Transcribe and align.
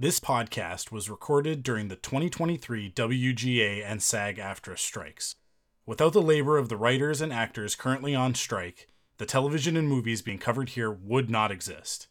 This 0.00 0.20
podcast 0.20 0.92
was 0.92 1.10
recorded 1.10 1.64
during 1.64 1.88
the 1.88 1.96
2023 1.96 2.92
WGA 2.92 3.84
and 3.84 4.00
SAG 4.00 4.38
AFTRA 4.38 4.78
strikes. 4.78 5.34
Without 5.86 6.12
the 6.12 6.22
labor 6.22 6.56
of 6.56 6.68
the 6.68 6.76
writers 6.76 7.20
and 7.20 7.32
actors 7.32 7.74
currently 7.74 8.14
on 8.14 8.36
strike, 8.36 8.86
the 9.16 9.26
television 9.26 9.76
and 9.76 9.88
movies 9.88 10.22
being 10.22 10.38
covered 10.38 10.68
here 10.68 10.88
would 10.88 11.28
not 11.28 11.50
exist. 11.50 12.06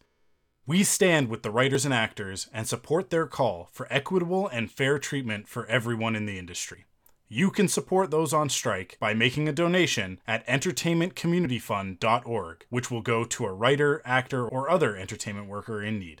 We 0.66 0.84
stand 0.84 1.30
with 1.30 1.42
the 1.42 1.50
writers 1.50 1.86
and 1.86 1.94
actors 1.94 2.50
and 2.52 2.68
support 2.68 3.08
their 3.08 3.26
call 3.26 3.70
for 3.72 3.86
equitable 3.88 4.48
and 4.48 4.70
fair 4.70 4.98
treatment 4.98 5.48
for 5.48 5.64
everyone 5.64 6.14
in 6.14 6.26
the 6.26 6.38
industry. 6.38 6.84
You 7.26 7.50
can 7.50 7.68
support 7.68 8.10
those 8.10 8.34
on 8.34 8.50
strike 8.50 8.98
by 9.00 9.14
making 9.14 9.48
a 9.48 9.52
donation 9.52 10.20
at 10.26 10.46
entertainmentcommunityfund.org, 10.46 12.66
which 12.68 12.90
will 12.90 13.00
go 13.00 13.24
to 13.24 13.46
a 13.46 13.52
writer, 13.54 14.02
actor, 14.04 14.46
or 14.46 14.68
other 14.68 14.94
entertainment 14.94 15.48
worker 15.48 15.82
in 15.82 15.98
need. 15.98 16.20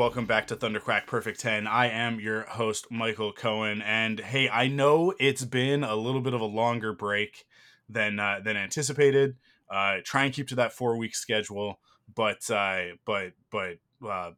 Welcome 0.00 0.24
back 0.24 0.46
to 0.46 0.56
Thunderquack 0.56 1.06
Perfect 1.06 1.40
10. 1.40 1.66
I 1.66 1.90
am 1.90 2.20
your 2.20 2.44
host, 2.44 2.86
Michael 2.90 3.34
Cohen. 3.34 3.82
And 3.82 4.18
hey, 4.18 4.48
I 4.48 4.66
know 4.66 5.12
it's 5.20 5.44
been 5.44 5.84
a 5.84 5.94
little 5.94 6.22
bit 6.22 6.32
of 6.32 6.40
a 6.40 6.46
longer 6.46 6.94
break 6.94 7.44
than 7.86 8.18
uh, 8.18 8.40
than 8.42 8.56
anticipated. 8.56 9.36
Uh, 9.70 9.96
try 10.02 10.24
and 10.24 10.32
keep 10.32 10.48
to 10.48 10.54
that 10.54 10.72
four 10.72 10.96
week 10.96 11.14
schedule, 11.14 11.80
but 12.14 12.50
uh, 12.50 12.94
but 13.04 13.32
but 13.50 13.76
uh, 14.08 14.30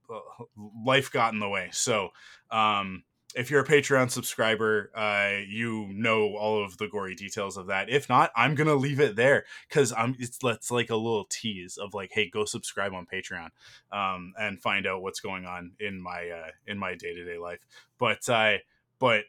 life 0.84 1.12
got 1.12 1.32
in 1.32 1.38
the 1.38 1.48
way. 1.48 1.68
So 1.70 2.08
um, 2.50 3.04
if 3.34 3.50
you're 3.50 3.62
a 3.62 3.66
Patreon 3.66 4.10
subscriber, 4.10 4.90
uh, 4.94 5.42
you 5.46 5.88
know 5.92 6.36
all 6.36 6.64
of 6.64 6.78
the 6.78 6.88
gory 6.88 7.14
details 7.14 7.56
of 7.56 7.66
that. 7.68 7.88
If 7.90 8.08
not, 8.08 8.30
I'm 8.36 8.54
gonna 8.54 8.74
leave 8.74 9.00
it 9.00 9.16
there 9.16 9.44
because 9.68 9.92
I'm 9.92 10.16
it's 10.18 10.70
like 10.70 10.90
a 10.90 10.96
little 10.96 11.26
tease 11.28 11.76
of 11.76 11.94
like, 11.94 12.10
hey, 12.12 12.28
go 12.28 12.44
subscribe 12.44 12.92
on 12.92 13.06
Patreon, 13.06 13.48
um, 13.92 14.34
and 14.38 14.60
find 14.60 14.86
out 14.86 15.02
what's 15.02 15.20
going 15.20 15.44
on 15.44 15.72
in 15.80 16.00
my 16.00 16.28
uh, 16.28 16.50
in 16.66 16.78
my 16.78 16.94
day 16.94 17.14
to 17.14 17.24
day 17.24 17.38
life. 17.38 17.60
But 17.98 18.28
uh, 18.28 18.58
but 18.98 19.24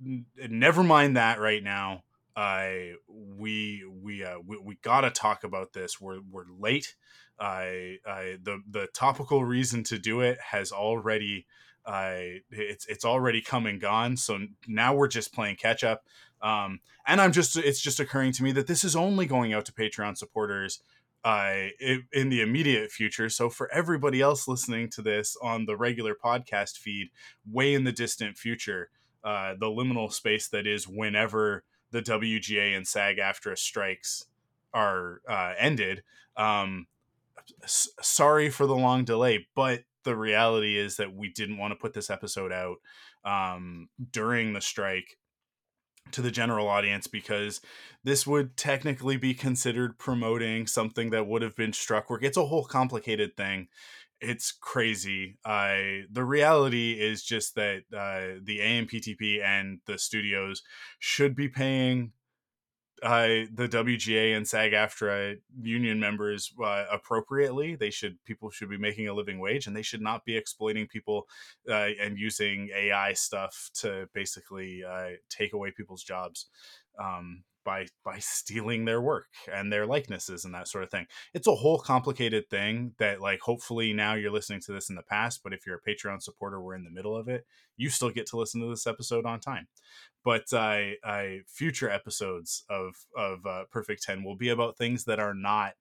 never 0.00 0.82
mind 0.82 1.16
that 1.16 1.40
right 1.40 1.62
now. 1.62 2.02
Uh, 2.36 2.96
we 3.08 3.82
we 4.02 4.22
uh, 4.22 4.38
we, 4.46 4.58
we 4.58 4.78
gotta 4.82 5.10
talk 5.10 5.44
about 5.44 5.72
this. 5.72 6.00
We're 6.00 6.20
we're 6.30 6.44
late. 6.58 6.94
I 7.38 7.98
uh, 8.06 8.36
the 8.42 8.62
the 8.70 8.88
topical 8.92 9.44
reason 9.44 9.84
to 9.84 9.98
do 9.98 10.20
it 10.20 10.38
has 10.40 10.72
already 10.72 11.46
uh, 11.86 12.40
it's 12.50 12.86
it's 12.86 13.04
already 13.04 13.40
come 13.40 13.66
and 13.66 13.80
gone. 13.80 14.16
So 14.16 14.38
now 14.66 14.94
we're 14.94 15.08
just 15.08 15.32
playing 15.32 15.56
catch 15.56 15.84
up. 15.84 16.04
Um, 16.42 16.80
and 17.06 17.20
I'm 17.20 17.32
just 17.32 17.56
it's 17.56 17.80
just 17.80 18.00
occurring 18.00 18.32
to 18.32 18.42
me 18.42 18.52
that 18.52 18.66
this 18.66 18.84
is 18.84 18.96
only 18.96 19.26
going 19.26 19.52
out 19.52 19.64
to 19.66 19.72
Patreon 19.72 20.18
supporters 20.18 20.80
uh, 21.24 21.68
in 22.12 22.28
the 22.28 22.40
immediate 22.40 22.90
future. 22.90 23.28
So 23.28 23.48
for 23.48 23.72
everybody 23.72 24.20
else 24.20 24.46
listening 24.46 24.90
to 24.90 25.02
this 25.02 25.36
on 25.42 25.66
the 25.66 25.76
regular 25.76 26.14
podcast 26.14 26.78
feed, 26.78 27.10
way 27.50 27.74
in 27.74 27.84
the 27.84 27.92
distant 27.92 28.36
future, 28.36 28.90
uh, 29.24 29.54
the 29.58 29.66
liminal 29.66 30.12
space 30.12 30.48
that 30.48 30.66
is 30.66 30.86
whenever 30.86 31.64
the 31.90 32.00
WGA 32.02 32.76
and 32.76 32.86
SAG 32.86 33.16
AFTRA 33.16 33.58
strikes 33.58 34.26
are 34.72 35.20
uh, 35.28 35.54
ended. 35.58 36.04
Um, 36.36 36.86
s- 37.62 37.88
sorry 38.00 38.50
for 38.50 38.66
the 38.66 38.76
long 38.76 39.04
delay, 39.04 39.48
but 39.54 39.82
the 40.06 40.16
reality 40.16 40.78
is 40.78 40.96
that 40.96 41.14
we 41.14 41.28
didn't 41.28 41.58
want 41.58 41.72
to 41.72 41.78
put 41.78 41.92
this 41.92 42.08
episode 42.08 42.52
out 42.52 42.76
um, 43.24 43.88
during 44.12 44.54
the 44.54 44.60
strike 44.62 45.18
to 46.12 46.22
the 46.22 46.30
general 46.30 46.68
audience 46.68 47.08
because 47.08 47.60
this 48.04 48.26
would 48.26 48.56
technically 48.56 49.16
be 49.16 49.34
considered 49.34 49.98
promoting 49.98 50.66
something 50.66 51.10
that 51.10 51.26
would 51.26 51.42
have 51.42 51.56
been 51.56 51.72
struck 51.72 52.08
work. 52.08 52.22
It's 52.22 52.36
a 52.36 52.46
whole 52.46 52.64
complicated 52.64 53.36
thing. 53.36 53.66
It's 54.20 54.52
crazy. 54.52 55.38
Uh, 55.44 56.06
the 56.10 56.24
reality 56.24 56.92
is 56.92 57.24
just 57.24 57.56
that 57.56 57.82
uh, 57.92 58.40
the 58.42 58.60
AMPTP 58.60 59.42
and 59.42 59.80
the 59.86 59.98
studios 59.98 60.62
should 61.00 61.34
be 61.34 61.48
paying 61.48 62.12
uh, 63.02 63.44
the 63.54 63.68
WGA 63.68 64.36
and 64.36 64.46
SAG-AFTRA 64.46 65.36
union 65.60 66.00
members 66.00 66.52
uh, 66.62 66.84
appropriately. 66.90 67.74
They 67.74 67.90
should 67.90 68.22
people 68.24 68.50
should 68.50 68.70
be 68.70 68.78
making 68.78 69.08
a 69.08 69.14
living 69.14 69.38
wage, 69.38 69.66
and 69.66 69.76
they 69.76 69.82
should 69.82 70.00
not 70.00 70.24
be 70.24 70.36
exploiting 70.36 70.86
people 70.86 71.26
uh, 71.68 71.90
and 72.00 72.18
using 72.18 72.70
AI 72.74 73.12
stuff 73.12 73.70
to 73.80 74.08
basically 74.14 74.82
uh, 74.84 75.10
take 75.28 75.52
away 75.52 75.72
people's 75.76 76.02
jobs. 76.02 76.46
Um, 76.98 77.42
by 77.66 77.86
by 78.04 78.18
stealing 78.20 78.84
their 78.84 79.02
work 79.02 79.26
and 79.52 79.70
their 79.70 79.84
likenesses 79.84 80.44
and 80.44 80.54
that 80.54 80.68
sort 80.68 80.84
of 80.84 80.90
thing. 80.90 81.06
It's 81.34 81.48
a 81.48 81.54
whole 81.54 81.78
complicated 81.78 82.48
thing 82.48 82.92
that 82.98 83.20
like 83.20 83.40
hopefully 83.40 83.92
now 83.92 84.14
you're 84.14 84.30
listening 84.30 84.60
to 84.62 84.72
this 84.72 84.88
in 84.88 84.94
the 84.94 85.02
past, 85.02 85.40
but 85.42 85.52
if 85.52 85.66
you're 85.66 85.80
a 85.84 85.90
Patreon 85.90 86.22
supporter, 86.22 86.60
we're 86.62 86.76
in 86.76 86.84
the 86.84 86.90
middle 86.90 87.16
of 87.16 87.28
it. 87.28 87.44
You 87.76 87.90
still 87.90 88.10
get 88.10 88.26
to 88.28 88.38
listen 88.38 88.60
to 88.62 88.68
this 88.68 88.86
episode 88.86 89.26
on 89.26 89.40
time. 89.40 89.66
But 90.24 90.54
I 90.54 90.94
uh, 91.04 91.42
future 91.46 91.90
episodes 91.90 92.64
of 92.70 92.94
of 93.16 93.44
uh, 93.44 93.64
Perfect 93.70 94.04
Ten 94.04 94.22
will 94.22 94.36
be 94.36 94.48
about 94.48 94.78
things 94.78 95.04
that 95.04 95.18
are 95.18 95.34
not 95.34 95.74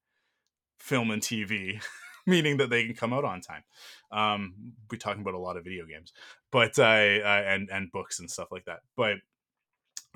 film 0.79 1.11
and 1.11 1.21
TV. 1.21 1.81
meaning 2.27 2.57
that 2.57 2.71
they 2.71 2.83
can 2.83 2.95
come 2.95 3.13
out 3.13 3.23
on 3.23 3.39
time. 3.39 3.63
Um, 4.11 4.73
we're 4.89 4.97
talking 4.97 5.21
about 5.21 5.35
a 5.35 5.39
lot 5.39 5.57
of 5.57 5.63
video 5.63 5.85
games, 5.85 6.11
but 6.51 6.79
I 6.79 7.19
uh, 7.19 7.43
and 7.45 7.69
and 7.71 7.91
books 7.91 8.19
and 8.19 8.31
stuff 8.31 8.51
like 8.51 8.65
that. 8.65 8.79
But 8.97 9.17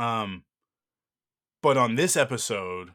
um, 0.03 0.43
but 1.61 1.77
on 1.77 1.95
this 1.95 2.15
episode, 2.15 2.91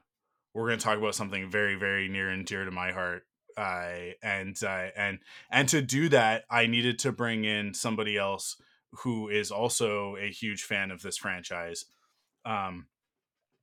we're 0.55 0.69
going 0.69 0.79
to 0.79 0.85
talk 0.85 0.99
about 0.99 1.15
something 1.15 1.51
very, 1.51 1.75
very 1.75 2.09
near 2.09 2.31
and 2.31 2.47
dear 2.47 2.65
to 2.65 2.71
my 2.71 2.93
heart. 2.93 3.25
Uh, 3.57 4.13
and 4.23 4.57
uh, 4.65 4.89
and 4.97 5.19
and 5.51 5.69
to 5.69 5.81
do 5.81 6.09
that, 6.09 6.45
I 6.51 6.67
needed 6.67 6.99
to 7.01 7.13
bring 7.13 7.45
in 7.45 7.73
somebody 7.73 8.17
else 8.17 8.57
who 9.03 9.29
is 9.29 9.51
also 9.51 10.17
a 10.17 10.31
huge 10.31 10.63
fan 10.63 10.91
of 10.91 11.03
this 11.03 11.17
franchise. 11.17 11.85
Um, 12.45 12.87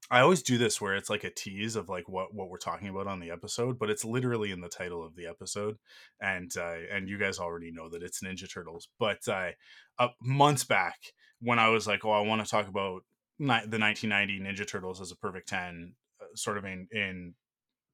I 0.10 0.20
always 0.20 0.42
do 0.42 0.58
this 0.58 0.82
where 0.82 0.96
it's 0.96 1.10
like 1.10 1.24
a 1.24 1.30
tease 1.30 1.76
of 1.76 1.88
like 1.88 2.10
what 2.10 2.34
what 2.34 2.50
we're 2.50 2.58
talking 2.58 2.90
about 2.90 3.08
on 3.08 3.20
the 3.20 3.32
episode, 3.32 3.80
but 3.80 3.90
it's 3.90 4.04
literally 4.04 4.52
in 4.52 4.62
the 4.62 4.70
title 4.70 5.04
of 5.04 5.16
the 5.16 5.28
episode, 5.28 5.78
and 6.22 6.52
uh, 6.58 6.76
and 6.92 7.08
you 7.08 7.18
guys 7.18 7.40
already 7.40 7.72
know 7.72 7.90
that 7.90 8.04
it's 8.04 8.22
Ninja 8.22 8.52
Turtles. 8.52 8.90
But 9.00 9.28
uh, 9.28 9.52
uh, 10.00 10.10
months 10.22 10.64
back, 10.64 10.98
when 11.42 11.60
I 11.60 11.70
was 11.70 11.88
like, 11.88 12.04
oh, 12.06 12.12
I 12.12 12.22
want 12.22 12.44
to 12.44 12.50
talk 12.50 12.68
about 12.68 13.04
the 13.48 13.80
1990 13.80 14.40
Ninja 14.40 14.68
Turtles 14.68 15.02
as 15.02 15.12
a 15.12 15.16
perfect 15.16 15.50
10 15.50 15.96
uh, 16.22 16.26
sort 16.36 16.58
of 16.58 16.66
in 16.66 16.88
in 16.92 17.34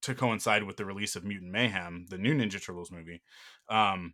to 0.01 0.13
coincide 0.13 0.63
with 0.63 0.77
the 0.77 0.85
release 0.85 1.15
of 1.15 1.23
Mutant 1.23 1.51
Mayhem, 1.51 2.05
the 2.09 2.17
new 2.17 2.35
Ninja 2.35 2.63
Turtles 2.63 2.91
movie. 2.91 3.21
Um, 3.69 4.13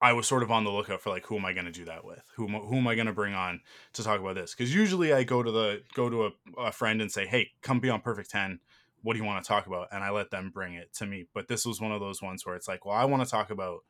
I 0.00 0.12
was 0.12 0.26
sort 0.26 0.42
of 0.42 0.50
on 0.50 0.64
the 0.64 0.70
lookout 0.70 1.00
for 1.00 1.10
like 1.10 1.26
who 1.26 1.36
am 1.36 1.44
I 1.44 1.52
going 1.52 1.64
to 1.66 1.72
do 1.72 1.86
that 1.86 2.04
with? 2.04 2.22
Who 2.36 2.46
who 2.46 2.76
am 2.76 2.86
I 2.86 2.94
going 2.94 3.06
to 3.06 3.12
bring 3.12 3.34
on 3.34 3.60
to 3.94 4.02
talk 4.02 4.20
about 4.20 4.34
this? 4.34 4.54
Because 4.54 4.74
usually 4.74 5.12
I 5.12 5.24
go 5.24 5.42
to 5.42 5.50
the 5.50 5.82
go 5.94 6.10
to 6.10 6.26
a, 6.26 6.30
a 6.58 6.72
friend 6.72 7.00
and 7.00 7.10
say, 7.10 7.26
"Hey, 7.26 7.50
come 7.62 7.80
be 7.80 7.88
on 7.88 8.00
Perfect 8.02 8.30
10. 8.30 8.60
What 9.02 9.14
do 9.14 9.18
you 9.18 9.24
want 9.24 9.42
to 9.42 9.48
talk 9.48 9.66
about?" 9.66 9.88
And 9.92 10.04
I 10.04 10.10
let 10.10 10.30
them 10.30 10.50
bring 10.52 10.74
it 10.74 10.92
to 10.94 11.06
me. 11.06 11.26
But 11.32 11.48
this 11.48 11.64
was 11.64 11.80
one 11.80 11.92
of 11.92 12.00
those 12.00 12.20
ones 12.20 12.44
where 12.44 12.56
it's 12.56 12.68
like, 12.68 12.84
"Well, 12.84 12.94
I 12.94 13.06
want 13.06 13.24
to 13.24 13.30
talk 13.30 13.50
about 13.50 13.84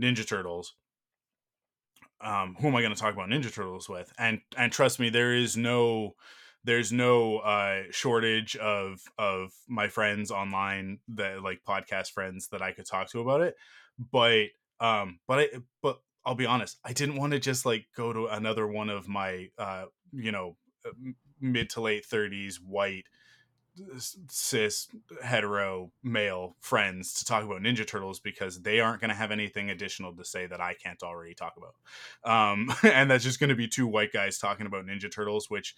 Ninja 0.00 0.26
Turtles 0.26 0.74
um, 2.20 2.56
who 2.60 2.68
am 2.68 2.76
I 2.76 2.82
going 2.82 2.94
to 2.94 3.00
talk 3.00 3.14
about 3.14 3.28
Ninja 3.28 3.52
Turtles 3.52 3.88
with? 3.88 4.12
And 4.18 4.40
and 4.56 4.72
trust 4.72 4.98
me, 4.98 5.10
there 5.10 5.34
is 5.34 5.56
no 5.56 6.14
there's 6.64 6.92
no 6.92 7.38
uh, 7.38 7.82
shortage 7.90 8.56
of 8.56 9.00
of 9.18 9.52
my 9.68 9.88
friends 9.88 10.30
online 10.30 10.98
that 11.14 11.42
like 11.42 11.60
podcast 11.66 12.10
friends 12.10 12.48
that 12.48 12.62
I 12.62 12.72
could 12.72 12.86
talk 12.86 13.10
to 13.10 13.20
about 13.20 13.40
it. 13.40 13.54
But 13.98 14.46
um, 14.80 15.20
but 15.28 15.38
I 15.38 15.48
but 15.82 16.00
I'll 16.24 16.34
be 16.34 16.46
honest, 16.46 16.78
I 16.84 16.92
didn't 16.92 17.16
want 17.16 17.32
to 17.32 17.38
just 17.38 17.64
like 17.64 17.86
go 17.96 18.12
to 18.12 18.26
another 18.26 18.66
one 18.66 18.90
of 18.90 19.08
my 19.08 19.48
uh, 19.58 19.84
you 20.12 20.32
know 20.32 20.56
mid 21.40 21.70
to 21.70 21.80
late 21.80 22.04
30s 22.10 22.56
white 22.64 23.04
cis 24.28 24.88
hetero 25.22 25.90
male 26.02 26.56
friends 26.60 27.14
to 27.14 27.24
talk 27.24 27.44
about 27.44 27.62
Ninja 27.62 27.86
Turtles 27.86 28.20
because 28.20 28.62
they 28.62 28.80
aren't 28.80 29.00
going 29.00 29.10
to 29.10 29.16
have 29.16 29.30
anything 29.30 29.70
additional 29.70 30.12
to 30.14 30.24
say 30.24 30.46
that 30.46 30.60
I 30.60 30.74
can't 30.74 31.02
already 31.02 31.34
talk 31.34 31.54
about. 31.56 31.74
Um, 32.24 32.72
and 32.82 33.10
that's 33.10 33.24
just 33.24 33.40
going 33.40 33.50
to 33.50 33.56
be 33.56 33.68
two 33.68 33.86
white 33.86 34.12
guys 34.12 34.38
talking 34.38 34.66
about 34.66 34.86
Ninja 34.86 35.10
Turtles, 35.10 35.50
which 35.50 35.76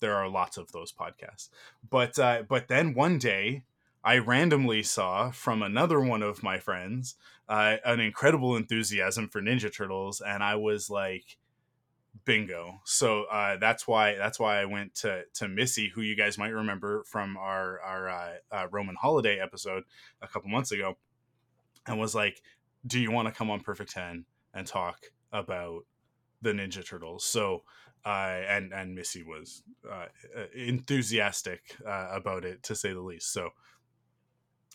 there 0.00 0.14
are 0.14 0.28
lots 0.28 0.56
of 0.56 0.72
those 0.72 0.92
podcasts. 0.92 1.50
But 1.88 2.18
uh, 2.18 2.42
but 2.48 2.68
then 2.68 2.94
one 2.94 3.18
day 3.18 3.64
I 4.02 4.18
randomly 4.18 4.82
saw 4.82 5.30
from 5.30 5.62
another 5.62 6.00
one 6.00 6.22
of 6.22 6.42
my 6.42 6.58
friends 6.58 7.16
uh, 7.48 7.76
an 7.84 8.00
incredible 8.00 8.56
enthusiasm 8.56 9.28
for 9.28 9.40
Ninja 9.42 9.72
Turtles, 9.74 10.20
and 10.20 10.42
I 10.42 10.54
was 10.54 10.88
like, 10.88 11.36
bingo. 12.30 12.80
So 12.84 13.24
uh, 13.24 13.56
that's 13.56 13.88
why 13.88 14.14
that's 14.14 14.38
why 14.38 14.60
I 14.60 14.64
went 14.64 14.94
to 14.96 15.24
to 15.34 15.48
Missy, 15.48 15.90
who 15.92 16.00
you 16.00 16.14
guys 16.16 16.38
might 16.38 16.50
remember 16.50 17.02
from 17.04 17.36
our 17.36 17.80
our 17.80 18.08
uh, 18.08 18.32
uh, 18.52 18.66
Roman 18.70 18.94
Holiday 18.94 19.40
episode 19.40 19.82
a 20.22 20.28
couple 20.28 20.48
months 20.48 20.70
ago, 20.70 20.96
and 21.86 21.98
was 21.98 22.14
like, 22.14 22.40
"Do 22.86 23.00
you 23.00 23.10
want 23.10 23.26
to 23.26 23.34
come 23.34 23.50
on 23.50 23.60
Perfect 23.60 23.92
Ten 23.92 24.26
and 24.54 24.64
talk 24.64 25.06
about 25.32 25.86
the 26.40 26.52
Ninja 26.52 26.86
Turtles?" 26.86 27.24
So. 27.24 27.64
And 28.02 28.72
and 28.72 28.94
Missy 28.94 29.22
was 29.22 29.62
uh, 29.86 30.06
enthusiastic 30.54 31.76
uh, 31.86 32.08
about 32.10 32.46
it 32.46 32.62
to 32.62 32.74
say 32.74 32.94
the 32.94 33.00
least. 33.00 33.30
So 33.30 33.50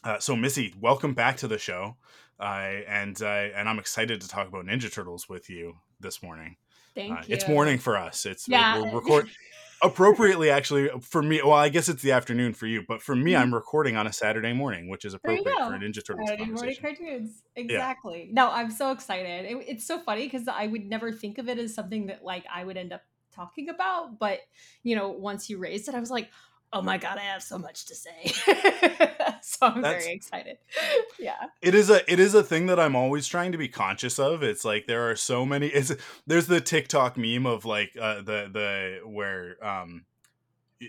uh, 0.03 0.19
so 0.19 0.35
Missy, 0.35 0.75
welcome 0.79 1.15
back 1.15 1.37
to 1.37 1.47
the 1.47 1.57
show, 1.57 1.95
and 2.39 3.19
and 3.19 3.67
I'm 3.67 3.79
excited 3.79 4.21
to 4.21 4.27
talk 4.27 4.47
about 4.47 4.65
Ninja 4.65 4.93
Turtles 4.93 5.27
with 5.27 5.49
you 5.49 5.73
this 5.99 6.21
morning. 6.21 6.57
Thank 6.95 7.11
Uh, 7.11 7.23
you. 7.27 7.33
It's 7.35 7.47
morning 7.47 7.77
for 7.77 7.97
us. 7.97 8.25
It's 8.25 8.47
Yeah. 8.47 8.81
we're 8.81 8.95
record 8.99 9.29
appropriately 9.81 10.49
actually 10.49 10.89
for 11.01 11.21
me. 11.21 11.41
Well, 11.43 11.53
I 11.53 11.69
guess 11.69 11.89
it's 11.89 12.01
the 12.01 12.13
afternoon 12.13 12.53
for 12.53 12.65
you, 12.65 12.83
but 12.87 13.01
for 13.01 13.15
me, 13.15 13.33
Mhm. 13.33 13.39
I'm 13.41 13.53
recording 13.53 13.97
on 13.97 14.07
a 14.07 14.13
Saturday 14.13 14.53
morning, 14.53 14.89
which 14.89 15.03
is 15.05 15.13
appropriate 15.13 15.43
for 15.45 15.75
a 15.75 15.77
Ninja 15.79 16.03
Turtles 16.03 16.29
Saturday 16.29 16.49
morning 16.51 16.75
cartoons. 16.81 17.43
Exactly. 17.55 18.29
No, 18.31 18.49
I'm 18.49 18.71
so 18.71 18.91
excited. 18.91 19.45
It- 19.45 19.65
it's 19.67 19.85
so 19.85 19.99
funny 19.99 20.23
because 20.25 20.47
I 20.47 20.67
would 20.67 20.85
never 20.85 21.11
think 21.11 21.37
of 21.37 21.49
it 21.49 21.59
as 21.59 21.73
something 21.75 22.07
that 22.07 22.23
like 22.23 22.45
I 22.51 22.63
would 22.63 22.77
end 22.77 22.93
up 22.93 23.03
talking 23.31 23.67
about, 23.69 24.17
but 24.17 24.39
you 24.83 24.95
know, 24.95 25.09
once 25.09 25.49
you 25.49 25.57
raised 25.57 25.89
it, 25.89 25.93
I 25.95 25.99
was 25.99 26.09
like, 26.09 26.29
oh 26.75 26.81
my 26.81 26.97
god, 26.97 27.17
I 27.17 27.21
have 27.21 27.41
so 27.41 27.57
much 27.57 27.85
to 27.85 27.95
say. 27.95 28.25
so 29.41 29.57
I'm 29.67 29.81
That's- 29.81 30.03
very 30.03 30.13
excited. 30.13 30.57
yeah. 31.19 31.35
It 31.61 31.73
is 31.73 31.89
a 31.89 32.09
it 32.11 32.19
is 32.19 32.35
a 32.35 32.43
thing 32.43 32.67
that 32.67 32.79
I'm 32.79 32.95
always 32.95 33.27
trying 33.27 33.53
to 33.53 33.57
be 33.57 33.69
conscious 33.69 34.19
of. 34.19 34.43
It's 34.43 34.65
like 34.65 34.85
there 34.85 35.09
are 35.09 35.15
so 35.15 35.45
many. 35.45 35.67
It's 35.67 35.93
there's 36.27 36.47
the 36.47 36.61
TikTok 36.61 37.17
meme 37.17 37.45
of 37.45 37.65
like 37.65 37.91
uh, 37.99 38.15
the 38.17 38.49
the 38.51 38.99
where 39.09 39.55
um 39.65 40.03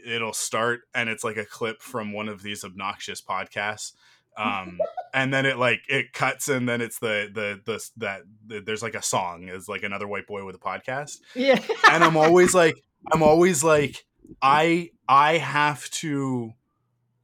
it'll 0.04 0.32
start 0.32 0.80
and 0.94 1.08
it's 1.08 1.22
like 1.22 1.36
a 1.36 1.44
clip 1.44 1.80
from 1.80 2.12
one 2.12 2.28
of 2.28 2.42
these 2.42 2.64
obnoxious 2.64 3.22
podcasts 3.22 3.92
um 4.36 4.80
and 5.14 5.32
then 5.32 5.46
it 5.46 5.58
like 5.58 5.80
it 5.88 6.12
cuts 6.12 6.48
and 6.48 6.68
then 6.68 6.80
it's 6.80 6.98
the 6.98 7.30
the 7.32 7.60
the 7.64 7.88
that 7.96 8.22
the, 8.48 8.60
there's 8.60 8.82
like 8.82 8.96
a 8.96 9.02
song 9.02 9.48
is 9.48 9.68
like 9.68 9.84
another 9.84 10.08
white 10.08 10.26
boy 10.26 10.44
with 10.44 10.56
a 10.56 10.58
podcast 10.58 11.18
Yeah. 11.36 11.60
and 11.88 12.02
i'm 12.02 12.16
always 12.16 12.52
like 12.52 12.74
i'm 13.12 13.22
always 13.22 13.62
like 13.62 14.04
i 14.42 14.90
i 15.08 15.38
have 15.38 15.88
to 15.90 16.52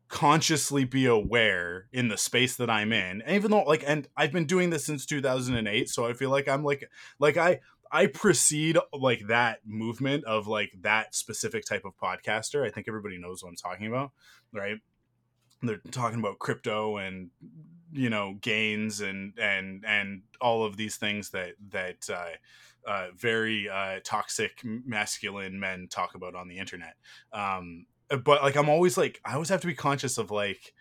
consciously 0.08 0.84
be 0.84 1.06
aware 1.06 1.86
in 1.92 2.08
the 2.08 2.18
space 2.18 2.56
that 2.56 2.68
i'm 2.68 2.92
in 2.92 3.22
And 3.22 3.34
even 3.34 3.50
though 3.50 3.62
like 3.62 3.82
and 3.86 4.06
i've 4.16 4.32
been 4.32 4.46
doing 4.46 4.70
this 4.70 4.84
since 4.84 5.06
2008 5.06 5.88
so 5.88 6.06
i 6.06 6.12
feel 6.12 6.30
like 6.30 6.48
i'm 6.48 6.62
like 6.62 6.90
like 7.18 7.38
i 7.38 7.60
i 7.90 8.06
precede 8.06 8.76
like 8.92 9.26
that 9.28 9.60
movement 9.66 10.24
of 10.24 10.46
like 10.46 10.72
that 10.82 11.14
specific 11.14 11.64
type 11.64 11.84
of 11.84 11.96
podcaster. 11.96 12.66
I 12.66 12.70
think 12.70 12.88
everybody 12.88 13.16
knows 13.18 13.42
what 13.42 13.50
i'm 13.50 13.56
talking 13.56 13.86
about 13.86 14.12
right? 14.52 14.78
They're 15.62 15.80
talking 15.90 16.18
about 16.18 16.38
crypto 16.38 16.96
and 16.98 17.30
you 17.92 18.10
know 18.10 18.36
gains 18.40 19.00
and 19.00 19.34
and 19.38 19.84
and 19.86 20.22
all 20.40 20.64
of 20.64 20.76
these 20.76 20.96
things 20.96 21.30
that 21.30 21.54
that 21.70 22.08
uh, 22.10 22.36
uh, 22.86 23.08
very 23.16 23.68
uh, 23.68 24.00
toxic 24.04 24.60
masculine 24.64 25.58
men 25.58 25.88
talk 25.90 26.14
about 26.14 26.34
on 26.34 26.48
the 26.48 26.58
internet. 26.58 26.94
Um, 27.32 27.86
but 28.24 28.42
like 28.42 28.56
I'm 28.56 28.68
always 28.68 28.96
like 28.96 29.20
I 29.24 29.34
always 29.34 29.48
have 29.48 29.60
to 29.62 29.66
be 29.66 29.74
conscious 29.74 30.18
of 30.18 30.30
like 30.30 30.74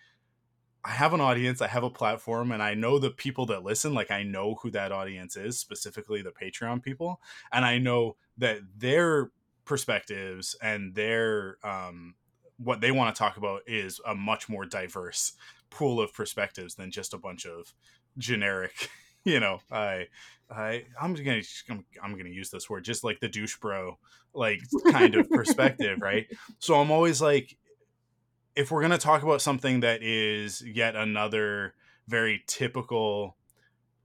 I 0.84 0.90
have 0.90 1.14
an 1.14 1.22
audience, 1.22 1.62
I 1.62 1.68
have 1.68 1.84
a 1.84 1.90
platform, 1.92 2.52
and 2.52 2.62
I 2.62 2.74
know 2.74 2.98
the 2.98 3.12
people 3.12 3.46
that 3.48 3.64
listen. 3.64 3.94
Like 3.94 4.12
I 4.12 4.24
know 4.24 4.56
who 4.62 4.72
that 4.72 4.92
audience 4.92 5.38
is, 5.38 5.60
specifically 5.60 6.22
the 6.22 6.32
Patreon 6.32 6.82
people, 6.82 7.22
and 7.52 7.64
I 7.64 7.78
know 7.78 8.18
that 8.38 8.60
their 8.78 9.32
perspectives 9.64 10.56
and 10.62 10.96
their 10.96 11.58
um, 11.64 12.16
what 12.58 12.82
they 12.82 12.92
want 12.92 13.16
to 13.16 13.20
talk 13.20 13.38
about 13.38 13.62
is 13.68 14.00
a 14.06 14.16
much 14.16 14.50
more 14.50 14.66
diverse 14.66 15.34
pool 15.70 16.02
of 16.02 16.14
perspectives 16.14 16.76
than 16.76 16.92
just 16.92 17.14
a 17.14 17.18
bunch 17.18 17.46
of 17.46 17.74
generic 18.18 18.90
you 19.26 19.40
know 19.40 19.60
i 19.72 20.08
i 20.50 20.84
i'm 21.02 21.14
gonna 21.14 21.42
I'm, 21.70 21.86
I'm 22.04 22.18
gonna 22.18 22.30
use 22.30 22.50
this 22.50 22.70
word 22.70 22.84
just 22.84 23.04
like 23.04 23.20
the 23.20 23.28
douche 23.28 23.58
bro 23.58 23.98
like 24.34 24.62
kind 24.92 25.16
of 25.16 25.30
perspective 25.30 26.00
right? 26.02 26.28
So 26.60 26.76
i'm 26.76 26.92
always 26.92 27.22
like 27.22 27.58
if 28.56 28.72
we're 28.72 28.82
gonna 28.82 28.98
talk 28.98 29.24
about 29.24 29.42
something 29.42 29.82
that 29.82 30.04
is 30.04 30.62
yet 30.66 30.96
another 30.96 31.74
very 32.08 32.44
typical 32.48 33.38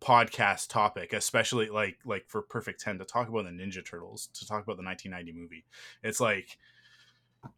podcast 0.01 0.69
topic 0.69 1.13
especially 1.13 1.69
like 1.69 1.99
like 2.05 2.25
for 2.29 2.43
perfect 2.43 2.81
10 2.81 2.99
to 2.99 3.05
talk 3.05 3.29
about 3.29 3.45
the 3.45 3.51
ninja 3.51 3.85
turtles 3.85 4.29
to 4.35 4.47
talk 4.47 4.63
about 4.63 4.77
the 4.77 4.85
1990 4.85 5.33
movie 5.33 5.65
it's 6.03 6.21
like 6.21 6.59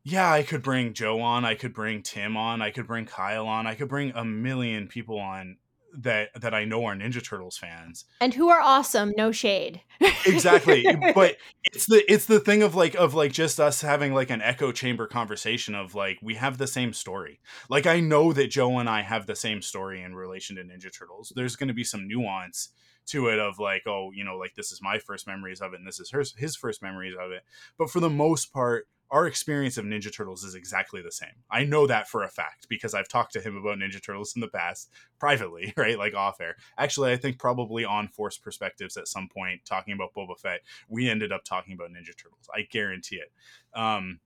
yeah, 0.04 0.30
I 0.30 0.42
could 0.42 0.62
bring 0.62 0.92
Joe 0.92 1.20
on, 1.20 1.44
I 1.44 1.54
could 1.54 1.72
bring 1.72 2.02
Tim 2.02 2.36
on, 2.36 2.62
I 2.62 2.70
could 2.70 2.86
bring 2.86 3.06
Kyle 3.06 3.46
on, 3.46 3.66
I 3.66 3.74
could 3.74 3.88
bring 3.88 4.12
a 4.14 4.24
million 4.24 4.88
people 4.88 5.18
on 5.18 5.56
that 5.96 6.30
that 6.40 6.54
I 6.54 6.64
know 6.64 6.84
are 6.84 6.94
Ninja 6.94 7.22
Turtles 7.24 7.56
fans. 7.56 8.04
And 8.20 8.34
who 8.34 8.48
are 8.48 8.60
awesome, 8.60 9.12
no 9.16 9.32
shade. 9.32 9.80
Exactly. 10.26 10.86
but 11.14 11.36
it's 11.64 11.86
the 11.86 12.04
it's 12.10 12.26
the 12.26 12.40
thing 12.40 12.62
of 12.62 12.74
like 12.74 12.94
of 12.94 13.14
like 13.14 13.32
just 13.32 13.60
us 13.60 13.80
having 13.80 14.14
like 14.14 14.30
an 14.30 14.42
echo 14.42 14.72
chamber 14.72 15.06
conversation 15.06 15.74
of 15.74 15.94
like 15.94 16.18
we 16.22 16.34
have 16.34 16.58
the 16.58 16.66
same 16.66 16.92
story. 16.92 17.40
Like 17.68 17.86
I 17.86 18.00
know 18.00 18.32
that 18.32 18.48
Joe 18.50 18.78
and 18.78 18.88
I 18.88 19.02
have 19.02 19.26
the 19.26 19.36
same 19.36 19.62
story 19.62 20.02
in 20.02 20.14
relation 20.14 20.56
to 20.56 20.62
Ninja 20.62 20.96
Turtles. 20.96 21.32
There's 21.34 21.56
going 21.56 21.68
to 21.68 21.74
be 21.74 21.84
some 21.84 22.06
nuance 22.06 22.70
to 23.06 23.28
it 23.28 23.38
of 23.38 23.58
like 23.58 23.82
oh, 23.86 24.10
you 24.14 24.24
know, 24.24 24.36
like 24.36 24.54
this 24.54 24.72
is 24.72 24.82
my 24.82 24.98
first 24.98 25.26
memories 25.26 25.60
of 25.60 25.72
it 25.72 25.78
and 25.78 25.86
this 25.86 26.00
is 26.00 26.10
hers, 26.10 26.34
his 26.36 26.56
first 26.56 26.82
memories 26.82 27.14
of 27.18 27.30
it. 27.30 27.42
But 27.78 27.90
for 27.90 28.00
the 28.00 28.10
most 28.10 28.52
part 28.52 28.88
our 29.10 29.26
experience 29.26 29.78
of 29.78 29.84
Ninja 29.84 30.14
Turtles 30.14 30.44
is 30.44 30.54
exactly 30.54 31.00
the 31.00 31.10
same. 31.10 31.30
I 31.50 31.64
know 31.64 31.86
that 31.86 32.08
for 32.08 32.24
a 32.24 32.28
fact 32.28 32.66
because 32.68 32.94
I've 32.94 33.08
talked 33.08 33.32
to 33.32 33.40
him 33.40 33.56
about 33.56 33.78
Ninja 33.78 34.02
Turtles 34.02 34.34
in 34.34 34.40
the 34.40 34.48
past 34.48 34.90
privately, 35.18 35.72
right? 35.76 35.98
Like 35.98 36.14
off 36.14 36.40
air. 36.40 36.56
Actually, 36.76 37.12
I 37.12 37.16
think 37.16 37.38
probably 37.38 37.84
on 37.84 38.08
Force 38.08 38.38
Perspectives 38.38 38.96
at 38.96 39.08
some 39.08 39.28
point 39.28 39.62
talking 39.64 39.94
about 39.94 40.14
Boba 40.14 40.38
Fett, 40.38 40.60
we 40.88 41.08
ended 41.08 41.32
up 41.32 41.44
talking 41.44 41.74
about 41.74 41.90
Ninja 41.90 42.16
Turtles. 42.16 42.48
I 42.54 42.62
guarantee 42.70 43.16
it. 43.16 43.32
Um, 43.78 44.20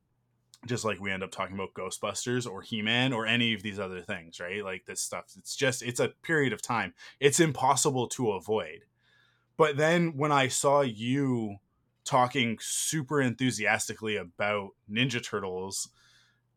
just 0.67 0.85
like 0.85 1.01
we 1.01 1.11
end 1.11 1.25
up 1.25 1.33
talking 1.33 1.57
about 1.57 1.75
Ghostbusters 1.75 2.49
or 2.49 2.63
He 2.63 2.83
Man 2.83 3.13
or 3.13 3.27
any 3.27 3.53
of 3.55 3.63
these 3.63 3.79
other 3.79 4.01
things, 4.01 4.39
right? 4.39 4.65
Like 4.65 4.85
this 4.87 5.01
stuff. 5.01 5.25
It's 5.37 5.57
just, 5.57 5.83
it's 5.83 6.01
a 6.01 6.13
period 6.23 6.53
of 6.53 6.63
time. 6.63 6.95
It's 7.19 7.41
impossible 7.41 8.09
to 8.11 8.33
avoid. 8.33 8.85
But 9.57 9.77
then 9.77 10.17
when 10.17 10.33
I 10.33 10.49
saw 10.49 10.81
you 10.81 11.57
talking 12.05 12.59
super 12.61 13.21
enthusiastically 13.21 14.17
about 14.17 14.71
Ninja 14.91 15.23
Turtles 15.23 15.89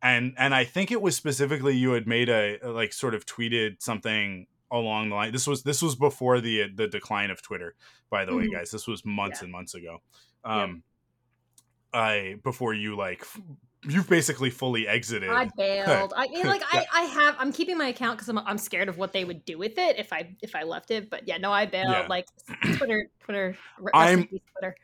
and 0.01 0.33
and 0.37 0.53
I 0.55 0.63
think 0.65 0.91
it 0.91 1.01
was 1.01 1.15
specifically 1.15 1.75
you 1.75 1.91
had 1.91 2.07
made 2.07 2.29
a 2.29 2.57
like 2.63 2.93
sort 2.93 3.13
of 3.15 3.25
tweeted 3.25 3.81
something 3.81 4.47
along 4.71 5.09
the 5.09 5.15
line 5.15 5.31
this 5.31 5.45
was 5.47 5.63
this 5.63 5.81
was 5.81 5.95
before 5.95 6.41
the 6.41 6.67
the 6.73 6.87
decline 6.87 7.29
of 7.31 7.41
Twitter 7.41 7.75
by 8.09 8.25
the 8.25 8.35
way 8.35 8.47
Mhm. 8.47 8.53
guys 8.53 8.71
this 8.71 8.87
was 8.87 9.05
months 9.05 9.39
Yeah. 9.39 9.45
and 9.45 9.51
months 9.51 9.75
ago 9.75 10.01
um 10.43 10.83
I 11.93 12.35
before 12.43 12.73
you 12.73 12.95
like 12.97 13.21
f- 13.21 13.39
you've 13.87 14.09
basically 14.09 14.49
fully 14.49 14.87
exited 14.87 15.29
I 15.29 15.47
bailed. 15.55 16.13
I 16.17 16.27
mean, 16.27 16.45
like 16.45 16.61
I, 16.73 16.85
I 16.93 17.01
have. 17.03 17.35
I'm 17.39 17.51
keeping 17.53 17.77
my 17.77 17.87
account 17.87 18.17
because 18.17 18.27
I'm, 18.29 18.39
I'm 18.39 18.57
scared 18.57 18.89
of 18.89 18.97
what 18.97 19.13
they 19.13 19.23
would 19.23 19.45
do 19.45 19.57
with 19.57 19.77
it 19.77 19.97
if 19.97 20.11
I, 20.11 20.35
if 20.41 20.55
I 20.55 20.63
left 20.63 20.91
it. 20.91 21.09
But 21.09 21.27
yeah, 21.27 21.37
no, 21.37 21.51
I 21.53 21.65
bailed. 21.67 21.91
Yeah. 21.91 22.07
Like 22.09 22.25
Twitter, 22.77 23.09
Twitter. 23.23 23.55
I'm- 23.93 24.27
Twitter. 24.27 24.75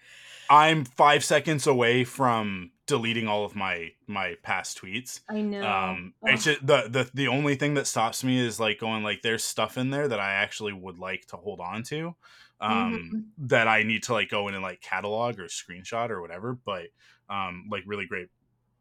I'm 0.51 0.83
5 0.85 1.23
seconds 1.23 1.65
away 1.65 2.03
from 2.03 2.71
deleting 2.87 3.27
all 3.27 3.45
of 3.45 3.55
my 3.55 3.91
my 4.05 4.35
past 4.43 4.77
tweets 4.81 5.21
I 5.29 5.39
know. 5.41 5.63
um 5.65 6.13
Ugh. 6.27 6.33
it's 6.33 6.43
just 6.43 6.67
the, 6.67 6.87
the 6.89 7.09
the 7.13 7.27
only 7.29 7.55
thing 7.55 7.75
that 7.75 7.87
stops 7.87 8.21
me 8.21 8.37
is 8.37 8.59
like 8.59 8.79
going 8.79 9.01
like 9.01 9.21
there's 9.21 9.45
stuff 9.45 9.77
in 9.77 9.91
there 9.91 10.09
that 10.09 10.19
i 10.19 10.33
actually 10.33 10.73
would 10.73 10.99
like 10.99 11.25
to 11.27 11.37
hold 11.37 11.61
on 11.61 11.83
to 11.83 12.13
um 12.59 13.27
that 13.37 13.69
i 13.69 13.83
need 13.83 14.03
to 14.03 14.13
like 14.13 14.27
go 14.29 14.49
in 14.49 14.53
and 14.55 14.61
like 14.61 14.81
catalog 14.81 15.39
or 15.39 15.45
screenshot 15.45 16.09
or 16.09 16.19
whatever 16.21 16.57
but 16.65 16.87
um 17.29 17.67
like 17.71 17.83
really 17.85 18.05
great 18.05 18.27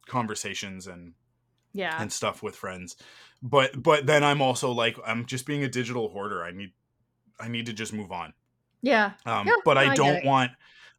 conversations 0.09 0.89
and 0.89 1.12
yeah. 1.73 1.97
and 2.03 2.12
stuff 2.12 2.43
with 2.43 2.57
friends 2.57 2.97
but 3.43 3.81
but 3.81 4.07
then 4.07 4.25
i'm 4.25 4.43
also 4.43 4.73
like 4.73 4.97
i'm 5.07 5.25
just 5.25 5.47
being 5.47 5.62
a 5.62 5.69
digital 5.69 6.09
hoarder 6.09 6.43
i 6.43 6.50
need 6.50 6.73
i 7.39 7.47
need 7.47 7.67
to 7.67 7.73
just 7.73 7.93
move 7.93 8.11
on 8.11 8.33
Yeah. 8.83 9.12
um 9.25 9.47
Yeah, 9.47 9.53
but 9.65 9.75
no, 9.75 9.81
i 9.83 9.85
I 9.85 9.87
get 9.89 9.97
don't 9.97 10.17
it. 10.17 10.25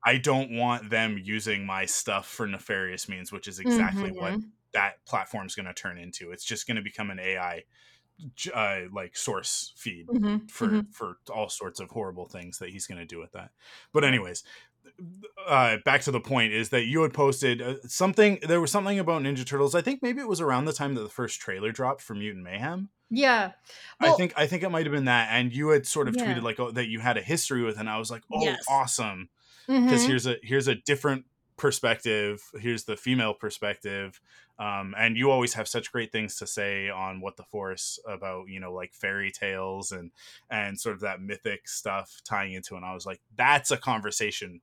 I 0.04 0.18
don't 0.18 0.52
want 0.52 0.90
them 0.90 1.20
using 1.24 1.66
my 1.66 1.86
stuff 1.86 2.28
for 2.28 2.48
nefarious 2.48 3.08
means 3.10 3.32
which 3.32 3.48
is 3.48 3.60
exactly 3.60 4.12
what 4.12 4.34
Mhm. 4.34 4.50
that 4.74 5.04
platform's 5.06 5.54
going 5.56 5.66
to 5.66 5.74
turn 5.74 5.98
into. 5.98 6.32
It's 6.32 6.46
just 6.46 6.66
going 6.66 6.78
to 6.78 6.82
become 6.82 7.10
an 7.12 7.20
AI 7.20 7.64
uh, 8.54 8.82
like 8.94 9.18
source 9.18 9.74
feed 9.76 10.08
Mhm. 10.08 10.50
for 10.50 10.68
Mhm. 10.68 10.94
for 10.94 11.18
all 11.34 11.50
sorts 11.50 11.80
of 11.82 11.90
horrible 11.90 12.26
things 12.28 12.60
that 12.60 12.70
he's 12.70 12.88
going 12.88 13.00
to 13.00 13.06
do 13.06 13.20
with 13.20 13.32
that. 13.34 13.50
But 13.92 14.04
anyways, 14.06 14.44
uh, 15.48 15.78
back 15.84 16.02
to 16.02 16.12
the 16.12 16.20
point 16.22 16.54
is 16.54 16.70
that 16.70 16.86
you 16.86 17.02
had 17.02 17.14
posted 17.14 17.62
uh, 17.62 17.76
something. 17.88 18.40
There 18.44 18.62
was 18.62 18.72
something 18.72 19.00
about 19.00 19.24
Ninja 19.24 19.46
Turtles. 19.46 19.76
I 19.76 19.82
think 19.82 20.02
maybe 20.02 20.22
it 20.22 20.28
was 20.28 20.40
around 20.42 20.66
the 20.66 20.74
time 20.74 20.96
that 20.96 21.02
the 21.02 21.10
first 21.10 21.40
trailer 21.42 21.72
dropped 21.72 22.02
for 22.02 22.14
Mutant 22.16 22.44
Mayhem. 22.44 22.90
Yeah. 23.10 23.52
I 24.00 24.12
think 24.14 24.34
I 24.38 24.48
think 24.48 24.64
it 24.64 24.70
might 24.70 24.86
have 24.86 24.94
been 24.94 25.06
that, 25.06 25.30
and 25.32 25.52
you 25.54 25.70
had 25.70 25.86
sort 25.86 26.08
of 26.08 26.16
Yeah. 26.16 26.26
tweeted 26.34 26.44
like 26.44 26.60
oh, 26.60 26.72
that 26.72 26.88
you 26.88 27.00
had 27.02 27.18
a 27.18 27.22
history 27.22 27.62
with, 27.64 27.78
and 27.78 27.90
I 27.90 27.98
was 27.98 28.10
like, 28.10 28.24
oh, 28.32 28.42
Yes. 28.44 28.64
awesome, 28.70 29.30
because 29.80 30.04
Mhm. 30.04 30.08
here's 30.08 30.28
a 30.28 30.38
here's 30.44 30.68
a 30.68 30.76
different 30.76 31.26
perspective. 31.58 32.42
Here's 32.60 32.86
the 32.86 32.98
female 32.98 33.34
perspective, 33.34 34.20
um, 34.60 34.96
and 34.98 35.16
you 35.18 35.30
always 35.32 35.54
have 35.54 35.68
such 35.68 35.92
great 35.92 36.12
things 36.12 36.38
to 36.38 36.48
say 36.48 36.90
on 36.90 37.22
what 37.22 37.38
the 37.38 37.44
Force 37.44 38.00
about 38.08 38.48
you 38.50 38.60
know 38.60 38.74
like 38.74 38.94
fairy 38.94 39.32
tales 39.32 39.92
and 39.92 40.12
and 40.50 40.80
sort 40.80 40.96
of 40.96 41.02
that 41.02 41.22
mythic 41.22 41.68
stuff 41.68 42.22
tying 42.24 42.54
into. 42.54 42.74
it. 42.76 42.78
And 42.78 42.86
I 42.86 42.94
was 42.94 43.06
like, 43.06 43.22
that's 43.36 43.72
a 43.72 43.78
conversation 43.78 44.62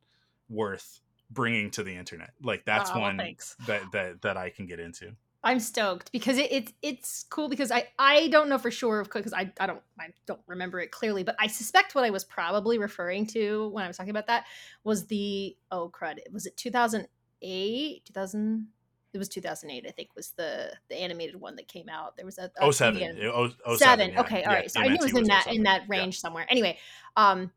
worth 0.48 1.00
bringing 1.30 1.70
to 1.72 1.82
the 1.82 1.94
internet. 1.96 2.32
Like 2.42 2.64
that's 2.64 2.92
well, 2.92 3.02
one 3.02 3.16
thanks. 3.16 3.54
that 3.66 3.82
that 3.92 4.22
that 4.22 4.36
I 4.36 4.50
can 4.50 4.66
get 4.66 4.80
into. 4.80 5.14
I'm 5.44 5.60
stoked 5.60 6.10
because 6.10 6.36
it, 6.36 6.50
it 6.50 6.72
it's 6.82 7.24
cool 7.30 7.48
because 7.48 7.70
I 7.70 7.88
I 7.98 8.28
don't 8.28 8.48
know 8.48 8.58
for 8.58 8.70
sure 8.70 9.04
because 9.04 9.32
I 9.32 9.52
I 9.60 9.66
don't 9.66 9.82
I 9.98 10.08
don't 10.26 10.40
remember 10.46 10.80
it 10.80 10.90
clearly, 10.90 11.22
but 11.22 11.36
I 11.38 11.46
suspect 11.46 11.94
what 11.94 12.04
I 12.04 12.10
was 12.10 12.24
probably 12.24 12.78
referring 12.78 13.26
to 13.28 13.68
when 13.68 13.84
I 13.84 13.86
was 13.86 13.96
talking 13.96 14.10
about 14.10 14.26
that 14.26 14.46
was 14.84 15.06
the 15.06 15.56
oh 15.70 15.90
crud 15.90 16.18
was 16.32 16.46
it 16.46 16.56
2008 16.56 18.04
2000 18.04 18.68
it 19.14 19.18
was 19.18 19.28
2008 19.28 19.86
I 19.86 19.90
think 19.92 20.10
was 20.16 20.32
the 20.36 20.72
the 20.88 20.96
animated 20.96 21.40
one 21.40 21.56
that 21.56 21.68
came 21.68 21.88
out. 21.88 22.16
There 22.16 22.26
was 22.26 22.38
a, 22.38 22.44
a 22.44 22.50
Oh 22.60 22.70
seven, 22.70 23.00
Indian- 23.00 23.30
oh, 23.32 23.50
oh, 23.64 23.76
seven. 23.76 24.10
yeah. 24.10 24.20
Okay, 24.20 24.42
all 24.42 24.50
Yeah, 24.52 24.58
right. 24.58 24.70
So 24.70 24.80
I 24.80 24.88
knew 24.88 24.94
it 24.94 25.02
was 25.02 25.12
TMNT 25.12 25.18
in 25.20 25.24
that 25.28 25.42
07. 25.44 25.56
in 25.56 25.62
that 25.62 25.80
Yeah. 25.82 25.86
range 25.88 26.20
somewhere. 26.20 26.46
Anyway, 26.50 26.78
um, 27.16 27.52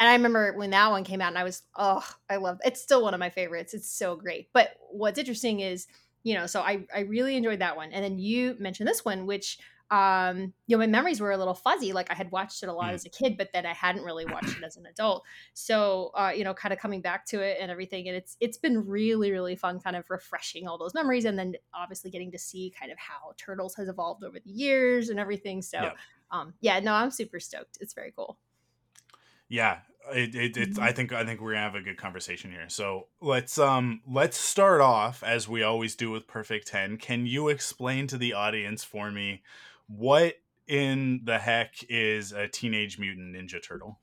and 0.00 0.08
I 0.08 0.14
remember 0.14 0.54
when 0.56 0.70
that 0.70 0.90
one 0.90 1.04
came 1.04 1.20
out, 1.20 1.28
and 1.28 1.38
I 1.38 1.44
was, 1.44 1.62
oh, 1.76 2.04
I 2.28 2.36
love. 2.36 2.58
It's 2.64 2.82
still 2.82 3.02
one 3.02 3.14
of 3.14 3.20
my 3.20 3.30
favorites. 3.30 3.74
It's 3.74 3.88
so 3.90 4.16
great. 4.16 4.48
But 4.52 4.70
what's 4.90 5.18
interesting 5.18 5.60
is, 5.60 5.86
you 6.24 6.34
know, 6.34 6.46
so 6.46 6.60
I 6.62 6.86
I 6.94 7.00
really 7.02 7.36
enjoyed 7.36 7.60
that 7.60 7.76
one, 7.76 7.92
and 7.92 8.04
then 8.04 8.18
you 8.18 8.56
mentioned 8.58 8.88
this 8.88 9.04
one, 9.04 9.26
which. 9.26 9.58
Um, 9.90 10.54
you 10.66 10.74
know, 10.76 10.78
my 10.78 10.86
memories 10.86 11.20
were 11.20 11.30
a 11.30 11.36
little 11.36 11.54
fuzzy. 11.54 11.92
Like 11.92 12.10
I 12.10 12.14
had 12.14 12.30
watched 12.32 12.62
it 12.62 12.70
a 12.70 12.72
lot 12.72 12.94
Mm. 12.94 12.94
as 12.94 13.04
a 13.04 13.10
kid, 13.10 13.36
but 13.36 13.50
then 13.52 13.66
I 13.66 13.74
hadn't 13.74 14.02
really 14.02 14.24
watched 14.24 14.56
it 14.56 14.64
as 14.64 14.78
an 14.78 14.86
adult. 14.86 15.24
So, 15.52 16.10
uh, 16.14 16.32
you 16.34 16.42
know, 16.42 16.54
kind 16.54 16.72
of 16.72 16.78
coming 16.80 17.02
back 17.02 17.26
to 17.26 17.40
it 17.42 17.58
and 17.60 17.70
everything, 17.70 18.08
and 18.08 18.16
it's 18.16 18.36
it's 18.40 18.56
been 18.56 18.86
really 18.86 19.30
really 19.30 19.56
fun, 19.56 19.78
kind 19.80 19.94
of 19.94 20.08
refreshing 20.08 20.66
all 20.66 20.78
those 20.78 20.94
memories, 20.94 21.26
and 21.26 21.38
then 21.38 21.54
obviously 21.74 22.10
getting 22.10 22.32
to 22.32 22.38
see 22.38 22.72
kind 22.76 22.90
of 22.90 22.98
how 22.98 23.34
Turtles 23.36 23.74
has 23.76 23.88
evolved 23.88 24.24
over 24.24 24.40
the 24.40 24.50
years 24.50 25.10
and 25.10 25.20
everything. 25.20 25.60
So, 25.62 25.78
Yeah. 25.78 25.94
um, 26.30 26.54
yeah, 26.60 26.80
no, 26.80 26.94
I'm 26.94 27.10
super 27.10 27.38
stoked. 27.38 27.76
It's 27.80 27.92
very 27.94 28.10
cool. 28.10 28.38
Yeah, 29.48 29.78
it, 30.12 30.34
it, 30.34 30.56
it's. 30.56 30.78
I 30.78 30.92
think 30.92 31.12
I 31.12 31.24
think 31.24 31.40
we're 31.40 31.52
gonna 31.52 31.64
have 31.64 31.74
a 31.74 31.80
good 31.80 31.96
conversation 31.96 32.50
here. 32.50 32.68
So 32.68 33.08
let's 33.20 33.58
um 33.58 34.00
let's 34.06 34.36
start 34.36 34.80
off 34.80 35.22
as 35.22 35.48
we 35.48 35.62
always 35.62 35.94
do 35.94 36.10
with 36.10 36.26
Perfect 36.26 36.68
Ten. 36.68 36.96
Can 36.96 37.26
you 37.26 37.48
explain 37.48 38.06
to 38.08 38.18
the 38.18 38.32
audience 38.32 38.84
for 38.84 39.10
me 39.10 39.42
what 39.86 40.34
in 40.66 41.20
the 41.24 41.38
heck 41.38 41.74
is 41.88 42.32
a 42.32 42.48
Teenage 42.48 42.98
Mutant 42.98 43.34
Ninja 43.34 43.62
Turtle? 43.62 44.00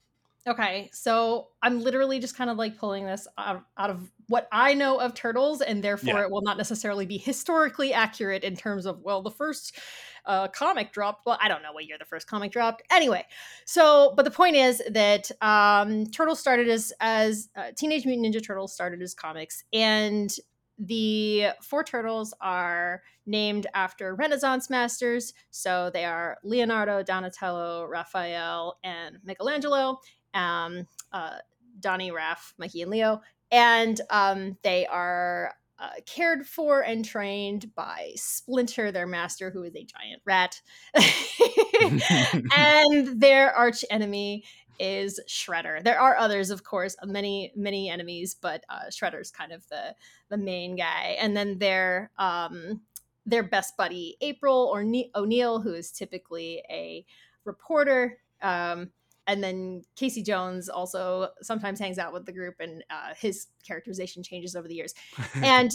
Okay, 0.48 0.90
so 0.92 1.50
I'm 1.62 1.82
literally 1.82 2.20
just 2.20 2.36
kind 2.36 2.50
of 2.50 2.58
like 2.58 2.76
pulling 2.78 3.06
this 3.06 3.28
out, 3.38 3.64
out 3.78 3.90
of 3.92 4.12
what 4.28 4.48
I 4.52 4.74
know 4.74 5.00
of 5.00 5.14
turtles, 5.14 5.62
and 5.62 5.84
therefore 5.84 6.16
Yeah. 6.16 6.24
it 6.24 6.32
will 6.32 6.42
not 6.42 6.58
necessarily 6.58 7.06
be 7.06 7.20
historically 7.20 7.94
accurate 7.94 8.44
in 8.44 8.56
terms 8.56 8.88
of 8.88 9.02
well, 9.02 9.22
the 9.22 9.30
first 9.30 9.78
uh, 10.26 10.48
comic 10.48 10.94
dropped. 10.94 11.28
Well, 11.28 11.38
I 11.40 11.48
don't 11.48 11.62
know 11.62 11.74
what 11.74 11.86
year 11.86 11.98
the 12.00 12.06
first 12.06 12.26
comic 12.28 12.52
dropped. 12.52 12.82
Anyway, 12.90 13.24
so 13.66 14.14
but 14.16 14.24
the 14.24 14.32
point 14.32 14.56
is 14.56 14.82
that 14.90 15.30
um, 15.42 16.08
Turtles 16.08 16.40
started 16.40 16.70
as 16.70 16.92
as 17.00 17.50
uh, 17.56 17.72
Teenage 17.78 18.08
Mutant 18.08 18.34
Ninja 18.34 18.44
Turtles 18.44 18.74
started 18.74 19.02
as 19.04 19.14
comics, 19.14 19.64
and 19.72 20.36
the 20.80 21.50
four 21.62 21.84
turtles 21.84 22.34
are 22.42 23.04
named 23.28 23.68
after 23.76 24.16
Renaissance 24.16 24.72
masters. 24.72 25.36
So 25.52 25.92
they 25.94 26.06
are 26.06 26.38
Leonardo, 26.44 27.04
Donatello, 27.04 27.86
Raphael, 27.86 28.80
and 28.84 29.20
Michelangelo 29.24 30.00
um, 30.34 30.88
uh, 31.12 31.38
Donnie, 31.80 32.12
Raph, 32.12 32.54
Mikey, 32.58 32.82
and 32.82 32.92
Leo. 32.92 33.22
And 33.52 34.00
um, 34.10 34.58
they 34.64 34.86
are 34.88 35.54
uh, 35.78 35.90
cared 36.06 36.46
for 36.46 36.82
and 36.82 37.04
trained 37.04 37.74
by 37.76 38.12
Splinter, 38.16 38.92
their 38.92 39.08
master, 39.08 39.50
who 39.50 39.64
is 39.64 39.76
a 39.76 39.84
giant 39.84 40.22
rat. 40.26 40.62
and 42.56 43.20
their 43.20 43.52
arch 43.52 43.84
enemy 43.90 44.44
is 44.80 45.20
Shredder. 45.28 45.84
There 45.84 46.00
are 46.00 46.18
others, 46.18 46.50
of 46.50 46.64
course, 46.64 46.96
many 47.06 47.52
many 47.56 47.90
enemies, 47.90 48.36
but 48.40 48.64
uh, 48.70 48.90
Shredder's 48.90 49.32
kind 49.32 49.52
of 49.52 49.68
the 49.70 49.96
the 50.30 50.38
main 50.38 50.76
guy. 50.76 51.18
And 51.20 51.36
then 51.36 51.58
their 51.58 52.12
um, 52.18 52.82
their 53.26 53.44
best 53.44 53.78
buddy 53.78 54.18
April 54.22 54.70
or 54.72 54.84
ne- 54.84 55.12
O'Neill, 55.16 55.62
who 55.62 55.74
is 55.74 55.92
typically 55.92 56.64
a 56.70 57.06
reporter. 57.44 58.18
Um, 58.42 58.92
and 59.28 59.44
then 59.44 59.84
Casey 59.96 60.24
Jones 60.24 60.70
also 60.70 61.30
sometimes 61.42 61.80
hangs 61.80 61.98
out 61.98 62.14
with 62.14 62.26
the 62.26 62.34
group, 62.34 62.56
and 62.60 62.84
uh, 62.90 63.14
his 63.18 63.48
characterization 63.66 64.24
changes 64.24 64.56
over 64.56 64.68
the 64.68 64.76
years. 64.76 64.94
And 65.44 65.72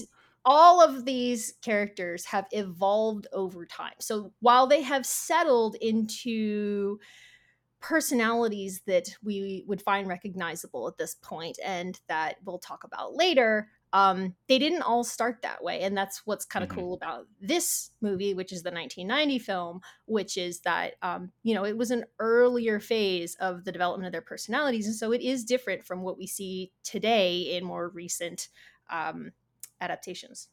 all 0.48 0.80
of 0.80 1.04
these 1.04 1.54
characters 1.60 2.24
have 2.26 2.46
evolved 2.52 3.26
over 3.32 3.66
time. 3.66 3.94
So 3.98 4.32
while 4.38 4.68
they 4.68 4.80
have 4.82 5.04
settled 5.04 5.74
into 5.80 7.00
personalities 7.80 8.80
that 8.86 9.08
we 9.24 9.64
would 9.66 9.82
find 9.82 10.06
recognizable 10.06 10.86
at 10.86 10.96
this 10.98 11.16
point 11.16 11.58
and 11.64 12.00
that 12.08 12.36
we'll 12.44 12.60
talk 12.60 12.84
about 12.84 13.14
later, 13.14 13.68
um, 13.92 14.36
they 14.48 14.58
didn't 14.58 14.82
all 14.82 15.04
start 15.04 15.42
that 15.42 15.62
way. 15.62 15.80
And 15.82 15.96
that's 15.96 16.26
what's 16.26 16.44
kind 16.44 16.62
of 16.62 16.68
Mhm. 16.68 16.68
cool 16.68 16.94
about 16.94 17.28
this 17.40 17.90
movie, 18.00 18.34
which 18.34 18.52
is 18.52 18.62
the 18.62 18.70
1990 18.70 19.38
film, 19.38 19.80
which 20.06 20.36
is 20.36 20.60
that, 20.60 20.94
um, 21.02 21.32
you 21.42 21.54
know, 21.54 21.64
it 21.64 21.76
was 21.78 21.90
an 21.90 22.04
earlier 22.18 22.80
phase 22.80 23.34
of 23.36 23.64
the 23.64 23.72
development 23.72 24.06
of 24.06 24.12
their 24.12 24.20
personalities. 24.22 24.86
And 24.86 24.94
so 24.96 25.12
it 25.12 25.22
is 25.22 25.44
different 25.44 25.84
from 25.84 26.02
what 26.02 26.18
we 26.18 26.26
see 26.26 26.72
today 26.82 27.56
in 27.56 27.64
more 27.64 27.88
recent 27.88 28.48
um, 28.90 29.32
adaptations. 29.80 30.48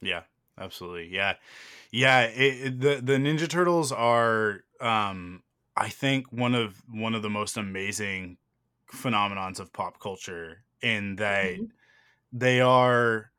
Yeah, 0.00 0.24
absolutely. 0.56 1.08
Yeah, 1.08 1.36
yeah. 1.92 2.22
It, 2.24 2.66
it- 2.66 2.80
the 2.80 2.96
the 3.02 3.14
Ninja 3.18 3.48
Turtles 3.48 3.92
are, 3.92 4.64
um, 4.80 5.44
I 5.76 5.88
think 5.88 6.32
one 6.32 6.54
of 6.54 6.82
one 6.88 7.14
of 7.14 7.22
the 7.22 7.30
most 7.30 7.56
amazing 7.56 8.38
phenomenons 8.92 9.60
of 9.60 9.72
pop 9.72 10.00
culture 10.00 10.64
in 10.82 11.16
that 11.16 11.58
Mhm. 11.58 11.72
They 12.32 12.60
are 12.60 13.32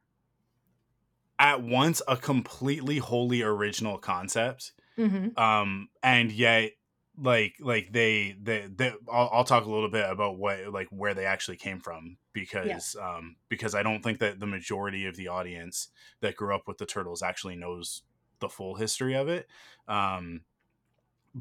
at 1.38 1.62
once 1.62 2.02
a 2.08 2.18
completely 2.18 2.98
wholly 2.98 3.42
original 3.42 3.98
concept 3.98 4.74
Mhm. 4.98 5.38
um 5.38 5.90
and 6.04 6.32
yet 6.32 6.74
like 7.18 7.56
like 7.60 7.92
they 7.94 8.36
they, 8.42 8.68
they 8.68 8.94
I'll, 9.12 9.30
I'll 9.32 9.44
talk 9.46 9.66
a 9.66 9.70
little 9.72 9.90
bit 9.90 10.10
about 10.10 10.38
what 10.38 10.68
like 10.74 10.88
where 10.90 11.14
they 11.14 11.26
actually 11.26 11.58
came 11.58 11.80
from 11.80 12.18
because 12.34 12.96
um 13.02 13.38
because 13.50 13.76
i 13.76 13.84
don't 13.84 14.04
think 14.04 14.20
that 14.20 14.40
the 14.40 14.46
majority 14.48 15.06
of 15.06 15.16
the 15.16 15.30
audience 15.30 15.90
that 16.22 16.36
grew 16.36 16.54
up 16.54 16.68
with 16.68 16.78
the 16.78 16.86
turtles 16.86 17.22
actually 17.22 17.56
knows 17.56 18.04
the 18.40 18.50
full 18.50 18.76
history 18.76 19.16
of 19.16 19.30
it 19.30 19.48
um 19.88 20.44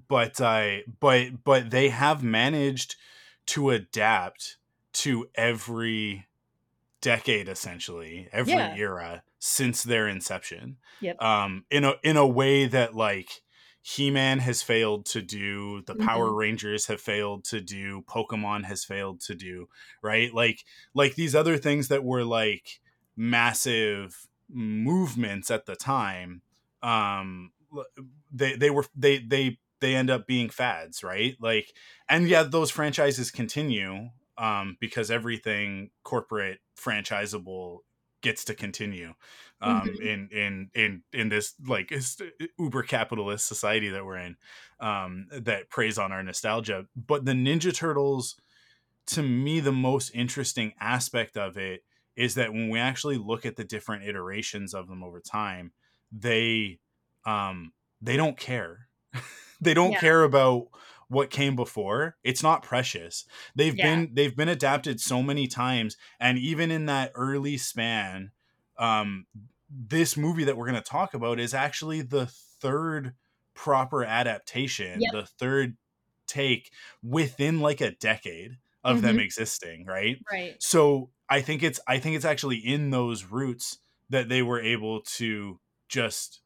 but 0.09 0.41
i 0.41 0.85
but 1.01 1.45
but 1.45 1.71
they 1.71 1.89
have 1.89 2.23
managed 2.23 2.97
to 3.47 3.71
adapt 3.71 4.59
to 4.93 5.29
every 5.35 6.28
decade 7.01 7.49
essentially 7.49 8.29
every 8.33 8.53
Yeah. 8.55 8.75
era 8.77 9.23
since 9.39 9.83
their 9.85 10.09
inception 10.09 10.79
Yep. 11.01 11.23
um 11.23 11.65
in 11.71 11.85
a 11.85 11.95
in 12.03 12.17
a 12.17 12.27
way 12.27 12.67
that 12.67 12.95
like 12.95 13.43
he-man 13.83 14.41
has 14.41 14.63
failed 14.63 15.07
to 15.07 15.23
do 15.23 15.83
the 15.83 15.95
power 15.95 16.35
rangers 16.35 16.87
have 16.87 17.01
failed 17.01 17.45
to 17.45 17.61
do 17.61 18.03
pokemon 18.03 18.65
has 18.65 18.85
failed 18.85 19.21
to 19.21 19.35
do 19.35 19.69
right 20.03 20.35
like 20.35 20.65
like 20.93 21.15
these 21.15 21.35
other 21.35 21.57
things 21.57 21.89
that 21.89 22.03
were 22.05 22.25
like 22.25 22.81
massive 23.17 24.27
movements 24.49 25.51
at 25.51 25.67
the 25.67 25.77
time 25.77 26.43
um 26.83 27.53
they 28.33 28.57
they 28.57 28.71
were 28.71 28.85
they 28.97 29.19
they 29.19 29.59
they 29.81 29.95
end 29.95 30.11
up 30.11 30.27
being 30.27 30.49
fads 30.51 31.05
right 31.05 31.37
like 31.41 31.73
and 32.09 32.29
yeah 32.29 32.43
those 32.43 32.71
franchises 32.71 33.31
continue 33.31 34.09
um 34.39 34.77
because 34.81 35.11
everything 35.11 35.91
corporate 36.05 36.61
franchisable 36.79 37.81
gets 38.21 38.45
to 38.45 38.55
continue 38.55 39.15
um 39.61 39.97
Mhm. 39.97 40.01
in 40.01 40.29
in 40.31 40.71
in 40.75 41.03
in 41.13 41.29
this 41.29 41.55
like 41.67 41.93
uber 42.59 42.83
capitalist 42.83 43.47
society 43.47 43.89
that 43.91 44.05
we're 44.05 44.17
in 44.19 44.37
um 44.81 45.27
that 45.31 45.69
preys 45.71 45.99
on 45.99 46.13
our 46.13 46.23
nostalgia 46.23 46.87
but 46.97 47.25
the 47.25 47.33
ninja 47.33 47.73
turtles 47.75 48.37
to 49.07 49.23
me 49.23 49.61
the 49.61 49.73
most 49.73 50.11
interesting 50.15 50.75
aspect 50.81 51.37
of 51.37 51.57
it 51.57 51.85
is 52.17 52.35
that 52.35 52.53
when 52.53 52.69
we 52.69 52.79
actually 52.79 53.17
look 53.17 53.47
at 53.47 53.57
the 53.57 53.65
different 53.65 54.05
iterations 54.05 54.75
of 54.75 54.89
them 54.89 55.03
over 55.03 55.21
time 55.21 55.73
they 56.13 56.79
um 57.25 57.73
they 58.01 58.17
don't 58.17 58.39
care 58.39 58.89
they 59.61 59.75
don't 59.75 59.95
Yeah. 59.95 59.99
care 59.99 60.23
about 60.23 60.69
what 61.09 61.31
came 61.31 61.57
before 61.57 62.17
it's 62.25 62.43
not 62.43 62.63
precious 62.63 63.25
they've 63.55 63.77
Yeah. 63.77 63.85
been 63.85 64.11
they've 64.15 64.37
been 64.37 64.49
adapted 64.49 65.01
so 65.01 65.23
many 65.23 65.47
times 65.47 65.97
and 66.21 66.39
even 66.39 66.71
in 66.71 66.87
that 66.87 67.13
early 67.15 67.57
span 67.57 68.31
um 68.79 69.27
this 69.71 70.17
movie 70.17 70.45
that 70.45 70.57
we're 70.57 70.67
going 70.69 70.83
to 70.83 70.89
talk 70.91 71.15
about 71.15 71.39
is 71.41 71.55
actually 71.55 72.03
the 72.03 72.27
third 72.27 73.15
proper 73.55 74.05
adaptation 74.05 75.01
Yep. 75.01 75.13
the 75.13 75.27
third 75.27 75.77
take 76.27 76.71
within 77.03 77.61
like 77.61 77.81
a 77.81 77.91
decade 77.93 78.59
of 78.85 79.03
them 79.03 79.17
Mhm. 79.17 79.23
existing 79.25 79.87
right 79.87 80.19
Right. 80.31 80.57
so 80.59 81.11
i 81.29 81.41
think 81.41 81.63
it's 81.63 81.81
i 81.89 81.99
think 81.99 82.17
it's 82.17 82.25
actually 82.25 82.59
in 82.59 82.91
those 82.91 83.25
roots 83.25 83.79
that 84.11 84.29
they 84.29 84.43
were 84.43 84.61
able 84.61 85.01
to 85.03 85.61
just 85.89 86.41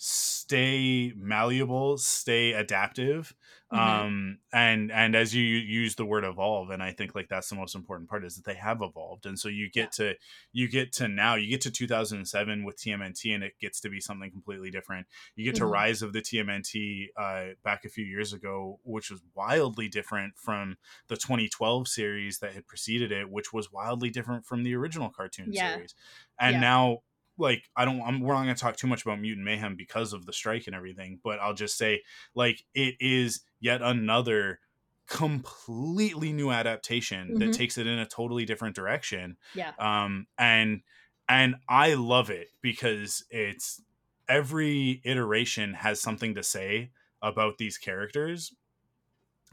stay 0.00 1.12
malleable 1.16 1.98
stay 1.98 2.52
adaptive 2.52 3.34
Mhm. 3.70 4.08
um 4.10 4.38
and 4.52 4.92
and 4.92 5.16
as 5.16 5.34
you 5.34 5.42
use 5.42 5.96
the 5.96 6.06
word 6.06 6.24
evolve 6.24 6.70
and 6.70 6.82
i 6.82 6.92
think 6.92 7.14
like 7.14 7.28
that's 7.28 7.48
the 7.50 7.56
most 7.56 7.74
important 7.74 8.08
part 8.08 8.24
is 8.24 8.36
that 8.36 8.44
they 8.44 8.54
have 8.54 8.80
evolved 8.80 9.26
and 9.26 9.38
so 9.38 9.48
you 9.48 9.68
get 9.68 9.90
to 9.92 10.14
you 10.52 10.68
get 10.68 10.92
to 10.92 11.08
now 11.08 11.34
you 11.34 11.48
get 11.50 11.60
to 11.60 11.70
2007 11.70 12.64
with 12.64 12.76
tmnt 12.78 13.34
and 13.34 13.42
it 13.44 13.58
gets 13.58 13.80
to 13.80 13.90
be 13.90 14.00
something 14.00 14.30
completely 14.30 14.70
different 14.70 15.06
you 15.34 15.44
get 15.44 15.54
to 15.56 15.66
Mhm. 15.66 15.66
rise 15.66 16.00
of 16.00 16.12
the 16.12 16.22
tmnt 16.22 17.08
uh 17.16 17.48
back 17.62 17.84
a 17.84 17.88
few 17.88 18.04
years 18.04 18.32
ago 18.32 18.80
which 18.84 19.10
was 19.10 19.20
wildly 19.34 19.88
different 19.88 20.38
from 20.38 20.76
the 21.08 21.16
2012 21.16 21.88
series 21.88 22.38
that 22.38 22.54
had 22.54 22.66
preceded 22.66 23.12
it 23.12 23.28
which 23.28 23.52
was 23.52 23.70
wildly 23.72 24.10
different 24.10 24.46
from 24.46 24.62
the 24.62 24.74
original 24.74 25.10
cartoon 25.10 25.52
Yeah. 25.52 25.54
series 25.54 25.94
and 26.38 26.58
Yeah. 26.58 26.60
now 26.60 26.98
like 27.38 27.68
i 27.76 27.84
don't 27.84 28.00
I'm, 28.02 28.20
we're 28.20 28.34
not 28.34 28.44
going 28.44 28.54
to 28.54 28.60
talk 28.60 28.76
too 28.76 28.86
much 28.86 29.02
about 29.04 29.20
mutant 29.20 29.44
mayhem 29.44 29.76
because 29.76 30.12
of 30.12 30.26
the 30.26 30.32
strike 30.32 30.66
and 30.66 30.74
everything 30.76 31.20
but 31.22 31.38
i'll 31.40 31.54
just 31.54 31.78
say 31.78 32.02
like 32.34 32.64
it 32.74 32.96
is 33.00 33.42
yet 33.60 33.82
another 33.82 34.60
completely 35.06 36.32
new 36.32 36.50
adaptation 36.50 37.34
that 37.38 37.52
Mhm. 37.52 37.52
takes 37.52 37.78
it 37.78 37.86
in 37.86 37.98
a 37.98 38.06
totally 38.06 38.44
different 38.44 38.76
direction 38.76 39.38
Yeah. 39.52 39.72
um 39.78 40.26
and 40.36 40.82
and 41.28 41.56
i 41.68 41.94
love 41.94 42.28
it 42.30 42.48
because 42.60 43.24
it's 43.30 43.82
every 44.28 45.00
iteration 45.04 45.72
has 45.74 46.00
something 46.00 46.34
to 46.34 46.42
say 46.42 46.90
about 47.22 47.56
these 47.58 47.78
characters 47.78 48.52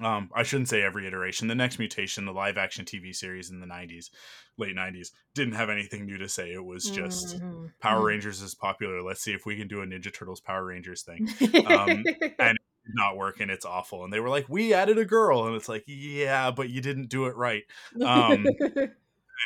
um 0.01 0.29
i 0.35 0.43
shouldn't 0.43 0.69
say 0.69 0.81
every 0.81 1.07
iteration. 1.07 1.47
The 1.47 1.55
next 1.55 1.79
mutation 1.79 2.25
the 2.25 2.33
live 2.33 2.57
action 2.57 2.85
tv 2.85 3.15
series 3.15 3.49
in 3.49 3.59
the 3.59 3.65
90s 3.67 4.09
late 4.57 4.75
90s 4.75 5.11
didn't 5.33 5.53
have 5.55 5.69
anything 5.69 6.05
new 6.05 6.17
to 6.17 6.27
say. 6.29 6.51
It 6.53 6.63
was 6.63 6.89
just 6.89 7.39
Mhm. 7.41 7.71
power 7.79 8.01
Mhm. 8.01 8.05
rangers 8.07 8.41
is 8.41 8.55
popular. 8.55 9.01
Let's 9.01 9.21
see 9.21 9.33
if 9.33 9.45
we 9.45 9.57
can 9.57 9.67
do 9.67 9.81
a 9.81 9.85
ninja 9.85 10.13
turtles 10.13 10.39
power 10.41 10.65
rangers 10.65 11.01
thing. 11.03 11.27
Um, 11.65 12.03
and- 12.39 12.57
did 12.85 12.93
not 12.93 13.17
work 13.17 13.39
and 13.39 13.49
it's 13.49 13.65
awful. 13.65 14.03
And 14.03 14.13
they 14.13 14.19
were 14.19 14.29
like 14.29 14.47
we 14.47 14.73
added 14.73 14.97
a 14.99 15.05
girl. 15.05 15.47
And 15.47 15.55
it's 15.55 15.67
like 15.69 15.83
yeah 15.87 16.51
but 16.51 16.69
you 16.69 16.81
didn't 16.81 17.07
do 17.09 17.25
it 17.25 17.35
right. 17.35 17.63
Um, 18.03 18.45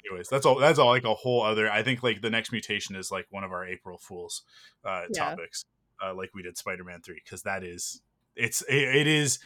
anyways 0.06 0.30
that's 0.30 0.46
all 0.46 0.60
that's 0.60 0.78
all 0.80 0.90
like 0.90 1.04
a 1.04 1.14
whole 1.16 1.42
other 1.42 1.70
i 1.72 1.82
think 1.82 2.04
like 2.04 2.22
the 2.22 2.30
next 2.30 2.52
mutation 2.52 2.96
is 2.96 3.12
like 3.12 3.26
one 3.32 3.44
of 3.44 3.52
our 3.52 3.66
april 3.66 3.98
fools 3.98 4.44
uh 4.86 5.04
Yeah. 5.12 5.30
topics 5.32 5.66
uh 6.04 6.14
like 6.14 6.30
we 6.36 6.44
did 6.44 6.58
spider-man 6.58 7.02
3 7.02 7.20
because 7.24 7.42
that 7.44 7.64
is 7.64 8.02
it's 8.36 8.62
it, 8.70 8.96
it 8.96 9.08
is 9.08 9.40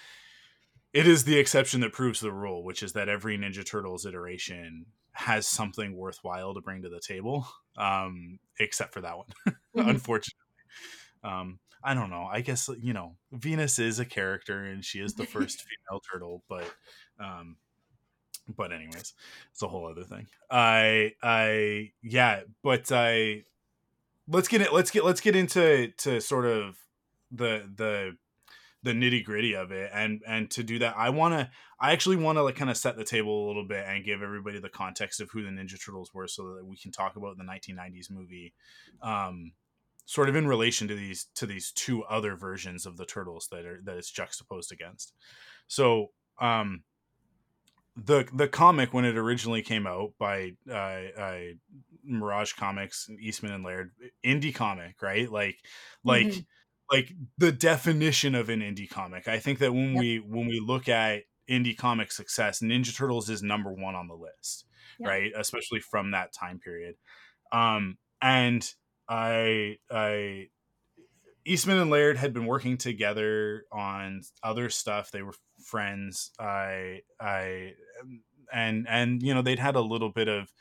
it 0.93 1.07
is 1.07 1.23
the 1.23 1.37
exception 1.37 1.81
that 1.81 1.91
proves 1.93 2.19
the 2.19 2.31
rule 2.31 2.63
which 2.63 2.83
is 2.83 2.93
that 2.93 3.09
every 3.09 3.37
ninja 3.37 3.65
turtles 3.65 4.05
iteration 4.05 4.85
has 5.13 5.47
something 5.47 5.95
worthwhile 5.95 6.53
to 6.53 6.61
bring 6.61 6.81
to 6.81 6.89
the 6.89 6.99
table 6.99 7.47
um 7.77 8.39
except 8.59 8.93
for 8.93 9.01
that 9.01 9.17
one 9.17 9.27
Mhm. 9.75 9.89
unfortunately. 9.89 10.39
Um 11.23 11.59
i 11.83 11.93
don't 11.93 12.09
know. 12.09 12.27
I 12.31 12.41
guess 12.41 12.69
you 12.79 12.93
know 12.93 13.15
venus 13.31 13.77
is 13.79 13.99
a 13.99 14.05
character 14.05 14.63
and 14.63 14.83
she 14.85 14.99
is 14.99 15.13
the 15.15 15.25
first 15.25 15.61
female 15.89 16.01
turtle 16.11 16.43
but 16.47 16.69
um 17.19 17.57
but 18.57 18.71
anyways 18.73 19.13
it's 19.51 19.61
a 19.61 19.67
whole 19.67 19.87
other 19.89 20.03
thing. 20.03 20.27
I 20.49 21.13
i 21.23 21.91
yeah 22.01 22.41
but 22.61 22.91
i 22.91 23.43
let's 24.27 24.47
get 24.47 24.61
it 24.61 24.71
let's 24.73 24.91
get 24.91 25.03
let's 25.05 25.21
get 25.21 25.35
into 25.35 25.89
to 25.97 26.21
sort 26.21 26.45
of 26.45 26.77
the 27.31 27.69
the 27.75 28.17
the 28.83 28.91
nitty 28.91 29.23
gritty 29.23 29.55
of 29.55 29.71
it 29.71 29.89
and 29.93 30.21
and 30.27 30.51
to 30.51 30.63
do 30.63 30.77
that 30.79 30.93
i 30.97 31.09
want 31.09 31.33
to 31.33 31.49
i 31.79 31.91
actually 31.91 32.15
want 32.15 32.37
to 32.37 32.43
like 32.43 32.55
kind 32.55 32.69
of 32.69 32.77
set 32.77 32.97
the 32.97 33.03
table 33.03 33.45
a 33.45 33.47
little 33.47 33.65
bit 33.67 33.85
and 33.87 34.05
give 34.05 34.21
everybody 34.21 34.59
the 34.59 34.69
context 34.69 35.21
of 35.21 35.29
who 35.31 35.41
the 35.41 35.49
ninja 35.49 35.83
turtles 35.83 36.13
were 36.13 36.27
so 36.27 36.55
that 36.55 36.65
we 36.65 36.77
can 36.77 36.91
talk 36.91 37.15
about 37.15 37.37
the 37.37 37.43
1990s 37.43 38.11
movie 38.11 38.53
um 39.01 39.53
sort 40.05 40.27
of 40.27 40.35
in 40.35 40.47
relation 40.47 40.87
to 40.87 40.95
these 40.95 41.27
to 41.33 41.45
these 41.45 41.71
two 41.71 42.03
other 42.03 42.35
versions 42.35 42.85
of 42.85 42.97
the 42.97 43.05
turtles 43.05 43.47
that 43.51 43.65
are 43.65 43.79
that 43.83 43.97
it's 43.97 44.11
juxtaposed 44.11 44.71
against 44.71 45.13
so 45.67 46.07
um 46.41 46.83
the 47.95 48.27
the 48.33 48.47
comic 48.47 48.93
when 48.93 49.05
it 49.05 49.17
originally 49.17 49.61
came 49.61 49.85
out 49.85 50.13
by 50.17 50.51
uh, 50.69 50.73
uh 51.17 51.39
mirage 52.03 52.53
comics 52.53 53.07
and 53.07 53.19
eastman 53.19 53.53
and 53.53 53.63
laird 53.63 53.91
indie 54.25 54.53
comic 54.53 55.01
right 55.01 55.31
like 55.31 55.57
like 56.03 56.25
Mhm. 56.25 56.45
Like 56.91 57.11
the 57.37 57.51
definition 57.51 58.35
of 58.35 58.49
an 58.49 58.59
indie 58.61 58.89
comic 58.89 59.27
i 59.27 59.39
think 59.39 59.59
that 59.59 59.73
when 59.73 59.93
Yep. 59.93 59.99
we 59.99 60.17
when 60.19 60.47
we 60.47 60.59
look 60.59 60.87
at 60.89 61.23
indie 61.49 61.77
comic 61.77 62.11
success 62.11 62.59
ninja 62.61 62.95
turtles 62.95 63.29
is 63.29 63.43
number 63.43 63.71
one 63.71 63.95
on 63.95 64.07
the 64.07 64.15
list 64.15 64.65
Yeah. 64.99 65.07
right 65.09 65.31
especially 65.37 65.79
from 65.79 66.11
that 66.11 66.33
time 66.33 66.59
period 66.59 66.95
um 67.51 67.97
and 68.21 68.69
i 69.09 69.77
i 69.91 70.47
Eastman 71.45 71.77
and 71.77 71.91
Laird 71.91 72.17
had 72.17 72.33
been 72.33 72.45
working 72.45 72.77
together 72.77 73.65
on 73.71 74.21
other 74.41 74.69
stuff. 74.69 75.11
They 75.11 75.21
were 75.21 75.33
friends. 75.61 76.31
I, 76.39 77.01
I, 77.19 77.73
and 78.53 78.87
and 78.87 79.21
you 79.21 79.33
know 79.33 79.41
they'd 79.41 79.59
had 79.59 79.75
a 79.75 79.81
little 79.81 80.09
bit 80.09 80.29
of, 80.29 80.53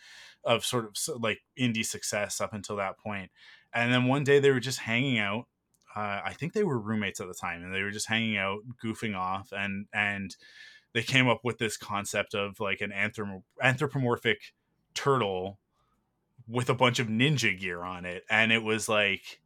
of 0.44 0.64
sort 0.64 0.86
of 0.86 1.22
like 1.22 1.38
indie 1.58 1.86
success 1.86 2.40
up 2.40 2.52
until 2.52 2.76
that 2.76 2.98
point, 2.98 3.30
and 3.72 3.92
then 3.92 4.06
one 4.06 4.24
day 4.24 4.40
they 4.40 4.50
were 4.50 4.60
just 4.60 4.80
hanging 4.80 5.18
out. 5.18 5.44
Uh, 5.94 6.20
I 6.24 6.34
think 6.38 6.52
they 6.52 6.64
were 6.64 6.78
roommates 6.78 7.20
at 7.20 7.28
the 7.28 7.34
time, 7.34 7.62
and 7.62 7.74
they 7.74 7.82
were 7.82 7.90
just 7.90 8.08
hanging 8.08 8.36
out, 8.36 8.60
goofing 8.82 9.16
off, 9.16 9.52
and 9.52 9.86
and 9.92 10.34
they 10.94 11.02
came 11.02 11.28
up 11.28 11.40
with 11.44 11.58
this 11.58 11.76
concept 11.76 12.34
of 12.34 12.60
like 12.60 12.80
an 12.80 12.90
anthrop- 12.90 13.42
anthropomorphic 13.62 14.52
turtle 14.94 15.58
with 16.48 16.68
a 16.68 16.74
bunch 16.74 16.98
of 16.98 17.06
ninja 17.06 17.58
gear 17.58 17.82
on 17.82 18.04
it, 18.04 18.24
and 18.30 18.52
it 18.52 18.62
was 18.62 18.88
like 18.88 19.40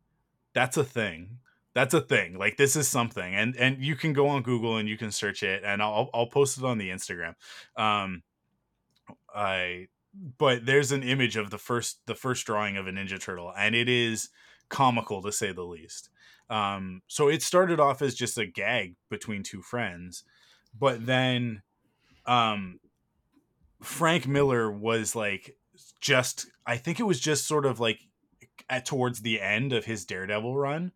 that's 0.57 0.79
a 0.79 0.85
thing. 0.85 1.39
That's 1.75 1.93
a 1.93 2.01
thing. 2.01 2.39
Like 2.39 2.57
this 2.57 2.75
is 2.75 2.89
something. 2.89 3.35
And 3.35 3.55
and 3.57 3.85
you 3.85 3.97
can 3.97 4.15
go 4.15 4.29
on 4.29 4.43
google 4.43 4.79
and 4.79 4.89
you 4.89 4.97
can 4.97 5.13
search 5.13 5.43
it 5.43 5.63
and 5.63 5.83
i'll 5.83 6.09
i'll 6.15 6.27
post 6.27 6.57
it 6.57 6.65
on 6.65 6.79
the 6.79 6.89
instagram. 6.89 7.35
Um 7.77 8.23
i 9.35 9.89
but 10.39 10.65
there's 10.65 10.93
an 10.93 11.03
image 11.03 11.37
of 11.37 11.51
the 11.51 11.59
first 11.59 12.01
the 12.07 12.15
first 12.15 12.47
drawing 12.47 12.79
of 12.79 12.87
a 12.87 12.91
ninja 12.91 13.21
turtle 13.21 13.53
and 13.55 13.75
it 13.75 13.91
is 13.91 14.31
comical 14.71 15.21
to 15.21 15.31
say 15.31 15.53
the 15.53 15.63
least 15.63 16.09
um 16.51 17.03
so 17.09 17.29
it 17.29 17.43
started 17.43 17.81
off 17.81 18.03
as 18.03 18.15
just 18.15 18.39
a 18.39 18.47
gag 18.47 18.95
between 19.11 19.43
two 19.43 19.63
friends 19.63 20.25
but 20.79 21.05
then 21.07 21.63
um 22.27 22.79
frank 23.83 24.27
miller 24.27 24.71
was 24.71 25.15
like 25.15 25.57
just 26.01 26.47
i 26.67 26.77
think 26.77 26.99
it 26.99 27.05
was 27.05 27.21
just 27.21 27.47
sort 27.47 27.67
of 27.67 27.79
like 27.81 28.01
at 28.69 28.87
towards 28.87 29.23
the 29.23 29.41
end 29.41 29.73
of 29.73 29.85
his 29.85 30.05
daredevil 30.05 30.57
run 30.57 30.93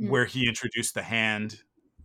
Mm. 0.00 0.08
where 0.10 0.24
he 0.24 0.48
introduced 0.48 0.94
the 0.94 1.02
hand 1.02 1.60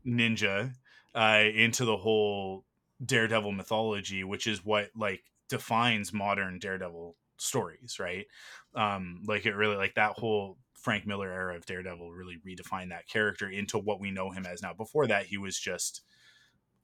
ninja 0.05 0.73
uh, 1.15 1.43
into 1.53 1.85
the 1.85 1.97
whole 1.97 2.65
daredevil 3.03 3.51
mythology 3.53 4.23
which 4.23 4.45
is 4.45 4.63
what 4.63 4.89
like 4.95 5.23
defines 5.49 6.13
modern 6.13 6.59
daredevil 6.59 7.15
stories 7.37 7.97
right 7.99 8.27
um 8.75 9.21
like 9.25 9.45
it 9.45 9.55
really 9.55 9.77
like 9.77 9.95
that 9.95 10.11
whole 10.11 10.57
frank 10.81 11.05
miller 11.05 11.31
era 11.31 11.55
of 11.55 11.65
daredevil 11.65 12.11
really 12.11 12.37
redefined 12.45 12.89
that 12.89 13.07
character 13.07 13.47
into 13.47 13.77
what 13.77 13.99
we 13.99 14.11
know 14.11 14.31
him 14.31 14.45
as 14.45 14.61
now. 14.61 14.73
Before 14.73 15.07
that 15.07 15.27
he 15.27 15.37
was 15.37 15.57
just 15.57 16.01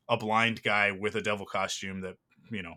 a 0.08 0.18
blind 0.18 0.64
guy 0.64 0.92
with 0.92 1.16
a 1.16 1.22
devil 1.22 1.46
costume 1.46 2.02
that 2.02 2.16
you 2.52 2.62
know 2.64 2.76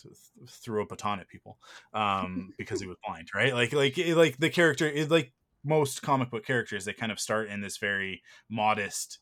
th- 0.00 0.14
threw 0.48 0.82
a 0.82 0.86
baton 0.86 1.20
at 1.20 1.28
people 1.28 1.58
um 1.92 2.52
because 2.58 2.80
he 2.80 2.86
was 2.86 2.96
blind 3.06 3.28
right? 3.34 3.52
Like 3.52 3.72
like 3.72 3.98
like 3.98 4.38
the 4.38 4.50
character 4.50 4.88
is 4.88 5.10
like 5.10 5.32
most 5.64 6.02
comic 6.02 6.30
book 6.30 6.46
characters 6.46 6.84
they 6.84 6.92
kind 6.92 7.12
of 7.12 7.20
start 7.20 7.48
in 7.48 7.60
this 7.60 7.76
very 7.76 8.22
modest 8.48 9.18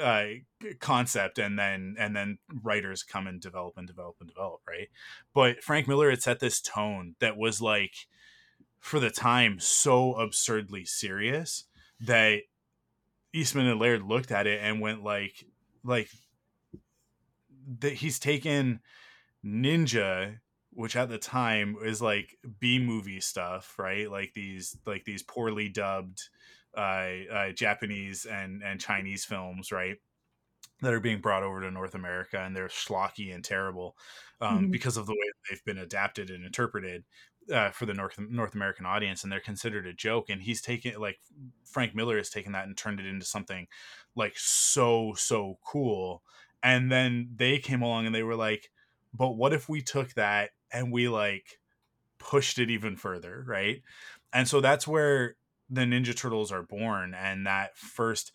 uh 0.00 0.26
concept 0.80 1.38
and 1.38 1.58
then 1.58 1.94
and 1.98 2.14
then 2.14 2.38
writers 2.62 3.02
come 3.02 3.26
and 3.26 3.40
develop 3.40 3.74
and 3.76 3.86
develop 3.86 4.16
and 4.20 4.28
develop 4.28 4.60
right? 4.68 4.88
But 5.34 5.62
frank 5.62 5.88
miller 5.88 6.10
had 6.10 6.22
set 6.22 6.40
this 6.40 6.60
tone 6.60 7.16
that 7.20 7.36
was 7.36 7.60
like 7.60 7.94
for 8.80 9.00
the 9.00 9.10
time 9.10 9.58
so 9.60 10.14
absurdly 10.14 10.84
serious 10.84 11.64
that 12.00 12.42
eastman 13.34 13.66
and 13.66 13.80
laird 13.80 14.02
looked 14.02 14.30
at 14.32 14.46
it 14.46 14.60
and 14.62 14.80
went 14.80 15.02
like 15.02 15.44
like 15.84 16.10
that 17.80 17.94
he's 17.94 18.18
taken 18.18 18.80
ninja 19.44 20.40
which 20.72 20.96
at 20.96 21.08
the 21.08 21.18
time 21.18 21.76
is 21.84 22.02
like 22.02 22.36
b 22.60 22.78
movie 22.78 23.20
stuff 23.20 23.78
right? 23.78 24.10
Like 24.10 24.34
these 24.34 24.78
like 24.86 25.04
these 25.04 25.22
poorly 25.22 25.68
dubbed 25.68 26.28
uh, 26.76 26.80
uh 27.32 27.52
japanese 27.52 28.26
and 28.26 28.62
and 28.62 28.80
chinese 28.80 29.24
films 29.24 29.72
right? 29.72 29.98
That 30.82 30.94
are 30.94 31.00
being 31.00 31.20
brought 31.20 31.42
over 31.44 31.60
to 31.62 31.70
North 31.70 31.94
America, 31.94 32.38
and 32.40 32.56
they're 32.56 32.68
schlocky 32.68 33.34
and 33.34 33.44
terrible 33.44 33.96
um, 34.40 34.68
Mhm. 34.68 34.70
because 34.70 34.96
of 34.96 35.06
the 35.06 35.12
way 35.14 35.32
they've 35.50 35.64
been 35.64 35.78
adapted 35.78 36.30
and 36.30 36.44
interpreted 36.44 37.04
uh, 37.52 37.70
for 37.70 37.86
the 37.86 37.94
North 37.94 38.18
North 38.18 38.54
American 38.54 38.86
audience, 38.86 39.22
and 39.22 39.32
they're 39.32 39.40
considered 39.40 39.86
a 39.86 39.92
joke. 39.92 40.28
And 40.28 40.42
he's 40.42 40.60
taken 40.60 40.98
like 41.00 41.18
Frank 41.64 41.94
Miller 41.94 42.16
has 42.16 42.30
taken 42.30 42.52
that 42.52 42.66
and 42.66 42.76
turned 42.76 43.00
it 43.00 43.06
into 43.06 43.26
something 43.26 43.66
like 44.14 44.34
so 44.36 45.14
so 45.16 45.58
cool. 45.64 46.22
And 46.62 46.90
then 46.90 47.30
they 47.36 47.58
came 47.58 47.82
along 47.82 48.06
and 48.06 48.14
they 48.14 48.22
were 48.22 48.36
like, 48.36 48.70
"But 49.14 49.36
what 49.36 49.52
if 49.52 49.68
we 49.68 49.80
took 49.82 50.14
that 50.14 50.50
and 50.72 50.92
we 50.92 51.08
like 51.08 51.60
pushed 52.18 52.58
it 52.58 52.70
even 52.70 52.96
further, 52.96 53.44
right?" 53.46 53.82
And 54.32 54.48
so 54.48 54.60
that's 54.60 54.86
where 54.86 55.36
the 55.70 55.82
Ninja 55.82 56.16
Turtles 56.16 56.52
are 56.52 56.62
born, 56.62 57.14
and 57.14 57.46
that 57.46 57.76
first 57.76 58.32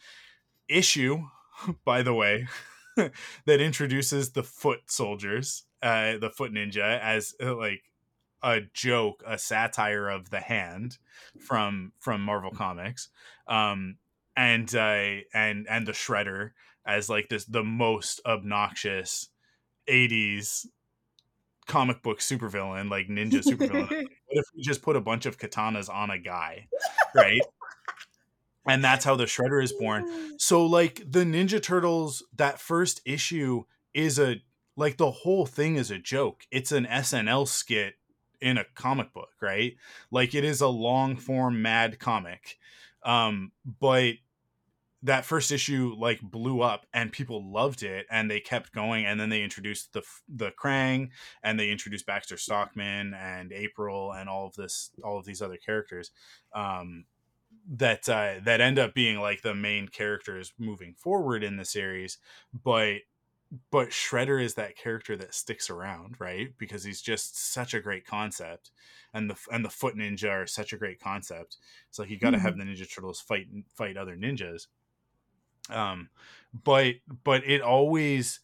issue, 0.67 1.23
by 1.85 2.01
the 2.03 2.13
way, 2.13 2.47
that 2.95 3.61
introduces 3.61 4.31
the 4.31 4.43
foot 4.43 4.81
soldiers, 4.87 5.63
uh, 5.81 6.17
the 6.17 6.29
foot 6.29 6.53
ninja, 6.53 6.99
as 6.99 7.33
uh, 7.41 7.55
like 7.55 7.83
a 8.43 8.61
joke, 8.73 9.23
a 9.25 9.37
satire 9.37 10.09
of 10.09 10.29
the 10.29 10.41
hand 10.41 10.97
from 11.39 11.93
from 11.99 12.21
Marvel 12.21 12.51
Comics, 12.51 13.09
um, 13.47 13.95
and 14.35 14.73
uh, 14.75 15.21
and 15.33 15.65
and 15.69 15.87
the 15.87 15.93
Shredder 15.93 16.51
as 16.85 17.09
like 17.09 17.29
this 17.29 17.45
the 17.45 17.63
most 17.63 18.21
obnoxious 18.25 19.29
'80s 19.89 20.67
comic 21.65 22.03
book 22.03 22.19
supervillain, 22.19 22.91
like 22.91 23.07
ninja 23.07 23.41
supervillain. 23.43 23.89
what 23.89 24.07
if 24.29 24.45
we 24.55 24.61
just 24.61 24.81
put 24.81 24.95
a 24.95 25.01
bunch 25.01 25.25
of 25.25 25.37
katanas 25.37 25.93
on 25.93 26.11
a 26.11 26.19
guy, 26.19 26.67
right? 27.15 27.41
and 28.67 28.83
that's 28.83 29.05
how 29.05 29.15
the 29.15 29.25
Shredder 29.25 29.63
is 29.63 29.73
born. 29.73 30.05
So 30.39 30.65
like 30.65 31.03
the 31.09 31.23
Ninja 31.23 31.61
Turtles, 31.61 32.23
that 32.35 32.59
first 32.59 33.01
issue 33.05 33.63
is 33.93 34.19
a 34.19 34.41
like 34.75 34.97
the 34.97 35.11
whole 35.11 35.45
thing 35.45 35.75
is 35.75 35.91
a 35.91 35.99
joke. 35.99 36.45
It's 36.51 36.71
an 36.71 36.85
SNL 36.85 37.47
skit 37.47 37.95
in 38.43 38.57
a 38.57 38.65
comic 38.75 39.13
book, 39.13 39.29
right? 39.41 39.75
Like 40.11 40.35
it 40.35 40.43
is 40.43 40.61
a 40.61 40.67
long 40.67 41.15
form 41.15 41.61
mad 41.61 41.97
comic. 41.97 42.57
Um, 43.03 43.51
but 43.79 44.15
that 45.01 45.25
first 45.25 45.51
issue 45.51 45.95
like 45.97 46.21
blew 46.21 46.61
up 46.61 46.85
and 46.93 47.11
people 47.11 47.51
loved 47.51 47.83
it 47.83 48.05
and 48.09 48.29
they 48.29 48.39
kept 48.39 48.73
going 48.73 49.05
and 49.05 49.19
then 49.19 49.29
they 49.29 49.43
introduced 49.43 49.91
the 49.93 50.01
the 50.29 50.51
Krang 50.51 51.09
and 51.43 51.59
they 51.59 51.71
introduced 51.71 52.05
Baxter 52.05 52.37
Stockman 52.37 53.13
and 53.13 53.51
April 53.51 54.13
and 54.13 54.29
all 54.29 54.47
of 54.47 54.55
this 54.55 54.91
all 55.03 55.17
of 55.17 55.25
these 55.25 55.41
other 55.41 55.57
characters 55.57 56.11
um 56.55 57.05
that 57.69 58.07
uh, 58.09 58.35
that 58.43 58.61
end 58.61 58.79
up 58.79 58.93
being 58.93 59.19
like 59.19 59.41
the 59.41 59.53
main 59.53 59.87
characters 59.87 60.53
moving 60.57 60.95
forward 60.97 61.43
in 61.43 61.57
the 61.57 61.65
series 61.65 62.17
but 62.63 62.95
but 63.71 63.89
shredder 63.89 64.41
is 64.41 64.55
that 64.55 64.77
character 64.77 65.15
that 65.15 65.33
sticks 65.33 65.69
around 65.69 66.15
right? 66.19 66.49
Because 66.57 66.83
he's 66.83 67.01
just 67.01 67.53
such 67.53 67.73
a 67.73 67.81
great 67.81 68.05
concept 68.05 68.71
and 69.13 69.29
the 69.29 69.35
and 69.51 69.63
the 69.63 69.69
foot 69.69 69.95
ninja 69.95 70.29
are 70.29 70.47
such 70.47 70.73
a 70.73 70.77
great 70.77 70.99
concept. 70.99 71.57
It's 71.89 71.99
like 71.99 72.09
you 72.09 72.17
got 72.17 72.31
to 72.31 72.39
have 72.39 72.57
the 72.57 72.63
ninja 72.63 72.91
turtles 72.91 73.21
fight 73.21 73.47
fight 73.75 73.97
other 73.97 74.15
ninjas. 74.15 74.67
Um 75.69 76.09
but 76.53 76.95
but 77.23 77.43
it 77.45 77.61
always 77.61 78.39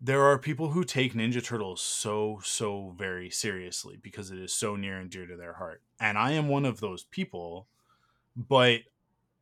there 0.00 0.22
are 0.22 0.38
people 0.38 0.70
who 0.70 0.84
take 0.84 1.14
ninja 1.14 1.42
turtles 1.42 1.80
so 1.80 2.40
so 2.42 2.94
very 2.96 3.30
seriously 3.30 3.98
because 4.02 4.30
it 4.30 4.38
is 4.38 4.52
so 4.52 4.76
near 4.76 4.98
and 4.98 5.10
dear 5.10 5.26
to 5.26 5.36
their 5.36 5.54
heart. 5.54 5.82
And 6.00 6.18
i 6.18 6.32
am 6.32 6.48
one 6.48 6.64
of 6.64 6.80
those 6.80 7.04
people 7.04 7.68
but 8.36 8.80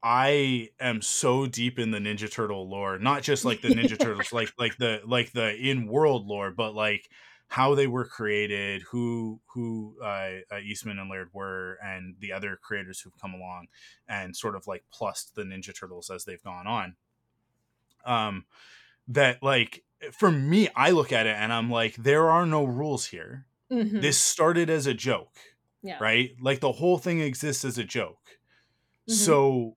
I 0.03 0.71
am 0.81 1.03
so 1.03 1.47
deep 1.47 1.79
in 1.79 1.91
the 1.91 1.99
Ninja 1.99 2.31
Turtle 2.31 2.69
lore, 2.69 2.99
not 2.99 3.23
just 3.23 3.45
like 3.45 3.61
the 3.61 3.69
Ninja 3.69 3.99
Turtles, 3.99 4.33
like 4.33 4.53
like 4.59 4.77
the 4.79 5.01
like 5.07 5.33
the 5.33 5.55
in 5.55 5.87
world 5.87 6.27
lore, 6.27 6.51
but 6.51 6.75
like 6.75 7.11
how 7.49 7.75
they 7.75 7.87
were 7.87 8.05
created, 8.05 8.83
who 8.83 9.41
who 9.55 9.97
uh, 10.03 10.31
uh, 10.51 10.59
Eastman 10.65 10.99
and 10.99 11.11
Laird 11.11 11.31
were, 11.33 11.79
and 11.85 12.15
the 12.21 12.33
other 12.33 12.59
creators 12.63 13.01
who've 13.01 13.19
come 13.21 13.35
along, 13.35 13.67
and 14.09 14.35
sort 14.35 14.57
of 14.57 14.67
like 14.67 14.85
plus 14.93 15.31
the 15.35 15.43
Ninja 15.43 15.79
Turtles 15.79 16.11
as 16.11 16.25
they've 16.25 16.43
gone 16.43 16.67
on. 16.67 16.97
Um, 18.07 18.47
that 19.09 19.43
like 19.43 19.85
for 20.13 20.31
me, 20.31 20.69
I 20.75 20.93
look 20.93 21.13
at 21.13 21.27
it 21.27 21.37
and 21.37 21.53
I'm 21.53 21.71
like, 21.71 21.97
there 21.97 22.31
are 22.31 22.47
no 22.47 22.65
rules 22.65 23.07
here. 23.07 23.47
Mhm. 23.71 24.01
This 24.01 24.19
started 24.19 24.71
as 24.71 24.87
a 24.87 24.95
joke, 24.95 25.37
yeah. 25.83 25.99
right? 26.01 26.31
Like 26.41 26.61
the 26.61 26.73
whole 26.73 26.99
thing 26.99 27.21
exists 27.21 27.65
as 27.65 27.79
a 27.79 27.85
joke. 27.85 28.39
Mhm. 29.09 29.13
So 29.13 29.77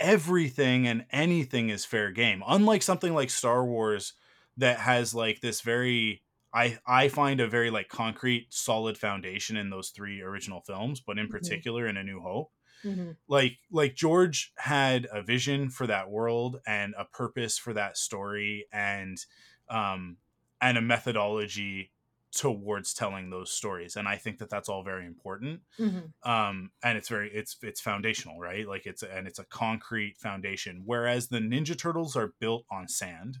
everything 0.00 0.86
and 0.88 1.06
anything 1.10 1.68
is 1.70 1.84
fair 1.84 2.10
game. 2.12 2.42
Unlike 2.46 2.82
something 2.82 3.14
like 3.14 3.30
Star 3.30 3.64
Wars 3.64 4.14
that 4.56 4.80
has 4.80 5.14
like 5.14 5.40
this 5.40 5.60
very 5.60 6.22
I 6.52 6.78
I 6.86 7.08
find 7.08 7.40
a 7.40 7.48
very 7.48 7.70
like 7.70 7.88
concrete 7.88 8.52
solid 8.52 8.98
foundation 8.98 9.56
in 9.56 9.70
those 9.70 9.90
three 9.90 10.20
original 10.22 10.62
films, 10.62 11.00
but 11.00 11.18
in 11.18 11.28
Mhm. 11.28 11.30
particular 11.30 11.86
in 11.86 11.96
A 11.96 12.04
New 12.04 12.20
Hope. 12.20 12.52
Mhm. 12.84 13.16
Like 13.28 13.58
like 13.70 13.94
George 13.94 14.52
had 14.56 15.06
a 15.12 15.22
vision 15.22 15.70
for 15.70 15.86
that 15.86 16.10
world 16.10 16.60
and 16.66 16.94
a 16.98 17.04
purpose 17.04 17.58
for 17.58 17.72
that 17.74 17.96
story 17.96 18.66
and 18.72 19.24
um 19.68 20.18
and 20.60 20.76
a 20.76 20.82
methodology 20.82 21.92
towards 22.32 22.94
telling 22.94 23.30
those 23.30 23.50
stories 23.50 23.96
and 23.96 24.06
i 24.08 24.16
think 24.16 24.38
that 24.38 24.48
that's 24.48 24.68
all 24.68 24.84
very 24.84 25.04
important 25.04 25.62
Mhm. 25.78 26.12
um 26.22 26.70
and 26.82 26.96
it's 26.96 27.08
very 27.08 27.28
it's 27.32 27.56
it's 27.62 27.80
foundational 27.80 28.38
right 28.38 28.68
like 28.68 28.86
it's 28.86 29.02
and 29.02 29.26
it's 29.26 29.40
a 29.40 29.44
concrete 29.44 30.16
foundation 30.16 30.82
whereas 30.84 31.28
the 31.28 31.38
ninja 31.38 31.76
turtles 31.76 32.16
are 32.16 32.34
built 32.38 32.66
on 32.70 32.86
sand 32.86 33.38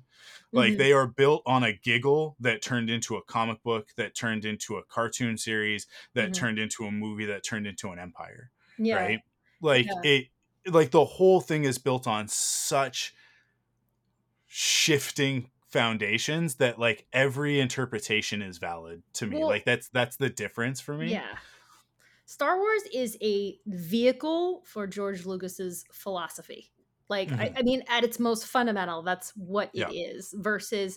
like 0.52 0.74
Mhm. 0.74 0.78
they 0.78 0.92
are 0.92 1.06
built 1.06 1.42
on 1.46 1.62
a 1.62 1.72
giggle 1.72 2.36
that 2.40 2.62
turned 2.62 2.90
into 2.90 3.16
a 3.16 3.22
comic 3.22 3.62
book 3.62 3.90
that 3.96 4.14
turned 4.14 4.44
into 4.44 4.76
a 4.76 4.82
cartoon 4.84 5.38
series 5.38 5.86
that 6.14 6.30
Mhm. 6.30 6.34
turned 6.34 6.58
into 6.58 6.84
a 6.84 6.90
movie 6.90 7.26
that 7.26 7.44
turned 7.44 7.66
into 7.68 7.90
an 7.90 7.98
empire 7.98 8.50
yeah. 8.78 8.96
right 8.96 9.20
like 9.60 9.86
Yeah. 9.86 10.00
it 10.02 10.28
like 10.66 10.90
the 10.90 11.04
whole 11.04 11.40
thing 11.40 11.64
is 11.64 11.78
built 11.78 12.06
on 12.06 12.28
such 12.28 13.14
shifting 14.46 15.49
foundations 15.70 16.56
that 16.56 16.78
like 16.78 17.06
every 17.12 17.60
interpretation 17.60 18.42
is 18.42 18.58
valid 18.58 19.02
to 19.14 19.26
me 19.26 19.38
Well- 19.38 19.48
like 19.48 19.64
that's 19.64 19.88
that's 19.88 20.16
the 20.16 20.28
difference 20.30 20.80
for 20.80 20.94
me 20.96 21.10
Yeah. 21.12 21.36
Star 22.26 22.56
Wars 22.58 22.82
is 22.94 23.16
a 23.22 23.58
vehicle 23.66 24.62
for 24.64 24.86
George 24.86 25.26
Lucas's 25.26 25.84
philosophy. 25.92 26.70
Like, 27.08 27.32
I, 27.32 27.48
Mhm. 27.48 27.58
I 27.58 27.62
mean, 27.62 27.82
at 27.88 28.04
its 28.04 28.20
most 28.20 28.46
fundamental, 28.46 29.02
that's 29.02 29.30
what 29.36 29.70
Yeah. 29.74 29.90
it 29.90 29.94
is. 29.94 30.32
Versus, 30.38 30.96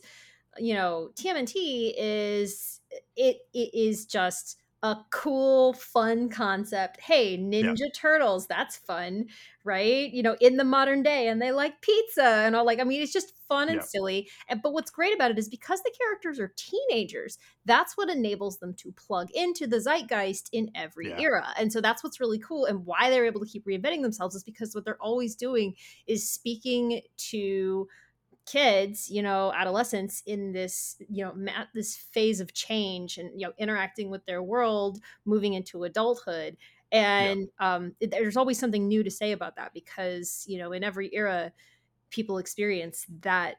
you 0.60 0.76
know, 0.76 1.10
TMNT 1.16 1.96
is 1.98 2.82
it. 3.16 3.38
It 3.52 3.74
is 3.74 4.06
just 4.06 4.60
a 4.84 4.98
cool, 5.12 5.74
fun 5.74 6.30
concept. 6.30 7.00
Hey, 7.02 7.38
Ninja 7.38 7.88
Turtles, 7.96 8.48
that's 8.48 8.76
fun, 8.76 9.28
right? 9.64 10.12
You 10.12 10.22
know, 10.22 10.36
in 10.42 10.58
the 10.58 10.66
modern 10.66 11.04
day, 11.04 11.30
and 11.30 11.42
they 11.42 11.54
like 11.54 11.82
pizza 11.82 12.24
and 12.24 12.54
all. 12.56 12.66
Like, 12.66 12.80
I 12.82 12.84
mean, 12.84 13.02
it's 13.02 13.14
just 13.14 13.34
fun 13.48 13.70
and 13.70 13.82
Yeah. 13.82 13.84
silly. 13.84 14.30
And, 14.50 14.62
but 14.62 14.74
what's 14.74 14.92
great 14.92 15.16
about 15.16 15.32
it 15.32 15.40
is 15.40 15.48
because 15.48 15.82
the 15.84 15.94
characters 15.98 16.40
are 16.40 16.54
teenagers, 16.58 17.38
that's 17.66 17.96
what 17.96 18.10
enables 18.10 18.60
them 18.60 18.74
to 18.76 18.92
plug 18.92 19.30
into 19.34 19.68
the 19.68 19.80
zeitgeist 19.80 20.50
in 20.52 20.70
every 20.76 21.10
Yeah. 21.10 21.18
era. 21.18 21.54
And 21.58 21.72
so 21.72 21.80
that's 21.80 22.04
what's 22.04 22.20
really 22.20 22.40
cool. 22.40 22.66
And 22.66 22.86
why 22.86 23.10
they're 23.10 23.26
able 23.26 23.40
to 23.40 23.48
keep 23.50 23.66
reinventing 23.66 24.02
themselves 24.02 24.36
is 24.36 24.44
because 24.44 24.76
what 24.76 24.86
they're 24.86 25.02
always 25.02 25.36
doing 25.36 25.76
is 26.08 26.30
speaking 26.30 27.02
to 27.18 27.88
kids 28.46 29.10
you 29.10 29.22
know 29.22 29.54
adolescents 29.54 30.22
in 30.26 30.52
this 30.52 31.02
you 31.10 31.24
know 31.24 31.34
ma- 31.34 31.66
this 31.74 31.96
phase 31.96 32.40
of 32.42 32.54
change 32.54 33.18
and 33.18 33.40
you 33.40 33.48
know 33.48 33.54
interacting 33.58 34.10
with 34.10 34.26
their 34.26 34.44
world 34.44 35.00
moving 35.26 35.54
into 35.54 35.84
adulthood. 35.84 36.58
And 36.92 37.50
um, 37.60 37.96
it- 38.00 38.12
there's 38.12 38.38
always 38.38 38.60
something 38.60 38.88
new 38.88 39.04
to 39.04 39.10
say 39.12 39.32
about 39.32 39.56
that 39.56 39.74
because 39.74 40.46
you 40.48 40.58
know 40.60 40.72
in 40.72 40.84
every 40.84 41.14
era 41.14 41.54
people 42.10 42.38
experience 42.38 43.06
that 43.22 43.58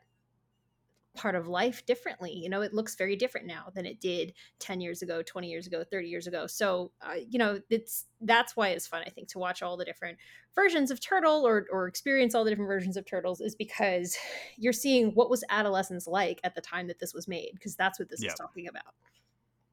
part 1.17 1.35
of 1.35 1.47
life 1.47 1.87
differently 1.87 2.33
you 2.33 2.49
know 2.49 2.61
it 2.61 2.75
looks 2.75 2.97
very 2.97 3.15
different 3.17 3.47
now 3.47 3.71
than 3.75 3.87
it 3.87 4.01
did 4.01 4.35
10 4.59 4.81
years 4.81 5.01
ago 5.01 5.23
20 5.23 5.49
years 5.49 5.67
ago 5.67 5.85
30 5.85 6.09
years 6.09 6.27
ago 6.27 6.47
so 6.47 6.91
uh, 7.03 7.15
you 7.29 7.39
know 7.39 7.61
it's 7.71 8.07
that's 8.23 8.57
why 8.57 8.69
it's 8.69 8.87
fun 8.87 9.03
i 9.07 9.11
think 9.11 9.29
to 9.29 9.39
watch 9.39 9.63
all 9.63 9.77
the 9.77 9.85
different 9.85 10.19
versions 10.55 10.91
of 10.91 11.01
turtle 11.01 11.47
or 11.47 11.67
or 11.71 11.87
experience 11.87 12.35
all 12.35 12.43
the 12.45 12.51
different 12.51 12.69
versions 12.69 12.97
of 12.97 13.05
turtles 13.07 13.41
is 13.41 13.55
because 13.55 14.17
you're 14.57 14.73
seeing 14.73 15.11
what 15.11 15.31
was 15.31 15.45
adolescence 15.51 16.07
like 16.07 16.41
at 16.43 16.55
the 16.55 16.61
time 16.61 16.89
that 16.89 16.99
this 16.99 17.15
was 17.15 17.29
made 17.29 17.51
because 17.55 17.77
that's 17.77 17.99
what 17.99 18.09
this 18.09 18.21
Yeah. 18.21 18.31
is 18.31 18.35
talking 18.35 18.67
about 18.67 18.95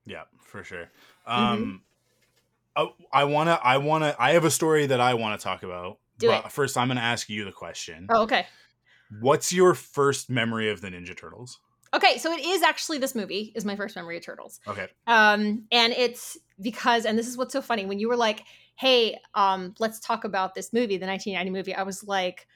Yeah, 0.06 0.24
for 0.44 0.64
sure. 0.64 0.90
Mhm. 1.36 1.72
Um, 1.72 1.84
oh, 2.76 2.94
I 3.14 3.26
wanna, 3.26 3.60
I 3.64 3.78
wanna, 3.78 4.16
I 4.20 4.34
have 4.34 4.46
a 4.46 4.52
story 4.52 4.88
that 4.88 5.02
I 5.02 5.16
want 5.16 5.40
to 5.40 5.44
talk 5.44 5.64
about. 5.64 6.00
Do 6.18 6.28
but 6.28 6.32
it. 6.32 6.52
first, 6.52 6.78
I'm 6.78 6.90
gonna 6.90 7.02
ask 7.02 7.30
you 7.30 7.46
the 7.46 7.52
question. 7.52 8.14
oh 8.14 8.24
okay 8.24 8.46
What's 9.20 9.52
your 9.52 9.74
first 9.76 10.30
memory 10.30 10.70
of 10.72 10.82
the 10.82 10.90
Ninja 10.90 11.16
Turtles? 11.18 11.60
okay 11.94 12.18
so 12.20 12.32
it 12.32 12.40
is 12.40 12.62
actually 12.62 13.00
this 13.00 13.14
movie 13.16 13.52
is 13.54 13.66
my 13.66 13.76
first 13.76 13.98
memory 13.98 14.16
of 14.16 14.24
turtles 14.24 14.62
Okay. 14.66 14.88
um 15.08 15.64
and 15.74 15.92
it's 15.92 16.38
because 16.62 17.06
and 17.06 17.20
this 17.20 17.28
is 17.28 17.36
what's 17.38 17.52
so 17.52 17.62
funny 17.62 17.86
when 17.86 18.00
you 18.00 18.08
were 18.08 18.16
like 18.16 18.44
hey 18.76 19.18
um 19.34 19.76
let's 19.78 20.00
talk 20.00 20.24
about 20.24 20.56
this 20.56 20.72
movie 20.72 20.96
the 20.96 21.06
1990 21.06 21.52
movie 21.52 21.76
i 21.76 21.84
was 21.84 22.02
like 22.04 22.48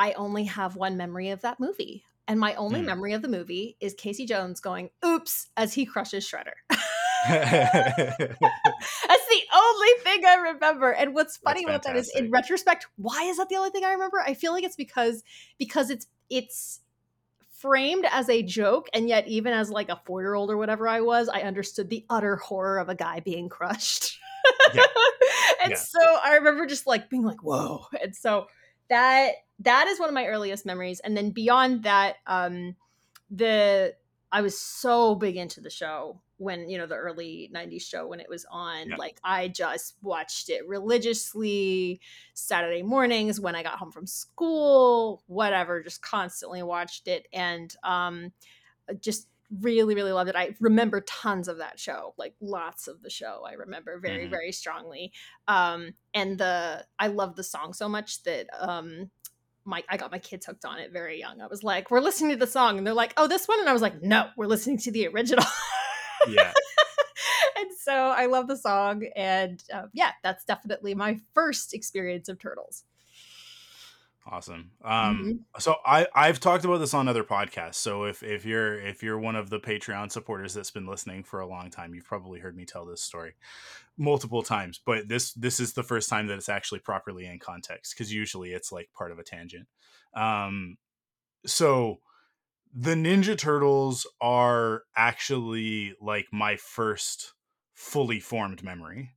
I 0.00 0.12
only 0.12 0.44
have 0.44 0.76
one 0.76 0.96
memory 0.96 1.30
of 1.30 1.40
that 1.40 1.58
movie. 1.58 2.04
And 2.28 2.38
my 2.38 2.54
only 2.54 2.82
Mm. 2.82 2.86
memory 2.86 3.14
of 3.14 3.22
the 3.22 3.26
movie 3.28 3.76
is 3.80 3.94
Casey 3.94 4.26
Jones 4.26 4.60
going, 4.60 4.90
oops, 5.04 5.48
as 5.56 5.74
he 5.74 5.84
crushes 5.84 6.24
Shredder. 6.24 6.52
That's 7.28 8.36
the 9.28 9.42
only 9.54 9.88
thing 10.02 10.24
I 10.24 10.34
remember. 10.52 10.92
And 10.92 11.14
what's 11.14 11.36
funny 11.36 11.64
about 11.64 11.82
that 11.84 11.96
is 11.96 12.10
in 12.14 12.30
retrospect, 12.30 12.86
why 12.96 13.22
is 13.24 13.38
that 13.38 13.48
the 13.48 13.56
only 13.56 13.70
thing 13.70 13.84
I 13.84 13.92
remember? 13.92 14.22
I 14.24 14.34
feel 14.34 14.52
like 14.52 14.64
it's 14.64 14.76
because 14.76 15.22
because 15.58 15.90
it's 15.90 16.06
it's 16.30 16.80
framed 17.58 18.06
as 18.10 18.28
a 18.28 18.42
joke 18.42 18.88
and 18.94 19.08
yet 19.08 19.26
even 19.26 19.52
as 19.52 19.68
like 19.68 19.88
a 19.88 20.00
4-year-old 20.06 20.50
or 20.50 20.56
whatever 20.56 20.86
I 20.86 21.00
was, 21.00 21.28
I 21.28 21.40
understood 21.40 21.90
the 21.90 22.04
utter 22.08 22.36
horror 22.36 22.78
of 22.78 22.88
a 22.88 22.94
guy 22.94 23.20
being 23.20 23.48
crushed. 23.48 24.16
Yeah. 24.72 24.82
and 25.62 25.72
Yeah. 25.72 25.76
so 25.76 26.00
I 26.24 26.34
remember 26.36 26.66
just 26.66 26.86
like 26.86 27.10
being 27.10 27.24
like, 27.24 27.42
"Whoa." 27.42 27.86
And 28.00 28.14
so 28.14 28.46
that 28.88 29.32
that 29.60 29.88
is 29.88 29.98
one 29.98 30.08
of 30.08 30.14
my 30.14 30.26
earliest 30.26 30.64
memories 30.64 31.00
and 31.00 31.16
then 31.16 31.30
beyond 31.30 31.82
that 31.82 32.16
um 32.26 32.76
the 33.30 33.94
I 34.30 34.40
was 34.42 34.58
so 34.58 35.14
big 35.14 35.36
into 35.36 35.60
the 35.60 35.70
show 35.70 36.20
when 36.38 36.68
you 36.68 36.78
know 36.78 36.86
the 36.86 36.94
early 36.96 37.50
90s 37.52 37.86
show 37.86 38.06
when 38.06 38.20
it 38.20 38.28
was 38.28 38.46
on 38.50 38.88
Yeah. 38.88 38.96
like 38.96 39.18
I 39.22 39.48
just 39.48 39.96
watched 40.02 40.48
it 40.48 40.66
religiously 40.66 42.00
Saturday 42.34 42.82
mornings 42.82 43.40
when 43.40 43.54
I 43.54 43.62
got 43.62 43.78
home 43.78 43.92
from 43.92 44.06
school 44.06 45.22
whatever 45.26 45.82
just 45.82 46.00
constantly 46.00 46.62
watched 46.62 47.08
it 47.08 47.26
and 47.32 47.74
um 47.82 48.32
just 49.00 49.28
really 49.60 49.94
really 49.94 50.12
loved 50.12 50.28
it 50.28 50.36
I 50.36 50.54
remember 50.60 51.00
tons 51.02 51.48
of 51.48 51.58
that 51.58 51.78
show 51.80 52.14
like 52.18 52.34
lots 52.40 52.86
of 52.86 53.02
the 53.02 53.10
show 53.10 53.44
I 53.46 53.54
remember 53.54 53.98
very 53.98 54.26
Mhm. 54.26 54.30
very 54.30 54.52
strongly 54.52 55.12
um 55.48 55.94
and 56.14 56.38
the 56.38 56.86
I 56.98 57.08
love 57.08 57.34
the 57.34 57.44
song 57.44 57.72
so 57.72 57.88
much 57.88 58.22
that 58.24 58.46
um 58.60 59.10
my 59.64 59.82
I 59.88 59.96
got 59.96 60.12
my 60.12 60.18
kids 60.18 60.46
hooked 60.46 60.64
on 60.64 60.78
it 60.78 60.92
very 60.92 61.18
young. 61.18 61.42
I 61.42 61.46
was 61.46 61.62
like, 61.62 61.90
"We're 61.90 62.00
listening 62.00 62.30
to 62.30 62.36
the 62.38 62.50
song," 62.50 62.78
and 62.78 62.86
they're 62.86 62.94
like, 62.94 63.12
"Oh, 63.18 63.26
this 63.26 63.46
one," 63.46 63.60
and 63.60 63.68
I 63.68 63.72
was 63.74 63.82
like, 63.82 64.00
"No, 64.02 64.30
we're 64.34 64.46
listening 64.46 64.78
to 64.78 64.90
the 64.90 65.08
original." 65.08 65.44
yeah. 66.26 66.52
and 67.56 67.70
so 67.78 67.92
I 67.92 68.26
love 68.26 68.48
the 68.48 68.56
song, 68.56 69.04
and 69.16 69.62
uh, 69.72 69.86
yeah, 69.92 70.12
that's 70.22 70.44
definitely 70.44 70.94
my 70.94 71.20
first 71.34 71.74
experience 71.74 72.28
of 72.28 72.38
Turtles. 72.38 72.84
Awesome. 74.30 74.72
Um, 74.84 75.24
Mhm. 75.24 75.44
so 75.58 75.76
I 75.86 76.06
I've 76.14 76.38
talked 76.38 76.64
about 76.64 76.78
this 76.78 76.92
on 76.92 77.08
other 77.08 77.24
podcasts. 77.24 77.76
So 77.76 78.04
if 78.04 78.22
if 78.22 78.44
you're 78.44 78.78
if 78.78 79.02
you're 79.02 79.18
one 79.18 79.36
of 79.36 79.48
the 79.48 79.58
Patreon 79.58 80.12
supporters 80.12 80.52
that's 80.52 80.70
been 80.70 80.86
listening 80.86 81.24
for 81.24 81.40
a 81.40 81.46
long 81.46 81.70
time, 81.70 81.94
you've 81.94 82.04
probably 82.04 82.38
heard 82.40 82.54
me 82.54 82.66
tell 82.66 82.84
this 82.84 83.00
story 83.00 83.36
multiple 83.96 84.42
times. 84.42 84.80
But 84.84 85.08
this 85.08 85.32
this 85.32 85.60
is 85.60 85.72
the 85.72 85.82
first 85.82 86.10
time 86.10 86.26
that 86.26 86.36
it's 86.36 86.48
actually 86.50 86.80
properly 86.80 87.24
in 87.26 87.38
context 87.38 87.94
because 87.94 88.12
usually 88.12 88.52
it's 88.52 88.70
like 88.70 88.92
part 88.92 89.12
of 89.12 89.18
a 89.18 89.24
tangent. 89.24 89.66
Um, 90.14 90.76
so 91.46 92.00
the 92.74 92.94
Ninja 92.94 93.36
Turtles 93.36 94.06
are 94.20 94.82
actually 94.96 95.94
like 96.00 96.26
my 96.32 96.56
first 96.56 97.34
fully 97.74 98.20
formed 98.20 98.62
memory. 98.62 99.10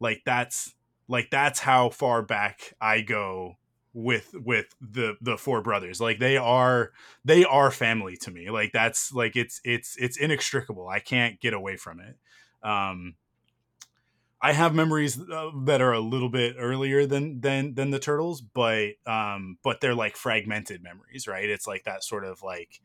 Like 0.00 0.22
that's 0.24 0.74
like 1.08 1.30
that's 1.30 1.60
how 1.60 1.90
far 1.90 2.22
back 2.22 2.74
I 2.80 3.00
go 3.00 3.56
with 3.92 4.34
with 4.34 4.66
the 4.80 5.16
the 5.20 5.38
four 5.38 5.62
brothers. 5.62 6.00
Like 6.00 6.18
they 6.18 6.36
are 6.36 6.92
they 7.24 7.44
are 7.44 7.70
family 7.70 8.16
to 8.18 8.30
me. 8.30 8.50
Like 8.50 8.72
that's 8.72 9.12
like 9.12 9.36
it's 9.36 9.60
it's 9.64 9.96
it's 9.96 10.16
inextricable. 10.16 10.88
I 10.88 10.98
can't 10.98 11.40
get 11.40 11.54
away 11.54 11.76
from 11.76 12.00
it. 12.00 12.16
Um 12.62 13.14
I 14.46 14.52
have 14.52 14.76
memories 14.76 15.20
uh, 15.20 15.50
that 15.64 15.80
are 15.80 15.92
a 15.92 15.98
little 15.98 16.28
bit 16.28 16.54
earlier 16.56 17.04
than 17.04 17.40
than 17.40 17.74
than 17.74 17.90
the 17.90 17.98
turtles, 17.98 18.40
but 18.40 18.90
um 19.04 19.58
but 19.64 19.80
they're 19.80 19.92
like 19.92 20.16
fragmented 20.16 20.84
memories, 20.84 21.26
right? 21.26 21.50
It's 21.50 21.66
like 21.66 21.82
that 21.82 22.04
sort 22.04 22.24
of 22.24 22.44
like 22.44 22.80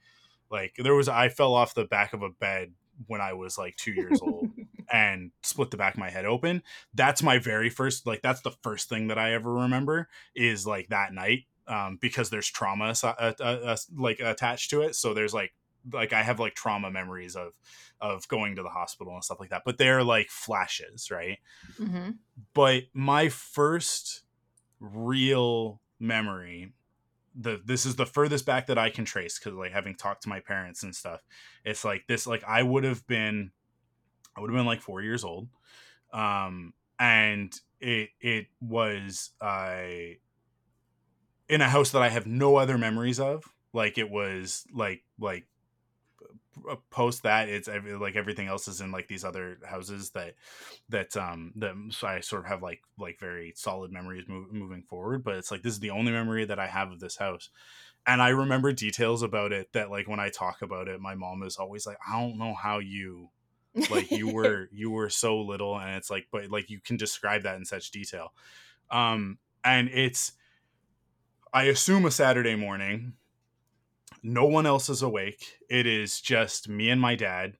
like 0.50 0.74
there 0.80 0.96
was 0.96 1.08
I 1.08 1.30
fell 1.30 1.54
off 1.54 1.76
the 1.76 1.86
back 1.86 2.14
of 2.14 2.24
a 2.24 2.30
bed 2.30 2.74
when 3.06 3.22
I 3.22 3.34
was 3.34 3.60
like 3.60 3.76
2 3.76 3.92
years 3.92 4.24
old 4.24 4.50
and 4.92 5.30
split 5.44 5.70
the 5.70 5.78
back 5.78 5.94
of 5.94 6.00
my 6.00 6.10
head 6.10 6.26
open. 6.26 6.64
That's 6.96 7.22
my 7.22 7.38
very 7.38 7.70
first 7.70 8.08
like 8.08 8.24
that's 8.24 8.42
the 8.42 8.56
first 8.64 8.90
thing 8.90 9.10
that 9.10 9.20
I 9.20 9.34
ever 9.34 9.54
remember 9.54 10.10
is 10.36 10.66
like 10.66 10.88
that 10.90 11.14
night 11.14 11.44
um 11.68 12.00
because 12.02 12.32
there's 12.32 12.50
trauma 12.50 12.96
uh, 13.04 13.14
uh, 13.40 13.44
uh, 13.44 13.78
like 13.96 14.20
attached 14.20 14.72
to 14.72 14.82
it. 14.82 14.96
So 14.96 15.14
there's 15.14 15.36
like 15.36 15.54
like 15.92 16.14
I 16.14 16.24
have 16.24 16.40
like 16.40 16.56
trauma 16.56 16.92
memories 16.92 17.36
of 17.36 17.54
of 18.00 18.28
going 18.28 18.56
to 18.56 18.64
the 18.64 18.70
hospital 18.70 19.14
and 19.14 19.24
stuff 19.24 19.40
like 19.40 19.50
that. 19.50 19.64
But 19.66 19.78
they're 19.78 20.04
like 20.04 20.30
flashes, 20.30 21.10
right? 21.12 21.40
Mhm. 21.80 22.18
but 22.54 22.84
my 22.94 23.30
first 23.30 24.24
real 24.80 25.82
memory 26.00 26.74
the 27.36 27.62
this 27.64 27.86
is 27.86 27.96
the 27.96 28.06
furthest 28.06 28.46
back 28.46 28.68
that 28.68 28.78
I 28.78 28.90
can 28.90 29.06
trace 29.06 29.40
because 29.40 29.54
like 29.58 29.72
having 29.72 29.96
talked 29.96 30.24
to 30.24 30.30
my 30.30 30.40
parents 30.42 30.84
and 30.84 30.96
stuff, 30.96 31.22
it's 31.64 31.86
like 31.86 32.06
this 32.08 32.28
like 32.28 32.44
I 32.44 32.62
would 32.64 32.84
have 32.84 33.06
been 33.08 33.52
I 34.36 34.42
would 34.42 34.50
have 34.50 34.58
been 34.58 34.66
like 34.66 34.82
four 34.82 35.02
years 35.02 35.24
old. 35.24 35.48
Um 36.14 36.74
and 37.00 37.54
it 37.80 38.10
it 38.20 38.48
was 38.62 39.32
uh 39.42 39.84
in 41.50 41.62
a 41.62 41.70
house 41.70 41.92
that 41.92 42.02
I 42.02 42.10
have 42.10 42.26
no 42.26 42.56
other 42.56 42.78
memories 42.78 43.20
of. 43.20 43.44
Like 43.74 43.98
it 43.98 44.10
was 44.10 44.66
like 44.74 45.04
like 45.20 45.46
post 46.90 47.24
that 47.24 47.50
it's 47.50 47.70
like 48.00 48.16
everything 48.16 48.48
else 48.48 48.68
is 48.68 48.82
in 48.82 48.92
like 48.92 49.08
these 49.08 49.24
other 49.24 49.58
houses 49.66 50.12
that 50.12 50.36
that 50.90 51.16
um 51.16 51.54
that 51.56 51.74
so 51.92 52.08
I 52.08 52.20
sort 52.20 52.44
of 52.44 52.50
have 52.50 52.62
like 52.62 52.82
like 53.00 53.20
very 53.20 53.54
solid 53.56 53.92
memories 53.92 54.26
move, 54.28 54.52
moving 54.52 54.84
forward 54.84 55.24
but 55.24 55.36
it's 55.36 55.52
like 55.52 55.62
this 55.62 55.74
is 55.74 55.80
the 55.80 55.92
only 55.92 56.12
memory 56.12 56.46
that 56.46 56.60
I 56.60 56.68
have 56.68 56.92
of 56.92 57.00
this 57.00 57.18
house. 57.18 57.50
And 58.06 58.22
I 58.22 58.30
remember 58.30 58.74
details 58.74 59.22
about 59.22 59.52
it 59.52 59.72
that 59.74 59.92
like 59.92 60.08
when 60.08 60.20
I 60.20 60.30
talk 60.30 60.62
about 60.62 60.88
it 60.88 61.00
my 61.00 61.16
mom 61.16 61.44
is 61.44 61.58
always 61.58 61.86
like 61.86 61.98
I 62.08 62.20
don't 62.20 62.38
know 62.38 62.54
how 62.54 62.80
you 62.80 63.30
like 63.90 64.12
you 64.12 64.30
were 64.34 64.68
you 64.72 64.92
were 64.92 65.10
so 65.10 65.40
little 65.40 65.80
and 65.80 65.96
it's 65.96 66.10
like 66.10 66.28
but 66.32 66.50
like 66.52 66.70
you 66.70 66.80
can 66.80 66.98
describe 66.98 67.44
that 67.44 67.56
in 67.56 67.66
such 67.66 67.92
detail. 67.92 68.34
Um 68.90 69.38
and 69.64 69.90
it's 69.90 70.34
I 71.54 71.64
assume 71.64 72.06
a 72.06 72.12
Saturday 72.12 72.56
morning 72.56 73.14
no 74.24 74.46
one 74.46 74.66
else 74.66 74.90
is 74.90 75.02
awake. 75.02 75.60
It 75.70 75.88
is 75.88 76.22
just 76.22 76.70
me 76.70 76.90
and 76.90 77.02
my 77.02 77.16
dad. 77.16 77.58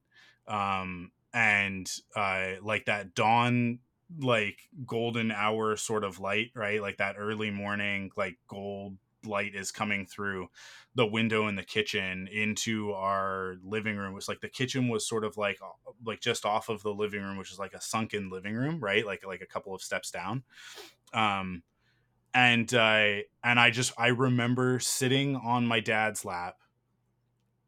Um, 0.48 1.12
and 1.34 1.90
uh, 2.16 2.54
like 2.62 2.86
that 2.86 3.16
dawn, 3.16 3.80
like 4.20 4.70
golden 4.86 5.32
hour 5.32 5.76
sort 5.78 6.04
of 6.04 6.20
light, 6.20 6.52
right? 6.56 6.82
Like 6.82 6.98
that 6.98 7.16
early 7.18 7.52
morning, 7.52 8.12
like 8.18 8.38
gold 8.48 8.98
light 9.26 9.56
is 9.56 9.72
coming 9.72 10.06
through 10.06 10.50
the 10.96 11.06
window 11.06 11.48
in 11.48 11.56
the 11.56 11.64
kitchen 11.64 12.28
into 12.32 12.92
our 12.92 13.56
living 13.64 13.96
room. 13.96 14.12
It 14.12 14.16
was 14.16 14.28
like 14.28 14.42
the 14.42 14.50
kitchen 14.50 14.90
was 14.90 15.08
sort 15.08 15.24
of 15.24 15.38
like 15.38 15.60
like 16.06 16.20
just 16.20 16.46
off 16.46 16.70
of 16.70 16.84
the 16.84 16.94
living 16.94 17.22
room, 17.22 17.38
which 17.38 17.52
is 17.52 17.60
like 17.60 17.74
a 17.74 17.82
sunken 17.82 18.30
living 18.30 18.56
room, 18.56 18.80
right? 18.80 19.06
Like 19.06 19.26
like 19.26 19.42
a 19.42 19.48
couple 19.48 19.74
of 19.74 19.82
steps 19.82 20.12
down. 20.12 20.44
Um, 21.14 21.64
and 22.34 22.74
uh, 22.74 23.24
and 23.44 23.60
I 23.60 23.72
just 23.72 23.94
I 23.98 24.08
remember 24.08 24.80
sitting 24.80 25.36
on 25.36 25.66
my 25.66 25.80
dad's 25.80 26.24
lap 26.24 26.58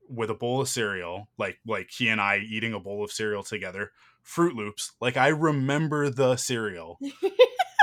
with 0.10 0.30
a 0.30 0.36
bowl 0.36 0.62
of 0.62 0.70
cereal, 0.70 1.30
like 1.38 1.60
like 1.66 1.90
he 1.92 2.10
and 2.10 2.22
I 2.22 2.38
eating 2.38 2.74
a 2.74 2.80
bowl 2.80 3.04
of 3.04 3.12
cereal 3.12 3.44
together, 3.44 3.92
Froot 4.26 4.56
Loops. 4.56 4.94
Like 5.02 5.18
I 5.18 5.30
remember 5.30 6.10
the 6.10 6.36
cereal, 6.38 7.00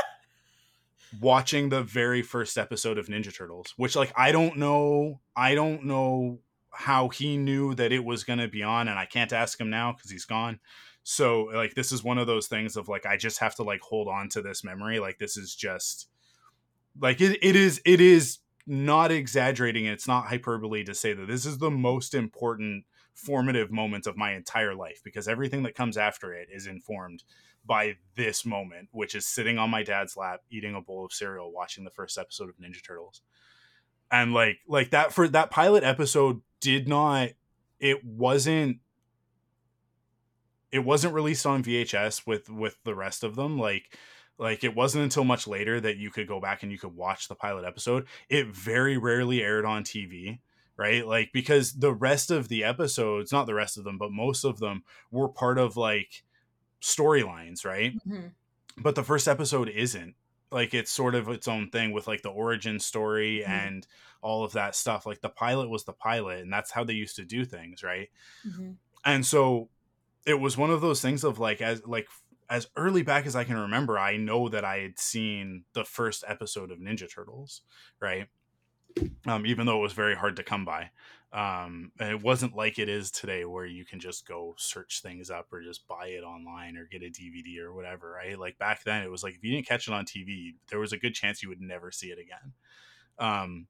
watching 1.21 1.69
the 1.69 1.83
very 1.83 2.23
first 2.23 2.57
episode 2.57 2.99
of 2.99 3.07
Ninja 3.07 3.35
Turtles, 3.35 3.75
which 3.77 3.97
like 3.97 4.13
I 4.17 4.33
don't 4.33 4.57
know, 4.57 5.21
I 5.37 5.55
don't 5.55 5.85
know 5.85 6.39
how 6.73 7.09
he 7.09 7.37
knew 7.37 7.75
that 7.75 7.93
it 7.93 8.05
was 8.05 8.25
going 8.25 8.39
to 8.39 8.49
be 8.49 8.63
on 8.63 8.87
and 8.87 8.99
I 8.99 9.05
can't 9.05 9.33
ask 9.33 9.61
him 9.61 9.71
now 9.71 9.93
cuz 9.93 10.11
he's 10.11 10.25
gone. 10.25 10.61
So 11.03 11.45
like 11.45 11.75
this 11.75 11.93
is 11.93 12.05
one 12.05 12.19
of 12.19 12.27
those 12.27 12.47
things 12.47 12.77
of 12.77 12.89
like 12.89 13.07
I 13.07 13.17
just 13.17 13.39
have 13.39 13.55
to 13.57 13.65
like 13.65 13.81
hold 13.81 14.09
on 14.09 14.29
to 14.31 14.43
this 14.43 14.63
memory 14.63 15.01
like 15.01 15.19
this 15.19 15.37
is 15.37 15.55
just 15.55 16.09
like 17.01 17.21
it, 17.21 17.39
it 17.43 17.57
is 17.57 17.81
it 17.85 18.01
is 18.01 18.39
not 18.67 19.11
exaggerating 19.11 19.87
it's 19.87 20.07
not 20.07 20.27
hyperbole 20.27 20.85
to 20.85 20.95
say 20.95 21.13
that 21.13 21.27
this 21.27 21.45
is 21.47 21.59
the 21.59 21.71
most 21.71 22.15
important 22.15 22.85
formative 23.15 23.71
moment 23.71 24.07
of 24.07 24.17
my 24.17 24.33
entire 24.33 24.75
life 24.75 25.01
because 25.05 25.29
everything 25.29 25.63
that 25.63 25.75
comes 25.75 25.97
after 25.97 26.33
it 26.33 26.49
is 26.53 26.67
informed 26.67 27.25
by 27.65 27.97
this 28.17 28.47
moment 28.47 28.89
which 28.93 29.15
is 29.15 29.27
sitting 29.27 29.59
on 29.59 29.71
my 29.71 29.83
dad's 29.83 30.17
lap 30.17 30.41
eating 30.51 30.75
a 30.75 30.81
bowl 30.81 31.05
of 31.05 31.13
cereal 31.13 31.53
watching 31.53 31.85
the 31.85 31.91
first 31.91 32.19
episode 32.19 32.49
of 32.49 32.57
ninja 32.57 32.83
turtles. 32.83 33.23
And 34.11 34.33
like 34.33 34.59
like 34.67 34.91
that 34.91 35.13
for 35.13 35.29
that 35.29 35.51
pilot 35.51 35.85
episode 35.85 36.41
did 36.61 36.89
not 36.89 37.31
it 37.79 38.05
wasn't 38.05 38.79
it 40.73 40.81
wasn't 40.81 41.15
released 41.15 41.47
on 41.47 41.63
VHS 41.63 42.27
with 42.27 42.49
with 42.49 42.77
the 42.85 42.95
rest 42.95 43.23
of 43.23 43.37
them. 43.37 43.59
Like 43.59 43.97
like 44.41 44.65
it 44.65 44.75
wasn't 44.75 45.05
until 45.05 45.23
much 45.25 45.47
later 45.47 45.81
that 45.81 45.97
you 45.99 46.11
could 46.11 46.27
go 46.27 46.41
back 46.41 46.63
and 46.63 46.73
you 46.73 46.79
could 46.79 46.97
watch 46.97 47.29
the 47.29 47.35
pilot 47.37 47.65
episode 47.65 48.07
it 48.29 48.47
very 48.49 48.97
rarely 48.97 49.43
aired 49.43 49.65
on 49.65 49.85
tv 49.85 50.39
right 50.77 51.07
like 51.07 51.31
because 51.33 51.75
the 51.75 51.93
rest 51.93 52.31
of 52.31 52.49
the 52.49 52.65
episodes 52.65 53.31
not 53.33 53.47
the 53.47 53.55
rest 53.55 53.77
of 53.79 53.85
them 53.85 53.99
but 53.99 54.11
most 54.11 54.45
of 54.45 54.59
them 54.59 54.83
were 55.11 55.29
part 55.29 55.59
of 55.59 55.77
like 55.77 56.25
storylines 56.81 57.65
right 57.65 57.95
Mhm. 58.07 58.33
but 58.79 58.95
the 58.95 59.05
first 59.05 59.29
episode 59.29 59.69
isn't 59.69 60.15
like 60.51 60.75
it's 60.75 60.91
sort 60.91 61.15
of 61.15 61.29
its 61.29 61.47
own 61.47 61.71
thing 61.71 61.93
with 61.93 62.09
like 62.09 62.23
the 62.23 62.31
origin 62.31 62.81
story 62.81 63.45
Mhm. 63.47 63.49
and 63.49 63.87
all 64.23 64.43
of 64.45 64.53
that 64.53 64.75
stuff 64.75 65.07
like 65.07 65.21
the 65.21 65.29
pilot 65.29 65.69
was 65.69 65.85
the 65.85 65.93
pilot 65.93 66.41
and 66.41 66.53
that's 66.53 66.71
how 66.71 66.85
they 66.85 66.95
used 66.95 67.17
to 67.17 67.25
do 67.25 67.45
things 67.45 67.83
right 67.83 68.09
Mhm. 68.47 68.77
and 69.05 69.27
so 69.27 69.69
it 70.27 70.35
was 70.41 70.57
one 70.57 70.71
of 70.71 70.81
those 70.81 71.01
things 71.03 71.25
of 71.25 71.39
like 71.39 71.61
as 71.61 71.87
like 71.87 72.09
as 72.51 72.67
early 72.77 73.03
back 73.03 73.25
as 73.27 73.37
i 73.37 73.45
can 73.45 73.57
remember 73.57 73.99
i 73.99 74.17
know 74.17 74.49
that 74.49 74.65
i 74.65 74.79
had 74.79 74.99
seen 74.99 75.65
the 75.73 75.85
first 75.85 76.25
episode 76.27 76.71
of 76.71 76.79
ninja 76.79 77.09
turtles 77.13 77.63
right? 78.01 78.27
Um, 79.27 79.47
even 79.47 79.67
though 79.67 79.79
it 79.79 79.83
was 79.83 79.93
very 79.93 80.17
hard 80.17 80.37
to 80.37 80.43
come 80.43 80.65
by. 80.65 80.91
Um, 81.33 81.93
and 82.01 82.11
it 82.11 82.23
wasn't 82.23 82.57
like 82.57 82.81
it 82.81 82.89
is 82.89 83.13
today 83.13 83.45
where 83.45 83.67
you 83.67 83.85
can 83.85 84.01
just 84.01 84.27
go 84.27 84.55
search 84.59 85.01
things 85.01 85.31
up 85.31 85.47
or 85.53 85.63
just 85.63 85.87
buy 85.87 86.07
it 86.07 86.25
online 86.25 86.77
or 86.77 86.89
get 86.91 87.05
a 87.05 87.07
dvd 87.07 87.61
or 87.61 87.73
whatever 87.73 88.11
right? 88.11 88.37
Like 88.37 88.59
back 88.59 88.83
then 88.83 89.05
it 89.05 89.11
was 89.11 89.23
like 89.23 89.35
if 89.35 89.45
you 89.45 89.53
didn't 89.53 89.69
catch 89.69 89.87
it 89.87 89.95
on 89.95 90.05
tv 90.05 90.55
there 90.69 90.81
was 90.81 90.93
a 90.93 90.97
good 90.97 91.15
chance 91.15 91.41
you 91.41 91.49
would 91.49 91.61
never 91.61 91.93
see 91.93 92.09
it 92.09 92.19
again. 92.19 92.53
Um, 93.21 93.69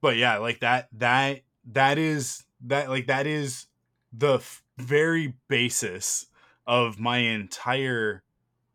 but 0.00 0.16
yeah 0.16 0.36
like 0.36 0.60
that 0.60 0.86
that 0.92 1.40
that 1.72 1.98
is 1.98 2.44
that 2.66 2.88
like 2.88 3.08
that 3.08 3.26
is 3.26 3.66
the 4.12 4.34
f- 4.34 4.62
very 4.78 5.34
basis 5.48 6.26
of 6.66 6.98
my 6.98 7.18
entire 7.18 8.22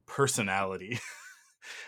personality. 0.05 0.99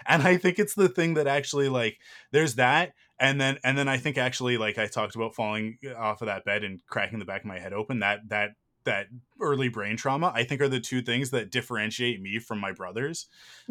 And 0.08 0.24
i 0.24 0.38
think 0.38 0.58
it's 0.58 0.74
the 0.74 0.90
thing 0.90 1.14
that 1.16 1.28
actually 1.28 1.70
like 1.70 2.00
there's 2.32 2.56
that 2.56 2.94
and 3.20 3.40
then 3.40 3.60
and 3.64 3.78
then 3.78 3.88
i 3.88 3.98
think 3.98 4.18
actually 4.18 4.58
like 4.58 4.80
i 4.80 4.88
talked 4.88 5.16
about 5.16 5.36
falling 5.36 5.78
off 5.96 6.22
of 6.22 6.26
that 6.26 6.46
bed 6.46 6.64
and 6.64 6.84
cracking 6.88 7.20
the 7.20 7.26
back 7.26 7.42
of 7.42 7.46
my 7.48 7.60
head 7.60 7.74
open 7.74 8.00
that 8.00 8.28
that 8.30 8.52
that 8.86 9.08
early 9.40 9.70
brain 9.70 9.96
trauma 9.96 10.32
i 10.34 10.44
think 10.44 10.62
are 10.62 10.68
the 10.68 10.80
two 10.80 11.02
things 11.04 11.30
that 11.30 11.52
differentiate 11.52 12.20
me 12.22 12.40
from 12.40 12.60
my 12.60 12.72
brothers. 12.72 13.28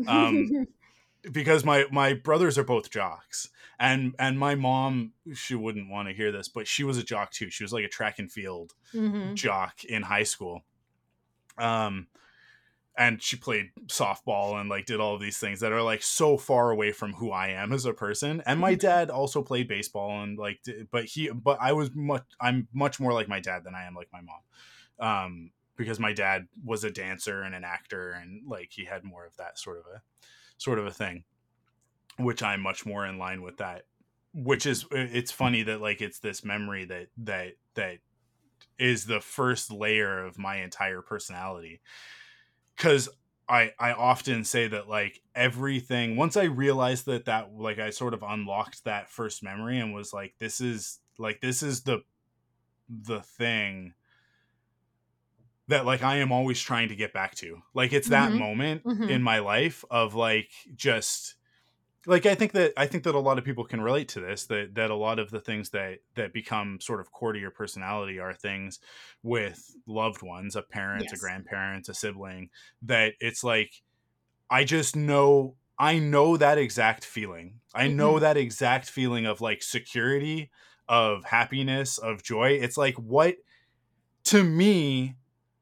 Um, 0.06 0.66
because 1.32 1.64
my 1.64 1.86
my 1.90 2.12
brothers 2.14 2.56
are 2.56 2.64
both 2.64 2.90
jocks 2.90 3.48
and 3.80 4.14
and 4.18 4.38
my 4.38 4.54
mom 4.54 5.12
she 5.34 5.54
wouldn't 5.56 5.90
want 5.90 6.06
to 6.08 6.14
hear 6.14 6.30
this 6.30 6.48
but 6.48 6.68
she 6.68 6.84
was 6.84 6.98
a 6.98 7.02
jock 7.02 7.32
too. 7.32 7.50
She 7.50 7.64
was 7.64 7.72
like 7.72 7.84
a 7.84 7.88
track 7.88 8.18
and 8.18 8.30
field 8.30 8.74
Mhm. 8.94 9.34
jock 9.34 9.82
in 9.84 10.02
high 10.02 10.22
school 10.22 10.62
um 11.58 12.06
and 12.98 13.22
she 13.22 13.36
played 13.36 13.70
softball 13.88 14.58
and 14.58 14.70
like 14.70 14.86
did 14.86 15.00
all 15.00 15.14
of 15.14 15.20
these 15.20 15.38
things 15.38 15.60
that 15.60 15.72
are 15.72 15.82
like 15.82 16.02
so 16.02 16.38
far 16.38 16.70
away 16.70 16.92
from 16.92 17.12
who 17.12 17.30
I 17.30 17.48
am 17.48 17.72
as 17.72 17.84
a 17.84 17.92
person. 17.92 18.42
And 18.46 18.58
my 18.58 18.74
dad 18.74 19.10
also 19.10 19.42
played 19.42 19.68
baseball 19.68 20.22
and 20.22 20.38
like, 20.38 20.60
but 20.90 21.04
he, 21.04 21.28
but 21.28 21.58
I 21.60 21.72
was 21.72 21.90
much, 21.94 22.24
I'm 22.40 22.68
much 22.72 22.98
more 22.98 23.12
like 23.12 23.28
my 23.28 23.38
dad 23.38 23.64
than 23.64 23.74
I 23.74 23.84
am 23.84 23.94
like 23.94 24.08
my 24.12 24.20
mom, 24.22 24.40
um, 24.98 25.50
because 25.76 26.00
my 26.00 26.14
dad 26.14 26.48
was 26.64 26.84
a 26.84 26.90
dancer 26.90 27.42
and 27.42 27.54
an 27.54 27.64
actor 27.64 28.12
and 28.12 28.48
like 28.48 28.70
he 28.72 28.86
had 28.86 29.04
more 29.04 29.26
of 29.26 29.36
that 29.36 29.58
sort 29.58 29.76
of 29.76 29.84
a, 29.94 30.00
sort 30.56 30.78
of 30.78 30.86
a 30.86 30.90
thing, 30.90 31.24
which 32.18 32.42
I'm 32.42 32.62
much 32.62 32.86
more 32.86 33.04
in 33.04 33.18
line 33.18 33.42
with 33.42 33.58
that. 33.58 33.84
Which 34.32 34.64
is, 34.64 34.86
it's 34.90 35.32
funny 35.32 35.62
that 35.64 35.82
like 35.82 36.00
it's 36.00 36.18
this 36.18 36.44
memory 36.44 36.84
that 36.86 37.08
that 37.18 37.56
that 37.74 37.98
is 38.78 39.06
the 39.06 39.20
first 39.20 39.70
layer 39.72 40.24
of 40.24 40.38
my 40.38 40.56
entire 40.58 41.02
personality 41.02 41.80
because 42.76 43.08
I 43.48 43.72
I 43.78 43.92
often 43.92 44.44
say 44.44 44.68
that 44.68 44.88
like 44.88 45.20
everything 45.34 46.16
once 46.16 46.36
I 46.36 46.44
realized 46.44 47.06
that 47.06 47.26
that 47.26 47.52
like 47.54 47.78
I 47.78 47.90
sort 47.90 48.14
of 48.14 48.22
unlocked 48.22 48.84
that 48.84 49.10
first 49.10 49.42
memory 49.42 49.78
and 49.78 49.94
was 49.94 50.12
like 50.12 50.34
this 50.38 50.60
is 50.60 51.00
like 51.18 51.40
this 51.40 51.62
is 51.62 51.82
the 51.84 52.02
the 52.88 53.22
thing 53.22 53.94
that 55.68 55.84
like 55.86 56.02
I 56.02 56.16
am 56.16 56.32
always 56.32 56.60
trying 56.60 56.88
to 56.88 56.96
get 56.96 57.12
back 57.12 57.34
to 57.36 57.62
like 57.74 57.92
it's 57.92 58.08
that 58.08 58.32
Mhm. 58.32 58.36
moment 58.36 58.84
Mhm. 58.84 59.06
in 59.06 59.22
my 59.22 59.38
life 59.40 59.84
of 59.90 60.14
like 60.14 60.50
just 60.74 61.35
like 62.06 62.26
I 62.26 62.34
think 62.34 62.52
that 62.52 62.72
I 62.76 62.86
think 62.86 63.04
that 63.04 63.14
a 63.14 63.18
lot 63.20 63.38
of 63.38 63.44
people 63.44 63.64
can 63.64 63.80
relate 63.80 64.08
to 64.10 64.20
this 64.20 64.46
that 64.46 64.74
that 64.74 64.90
a 64.90 64.94
lot 64.94 65.18
of 65.18 65.30
the 65.30 65.40
things 65.40 65.70
that 65.70 66.00
that 66.14 66.32
become 66.32 66.80
sort 66.80 67.00
of 67.00 67.10
core 67.12 67.32
to 67.32 67.38
your 67.38 67.50
personality 67.50 68.18
are 68.18 68.34
things 68.34 68.78
with 69.22 69.76
loved 69.86 70.22
ones, 70.22 70.56
a 70.56 70.62
parent, 70.62 71.12
a 71.12 71.16
Yes. 71.16 71.18
grandparent, 71.18 71.88
a 71.88 71.94
sibling 71.94 72.50
that 72.82 73.14
it's 73.20 73.42
like 73.44 73.72
I 74.50 74.64
just 74.64 74.96
know 74.96 75.56
I 75.78 75.98
know 75.98 76.36
that 76.38 76.58
exact 76.58 77.04
feeling. 77.04 77.60
I 77.74 77.88
know 77.88 78.18
Mhm. 78.18 78.20
that 78.20 78.36
exact 78.38 78.90
feeling 78.90 79.26
of 79.26 79.40
like 79.40 79.62
security, 79.62 80.50
of 80.88 81.24
happiness, 81.24 81.98
of 81.98 82.22
joy. 82.22 82.50
It's 82.52 82.76
like 82.78 82.96
what 82.96 83.36
to 84.24 84.42
me 84.42 85.16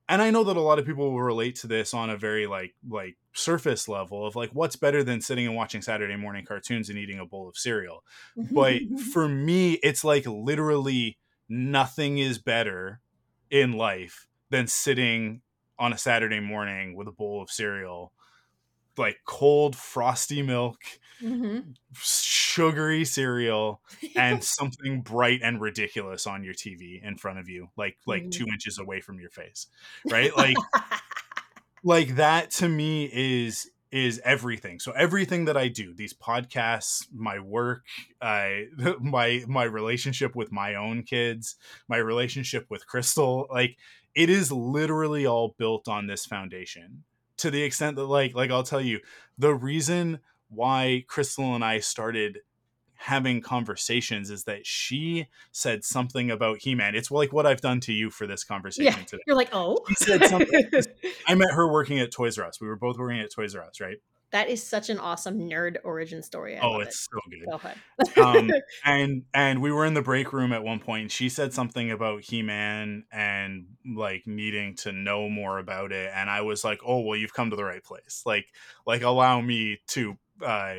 and 0.09 0.22
I 0.22 0.30
know 0.30 0.44
that 0.44 0.57
a 0.57 0.61
lot 0.61 0.78
of 0.78 0.87
people 0.87 1.11
will 1.12 1.22
relate 1.22 1.57
to 1.57 1.66
this 1.66 1.94
on 1.94 2.11
a 2.11 2.16
very 2.16 2.46
like 2.46 2.74
like 2.88 3.16
surface 3.35 3.88
level 3.88 4.27
of 4.27 4.37
like 4.37 4.51
what's 4.51 4.77
better 4.77 5.03
than 5.05 5.20
sitting 5.20 5.47
and 5.47 5.57
watching 5.57 5.83
Saturday 5.83 6.16
morning 6.16 6.44
cartoons 6.44 6.88
and 6.88 6.99
eating 6.99 7.18
a 7.18 7.27
bowl 7.27 7.49
of 7.49 7.57
cereal. 7.57 8.05
But 8.42 8.83
for 8.94 9.29
me, 9.29 9.75
it's 9.75 10.05
like 10.05 10.27
literally 10.27 11.18
nothing 11.49 12.18
is 12.18 12.38
better 12.38 13.01
in 13.51 13.73
life 13.73 14.29
than 14.51 14.66
sitting 14.66 15.42
on 15.79 15.92
a 15.92 15.99
Saturday 15.99 16.40
morning 16.40 16.94
with 16.94 17.09
a 17.09 17.12
bowl 17.12 17.42
of 17.42 17.51
cereal, 17.51 18.12
like 18.99 19.18
cold 19.27 19.77
frosty 19.77 20.42
milk, 20.42 20.79
Mhm. 21.20 21.75
sugary 21.92 23.05
cereal, 23.05 23.83
and 24.16 24.42
something 24.44 25.03
bright 25.03 25.40
and 25.42 25.61
ridiculous 25.61 26.27
on 26.27 26.44
your 26.44 26.55
TV 26.55 27.01
in 27.03 27.16
front 27.16 27.38
of 27.38 27.49
you, 27.49 27.68
like 27.77 27.99
like 28.07 28.27
Mhm. 28.27 28.31
two 28.31 28.47
inches 28.53 28.79
away 28.79 29.01
from 29.01 29.18
your 29.20 29.31
face, 29.31 29.66
right? 30.09 30.35
Like 30.37 30.64
like 31.85 32.16
that 32.16 32.51
to 32.53 32.68
me 32.68 33.11
is 33.12 33.70
is 33.92 34.20
everything. 34.25 34.81
So 34.81 34.90
everything 34.90 35.44
that 35.44 35.57
I 35.57 35.68
do, 35.68 35.94
these 35.94 36.12
podcasts, 36.12 37.07
my 37.14 37.38
work, 37.38 37.85
I 38.20 38.66
my 39.01 39.44
my 39.47 39.64
relationship 39.64 40.35
with 40.35 40.51
my 40.51 40.75
own 40.75 41.05
kids, 41.05 41.57
my 41.88 41.99
relationship 41.99 42.66
with 42.70 42.87
Crystal, 42.87 43.47
like 43.51 43.77
it 44.14 44.31
is 44.31 44.51
literally 44.51 45.27
all 45.27 45.55
built 45.59 45.87
on 45.87 46.07
this 46.07 46.27
foundation. 46.27 47.05
To 47.38 47.51
the 47.51 47.62
extent 47.62 47.97
that 47.97 48.07
like 48.07 48.35
like 48.35 48.51
I'll 48.51 48.62
tell 48.64 48.81
you, 48.81 49.01
the 49.38 49.55
reason 49.55 50.20
why 50.49 51.05
Crystal 51.09 51.55
and 51.55 51.64
I 51.64 51.81
started 51.81 52.38
having 53.05 53.43
conversations 53.43 54.31
is 54.31 54.45
that 54.45 54.67
she 54.67 55.27
said 55.53 55.85
something 55.85 56.31
about 56.31 56.59
He-Man. 56.62 56.95
It's 56.95 57.11
like 57.11 57.35
what 57.35 57.45
I've 57.45 57.61
done 57.61 57.81
to 57.81 57.93
you 57.93 58.09
for 58.09 58.27
this 58.27 58.45
conversation 58.45 58.95
yeah. 58.99 59.05
today. 59.05 59.23
You're 59.27 59.37
like, 59.37 59.51
oh. 59.53 59.79
She 59.88 59.95
said 59.97 60.25
something. 60.25 60.71
I 61.29 61.35
met 61.35 61.51
her 61.53 61.71
working 61.71 62.01
at 62.01 62.11
Toys 62.11 62.38
R 62.38 62.47
Us. 62.47 62.62
We 62.62 62.67
were 62.67 62.77
both 62.77 62.97
working 62.97 63.21
at 63.21 63.31
Toys 63.31 63.55
R 63.55 63.62
Us, 63.62 63.79
right? 63.79 63.99
that 64.31 64.49
is 64.49 64.61
such 64.67 64.90
an 64.90 64.99
awesome 64.99 65.49
nerd 65.49 65.77
origin 65.85 66.21
story. 66.21 66.57
I 66.57 66.61
oh, 66.61 66.81
it's 66.81 67.07
so 67.09 67.21
good. 67.31 67.47
Go 67.49 67.55
ahead. 67.55 68.19
um, 68.19 68.51
and 68.85 69.23
and 69.33 69.62
we 69.62 69.71
were 69.71 69.85
in 69.85 69.95
the 69.95 70.03
break 70.03 70.33
room 70.33 70.53
at 70.53 70.64
one 70.64 70.81
point 70.81 71.03
and 71.03 71.12
she 71.12 71.29
said 71.29 71.53
something 71.53 71.93
about 71.93 72.23
he-man 72.23 73.05
and 73.12 73.67
like 73.95 74.27
needing 74.27 74.75
to 74.79 74.90
know 74.90 75.29
more 75.29 75.61
about 75.61 75.93
it 75.93 76.11
and 76.12 76.29
i 76.29 76.40
was 76.40 76.64
like 76.64 76.81
oh 76.85 76.99
well 77.01 77.17
you've 77.17 77.33
come 77.33 77.51
to 77.51 77.57
the 77.57 77.62
right 77.62 77.85
place 77.85 78.23
like 78.27 78.47
like 78.87 79.03
allow 79.03 79.40
me 79.40 79.79
to 79.87 80.17
uh 80.45 80.75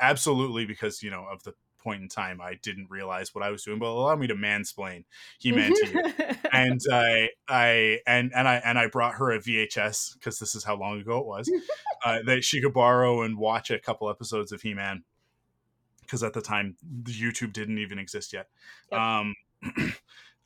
absolutely 0.00 0.64
because 0.64 1.02
you 1.02 1.10
know 1.10 1.26
of 1.28 1.42
the 1.42 1.54
point 1.82 2.02
in 2.02 2.08
time 2.08 2.40
i 2.40 2.54
didn't 2.62 2.88
realize 2.90 3.34
what 3.34 3.44
i 3.44 3.50
was 3.50 3.62
doing 3.64 3.78
but 3.78 3.86
allow 3.86 4.14
me 4.16 4.26
to 4.26 4.34
mansplain 4.34 5.04
he-man 5.38 5.72
to 5.74 5.88
you 5.88 6.32
and 6.52 6.80
I, 6.92 7.30
I, 7.48 8.00
and 8.06 8.32
and 8.34 8.46
I 8.46 8.56
and 8.56 8.78
I 8.78 8.86
brought 8.86 9.14
her 9.14 9.32
a 9.32 9.38
VHS 9.38 10.14
because 10.14 10.38
this 10.38 10.54
is 10.54 10.64
how 10.64 10.76
long 10.76 11.00
ago 11.00 11.18
it 11.18 11.26
was 11.26 11.50
uh, 12.04 12.18
that 12.26 12.44
she 12.44 12.60
could 12.60 12.74
borrow 12.74 13.22
and 13.22 13.38
watch 13.38 13.70
a 13.70 13.78
couple 13.78 14.08
episodes 14.10 14.52
of 14.52 14.62
He 14.62 14.74
Man 14.74 15.02
because 16.02 16.22
at 16.22 16.34
the 16.34 16.42
time 16.42 16.76
the 16.82 17.12
YouTube 17.12 17.52
didn't 17.52 17.78
even 17.78 17.98
exist 17.98 18.32
yet. 18.32 18.48
Yep. 18.90 19.00
Um, 19.00 19.34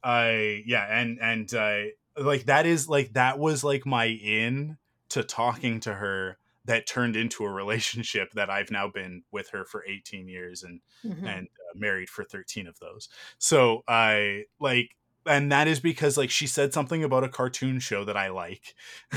I 0.04 0.62
yeah, 0.66 0.86
and 0.88 1.18
and 1.20 1.52
uh, 1.54 1.82
like 2.16 2.44
that 2.44 2.66
is 2.66 2.88
like 2.88 3.14
that 3.14 3.38
was 3.38 3.64
like 3.64 3.84
my 3.84 4.06
in 4.06 4.78
to 5.10 5.22
talking 5.22 5.80
to 5.80 5.94
her 5.94 6.38
that 6.66 6.86
turned 6.86 7.16
into 7.16 7.44
a 7.44 7.50
relationship 7.50 8.32
that 8.34 8.50
I've 8.50 8.70
now 8.70 8.88
been 8.88 9.22
with 9.32 9.50
her 9.50 9.64
for 9.64 9.84
18 9.86 10.28
years 10.28 10.62
and 10.62 10.80
Mhm. 11.04 11.26
and 11.26 11.46
uh, 11.48 11.72
married 11.78 12.08
for 12.10 12.24
13 12.24 12.66
of 12.66 12.78
those. 12.80 13.08
So 13.38 13.82
I 13.88 14.44
like 14.60 14.90
and 15.26 15.50
that 15.50 15.66
is 15.68 15.80
because 15.80 16.16
like 16.16 16.30
she 16.30 16.46
said 16.46 16.72
something 16.72 17.02
about 17.02 17.24
a 17.24 17.28
cartoon 17.28 17.80
show 17.80 18.04
that 18.04 18.16
I 18.16 18.28
like. 18.28 18.74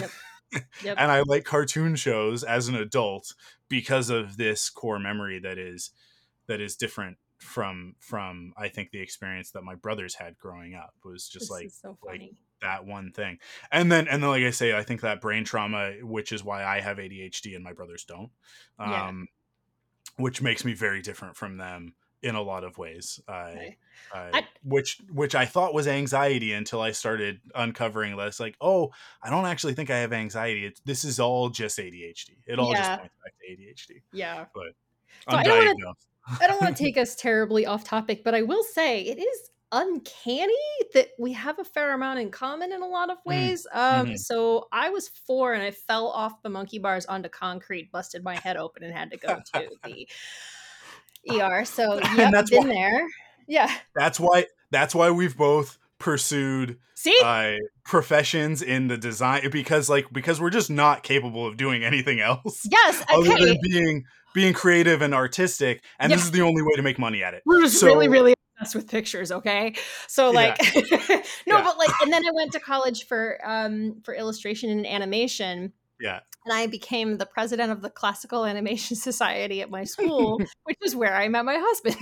Yep. 0.84 0.96
and 0.98 1.12
I 1.12 1.22
like 1.22 1.44
cartoon 1.46 1.96
shows 1.96 2.44
as 2.44 2.68
an 2.70 2.76
adult 2.76 3.36
because 3.68 4.10
of 4.10 4.36
this 4.38 4.72
core 4.72 4.98
memory 4.98 5.40
that 5.42 5.60
is 5.60 5.92
that 6.48 6.60
is 6.60 6.76
different 6.76 7.18
from 7.38 7.96
from 8.00 8.54
I 8.58 8.68
think 8.70 8.90
the 8.90 9.00
experience 9.00 9.52
that 9.52 9.64
my 9.64 9.76
brothers 9.76 10.16
had 10.16 10.40
growing 10.40 10.74
up 10.74 10.96
was 11.06 11.30
just 11.30 11.50
This 11.50 11.52
like 11.52 11.70
so 11.70 11.98
like 12.04 12.20
funny. 12.22 12.38
That 12.62 12.86
one 12.86 13.12
thing. 13.12 13.40
And 13.72 13.92
then 13.92 14.08
and 14.08 14.22
then 14.24 14.30
like 14.30 14.44
I 14.44 14.52
say 14.52 14.76
I 14.78 14.84
think 14.84 15.02
that 15.02 15.22
brain 15.22 15.44
trauma 15.44 15.94
which 16.02 16.32
is 16.32 16.44
why 16.44 16.64
I 16.64 16.80
have 16.82 16.98
ADHD 16.98 17.56
and 17.56 17.64
my 17.64 17.74
brothers 17.74 18.04
don't. 18.06 18.32
Um 18.78 18.90
Yeah. 18.90 19.12
which 20.24 20.42
makes 20.42 20.66
me 20.66 20.74
very 20.74 21.02
different 21.02 21.36
from 21.38 21.58
them 21.58 21.94
in 22.22 22.36
a 22.36 22.42
lot 22.42 22.66
of 22.66 22.78
ways. 22.78 23.22
Uh, 23.30 23.52
Okay. 23.56 23.78
uh, 24.14 24.30
I- 24.34 24.48
which 24.64 24.98
which 25.10 25.36
I 25.36 25.46
thought 25.46 25.74
was 25.74 25.88
anxiety 25.88 26.52
until 26.52 26.82
I 26.82 26.92
started 26.92 27.40
uncovering 27.56 28.18
this. 28.18 28.42
Like, 28.42 28.58
oh, 28.60 28.92
I 29.22 29.30
don't 29.30 29.46
actually 29.46 29.74
think 29.74 29.90
I 29.90 30.00
have 30.00 30.12
anxiety. 30.12 30.66
It's, 30.66 30.82
this 30.82 31.06
is 31.06 31.20
all 31.22 31.50
just 31.50 31.80
ADHD. 31.80 32.32
It 32.46 32.60
all 32.60 32.72
Yeah. 32.72 32.78
just 32.80 33.00
points 33.00 33.16
back 33.24 33.34
to 33.40 33.54
ADHD. 33.54 34.02
Yeah. 34.12 34.46
But 34.54 34.74
So 35.32 35.38
I 35.38 35.44
don't 35.44 35.66
wanna 35.84 35.94
I 36.42 36.48
don't 36.48 36.62
want 36.62 36.76
to 36.76 36.84
take 36.84 36.98
us 36.98 37.16
terribly 37.16 37.66
off 37.66 37.86
topic, 37.86 38.24
but 38.26 38.36
I 38.36 38.42
will 38.42 38.64
say 38.64 39.02
it 39.02 39.18
is 39.18 39.52
uncanny 39.72 40.54
that 40.94 41.10
we 41.20 41.34
have 41.34 41.60
a 41.60 41.64
fair 41.64 41.94
amount 41.94 42.20
in 42.20 42.32
common 42.32 42.72
in 42.72 42.82
a 42.82 42.88
lot 42.88 43.10
of 43.10 43.18
Mm, 43.18 43.26
ways. 43.26 43.68
Um, 43.72 44.08
mhm. 44.08 44.18
so 44.18 44.68
I 44.72 44.90
was 44.90 45.10
four 45.10 45.54
and 45.54 45.62
I 45.64 45.72
fell 45.72 46.08
off 46.08 46.42
the 46.42 46.50
monkey 46.50 46.80
bars 46.80 47.06
onto 47.06 47.30
concrete, 47.30 47.92
busted 47.92 48.24
my 48.24 48.36
head 48.36 48.58
open, 48.58 48.84
and 48.84 48.94
had 48.94 49.12
to 49.12 49.18
go 49.18 49.40
to 49.54 49.70
the 49.84 50.08
ER. 51.30 51.66
So 51.66 52.00
that's 52.32 52.50
been 52.50 52.68
why 52.68 52.68
there. 52.68 53.08
Yeah. 53.48 53.74
that's 53.96 54.20
why 54.20 54.46
that's 54.72 54.94
why 54.96 55.12
we've 55.12 55.38
both 55.38 55.78
pursued 56.00 56.78
See? 56.96 57.20
uh 57.24 57.56
professions 57.86 58.62
in 58.62 58.88
the 58.88 58.98
design 58.98 59.50
because 59.52 59.90
like 59.90 60.12
because 60.12 60.40
we're 60.42 60.50
just 60.50 60.70
not 60.70 61.04
capable 61.04 61.46
of 61.46 61.58
doing 61.58 61.84
anything 61.84 62.20
else 62.20 62.66
yes. 62.70 63.04
other 63.14 63.46
than 63.46 63.58
being 63.62 64.04
being 64.34 64.54
creative 64.54 65.02
and 65.02 65.14
artistic 65.14 65.84
and 66.00 66.12
this 66.12 66.24
is 66.24 66.32
the 66.32 66.42
only 66.42 66.62
way 66.62 66.76
to 66.76 66.82
make 66.82 67.00
money 67.00 67.24
at 67.24 67.34
it 67.34 67.44
We're 67.46 67.62
just 67.62 67.80
so 67.80 67.88
really, 67.88 68.08
really 68.08 68.34
obsessed 68.60 68.76
with 68.76 68.90
pictures, 68.90 69.32
okay? 69.32 69.76
So 70.08 70.32
yeah 70.32 70.36
like 70.36 70.76
no, 71.48 71.58
yeah 71.58 71.64
but 71.64 71.78
like 71.78 71.90
and 72.02 72.12
then 72.12 72.26
I 72.26 72.32
went 72.34 72.52
to 72.54 72.60
college 72.60 73.06
for 73.06 73.40
um 73.44 74.02
for 74.04 74.14
illustration 74.14 74.70
and 74.70 74.86
animation 74.86 75.74
yeah 76.00 76.20
and 76.46 76.54
I 76.54 76.68
became 76.68 77.18
the 77.18 77.26
president 77.26 77.72
of 77.72 77.82
the 77.82 77.90
Classical 77.90 78.46
Animation 78.46 78.96
Society 78.96 79.62
at 79.62 79.70
my 79.70 79.84
school, 79.84 80.40
which 80.64 80.78
is 80.84 80.96
where 80.96 81.16
I 81.16 81.28
met 81.28 81.46
my 81.46 81.58
husband. 81.60 81.98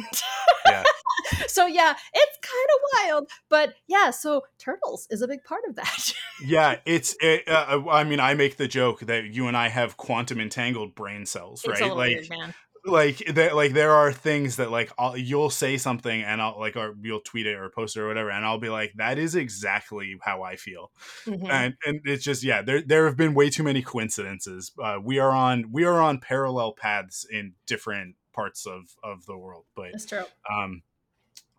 yeah 0.66 0.84
so 1.48 1.66
yeah, 1.66 1.94
it's 2.14 2.38
kind 2.42 2.70
of 2.76 3.10
wild, 3.12 3.30
but 3.50 3.74
yeah, 3.88 4.12
so 4.12 4.44
turtles 4.60 5.08
is 5.10 5.22
a 5.22 5.28
big 5.28 5.44
part 5.44 5.62
of 5.68 5.76
that. 5.76 6.14
yeah 6.46 6.76
it's 6.86 7.16
it, 7.20 7.48
uh, 7.48 7.82
i 7.90 8.04
mean 8.04 8.20
i 8.20 8.36
make 8.36 8.58
the 8.58 8.68
joke 8.68 9.00
that 9.00 9.26
you 9.26 9.48
and 9.48 9.58
i 9.58 9.70
have 9.70 9.98
quantum 9.98 10.40
entangled 10.40 10.94
brain 10.94 11.26
cells 11.26 11.66
it's 11.66 11.82
a 11.82 11.84
right 11.86 11.96
like 11.96 12.10
weird, 12.10 12.30
man. 12.30 12.54
Like 12.88 13.18
there 13.34 13.54
like 13.54 13.74
there 13.74 13.92
are 13.92 14.12
things 14.14 14.56
that 14.56 14.72
like 14.72 14.92
I'll, 14.98 15.18
you'll 15.18 15.50
say 15.50 15.78
something 15.78 16.24
and 16.24 16.42
I'll 16.42 16.58
like 16.60 16.76
or 16.76 16.96
you'll 17.02 17.20
tweet 17.20 17.46
it 17.46 17.56
or 17.56 17.70
post 17.70 17.98
it 17.98 18.02
or 18.02 18.08
whatever 18.08 18.30
and 18.32 18.46
I'll 18.46 18.58
be 18.58 18.70
like 18.70 18.94
that 18.96 19.18
is 19.18 19.36
exactly 19.36 20.18
how 20.22 20.42
I 20.44 20.56
feel. 20.56 20.92
Hmm 21.26 21.46
and 21.50 21.74
and 21.86 22.02
it's 22.06 22.24
just 22.24 22.44
yeah 22.44 22.62
there 22.62 22.82
there 22.82 23.06
have 23.06 23.18
been 23.18 23.34
way 23.34 23.50
too 23.50 23.64
many 23.64 23.82
coincidences. 23.82 24.72
Uh, 24.82 25.00
we 25.04 25.20
are 25.20 25.32
on 25.32 25.72
we 25.72 25.84
are 25.84 26.02
on 26.02 26.20
parallel 26.20 26.74
paths 26.74 27.26
in 27.30 27.54
different 27.66 28.16
parts 28.34 28.66
of 28.66 28.96
of 29.04 29.26
the 29.26 29.38
world 29.38 29.66
but 29.76 29.92
That's 29.92 30.06
true. 30.06 30.24
um 30.52 30.84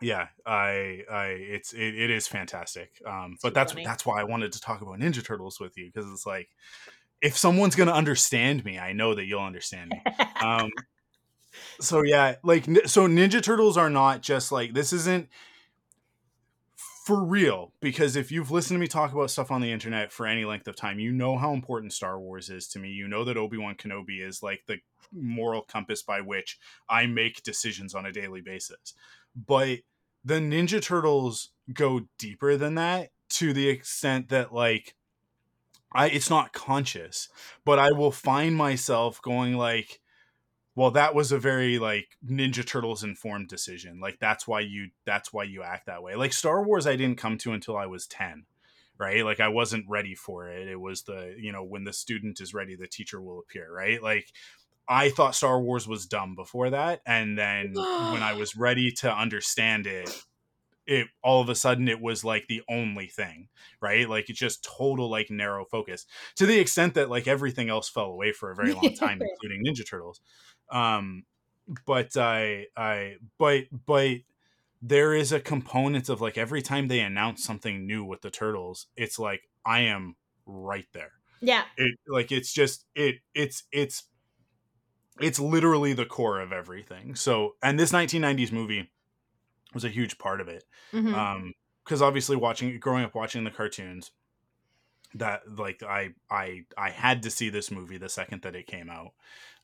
yeah 0.01 0.27
I 0.45 1.03
I 1.11 1.25
it's 1.27 1.73
it, 1.73 1.95
it 1.95 2.09
is 2.09 2.27
fantastic. 2.27 3.01
Um 3.05 3.37
but 3.43 3.53
that's 3.53 3.73
funny. 3.73 3.85
that's 3.85 4.05
why 4.05 4.19
I 4.19 4.23
wanted 4.23 4.53
to 4.53 4.61
talk 4.61 4.81
about 4.81 4.99
Ninja 4.99 5.23
Turtles 5.23 5.59
with 5.59 5.77
you 5.77 5.91
because 5.93 6.09
it's 6.11 6.25
like 6.25 6.49
if 7.21 7.37
someone's 7.37 7.75
gonna 7.75 7.91
understand 7.91 8.63
me 8.63 8.79
I 8.79 8.93
know 8.93 9.13
that 9.13 9.25
you'll 9.25 9.41
understand 9.41 9.91
me. 9.91 10.01
Um 10.41 10.69
so 11.79 12.01
yeah 12.01 12.35
like 12.43 12.65
so 12.85 13.07
ninja 13.07 13.41
turtles 13.41 13.77
are 13.77 13.89
not 13.89 14.21
just 14.21 14.51
like 14.51 14.73
this 14.73 14.91
isn't 14.93 15.29
for 17.09 17.23
real 17.23 17.73
because 17.79 18.15
if 18.15 18.31
you've 18.31 18.51
listened 18.51 18.75
to 18.75 18.79
me 18.79 18.87
talk 18.87 19.13
about 19.13 19.31
stuff 19.31 19.49
on 19.49 19.61
the 19.61 19.71
internet 19.71 20.11
for 20.11 20.27
any 20.27 20.45
length 20.45 20.67
of 20.67 20.75
time 20.75 20.99
you 20.99 21.11
know 21.11 21.37
how 21.37 21.53
important 21.53 21.91
star 21.91 22.19
wars 22.19 22.51
is 22.51 22.67
to 22.67 22.77
me. 22.77 22.89
You 22.89 23.07
know 23.07 23.23
that 23.23 23.35
obi-wan 23.35 23.73
kenobi 23.75 24.21
is 24.21 24.43
like 24.43 24.61
the 24.67 24.77
moral 25.11 25.63
compass 25.63 26.03
by 26.03 26.21
which 26.21 26.59
i 26.87 27.07
make 27.07 27.41
decisions 27.41 27.95
on 27.95 28.05
a 28.05 28.11
daily 28.11 28.41
basis. 28.41 28.93
But 29.35 29.79
the 30.23 30.35
ninja 30.35 30.81
turtles 30.81 31.49
go 31.73 32.01
deeper 32.19 32.57
than 32.57 32.75
that 32.75 33.09
to 33.29 33.53
the 33.53 33.69
extent 33.69 34.29
that 34.29 34.53
like 34.53 34.95
i 35.91 36.07
it's 36.09 36.29
not 36.29 36.53
conscious 36.53 37.29
but 37.65 37.79
i 37.79 37.91
will 37.91 38.11
find 38.11 38.55
myself 38.55 39.21
going 39.21 39.55
like 39.55 39.99
well 40.79 40.91
that 40.91 41.13
was 41.13 41.33
a 41.33 41.37
very 41.37 41.77
like 41.77 42.15
ninja 42.25 42.65
turtles 42.65 43.03
informed 43.03 43.49
decision. 43.49 43.99
Like 43.99 44.17
that's 44.17 44.47
why 44.47 44.61
you 44.61 44.91
that's 45.05 45.33
why 45.33 45.43
you 45.43 45.61
act 45.61 45.87
that 45.87 46.01
way. 46.01 46.15
Like 46.15 46.31
star 46.31 46.63
wars 46.63 46.87
i 46.87 46.95
didn't 46.95 47.17
come 47.17 47.37
to 47.39 47.51
until 47.51 47.75
i 47.75 47.85
was 47.85 48.07
10 48.07 48.45
right? 48.97 49.25
Like 49.25 49.41
i 49.41 49.49
wasn't 49.49 49.89
ready 49.89 50.15
for 50.15 50.47
it. 50.47 50.69
It 50.69 50.79
was 50.79 51.03
the 51.03 51.35
you 51.37 51.51
know 51.51 51.65
when 51.65 51.83
the 51.83 51.91
student 51.91 52.39
is 52.39 52.53
ready 52.53 52.77
the 52.77 52.87
teacher 52.87 53.21
will 53.21 53.39
appear 53.39 53.69
right? 53.69 54.01
Like 54.01 54.31
i 54.87 55.09
thought 55.09 55.35
star 55.35 55.61
wars 55.61 55.85
was 55.85 56.05
dumb 56.05 56.33
before 56.33 56.69
that 56.69 57.01
and 57.05 57.37
then 57.37 57.73
when 57.73 58.23
i 58.23 58.33
was 58.39 58.55
ready 58.55 58.89
to 58.91 59.13
understand 59.13 59.85
it 59.85 60.09
it 60.87 61.07
all 61.23 61.41
of 61.41 61.49
a 61.49 61.55
sudden 61.55 61.87
it 61.87 62.01
was 62.01 62.23
like 62.23 62.47
the 62.47 62.61
only 62.69 63.07
thing 63.07 63.49
right? 63.81 64.09
Like 64.09 64.29
it's 64.29 64.39
just 64.39 64.63
total 64.63 65.09
like 65.09 65.29
narrow 65.29 65.65
focus. 65.65 66.05
To 66.37 66.45
the 66.45 66.59
extent 66.59 66.95
that 66.95 67.09
like 67.09 67.27
everything 67.27 67.69
else 67.69 67.87
fell 67.87 68.05
away 68.05 68.31
for 68.31 68.49
a 68.49 68.55
very 68.55 68.73
long 68.73 68.93
time 68.99 69.21
including 69.21 69.63
ninja 69.63 69.87
turtles 69.87 70.21
um 70.71 71.23
but 71.85 72.15
i 72.17 72.65
i 72.75 73.15
but 73.37 73.63
but 73.85 74.17
there 74.81 75.13
is 75.13 75.31
a 75.31 75.39
component 75.39 76.07
of 76.09 76.21
like 76.21 76.37
every 76.37 76.61
time 76.61 76.87
they 76.87 77.01
announce 77.01 77.43
something 77.43 77.85
new 77.85 78.03
with 78.03 78.21
the 78.21 78.31
turtles 78.31 78.87
it's 78.95 79.19
like 79.19 79.41
i 79.65 79.81
am 79.81 80.15
right 80.49 80.87
there. 80.93 81.11
Yeah. 81.41 81.63
it 81.77 81.97
like 82.07 82.31
it's 82.31 82.51
just 82.51 82.85
it 82.95 83.15
it's 83.33 83.63
it's 83.71 84.03
it's 85.21 85.39
literally 85.39 85.93
the 85.93 86.05
core 86.05 86.39
of 86.39 86.51
everything. 86.51 87.15
So 87.15 87.55
and 87.63 87.79
this 87.79 87.91
1990s 87.91 88.51
movie 88.51 88.91
was 89.73 89.85
a 89.85 89.89
huge 89.89 90.17
part 90.17 90.41
of 90.41 90.47
it 90.47 90.63
hmm 90.91 91.13
um 91.13 91.53
because 91.85 92.01
obviously 92.01 92.35
watching 92.35 92.79
growing 92.79 93.03
up 93.05 93.15
watching 93.15 93.43
the 93.43 93.51
cartoons 93.51 94.11
that 95.15 95.41
like 95.57 95.81
i 95.83 96.09
i 96.29 96.63
i 96.77 96.89
had 96.89 97.23
to 97.23 97.31
see 97.31 97.49
this 97.49 97.71
movie 97.71 97.97
the 97.97 98.09
second 98.09 98.41
that 98.41 98.55
it 98.55 98.67
came 98.67 98.89
out. 98.89 99.13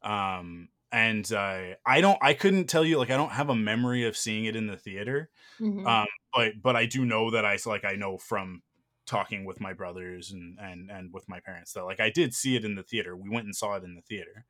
Um 0.03 0.69
and 0.91 1.31
uh 1.33 1.73
i 1.85 2.01
don't 2.01 2.17
i 2.21 2.33
couldn't 2.33 2.67
tell 2.67 2.85
you 2.85 2.97
like 2.97 3.09
i 3.09 3.17
don't 3.17 3.31
have 3.31 3.49
a 3.49 3.55
memory 3.55 4.05
of 4.05 4.15
seeing 4.15 4.45
it 4.45 4.55
in 4.55 4.67
the 4.67 4.77
theater 4.77 5.29
hmm 5.59 5.85
um 5.85 6.05
but 6.33 6.53
but 6.61 6.75
i 6.75 6.85
do 6.85 7.05
know 7.05 7.31
that 7.31 7.45
i 7.45 7.57
like 7.65 7.85
i 7.85 7.93
know 7.95 8.17
from 8.17 8.61
talking 9.05 9.45
with 9.45 9.61
my 9.61 9.73
brothers 9.73 10.31
and 10.31 10.57
and 10.59 10.89
and 10.91 11.13
with 11.13 11.29
my 11.29 11.39
parents 11.39 11.73
that 11.73 11.85
like 11.85 11.99
i 11.99 12.09
did 12.09 12.33
see 12.33 12.55
it 12.55 12.65
in 12.65 12.75
the 12.75 12.83
theater. 12.83 13.15
We 13.15 13.29
went 13.29 13.45
and 13.45 13.55
saw 13.55 13.75
it 13.75 13.83
in 13.83 13.95
the 13.95 14.01
theater 14.01 14.45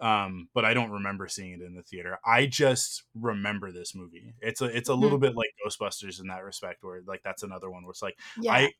um 0.00 0.48
but 0.54 0.64
i 0.64 0.74
don't 0.74 0.90
remember 0.90 1.28
seeing 1.28 1.52
it 1.52 1.62
in 1.62 1.74
the 1.74 1.82
theater. 1.82 2.18
I 2.24 2.46
just 2.46 3.04
remember 3.14 3.72
this 3.72 3.94
movie. 3.94 4.34
It's 4.40 4.60
a 4.62 4.66
it's 4.66 4.88
a 4.88 4.94
hmm 4.98 5.14
little 5.14 5.18
bit 5.18 5.36
like 5.36 5.50
ghostbusters 5.66 6.20
in 6.20 6.28
that 6.28 6.44
respect 6.44 6.84
where 6.84 7.02
like 7.06 7.22
that's 7.24 7.42
another 7.44 7.70
one 7.70 7.84
where 7.84 7.92
it's 7.92 8.02
like 8.02 8.18
Yeah. 8.36 8.58
i 8.60 8.72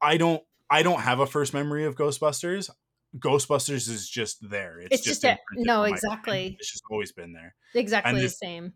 i 0.00 0.16
don't 0.16 0.42
i 0.70 0.82
don't 0.82 1.00
have 1.00 1.20
a 1.20 1.26
first 1.26 1.54
memory 1.54 1.84
of 1.84 1.96
ghostbusters 1.96 2.70
ghostbusters 3.18 3.88
is 3.88 4.08
just 4.08 4.48
there 4.50 4.80
it's, 4.80 4.90
It's 4.90 5.02
just, 5.02 5.22
just 5.22 5.24
a 5.24 5.36
no, 5.54 5.82
on 5.82 5.88
my 5.90 5.98
brain. 5.98 6.00
exactly. 6.02 6.58
it's 6.58 6.72
just 6.72 6.84
always 6.90 7.12
been 7.12 7.32
there 7.32 7.54
Exactly 7.74 8.18
and 8.18 8.20
the 8.20 8.28
same. 8.30 8.74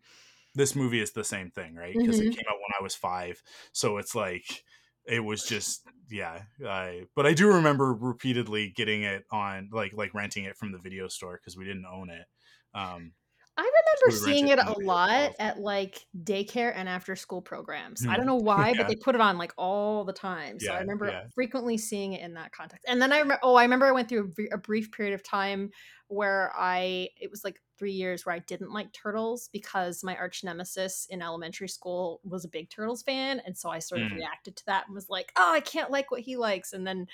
this 0.55 0.75
movie 0.75 1.01
is 1.01 1.13
the 1.13 1.25
same 1.25 1.51
thing 1.51 1.75
right 1.75 1.99
because 2.01 2.21
hmm 2.21 2.21
it 2.21 2.31
came 2.31 2.45
out 2.49 2.57
when 2.57 2.73
i 2.79 2.83
was 2.83 2.95
five 2.95 3.43
so 3.73 3.99
it's 3.99 4.15
like 4.15 4.65
it 5.07 5.21
was 5.21 5.45
just 5.45 5.87
yeah 6.11 6.43
I, 6.67 7.07
but 7.15 7.27
i 7.27 7.35
do 7.35 7.49
remember 7.49 7.93
repeatedly 7.93 8.71
getting 8.71 9.03
it 9.03 9.25
on 9.31 9.71
like 9.73 9.93
like 9.93 10.15
renting 10.15 10.45
it 10.45 10.57
from 10.57 10.73
the 10.73 10.79
video 10.79 11.09
store 11.09 11.39
because 11.39 11.57
we 11.57 11.65
didn't 11.65 11.87
own 11.87 12.11
it 12.11 12.27
um 12.75 13.13
I 13.59 13.63
remember 13.63 14.11
seeing 14.11 14.49
it 14.49 14.59
a 14.59 14.71
the 14.75 14.75
video 14.75 14.99
store 15.07 15.23
lot 15.23 15.33
all 15.33 15.35
the 15.39 15.47
time 15.47 15.57
at 15.57 15.59
like 15.59 16.07
daycare 16.25 16.73
and 16.75 16.91
after 16.91 17.17
school 17.17 17.41
programs. 17.41 18.05
I 18.07 18.17
Mhm. 18.17 18.19
don't 18.19 18.27
know 18.27 18.35
why, 18.37 18.75
but 18.75 18.87
they 18.87 18.97
put 18.97 19.15
it 19.15 19.21
on 19.23 19.39
like 19.39 19.53
all 19.57 20.05
the 20.05 20.13
time. 20.13 20.61
So 20.61 20.75
I 20.75 20.79
remember 20.79 21.17
yeah 21.17 21.27
frequently 21.35 21.79
seeing 21.79 22.13
it 22.13 22.21
in 22.21 22.35
that 22.35 22.53
context. 22.53 22.85
And 22.87 23.01
then 23.01 23.13
I 23.13 23.19
remember, 23.19 23.41
oh, 23.43 23.55
I 23.55 23.63
remember 23.63 23.87
I 23.87 23.93
went 23.93 24.11
through 24.11 24.35
a, 24.53 24.57
a 24.57 24.59
brief 24.59 24.93
period 24.93 25.15
of 25.15 25.23
time 25.23 25.71
where 26.09 26.53
I, 26.55 27.09
it 27.19 27.31
was 27.31 27.45
like 27.45 27.59
three 27.79 27.93
years 27.93 28.27
where 28.27 28.35
I 28.35 28.41
didn't 28.41 28.73
like 28.73 28.93
turtles 28.93 29.49
because 29.49 30.05
my 30.05 30.17
arch 30.17 30.45
nemesis 30.45 31.07
in 31.09 31.23
elementary 31.23 31.69
school 31.69 32.21
was 32.25 32.45
a 32.45 32.49
big 32.51 32.69
turtles 32.69 33.03
fan. 33.03 33.41
And 33.41 33.57
so 33.57 33.71
I 33.71 33.79
sort 33.79 34.03
of 34.03 34.09
Mm. 34.09 34.13
reacted 34.13 34.57
to 34.57 34.67
that 34.67 34.85
and 34.87 34.95
was 34.95 35.09
like, 35.09 35.33
oh, 35.37 35.53
I 35.53 35.61
can't 35.61 35.91
like 35.91 36.11
what 36.11 36.21
he 36.21 36.37
likes. 36.37 36.75
And 36.75 36.87
then, 36.87 37.07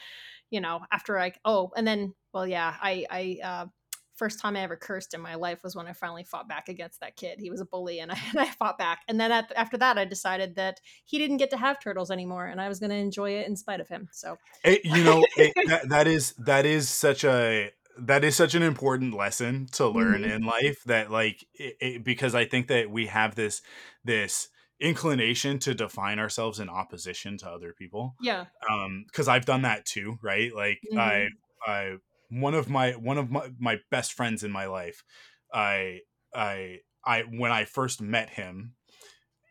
you 0.50 0.60
know, 0.60 0.80
after 0.92 1.18
I, 1.18 1.34
oh, 1.44 1.72
and 1.76 1.86
then, 1.86 2.14
well, 2.34 2.46
yeah, 2.46 2.76
I, 2.80 3.06
I, 3.10 3.38
uh, 3.46 3.66
first 4.14 4.40
time 4.40 4.56
I 4.56 4.62
ever 4.62 4.76
cursed 4.76 5.14
in 5.14 5.20
my 5.20 5.34
life 5.34 5.62
was 5.62 5.74
when 5.74 5.86
I 5.86 5.92
finally 5.92 6.24
fought 6.24 6.48
back 6.48 6.68
against 6.68 7.00
that 7.00 7.16
kid. 7.16 7.40
He 7.40 7.50
was 7.50 7.60
a 7.60 7.64
bully, 7.64 8.00
and 8.00 8.12
I, 8.12 8.18
and 8.30 8.40
I 8.40 8.46
fought 8.46 8.78
back. 8.78 9.00
And 9.08 9.20
then 9.20 9.32
at, 9.32 9.52
after 9.56 9.76
that, 9.78 9.98
I 9.98 10.04
decided 10.04 10.56
that 10.56 10.80
he 11.04 11.18
didn't 11.18 11.38
get 11.38 11.50
to 11.50 11.56
have 11.56 11.80
turtles 11.80 12.10
anymore, 12.10 12.46
and 12.46 12.60
I 12.60 12.68
was 12.68 12.78
going 12.78 12.90
to 12.90 12.96
enjoy 12.96 13.32
it 13.32 13.46
in 13.46 13.56
spite 13.56 13.80
of 13.80 13.88
him. 13.88 14.08
So, 14.12 14.36
it, 14.64 14.84
you 14.84 15.04
know 15.04 15.24
it, 15.36 15.52
that, 15.68 15.88
that 15.88 16.06
is 16.06 16.34
that 16.38 16.66
is 16.66 16.88
such 16.88 17.24
a 17.24 17.70
that 17.98 18.24
is 18.24 18.36
such 18.36 18.54
an 18.54 18.62
important 18.62 19.14
lesson 19.14 19.66
to 19.72 19.88
learn 19.88 20.22
Mhm. 20.22 20.36
in 20.36 20.46
life 20.46 20.82
that 20.84 21.10
like 21.10 21.46
it, 21.54 22.02
because 22.04 22.34
i 22.34 22.44
think 22.44 22.68
that 22.68 22.90
we 22.90 23.06
have 23.06 23.34
this 23.34 23.60
this 24.04 24.48
inclination 24.80 25.58
to 25.60 25.74
define 25.74 26.18
ourselves 26.18 26.58
in 26.58 26.68
opposition 26.68 27.36
to 27.38 27.48
other 27.48 27.72
people 27.72 28.16
yeah. 28.20 28.46
um 28.70 29.04
because 29.06 29.28
i've 29.28 29.44
done 29.44 29.62
that 29.62 29.84
too 29.84 30.18
right 30.22 30.54
like 30.54 30.80
i 30.96 31.28
Mhm. 31.66 31.70
i 31.70 31.96
one 32.40 32.54
of 32.54 32.68
my 32.68 32.92
one 32.92 33.18
of 33.18 33.30
my, 33.30 33.50
my 33.58 33.78
best 33.90 34.12
friends 34.12 34.42
in 34.42 34.50
my 34.50 34.66
life 34.66 35.04
i 35.52 36.00
i 36.34 36.78
i 37.04 37.20
when 37.22 37.52
i 37.52 37.64
first 37.64 38.00
met 38.00 38.30
him 38.30 38.74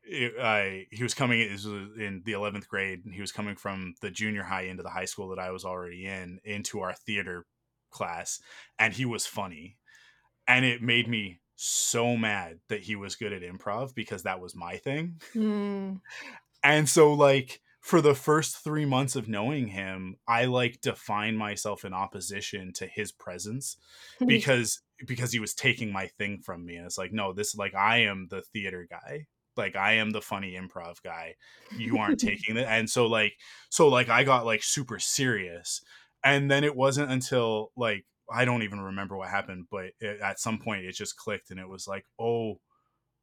it, 0.03 0.33
I 0.39 0.87
he 0.91 1.03
was 1.03 1.13
coming 1.13 1.39
it 1.39 1.51
was 1.51 1.65
in 1.65 2.21
the 2.25 2.33
11th 2.33 2.67
grade 2.67 3.05
and 3.05 3.13
he 3.13 3.21
was 3.21 3.31
coming 3.31 3.55
from 3.55 3.93
the 4.01 4.11
junior 4.11 4.43
high 4.43 4.63
into 4.63 4.83
the 4.83 4.89
high 4.89 5.05
school 5.05 5.29
that 5.29 5.39
I 5.39 5.51
was 5.51 5.63
already 5.63 6.05
in 6.05 6.39
into 6.43 6.81
our 6.81 6.93
theater 6.93 7.45
class 7.91 8.41
and 8.79 8.93
he 8.93 9.05
was 9.05 9.25
funny 9.25 9.77
and 10.47 10.65
it 10.65 10.81
made 10.81 11.07
me 11.07 11.39
so 11.55 12.17
mad 12.17 12.59
that 12.69 12.81
he 12.81 12.95
was 12.95 13.15
good 13.15 13.31
at 13.31 13.43
improv 13.43 13.93
because 13.93 14.23
that 14.23 14.41
was 14.41 14.55
my 14.55 14.77
thing. 14.77 15.21
Mm. 15.35 16.01
And 16.63 16.89
so 16.89 17.13
like 17.13 17.61
for 17.81 17.99
the 17.99 18.15
first 18.15 18.63
3 18.63 18.85
months 18.85 19.15
of 19.15 19.27
knowing 19.27 19.67
him, 19.67 20.15
I 20.27 20.45
like 20.45 20.81
defined 20.81 21.37
myself 21.37 21.83
in 21.83 21.93
opposition 21.93 22.71
to 22.73 22.87
his 22.87 23.11
presence 23.11 23.77
hmm. 24.19 24.27
because 24.27 24.81
because 25.07 25.31
he 25.33 25.39
was 25.39 25.55
taking 25.55 25.91
my 25.91 26.07
thing 26.19 26.39
from 26.43 26.63
me 26.63 26.75
and 26.75 26.85
it's 26.85 26.97
like 26.97 27.11
no, 27.11 27.33
this 27.33 27.55
like 27.55 27.75
I 27.75 28.03
am 28.03 28.27
the 28.29 28.43
theater 28.53 28.87
guy. 28.89 29.25
Like 29.57 29.75
I 29.75 29.93
am 29.93 30.11
the 30.11 30.21
funny 30.21 30.53
improv 30.53 31.01
guy. 31.03 31.35
You 31.75 31.97
aren't 31.97 32.19
taking 32.29 32.55
it. 32.55 32.67
And 32.69 32.89
so 32.89 33.07
like 33.07 33.33
so 33.69 33.87
like 33.89 34.09
I 34.09 34.23
got 34.23 34.45
like 34.45 34.63
super 34.63 34.99
serious 34.99 35.81
and 36.23 36.49
then 36.49 36.63
it 36.63 36.75
wasn't 36.75 37.11
until 37.11 37.71
like 37.75 38.05
I 38.31 38.45
don't 38.45 38.63
even 38.63 38.79
remember 38.79 39.17
what 39.17 39.29
happened, 39.29 39.65
but 39.69 39.91
it, 39.99 40.21
at 40.21 40.39
some 40.39 40.59
point 40.59 40.85
it 40.85 40.93
just 40.93 41.17
clicked 41.17 41.51
and 41.51 41.59
it 41.59 41.67
was 41.67 41.87
like, 41.87 42.05
oh, 42.19 42.59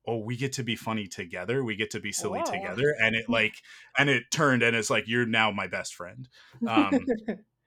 oh, 0.08 0.18
we 0.18 0.36
get 0.36 0.54
to 0.54 0.64
be 0.64 0.74
funny 0.74 1.06
together. 1.06 1.62
We 1.62 1.76
get 1.76 1.90
to 1.90 2.00
be 2.00 2.12
silly 2.12 2.40
Wow. 2.40 2.44
together. 2.50 2.94
And 3.02 3.14
it 3.14 3.26
like, 3.28 3.54
and 3.98 4.08
it 4.08 4.24
turned 4.32 4.62
and 4.62 4.74
it's 4.74 4.88
like, 4.90 5.04
you're 5.06 5.26
now 5.26 5.50
my 5.50 5.66
best 5.68 5.94
friend. 5.94 6.26
Um, 6.66 7.04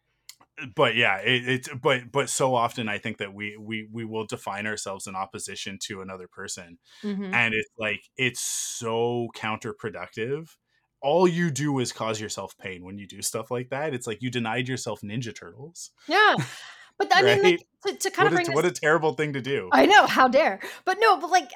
but 0.75 0.95
yeah, 0.95 1.17
it, 1.17 1.47
it's, 1.47 1.69
but, 1.81 2.11
but 2.11 2.29
so 2.29 2.55
often 2.55 2.89
I 2.89 2.97
think 2.97 3.17
that 3.19 3.33
we, 3.33 3.57
we, 3.57 3.87
we 3.91 4.05
will 4.05 4.25
define 4.25 4.65
ourselves 4.65 5.05
in 5.05 5.15
opposition 5.15 5.77
to 5.83 6.01
another 6.01 6.27
person. 6.27 6.79
Mhm. 7.03 7.33
And 7.33 7.53
it's 7.53 7.69
like, 7.77 8.01
it's 8.17 8.41
so 8.41 9.29
counterproductive. 9.35 10.49
All 11.01 11.27
you 11.27 11.51
do 11.51 11.79
is 11.79 11.91
cause 11.91 12.19
yourself 12.19 12.57
pain 12.57 12.83
when 12.83 12.97
you 12.97 13.07
do 13.07 13.21
stuff 13.21 13.51
like 13.51 13.69
that. 13.69 13.93
It's 13.93 14.07
like 14.07 14.21
you 14.21 14.29
denied 14.31 14.67
yourself 14.67 15.01
Ninja 15.01 15.35
Turtles. 15.35 15.91
Yeah. 16.07 16.35
But 17.01 17.11
I 17.13 17.23
mean, 17.23 17.43
like, 17.43 17.67
to, 17.87 17.95
to 17.97 18.11
kind 18.11 18.27
What 18.27 18.33
of 18.33 18.35
a, 18.35 18.41
bring 18.43 18.47
what 18.51 18.65
a 18.65 18.71
terrible 18.71 19.13
thing 19.13 19.33
to 19.33 19.41
do. 19.41 19.73
I 19.73 19.85
know, 19.85 20.05
how 20.05 20.27
dare. 20.27 20.59
But 20.85 20.97
no, 20.99 21.17
but 21.17 21.29
like, 21.29 21.49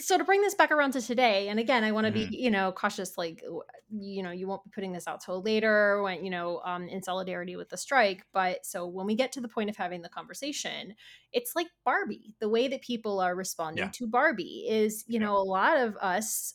so 0.00 0.18
to 0.18 0.24
bring 0.24 0.40
this 0.42 0.56
back 0.56 0.72
around 0.72 0.92
to 0.92 1.00
today, 1.00 1.48
and 1.48 1.60
again, 1.60 1.84
I 1.84 1.92
want 1.92 2.06
to 2.06 2.10
Mhm. 2.10 2.12
be, 2.12 2.28
you 2.32 2.50
know, 2.50 2.72
cautious, 2.72 3.16
like, 3.16 3.44
you 3.92 4.22
know, 4.24 4.32
you 4.32 4.48
won't 4.48 4.64
be 4.64 4.70
putting 4.70 4.90
this 4.92 5.06
out 5.06 5.20
till 5.20 5.40
later 5.40 6.02
when, 6.02 6.24
you 6.24 6.30
know, 6.30 6.60
um, 6.64 6.88
in 6.88 7.00
solidarity 7.00 7.54
with 7.54 7.68
the 7.68 7.76
strike. 7.76 8.26
But 8.32 8.66
so 8.66 8.88
when 8.88 9.06
we 9.06 9.14
get 9.14 9.30
to 9.32 9.40
the 9.40 9.46
point 9.48 9.70
of 9.70 9.76
having 9.76 10.02
the 10.02 10.08
conversation, 10.08 10.96
it's 11.32 11.54
like 11.54 11.68
Barbie. 11.84 12.34
The 12.40 12.48
way 12.48 12.66
that 12.66 12.82
people 12.82 13.20
are 13.20 13.36
responding 13.36 13.84
Yeah. 13.84 13.92
to 13.92 14.08
Barbie 14.08 14.66
is, 14.68 15.04
you 15.06 15.20
Yeah. 15.20 15.20
know, 15.20 15.36
a 15.36 15.44
lot 15.44 15.76
of 15.76 15.96
us 15.98 16.54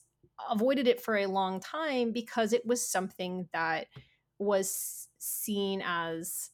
avoided 0.50 0.86
it 0.86 1.00
for 1.02 1.16
a 1.16 1.28
long 1.28 1.62
time 1.62 2.12
because 2.12 2.52
it 2.52 2.66
was 2.66 2.86
something 2.86 3.48
that 3.54 3.88
was 4.38 5.08
seen 5.18 5.82
as 5.86 6.52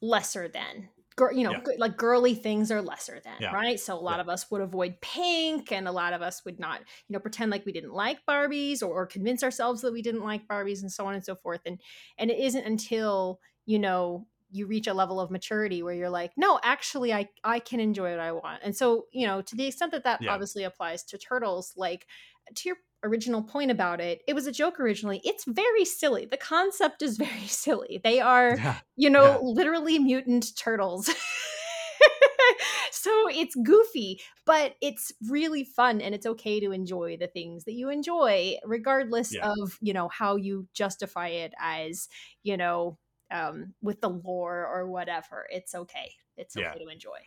lesser 0.00 0.48
than 0.48 0.88
Gir- 1.16 1.32
you 1.32 1.42
know 1.42 1.50
Yeah. 1.52 1.74
like 1.78 1.96
girly 1.96 2.34
things 2.34 2.70
are 2.70 2.80
lesser 2.80 3.20
than 3.24 3.34
Yeah. 3.40 3.52
right 3.52 3.80
so 3.80 3.94
a 3.94 4.00
lot 4.00 4.16
Yeah. 4.16 4.20
of 4.20 4.28
us 4.28 4.50
would 4.50 4.60
avoid 4.60 5.00
pink 5.00 5.72
and 5.72 5.88
a 5.88 5.92
lot 5.92 6.12
of 6.12 6.22
us 6.22 6.44
would 6.44 6.60
not 6.60 6.80
you 6.80 7.12
know 7.12 7.18
pretend 7.18 7.50
like 7.50 7.66
we 7.66 7.72
didn't 7.72 7.92
like 7.92 8.24
barbies 8.24 8.82
or, 8.82 8.86
or 8.86 9.06
convince 9.06 9.42
ourselves 9.42 9.82
that 9.82 9.92
we 9.92 10.02
didn't 10.02 10.22
like 10.22 10.46
barbies 10.46 10.82
and 10.82 10.92
so 10.92 11.06
on 11.06 11.14
and 11.14 11.24
so 11.24 11.34
forth 11.34 11.60
and 11.66 11.80
and 12.18 12.30
it 12.30 12.38
isn't 12.38 12.64
until 12.64 13.40
you 13.66 13.78
know 13.80 14.26
you 14.50 14.66
reach 14.66 14.86
a 14.86 14.94
level 14.94 15.20
of 15.20 15.30
maturity 15.30 15.82
where 15.82 15.92
you're 15.94 16.08
like 16.08 16.32
no 16.36 16.60
actually 16.62 17.12
i 17.12 17.28
i 17.42 17.58
can 17.58 17.80
enjoy 17.80 18.10
what 18.12 18.20
i 18.20 18.30
want 18.32 18.62
and 18.62 18.76
so 18.76 19.06
you 19.12 19.26
know 19.26 19.42
to 19.42 19.56
the 19.56 19.66
extent 19.66 19.90
that 19.92 20.04
that 20.04 20.20
obviously 20.28 20.62
applies 20.64 21.02
to 21.02 21.18
turtles 21.18 21.74
like 21.76 22.06
to 22.54 22.68
your 22.68 22.76
original 23.04 23.42
point 23.42 23.70
about 23.70 24.00
it 24.00 24.22
it 24.26 24.34
was 24.34 24.46
a 24.46 24.52
joke 24.52 24.80
originally 24.80 25.20
it's 25.24 25.44
very 25.44 25.84
silly 25.84 26.24
the 26.26 26.36
concept 26.36 27.02
is 27.02 27.16
very 27.18 27.46
silly 27.46 28.00
they 28.02 28.20
are 28.20 28.56
Yeah. 28.56 28.80
you 29.00 29.08
know, 29.10 29.22
Yeah. 29.24 29.38
literally 29.40 29.96
mutant 30.00 30.56
turtles. 30.56 31.06
so 32.90 33.28
it's 33.28 33.54
goofy, 33.54 34.20
but 34.44 34.74
it's 34.80 35.12
really 35.28 35.64
fun 35.64 36.00
and 36.00 36.14
it's 36.14 36.26
okay 36.26 36.60
to 36.60 36.72
enjoy 36.72 37.16
the 37.16 37.28
things 37.28 37.64
that 37.64 37.74
you 37.74 37.90
enjoy, 37.90 38.56
regardless 38.64 39.34
Yeah. 39.34 39.42
of, 39.42 39.78
you 39.80 39.92
know, 39.92 40.08
how 40.08 40.36
you 40.36 40.66
justify 40.74 41.28
it 41.28 41.52
as, 41.60 42.08
you 42.42 42.56
know, 42.56 42.98
um, 43.30 43.74
with 43.82 44.00
the 44.00 44.08
lore 44.10 44.66
or 44.66 44.88
whatever. 44.90 45.46
It's 45.50 45.74
okay. 45.74 46.12
It's 46.36 46.56
okay 46.56 46.78
to 46.78 46.88
enjoy. 46.88 47.18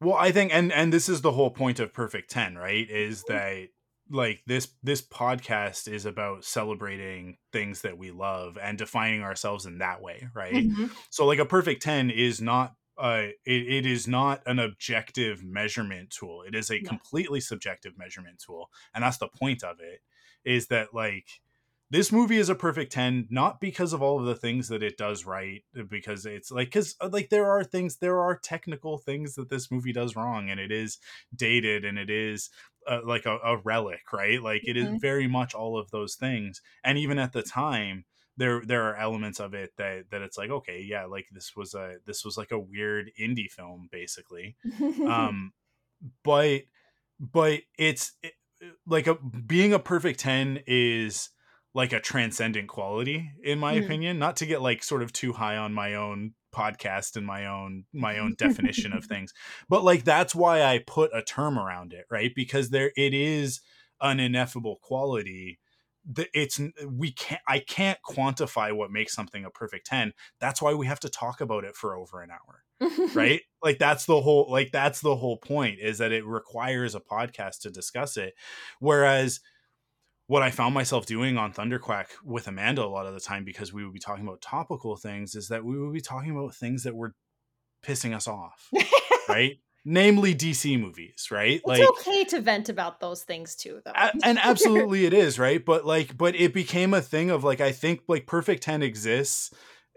Well, 0.00 0.16
I 0.16 0.32
think 0.32 0.52
and 0.54 0.72
and 0.72 0.92
this 0.92 1.08
is 1.08 1.22
the 1.22 1.32
whole 1.32 1.50
point 1.50 1.80
of 1.80 1.92
Perfect 1.92 2.30
10, 2.30 2.56
right? 2.56 2.88
Is 2.90 3.24
that 3.24 3.68
like 4.10 4.42
this 4.46 4.68
this 4.82 5.00
podcast 5.02 5.90
is 5.92 6.04
about 6.06 6.44
celebrating 6.44 7.38
things 7.52 7.82
that 7.82 7.96
we 7.96 8.10
love 8.10 8.58
and 8.60 8.76
defining 8.76 9.22
ourselves 9.22 9.66
in 9.66 9.78
that 9.78 10.02
way, 10.02 10.28
right? 10.34 10.54
Mhm. 10.54 10.90
So 11.10 11.26
like 11.26 11.38
a 11.38 11.46
perfect 11.46 11.82
10 11.82 12.10
is 12.10 12.40
not 12.40 12.74
uh 12.98 13.28
it, 13.44 13.66
it 13.66 13.86
is 13.86 14.06
not 14.06 14.42
an 14.46 14.58
objective 14.58 15.42
measurement 15.42 16.10
tool. 16.10 16.42
It 16.42 16.54
is 16.54 16.70
a 16.70 16.80
No. 16.80 16.88
completely 16.88 17.40
subjective 17.40 17.96
measurement 17.98 18.42
tool. 18.44 18.70
And 18.94 19.02
that's 19.02 19.18
the 19.18 19.28
point 19.28 19.64
of 19.64 19.80
it 19.80 20.00
is 20.44 20.68
that 20.68 20.92
like 20.94 21.26
this 21.90 22.10
movie 22.10 22.38
is 22.38 22.48
a 22.48 22.54
perfect 22.54 22.92
10 22.92 23.26
not 23.30 23.60
because 23.60 23.92
of 23.92 24.02
all 24.02 24.18
of 24.18 24.26
the 24.26 24.34
things 24.34 24.68
that 24.68 24.82
it 24.82 24.96
does 24.96 25.24
right 25.24 25.64
because 25.88 26.26
it's 26.26 26.50
like 26.50 26.70
cuz 26.70 26.96
like 27.10 27.28
there 27.30 27.46
are 27.50 27.62
things 27.64 27.98
there 27.98 28.20
are 28.20 28.36
technical 28.38 28.98
things 28.98 29.34
that 29.34 29.48
this 29.50 29.70
movie 29.70 29.92
does 29.92 30.16
wrong 30.16 30.50
and 30.50 30.58
it 30.60 30.72
is 30.72 30.98
dated 31.34 31.84
and 31.84 31.98
it 31.98 32.10
is 32.10 32.50
uh, 32.86 33.00
like 33.04 33.26
a, 33.26 33.38
a 33.38 33.56
relic 33.58 34.12
right 34.12 34.42
like 34.42 34.66
it 34.66 34.76
is 34.76 34.86
Mhm. 34.86 35.00
very 35.00 35.26
much 35.26 35.54
all 35.54 35.78
of 35.78 35.90
those 35.90 36.14
things 36.16 36.60
and 36.82 36.98
even 36.98 37.18
at 37.18 37.32
the 37.32 37.42
time 37.42 38.04
there 38.36 38.62
there 38.64 38.82
are 38.82 38.96
elements 38.96 39.38
of 39.40 39.54
it 39.54 39.72
that 39.76 40.10
that 40.10 40.20
it's 40.22 40.36
like 40.36 40.50
okay 40.50 40.82
yeah 40.82 41.04
like 41.04 41.26
this 41.32 41.54
was 41.56 41.74
a 41.74 41.96
this 42.04 42.24
was 42.24 42.36
like 42.36 42.50
a 42.50 42.58
weird 42.58 43.10
indie 43.18 43.50
film 43.50 43.88
basically 43.90 44.56
um 45.06 45.52
but 46.22 46.62
but 47.20 47.60
it's 47.78 48.12
it- 48.22 48.34
like 48.86 49.06
a 49.06 49.14
being 49.16 49.74
a 49.74 49.78
perfect 49.78 50.20
10 50.20 50.62
is 50.66 51.28
like 51.74 51.92
a 51.92 52.00
transcendent 52.00 52.68
quality 52.68 53.32
in 53.42 53.58
my 53.58 53.74
Mm. 53.74 53.84
opinion 53.84 54.18
not 54.18 54.36
to 54.36 54.46
get 54.46 54.62
like 54.62 54.82
sort 54.84 55.02
of 55.02 55.12
too 55.12 55.32
high 55.32 55.56
on 55.56 55.74
my 55.74 55.94
own 55.94 56.34
podcast 56.54 57.16
and 57.16 57.26
my 57.26 57.46
own 57.46 57.84
my 57.92 58.18
own 58.18 58.34
definition 58.38 58.92
of 58.92 59.04
things. 59.04 59.32
But 59.68 59.82
like 59.84 60.04
that's 60.04 60.34
why 60.34 60.62
i 60.62 60.78
put 60.86 61.10
a 61.12 61.22
term 61.22 61.58
around 61.58 61.92
it 61.92 62.06
right? 62.10 62.32
Because 62.34 62.70
there 62.70 62.92
it 62.96 63.12
is 63.14 63.60
an 64.00 64.20
ineffable 64.20 64.76
quality 64.82 65.58
that 66.12 66.28
it's 66.34 66.60
we 66.86 67.12
can't 67.12 67.40
i 67.48 67.58
can't 67.58 67.98
quantify 68.06 68.70
what 68.76 68.90
makes 68.90 69.14
something 69.14 69.44
a 69.44 69.50
perfect 69.50 69.86
10 69.86 70.12
that's 70.38 70.60
why 70.60 70.74
we 70.74 70.86
have 70.86 71.00
to 71.00 71.08
talk 71.08 71.40
about 71.40 71.64
it 71.64 71.74
for 71.74 71.96
over 71.96 72.20
an 72.20 72.30
hour 72.30 72.62
right? 73.14 73.40
Like 73.62 73.78
that's 73.78 74.04
the 74.04 74.20
whole 74.20 74.50
like 74.50 74.70
that's 74.72 75.00
the 75.00 75.16
whole 75.16 75.38
point 75.38 75.78
is 75.80 75.98
that 75.98 76.12
it 76.12 76.26
requires 76.26 76.94
a 76.94 77.00
podcast 77.00 77.60
to 77.60 77.70
discuss 77.70 78.16
it. 78.16 78.34
Whereas 78.80 79.40
what 80.26 80.42
i 80.42 80.50
found 80.50 80.74
myself 80.74 81.06
doing 81.06 81.36
on 81.36 81.52
thunderquack 81.52 82.06
with 82.24 82.46
amanda 82.48 82.82
a 82.82 82.86
lot 82.86 83.06
of 83.06 83.14
the 83.14 83.20
time 83.20 83.44
because 83.44 83.72
we 83.72 83.84
would 83.84 83.92
be 83.92 84.00
talking 84.00 84.26
about 84.26 84.40
topical 84.40 84.96
things 84.96 85.34
is 85.34 85.48
that 85.48 85.64
we 85.64 85.78
would 85.78 85.92
be 85.92 86.00
talking 86.00 86.30
about 86.30 86.54
things 86.54 86.82
that 86.84 86.94
were 86.94 87.14
pissing 87.84 88.14
us 88.14 88.26
off 88.26 88.70
right? 89.28 89.58
Namely 89.84 90.34
dc 90.34 90.80
movies 90.80 91.28
right? 91.30 91.60
It's 91.66 92.00
okay 92.00 92.24
to 92.24 92.40
vent 92.40 92.70
about 92.70 93.00
those 93.00 93.22
things 93.22 93.54
too, 93.54 93.82
though. 93.84 93.92
a- 93.94 94.12
and 94.24 94.38
absolutely 94.42 95.04
it 95.04 95.12
is 95.12 95.38
right? 95.38 95.62
But 95.62 95.84
like 95.84 96.16
but 96.16 96.34
it 96.34 96.54
became 96.54 96.94
a 96.94 97.02
thing 97.02 97.30
of 97.30 97.44
like 97.44 97.60
i 97.60 97.70
think 97.72 98.00
like 98.08 98.26
perfect 98.26 98.62
10 98.62 98.82
exists 98.82 99.52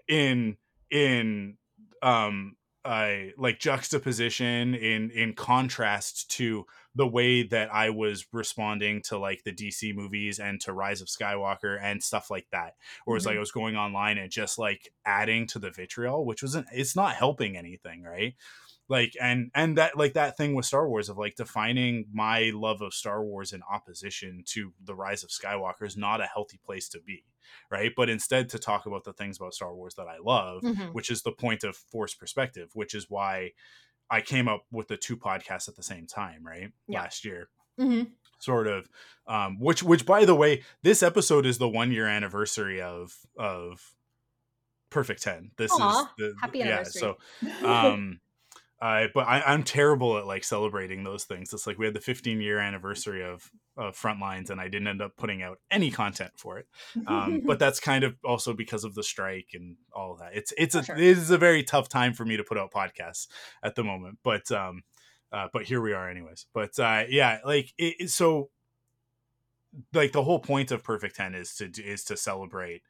in 0.10 0.58
in 0.92 1.56
um 2.04 2.58
uh 2.84 3.12
like 3.38 3.60
juxtaposition 3.60 4.76
in 4.76 5.10
in 5.12 5.34
contrast 5.34 6.30
to 6.32 6.66
the 6.98 7.08
way 7.08 7.44
that 7.44 7.74
i 7.74 7.90
was 7.90 8.26
responding 8.34 9.02
to 9.04 9.18
like 9.18 9.44
the 9.44 9.54
dc 9.54 9.96
movies 9.96 10.40
and 10.40 10.60
to 10.62 10.74
rise 10.74 11.02
of 11.02 11.08
skywalker 11.08 11.80
and 11.82 12.04
stuff 12.04 12.30
like 12.32 12.48
that 12.52 12.76
where 13.06 13.18
it's 13.18 13.26
like 13.26 13.36
Mhm. 13.36 13.38
i 13.38 13.40
was 13.40 13.52
going 13.52 13.76
online 13.78 14.18
and 14.18 14.32
just 14.32 14.60
like 14.60 14.90
adding 15.06 15.48
to 15.48 15.60
the 15.60 15.72
vitriol 15.72 16.26
which 16.26 16.42
wasn't 16.44 16.68
it's 16.74 16.96
not 16.96 17.16
helping 17.16 17.58
anything 17.58 18.04
right 18.04 18.36
like 18.90 19.14
and 19.22 19.52
and 19.54 19.78
that 19.78 19.98
like 19.98 20.14
that 20.14 20.38
thing 20.38 20.56
with 20.56 20.66
star 20.66 20.88
wars 20.88 21.10
of 21.10 21.18
like 21.18 21.36
defining 21.36 22.06
my 22.12 22.52
love 22.54 22.82
of 22.82 22.94
star 22.94 23.24
wars 23.24 23.54
in 23.54 23.62
opposition 23.70 24.44
to 24.46 24.74
the 24.84 24.96
rise 24.96 25.24
of 25.24 25.30
skywalker 25.30 25.86
is 25.86 25.98
not 25.98 26.22
a 26.22 26.26
healthy 26.26 26.60
place 26.66 26.88
to 26.90 27.00
be 27.02 27.24
right 27.70 27.92
but 27.96 28.10
instead 28.10 28.50
to 28.50 28.60
talk 28.60 28.86
about 28.86 29.04
the 29.04 29.14
things 29.14 29.38
about 29.38 29.54
star 29.54 29.76
wars 29.76 29.96
that 29.96 30.08
i 30.08 30.18
love 30.24 30.62
Mhm. 30.64 30.94
which 30.94 31.10
is 31.12 31.22
the 31.24 31.32
point 31.32 31.64
of 31.64 31.76
force 31.76 32.14
perspective 32.14 32.70
which 32.74 32.94
is 32.96 33.10
why 33.10 33.52
i 34.10 34.22
came 34.22 34.48
up 34.48 34.64
with 34.72 34.88
the 34.88 34.98
two 34.98 35.18
podcasts 35.18 35.68
at 35.68 35.76
the 35.76 35.84
same 35.84 36.06
time 36.08 36.46
right 36.46 36.72
Yeah. 36.88 37.02
last 37.02 37.26
year 37.26 37.50
Mhm. 37.80 38.12
sort 38.40 38.68
of 38.68 38.90
um 39.28 39.60
which 39.60 39.84
which 39.84 40.06
by 40.06 40.26
the 40.26 40.36
way 40.36 40.64
this 40.84 41.02
episode 41.04 41.46
is 41.46 41.58
the 41.58 41.70
one 41.70 41.92
year 41.92 42.08
anniversary 42.08 42.82
of 42.82 43.14
of 43.38 43.94
perfect 44.90 45.22
10 45.24 45.52
this 45.58 45.72
Aw, 45.74 46.02
is 46.02 46.08
the 46.18 46.34
happy 46.42 46.60
yeah 46.60 46.66
anniversary. 46.80 47.16
so 47.62 47.68
um 47.68 48.20
uh, 48.82 49.08
but 49.14 49.28
I, 49.28 49.42
I'm 49.42 49.64
terrible 49.64 50.18
at 50.18 50.28
like 50.28 50.44
celebrating 50.44 51.04
those 51.04 51.24
things. 51.24 51.54
It's 51.54 51.66
like 51.68 51.78
we 51.78 51.86
had 51.86 51.96
the 51.96 52.02
15 52.02 52.42
year 52.42 52.60
anniversary 52.60 53.24
of, 53.24 53.50
of 53.76 53.96
Frontlines, 53.96 54.50
and 54.50 54.62
I 54.62 54.68
didn't 54.68 54.88
end 54.88 55.02
up 55.02 55.18
putting 55.18 55.42
out 55.42 55.60
any 55.72 55.92
content 55.92 56.32
for 56.38 56.60
it. 56.60 56.68
Um, 57.08 57.42
but 57.46 57.60
that's 57.60 57.80
kind 57.80 58.04
of 58.04 58.16
also 58.24 58.54
because 58.54 58.84
of 58.84 58.96
the 58.96 59.04
strike 59.04 59.50
and 59.54 59.78
all 59.94 60.16
that. 60.18 60.32
It's 60.34 60.54
it's 60.58 60.76
a 60.76 60.84
sure. 60.84 60.96
it 60.96 61.04
is 61.04 61.32
a 61.32 61.38
very 61.38 61.64
tough 61.64 61.90
time 61.90 62.14
for 62.14 62.26
me 62.26 62.38
to 62.38 62.44
put 62.44 62.58
out 62.58 62.72
podcasts 62.72 63.28
at 63.64 63.76
the 63.76 63.84
moment. 63.84 64.20
But 64.24 64.52
um, 64.52 64.84
uh, 65.32 65.48
but 65.52 65.64
here 65.64 65.82
we 65.82 65.94
are 65.94 66.10
anyways 66.10 66.46
but 66.54 66.78
uh 66.80 67.04
yeah 67.10 67.40
like 67.46 67.74
it, 67.78 68.10
so 68.10 68.50
like 69.94 70.12
the 70.12 70.24
whole 70.24 70.40
point 70.40 70.72
of 70.72 70.84
perfect 70.84 71.16
10 71.16 71.36
is 71.36 71.56
to 71.56 71.66
is 71.84 72.04
to 72.06 72.18
celebrate 72.18 72.82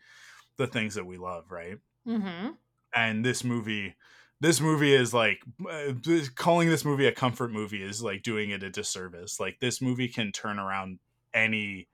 the 0.57 0.67
things 0.67 0.95
that 0.95 1.05
we 1.05 1.17
love 1.17 1.51
right 1.51 1.77
Mm-hmm. 2.07 2.51
and 2.95 3.25
this 3.25 3.43
movie 3.43 3.95
this 4.39 4.61
movie 4.61 4.93
is 4.93 5.13
like 5.13 5.39
uh, 5.69 5.93
calling 6.35 6.69
this 6.69 6.85
movie 6.85 7.07
a 7.07 7.11
comfort 7.11 7.51
movie 7.51 7.83
is 7.83 8.03
like 8.03 8.21
doing 8.23 8.49
it 8.51 8.63
a 8.63 8.69
disservice 8.69 9.39
like 9.39 9.59
this 9.59 9.81
movie 9.81 10.07
can 10.07 10.31
turn 10.31 10.59
around 10.59 10.99
any 11.33 11.88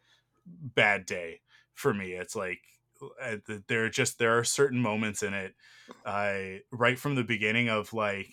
bad 0.46 1.06
day 1.06 1.40
for 1.74 1.94
me 1.94 2.12
it's 2.12 2.36
like 2.36 2.60
uh, 3.22 3.38
there 3.68 3.84
are 3.84 3.90
just 3.90 4.18
there 4.18 4.38
are 4.38 4.44
certain 4.44 4.80
moments 4.80 5.24
in 5.24 5.34
it 5.34 5.54
uh, 6.06 6.60
right 6.72 6.98
from 6.98 7.16
the 7.16 7.24
beginning 7.24 7.70
of 7.70 7.94
like 7.94 8.32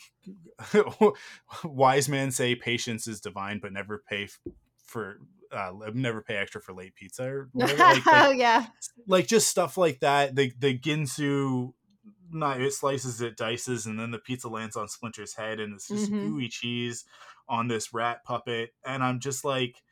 wise 1.65 2.09
men 2.09 2.31
say 2.31 2.55
patience 2.55 3.09
is 3.09 3.21
divine 3.21 3.59
but 3.61 3.73
never 3.73 4.03
pay 4.09 4.25
f- 4.25 4.39
for 4.85 5.19
uh, 5.53 5.73
never 5.95 6.23
pay 6.23 6.37
extra 6.37 6.61
for 6.61 6.73
late 6.73 6.95
pizza 6.95 7.25
or 7.25 7.49
whatever. 7.53 7.79
like, 7.79 8.07
like, 8.07 8.27
oh 8.29 8.31
yeah. 8.31 8.67
like 9.07 9.27
just 9.27 9.49
stuff 9.49 9.77
like 9.77 10.01
that. 10.01 10.35
The 10.37 10.53
the 10.59 10.79
Ginsu 10.79 11.73
not 12.33 12.61
it 12.61 12.73
slices 12.73 13.21
it, 13.21 13.37
dices, 13.37 13.87
and 13.87 13.99
then 13.99 14.11
the 14.11 14.19
pizza 14.19 14.49
lands 14.49 14.77
on 14.77 14.89
Splinter's 14.89 15.35
head, 15.35 15.61
and 15.61 15.75
it's 15.75 15.89
just 15.89 16.11
Mhm. 16.11 16.21
gooey 16.21 16.49
cheese 16.49 17.05
on 17.49 17.69
this 17.69 17.93
rat 17.93 18.25
puppet. 18.25 18.75
And 18.85 19.03
I'm 19.03 19.21
just 19.21 19.45
like, 19.45 19.83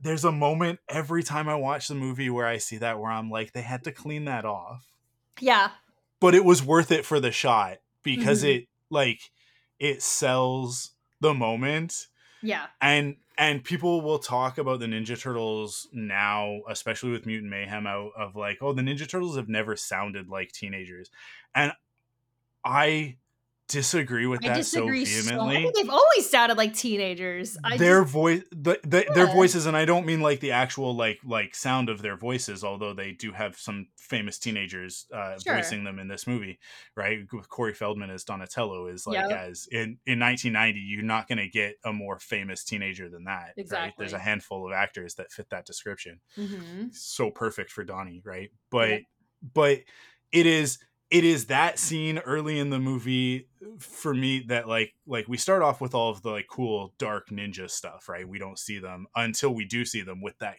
there's 0.00 0.24
a 0.24 0.32
moment 0.32 0.80
every 0.88 1.22
time 1.22 1.48
I 1.48 1.56
watch 1.56 1.88
the 1.88 1.94
movie 1.94 2.30
where 2.30 2.46
I 2.46 2.58
see 2.58 2.78
that 2.78 2.98
where 3.00 3.10
I'm 3.12 3.30
like, 3.30 3.52
they 3.52 3.62
had 3.62 3.84
to 3.84 3.92
clean 3.92 4.24
that 4.26 4.44
off, 4.44 4.86
Yeah. 5.40 5.70
but 6.20 6.34
it 6.34 6.44
was 6.44 6.62
worth 6.62 6.90
it 6.90 7.04
for 7.04 7.20
the 7.20 7.32
shot 7.32 7.78
because 8.02 8.42
Mhm. 8.42 8.48
it 8.48 8.68
like 8.90 9.30
it 9.78 10.02
sells 10.02 10.92
the 11.20 11.34
moment 11.34 12.08
Yeah. 12.46 12.66
and 12.80 13.16
and 13.38 13.62
people 13.62 14.00
will 14.00 14.18
talk 14.18 14.56
about 14.58 14.80
the 14.80 14.86
ninja 14.86 15.20
turtles 15.20 15.88
now 15.92 16.60
especially 16.68 17.10
with 17.10 17.26
mutant 17.26 17.50
mayhem 17.50 17.86
out 17.86 18.12
of 18.16 18.36
like 18.36 18.58
oh 18.60 18.72
the 18.72 18.82
ninja 18.82 19.08
turtles 19.08 19.36
have 19.36 19.48
never 19.48 19.76
sounded 19.76 20.28
like 20.28 20.52
teenagers 20.52 21.10
and 21.54 21.72
i 22.64 23.16
disagree 23.68 24.26
with 24.26 24.44
I 24.44 24.48
that 24.48 24.56
disagree 24.58 25.04
so 25.04 25.22
so. 25.22 25.28
I 25.28 25.34
vehemently 25.34 25.56
think 25.62 25.74
they've 25.74 25.90
always 25.90 26.30
sounded 26.30 26.56
like 26.56 26.72
teenagers. 26.74 27.56
I 27.64 27.76
their 27.76 28.02
just- 28.02 28.12
voice 28.12 28.42
the, 28.52 28.78
the, 28.84 29.06
their 29.12 29.26
voices 29.26 29.66
and 29.66 29.76
i 29.76 29.84
don't 29.84 30.06
mean 30.06 30.20
like 30.20 30.38
the 30.40 30.52
actual 30.52 30.94
like 30.94 31.18
like 31.24 31.54
sound 31.54 31.88
of 31.88 32.00
their 32.00 32.16
voices 32.16 32.62
although 32.62 32.92
they 32.94 33.10
do 33.12 33.32
have 33.32 33.56
some 33.58 33.88
famous 33.96 34.38
teenagers 34.38 35.06
uh 35.12 35.36
Sure. 35.38 35.56
voicing 35.56 35.82
them 35.84 35.98
in 35.98 36.06
this 36.08 36.26
movie 36.26 36.58
right 36.96 37.18
with 37.32 37.48
corey 37.48 37.74
feldman 37.74 38.10
as 38.10 38.22
donatello 38.24 38.86
is 38.86 39.06
like 39.06 39.16
Yep. 39.28 39.30
as 39.32 39.66
in 39.72 39.98
in 40.06 40.18
1990 40.20 40.78
you're 40.80 41.02
not 41.02 41.26
going 41.28 41.38
to 41.38 41.48
get 41.48 41.74
a 41.84 41.92
more 41.92 42.18
famous 42.18 42.62
teenager 42.64 43.08
than 43.08 43.24
that 43.24 43.54
right 43.72 43.92
there's 43.98 44.12
a 44.12 44.18
handful 44.18 44.66
of 44.66 44.72
actors 44.72 45.14
that 45.16 45.32
fit 45.32 45.50
that 45.50 45.66
description 45.66 46.20
Mhm. 46.38 46.94
so 46.94 47.30
perfect 47.30 47.70
for 47.72 47.82
donnie 47.84 48.22
right 48.24 48.50
but 48.70 48.88
Yep. 48.90 49.02
but 49.54 49.78
it 50.32 50.46
is 50.46 50.78
it 51.10 51.24
is 51.24 51.46
that 51.46 51.78
scene 51.78 52.18
early 52.18 52.58
in 52.58 52.70
the 52.70 52.78
movie 52.78 53.48
for 53.78 54.12
me 54.14 54.40
that 54.48 54.66
like 54.68 54.94
like 55.06 55.28
we 55.28 55.36
start 55.36 55.62
off 55.62 55.80
with 55.80 55.94
all 55.94 56.10
of 56.10 56.22
the 56.22 56.30
like 56.30 56.46
cool 56.50 56.92
dark 56.98 57.28
ninja 57.30 57.70
stuff 57.70 58.08
right? 58.08 58.28
We 58.28 58.38
don't 58.38 58.58
see 58.58 58.78
them 58.78 59.06
until 59.14 59.54
we 59.54 59.64
do 59.64 59.84
see 59.84 60.02
them 60.02 60.20
with 60.22 60.38
that 60.38 60.56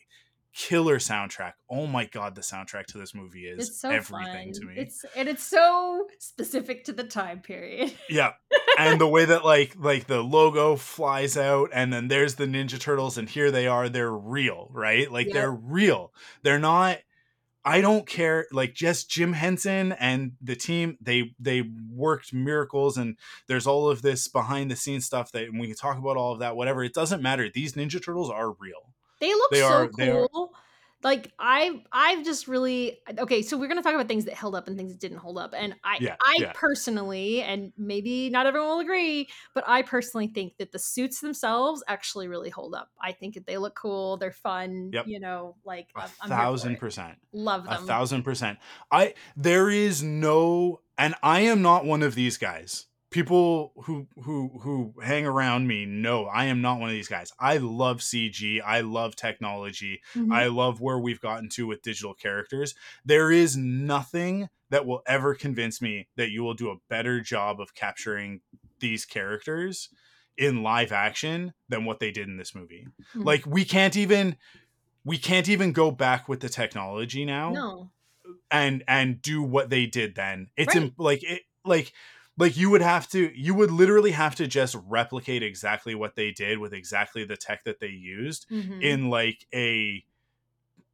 killer 0.53 0.97
soundtrack. 0.97 1.53
Oh 1.69 1.85
my 1.85 2.05
god 2.05 2.33
the 2.35 2.41
soundtrack 2.41 2.85
to 2.87 2.97
this 2.97 3.13
movie 3.13 3.45
is 3.45 3.79
so 3.79 3.89
everything 3.89 4.53
fun. 4.53 4.61
to 4.61 4.65
me. 4.67 4.73
It's 4.77 5.05
and 5.15 5.27
it's 5.29 5.43
so 5.43 6.07
specific 6.19 6.85
to 6.85 6.93
the 6.93 7.03
time 7.03 7.41
period. 7.41 7.93
yeah. 8.09 8.31
And 8.79 9.01
the 9.01 9.07
way 9.07 9.25
that 9.25 9.43
like 9.45 9.75
like 9.77 10.07
the 10.07 10.21
logo 10.21 10.75
flies 10.75 11.37
out 11.37 11.69
and 11.73 11.91
then 11.91 12.07
there's 12.07 12.35
the 12.35 12.45
ninja 12.45 12.79
turtles 12.79 13.17
and 13.17 13.29
here 13.29 13.51
they 13.51 13.67
are. 13.67 13.89
They're 13.89 14.11
real 14.11 14.69
right? 14.71 15.11
Like 15.11 15.27
Yep. 15.27 15.33
they're 15.33 15.51
real. 15.51 16.13
They're 16.43 16.59
not 16.59 16.99
i 17.67 17.81
don't 17.81 18.07
care 18.07 18.47
like 18.51 18.73
just 18.73 19.09
jim 19.09 19.33
henson 19.33 19.91
and 19.93 20.31
the 20.41 20.55
team 20.55 20.97
they 21.01 21.33
they 21.39 21.63
worked 21.91 22.31
miracles 22.33 22.97
and 22.97 23.17
there's 23.47 23.67
all 23.67 23.89
of 23.89 24.01
this 24.01 24.27
behind 24.27 24.71
the 24.71 24.75
scenes 24.75 25.05
stuff 25.05 25.31
that 25.33 25.43
and 25.49 25.59
we 25.59 25.67
can 25.67 25.75
talk 25.75 25.97
about 25.97 26.15
all 26.17 26.31
of 26.33 26.39
that 26.39 26.55
whatever 26.55 26.83
it 26.83 26.93
doesn't 26.93 27.21
matter 27.21 27.49
these 27.53 27.73
ninja 27.73 28.01
turtles 28.03 28.29
are 28.29 28.51
real 28.53 28.93
They 29.19 29.33
look 29.33 29.51
They 29.51 29.59
so 29.59 29.67
are- 29.67 29.89
they 29.97 30.09
are- 30.09 30.27
cool. 30.29 30.53
Like 31.03 31.31
I 31.39 31.83
I've 31.91 32.25
just 32.25 32.47
really 32.47 32.99
okay, 33.19 33.41
so 33.43 33.55
we're 33.57 33.67
gonna 33.67 33.83
talk 33.83 33.93
about 33.93 34.07
things 34.07 34.25
that 34.25 34.33
held 34.33 34.55
up 34.55 34.67
and 34.67 34.75
things 34.75 34.91
that 34.91 34.99
didn't 34.99 35.19
hold 35.19 35.37
up. 35.37 35.53
And 35.55 35.75
I 35.83 35.99
Yeah, 35.99 36.15
I 36.21 36.39
yeah. 36.39 36.53
personally, 36.53 37.41
and 37.43 37.71
maybe 37.77 38.29
not 38.31 38.47
everyone 38.47 38.69
will 38.69 38.79
agree, 38.79 39.29
but 39.53 39.63
I 39.67 39.83
personally 39.83 40.27
think 40.27 40.57
that 40.57 40.71
the 40.71 40.79
suits 40.79 41.21
themselves 41.21 41.83
actually 41.87 42.27
really 42.27 42.49
hold 42.49 42.73
up. 42.73 42.89
I 43.01 43.11
think 43.11 43.35
that 43.35 43.45
they 43.45 43.57
look 43.57 43.75
cool, 43.75 44.17
they're 44.17 44.31
fun, 44.31 44.93
Yep. 44.93 45.05
you 45.05 45.19
know, 45.19 45.57
like 45.63 45.93
a 45.95 46.01
I'm, 46.01 46.11
I'm 46.19 46.33
here 46.33 46.49
for 46.49 46.57
thousand 46.57 46.77
percent 46.77 47.19
love 47.33 47.63
them. 47.69 47.71
a 47.71 47.77
thousand 47.77 48.23
percent 48.23 48.59
i 48.91 49.13
there 49.35 49.69
is 49.69 50.03
no 50.03 50.81
and 50.97 51.15
i 51.23 51.41
am 51.41 51.61
not 51.61 51.85
one 51.85 52.03
of 52.03 52.15
these 52.15 52.37
guys 52.37 52.86
people 53.09 53.71
who 53.85 54.07
who 54.23 54.59
who 54.61 54.93
hang 55.01 55.25
around 55.25 55.65
me 55.67 55.85
know 55.85 56.25
i 56.25 56.45
am 56.45 56.61
not 56.61 56.79
one 56.79 56.89
of 56.89 56.93
these 56.95 57.07
guys 57.07 57.31
i 57.39 57.57
love 57.57 57.99
cg 57.99 58.61
i 58.65 58.81
love 58.81 59.15
technology 59.15 60.01
Mhm. 60.13 60.33
i 60.33 60.47
love 60.47 60.81
where 60.81 60.99
we've 60.99 61.21
gotten 61.21 61.47
to 61.49 61.65
with 61.67 61.81
digital 61.81 62.13
characters 62.13 62.75
there 63.05 63.31
is 63.31 63.55
nothing 63.55 64.49
that 64.69 64.85
will 64.85 65.01
ever 65.07 65.33
convince 65.35 65.81
me 65.81 66.07
that 66.17 66.31
you 66.31 66.43
will 66.43 66.53
do 66.53 66.69
a 66.69 66.75
better 66.89 67.21
job 67.21 67.61
of 67.61 67.73
capturing 67.73 68.41
these 68.79 69.05
characters 69.05 69.89
in 70.37 70.61
live 70.61 70.91
action 70.91 71.53
than 71.69 71.85
what 71.85 71.99
they 71.99 72.11
did 72.11 72.27
in 72.27 72.35
this 72.37 72.53
movie 72.53 72.87
Mhm. 73.15 73.23
like 73.23 73.45
we 73.45 73.63
can't 73.63 73.95
even 73.95 74.35
we 75.05 75.17
can't 75.17 75.47
even 75.47 75.71
go 75.71 75.91
back 75.91 76.27
with 76.27 76.41
the 76.41 76.49
technology 76.49 77.23
now 77.23 77.51
no. 77.51 77.91
and 78.51 78.83
and 78.85 79.21
do 79.21 79.41
what 79.41 79.69
they 79.69 79.85
did 79.85 80.15
then 80.15 80.49
it's 80.57 80.75
Right. 80.75 80.83
im- 80.87 80.93
like 80.97 81.23
it 81.23 81.43
like 81.63 81.93
like 82.37 82.55
you 82.57 82.69
would 82.69 82.81
have 82.81 83.07
to 83.09 83.31
you 83.39 83.53
would 83.55 83.71
literally 83.71 84.11
have 84.11 84.35
to 84.35 84.47
just 84.47 84.75
replicate 84.87 85.43
exactly 85.43 85.95
what 85.95 86.15
they 86.15 86.31
did 86.31 86.59
with 86.59 86.73
exactly 86.73 87.25
the 87.25 87.37
tech 87.37 87.63
that 87.63 87.79
they 87.79 87.87
used 87.89 88.49
Mhm. 88.49 88.81
in 88.81 89.09
like 89.09 89.45
a 89.53 90.03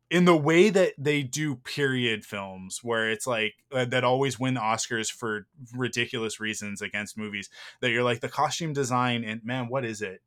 in 0.09 0.25
the 0.25 0.37
way 0.37 0.69
that 0.69 0.93
they 0.97 1.23
do 1.23 1.55
period 1.55 2.25
films 2.25 2.79
where 2.83 3.09
it's 3.09 3.25
like 3.25 3.55
uh, 3.71 3.85
that 3.85 4.03
always 4.03 4.39
win 4.39 4.55
oscars 4.55 5.11
for 5.11 5.47
ridiculous 5.73 6.39
reasons 6.39 6.81
against 6.81 7.17
movies 7.17 7.49
that 7.81 7.89
you're 7.89 8.03
like 8.03 8.19
the 8.21 8.29
costume 8.29 8.73
design 8.73 9.23
and 9.23 9.43
man 9.43 9.67
what 9.67 9.85
is 9.85 10.01
it 10.01 10.21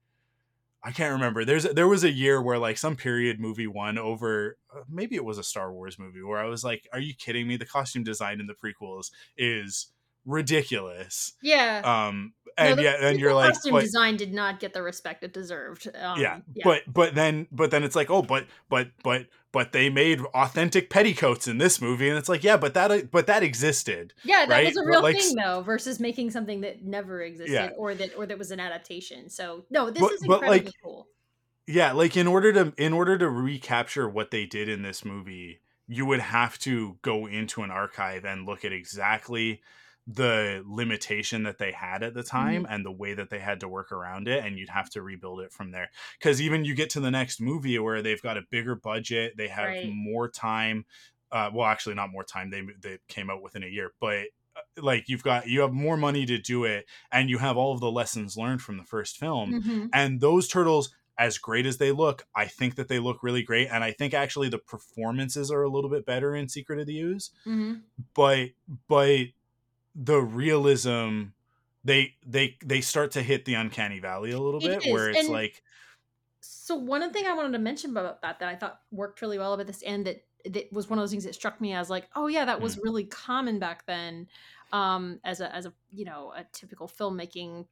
I 0.83 0.93
can't 0.93 1.13
remember. 1.15 1.45
There's 1.45 1.65
there 1.65 1.89
was 1.89 2.05
a 2.05 2.13
year 2.13 2.41
where 2.41 2.59
like 2.59 2.79
some 2.79 2.97
period 2.97 3.41
movie 3.41 3.67
won 3.67 3.99
over 3.99 4.59
uh, 4.75 4.83
maybe 4.89 5.17
it 5.17 5.25
was 5.25 5.39
a 5.39 5.43
Star 5.43 5.73
Wars 5.73 5.99
movie 5.99 6.23
where 6.23 6.39
I 6.39 6.47
was 6.47 6.63
like, 6.63 6.87
"Are 6.93 7.01
you 7.01 7.15
kidding 7.15 7.49
me? 7.49 7.57
The 7.57 7.67
costume 7.67 8.05
design 8.05 8.39
in 8.41 8.47
the 8.47 8.55
prequels 8.55 9.11
is 9.37 9.93
ridiculous." 10.27 11.33
yeah. 11.43 11.83
Um, 11.85 12.35
No, 12.59 12.65
and 12.65 12.79
the 12.79 12.83
yeah, 12.85 12.95
and 13.01 13.17
prequel 13.17 13.21
you're 13.21 13.35
like, 13.35 13.53
costume 13.53 13.73
but, 13.73 13.83
design 13.83 14.17
did 14.17 14.33
not 14.33 14.61
get 14.61 14.73
the 14.73 14.83
respect 14.83 15.23
it 15.23 15.33
deserved. 15.35 15.89
Um, 15.95 16.19
yeah, 16.21 16.41
but 16.65 16.83
but 16.87 17.15
then 17.15 17.47
but 17.53 17.71
then 17.71 17.85
it's 17.85 17.95
like, 17.95 18.11
oh, 18.11 18.23
but 18.23 18.47
but 18.71 18.89
but 19.03 19.27
but 19.53 19.73
they 19.73 19.91
made 19.91 20.21
authentic 20.35 20.89
petticoats 20.89 21.47
in 21.49 21.59
this 21.59 21.81
movie, 21.83 22.09
and 22.09 22.17
it's 22.17 22.29
like, 22.31 22.43
yeah, 22.43 22.57
but 22.57 22.73
that 22.75 23.11
but 23.11 23.27
that 23.27 23.43
existed. 23.43 24.15
yeah, 24.25 24.47
that 24.47 24.51
right? 24.51 24.67
was 24.67 24.77
a 24.79 24.87
real 24.87 25.03
like, 25.03 25.21
thing 25.21 25.35
though, 25.37 25.61
versus 25.61 26.01
making 26.01 26.31
something 26.31 26.63
that 26.63 26.83
never 26.83 27.21
existed 27.21 27.53
Yeah. 27.53 27.71
or 27.77 27.95
that 27.95 28.17
or 28.17 28.25
that 28.25 28.39
was 28.39 28.51
an 28.51 28.61
adaptation. 28.61 29.29
So 29.29 29.65
no, 29.71 29.91
this 29.91 30.01
But- 30.03 30.13
is 30.13 30.21
but, 30.27 30.35
incredibly 30.43 30.65
like, 30.67 30.75
cool. 30.83 31.09
yeah 31.67 31.93
like 31.93 32.17
in 32.17 32.27
order 32.27 32.53
to 32.55 32.73
in 32.79 32.93
order 32.95 33.19
to 33.19 33.29
recapture 33.29 34.09
what 34.09 34.31
they 34.31 34.47
did 34.47 34.69
in 34.69 34.81
this 34.83 35.05
movie 35.05 35.61
you 35.89 36.07
would 36.07 36.21
have 36.21 36.59
to 36.61 36.97
go 37.03 37.27
into 37.27 37.63
an 37.63 37.71
archive 37.71 38.25
and 38.25 38.47
look 38.47 38.65
at 38.65 38.73
exactly 38.73 39.61
the 40.07 40.63
limitation 40.65 41.43
that 41.43 41.59
they 41.59 41.73
had 41.73 42.03
at 42.03 42.15
the 42.15 42.23
time 42.23 42.63
Mm-hmm. 42.63 42.73
and 42.73 42.85
the 42.87 42.93
way 42.93 43.13
that 43.15 43.29
they 43.31 43.41
had 43.41 43.59
to 43.61 43.69
work 43.69 43.91
around 43.91 44.29
it 44.29 44.45
and 44.45 44.57
you'd 44.59 44.69
have 44.69 44.89
to 44.91 45.03
rebuild 45.03 45.41
it 45.41 45.53
from 45.53 45.73
there 45.73 45.91
because 46.21 46.41
even 46.41 46.65
you 46.65 46.75
get 46.77 46.91
to 46.91 47.01
the 47.01 47.11
next 47.11 47.41
movie 47.41 47.77
where 47.79 48.03
they've 48.03 48.23
got 48.23 48.37
a 48.37 48.43
bigger 48.51 48.77
budget 48.77 49.35
they 49.37 49.49
have 49.49 49.67
Right. 49.67 49.91
more 49.93 50.29
time 50.29 50.85
uh, 51.33 51.51
well 51.53 51.67
actually 51.67 51.97
not 51.97 52.11
more 52.13 52.23
time 52.23 52.51
they, 52.51 52.63
they 52.81 52.99
came 53.09 53.31
out 53.31 53.43
within 53.43 53.65
a 53.65 53.67
year 53.67 53.91
but 54.01 54.27
uh, 54.57 54.61
like 54.81 55.09
you've 55.09 55.25
got 55.25 55.49
you 55.49 55.61
have 55.61 55.73
more 55.73 55.97
money 55.97 56.25
to 56.25 56.39
do 56.39 56.63
it 56.65 56.87
and 57.11 57.29
you 57.29 57.39
have 57.39 57.57
all 57.57 57.73
of 57.75 57.81
the 57.81 57.91
lessons 57.91 58.37
learned 58.37 58.63
from 58.63 58.77
the 58.77 58.85
first 58.85 59.17
film 59.17 59.61
Mhm. 59.61 59.89
and 59.93 60.21
those 60.21 60.47
turtles 60.47 60.95
as 61.19 61.37
great 61.39 61.67
as 61.67 61.79
they 61.79 61.91
look 61.91 62.27
i 62.37 62.45
think 62.47 62.77
that 62.77 62.87
they 62.89 63.01
look 63.01 63.23
really 63.25 63.43
great 63.43 63.67
and 63.73 63.83
i 63.83 63.91
think 63.91 64.15
actually 64.15 64.49
the 64.49 64.59
performances 64.59 65.51
are 65.51 65.63
a 65.63 65.69
little 65.69 65.91
bit 65.91 66.07
better 66.07 66.35
in 66.37 66.49
secret 66.49 66.79
of 66.79 66.87
the 66.87 67.01
ooze 67.01 67.31
Mhm. 67.45 67.83
but 68.15 68.51
but 68.89 69.19
the 69.97 70.21
realism 70.21 71.25
they 71.85 72.17
they 72.27 72.59
they 72.65 72.83
start 72.83 73.13
to 73.13 73.23
hit 73.23 73.47
the 73.47 73.55
uncanny 73.55 74.01
valley 74.01 74.33
a 74.33 74.41
little 74.41 74.61
It 74.61 74.67
bit 74.69 74.87
is, 74.87 74.93
where 74.93 75.11
it's 75.11 75.29
and- 75.29 75.29
like 75.29 75.63
So 76.41 76.77
one 76.77 77.13
thing 77.13 77.27
I 77.27 77.35
wanted 77.35 77.53
to 77.53 77.59
mention 77.59 77.91
about 77.91 78.23
that 78.23 78.39
that 78.41 78.49
I 78.49 78.57
thought 78.57 78.83
worked 78.91 79.21
really 79.23 79.39
well 79.39 79.53
about 79.55 79.67
this, 79.67 79.83
and 79.83 80.07
that 80.07 80.27
that 80.45 80.73
was 80.73 80.89
one 80.89 80.99
of 80.99 81.03
those 81.03 81.11
things 81.11 81.25
that 81.25 81.35
struck 81.35 81.61
me 81.61 81.73
as 81.75 81.91
like, 81.91 82.09
oh 82.15 82.29
yeah, 82.29 82.45
that 82.45 82.61
Mm. 82.61 82.63
was 82.63 82.79
really 82.79 83.05
common 83.05 83.59
back 83.59 83.87
then, 83.87 84.29
um, 84.73 85.21
as 85.25 85.41
a 85.41 85.55
as 85.55 85.67
a 85.67 85.75
you 85.93 86.05
know 86.05 86.33
a 86.33 86.45
typical 86.53 86.87
filmmaking 86.89 87.67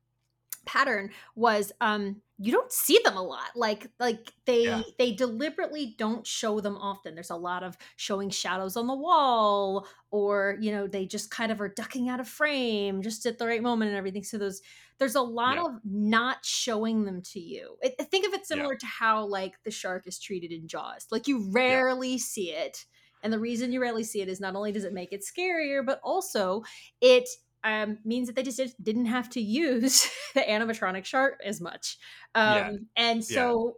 pattern 0.67 1.11
was 1.35 1.73
um 1.81 2.21
you 2.39 2.51
don't 2.51 2.73
see 2.73 2.99
them 3.05 3.17
a 3.17 3.23
lot 3.23 3.51
like 3.55 3.87
like 4.01 4.33
they 4.47 4.65
Yeah. 4.65 4.83
they 4.99 5.13
deliberately 5.13 5.95
don't 5.99 6.27
show 6.27 6.61
them 6.61 6.77
often 6.77 7.15
there's 7.15 7.31
a 7.31 7.37
lot 7.37 7.63
of 7.63 7.77
showing 7.97 8.29
shadows 8.31 8.77
on 8.77 8.87
the 8.87 8.95
wall 8.95 9.87
or 10.11 10.57
you 10.61 10.73
know 10.73 10.87
they 10.87 11.07
just 11.07 11.31
kind 11.31 11.53
of 11.53 11.61
are 11.61 11.69
ducking 11.69 12.09
out 12.09 12.21
of 12.21 12.29
frame 12.29 13.03
just 13.03 13.25
at 13.27 13.39
the 13.39 13.47
right 13.47 13.63
moment 13.63 13.89
and 13.91 13.97
everything 13.99 14.25
so 14.25 14.37
those 14.39 14.61
there's 14.99 15.15
a 15.15 15.21
lot 15.23 15.59
Yeah. 15.59 15.65
of 15.65 15.73
not 15.85 16.45
showing 16.45 17.05
them 17.05 17.23
to 17.23 17.41
you 17.41 17.77
I, 17.85 17.95
I 18.01 18.05
think 18.05 18.27
of 18.27 18.33
it 18.35 18.47
Yeah. 18.49 18.69
similar 18.69 18.77
to 18.77 18.87
how 18.87 19.25
like 19.27 19.63
the 19.65 19.71
shark 19.71 20.07
is 20.07 20.19
treated 20.19 20.53
in 20.53 20.69
jaws 20.69 21.07
like 21.11 21.29
you 21.29 21.51
rarely 21.51 22.19
see 22.19 22.51
it 22.53 22.85
and 23.23 23.33
the 23.33 23.41
reason 23.41 23.73
you 23.73 23.81
rarely 23.81 24.05
see 24.05 24.21
it 24.21 24.29
is 24.29 24.41
not 24.41 24.55
only 24.55 24.73
does 24.73 24.85
it 24.85 24.93
make 24.93 25.13
it 25.13 25.23
scarier 25.23 25.85
but 25.85 26.01
also 26.03 26.63
it 27.01 27.29
um, 27.65 27.99
means 28.05 28.27
that 28.29 28.37
they 28.37 28.43
just 28.43 28.59
did- 28.59 28.75
didn't 28.83 29.07
have 29.07 29.29
to 29.31 29.41
use 29.41 30.09
the 30.35 30.41
animatronic 30.43 31.05
shark 31.05 31.41
as 31.45 31.61
much. 31.61 31.99
Um, 32.35 32.55
Yeah. 32.55 32.71
And 32.97 33.25
Yeah. 33.29 33.53
so, 33.53 33.75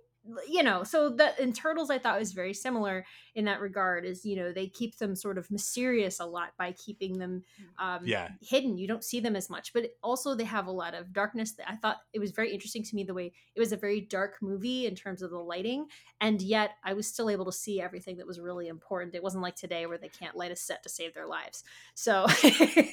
you 0.49 0.63
know, 0.63 0.83
so 0.85 1.09
the 1.11 1.41
in 1.43 1.53
Turtles, 1.53 1.91
I 1.91 1.99
thought 1.99 2.19
was 2.19 2.33
very 2.33 2.53
similar 2.55 3.07
in 3.37 3.45
that 3.45 3.61
regard. 3.61 4.05
Is 4.05 4.25
you 4.25 4.35
know 4.35 4.53
they 4.53 4.67
keep 4.67 4.99
them 4.99 5.15
sort 5.15 5.39
of 5.39 5.49
mysterious 5.51 6.19
a 6.19 6.27
lot 6.27 6.55
by 6.59 6.73
keeping 6.73 7.19
them 7.19 7.45
um, 7.79 8.01
Yeah. 8.05 8.31
hidden. 8.41 8.77
You 8.79 8.89
don't 8.89 9.05
see 9.05 9.21
them 9.21 9.37
as 9.37 9.49
much, 9.49 9.73
but 9.73 9.91
also 10.03 10.35
they 10.35 10.45
have 10.45 10.67
a 10.67 10.73
lot 10.73 10.95
of 10.95 11.13
darkness. 11.13 11.53
That 11.53 11.71
I 11.71 11.77
thought 11.77 11.99
it 12.13 12.19
was 12.19 12.33
very 12.33 12.53
interesting 12.53 12.83
to 12.83 12.97
me 12.97 13.05
the 13.05 13.15
way 13.15 13.33
it 13.55 13.61
was 13.61 13.71
a 13.73 13.77
very 13.77 14.01
dark 14.01 14.39
movie 14.43 14.87
in 14.87 14.97
terms 14.97 15.23
of 15.23 15.31
the 15.31 15.39
lighting, 15.39 15.87
and 16.21 16.43
yet 16.43 16.73
I 16.83 16.95
was 16.95 17.07
still 17.07 17.31
able 17.31 17.45
to 17.45 17.53
see 17.53 17.81
everything 17.81 18.17
that 18.17 18.27
was 18.27 18.41
really 18.41 18.67
important. 18.69 19.15
It 19.15 19.23
wasn't 19.23 19.43
like 19.43 19.55
today 19.57 19.87
where 19.87 19.99
they 19.99 20.09
can't 20.09 20.37
light 20.37 20.51
a 20.51 20.57
set 20.57 20.83
to 20.83 20.89
save 20.89 21.15
their 21.15 21.27
lives. 21.27 21.63
So 21.95 22.27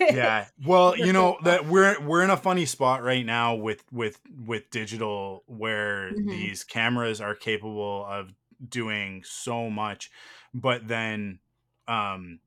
yeah 0.09 0.47
well 0.65 0.95
you 0.97 1.13
know 1.13 1.37
that 1.43 1.65
we're 1.65 1.99
we're 2.01 2.23
in 2.23 2.29
a 2.29 2.37
funny 2.37 2.65
spot 2.65 3.03
right 3.03 3.25
now 3.25 3.55
with 3.55 3.83
with 3.91 4.19
with 4.45 4.69
digital 4.69 5.43
where 5.47 6.11
Mhm. 6.11 6.29
these 6.29 6.63
cameras 6.63 7.21
are 7.21 7.35
capable 7.35 8.05
of 8.05 8.33
doing 8.67 9.23
so 9.25 9.69
much 9.69 10.11
but 10.53 10.87
then 10.87 11.39
um 11.87 12.39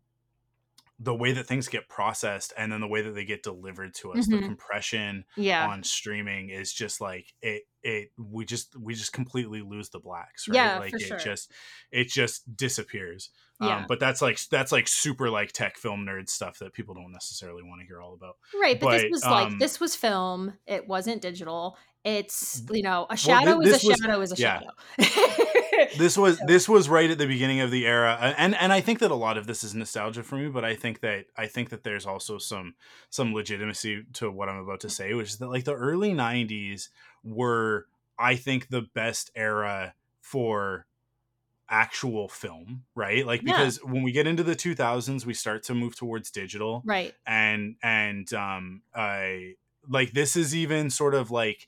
the 0.98 1.14
way 1.14 1.32
that 1.32 1.46
things 1.46 1.68
get 1.68 1.88
processed 1.88 2.54
and 2.56 2.72
then 2.72 2.80
the 2.80 2.88
way 2.88 3.02
that 3.02 3.10
they 3.12 3.24
get 3.24 3.42
delivered 3.42 3.94
to 3.94 4.12
us 4.12 4.28
the 4.28 4.38
Mhm. 4.38 4.38
compression 4.38 5.24
yeah. 5.36 5.72
on 5.72 5.82
streaming 5.82 6.48
is 6.48 6.72
just 6.72 7.00
like 7.00 7.34
it 7.42 7.64
it 7.82 8.10
we 8.16 8.44
just 8.46 8.74
we 8.76 8.94
just 8.94 9.12
completely 9.12 9.60
lose 9.60 9.90
the 9.90 9.98
blacks 10.00 10.48
right 10.48 10.74
Yeah, 10.74 10.74
like 10.74 10.90
for 10.90 10.98
it 10.98 11.18
sure. 11.18 11.18
just 11.18 11.52
it 11.90 12.08
just 12.08 12.56
disappears 12.56 13.30
Yeah. 13.60 13.78
um 13.78 13.84
but 13.88 13.98
that's 13.98 14.20
like 14.20 14.38
that's 14.50 14.70
like 14.70 14.86
super 14.86 15.30
like 15.30 15.52
tech 15.52 15.78
film 15.78 16.04
nerd 16.04 16.28
stuff 16.28 16.58
that 16.58 16.74
people 16.74 16.94
don't 16.94 17.12
necessarily 17.12 17.62
want 17.62 17.80
to 17.80 17.86
hear 17.86 18.02
all 18.02 18.12
about 18.12 18.36
Right, 18.60 18.78
but, 18.78 18.90
this 18.90 19.02
but, 19.02 19.10
was 19.10 19.24
like 19.24 19.46
um, 19.46 19.58
this 19.58 19.80
was 19.80 19.96
film. 19.96 20.54
It 20.66 20.86
wasn't 20.86 21.22
digital. 21.22 21.76
It's 22.04 22.62
you 22.70 22.82
know 22.82 23.06
a 23.10 23.16
shadow 23.16 23.60
is 23.60 23.82
a 23.82 23.88
was- 23.88 23.98
shadow 23.98 24.20
is 24.20 24.32
a 24.32 24.36
yeah. 24.36 24.60
shadow. 24.60 25.46
this 25.98 26.16
was 26.16 26.38
this 26.46 26.68
was 26.68 26.88
right 26.88 27.10
at 27.10 27.18
the 27.18 27.26
beginning 27.26 27.60
of 27.60 27.70
the 27.70 27.86
era 27.86 28.34
and 28.38 28.54
and 28.54 28.72
i 28.72 28.80
think 28.80 28.98
that 29.00 29.10
a 29.10 29.14
lot 29.14 29.36
of 29.36 29.46
this 29.46 29.62
is 29.62 29.74
nostalgia 29.74 30.22
for 30.22 30.36
me 30.36 30.48
but 30.48 30.64
i 30.64 30.74
think 30.74 31.00
that 31.00 31.26
i 31.36 31.46
think 31.46 31.68
that 31.68 31.84
there's 31.84 32.06
also 32.06 32.38
some 32.38 32.74
some 33.10 33.34
legitimacy 33.34 34.04
to 34.12 34.30
what 34.30 34.48
i'm 34.48 34.58
about 34.58 34.80
to 34.80 34.88
say 34.88 35.12
which 35.14 35.28
is 35.28 35.38
that 35.38 35.48
like 35.48 35.64
the 35.64 35.74
early 35.74 36.12
90s 36.12 36.88
were 37.22 37.86
i 38.18 38.36
think 38.36 38.68
the 38.68 38.82
best 38.94 39.30
era 39.34 39.94
for 40.20 40.86
actual 41.68 42.28
film 42.28 42.84
right 42.94 43.26
like 43.26 43.42
Yeah. 43.42 43.56
because 43.56 43.78
when 43.82 44.02
we 44.02 44.12
get 44.12 44.26
into 44.26 44.42
the 44.42 44.54
2000s 44.56 45.26
we 45.26 45.34
start 45.34 45.62
to 45.64 45.74
move 45.74 45.96
towards 45.96 46.30
digital 46.30 46.82
right. 46.84 47.12
and 47.26 47.76
and 47.82 48.32
um 48.34 48.82
i 48.94 49.54
like 49.88 50.12
this 50.12 50.36
is 50.36 50.54
even 50.54 50.90
sort 50.90 51.14
of 51.14 51.30
like 51.30 51.66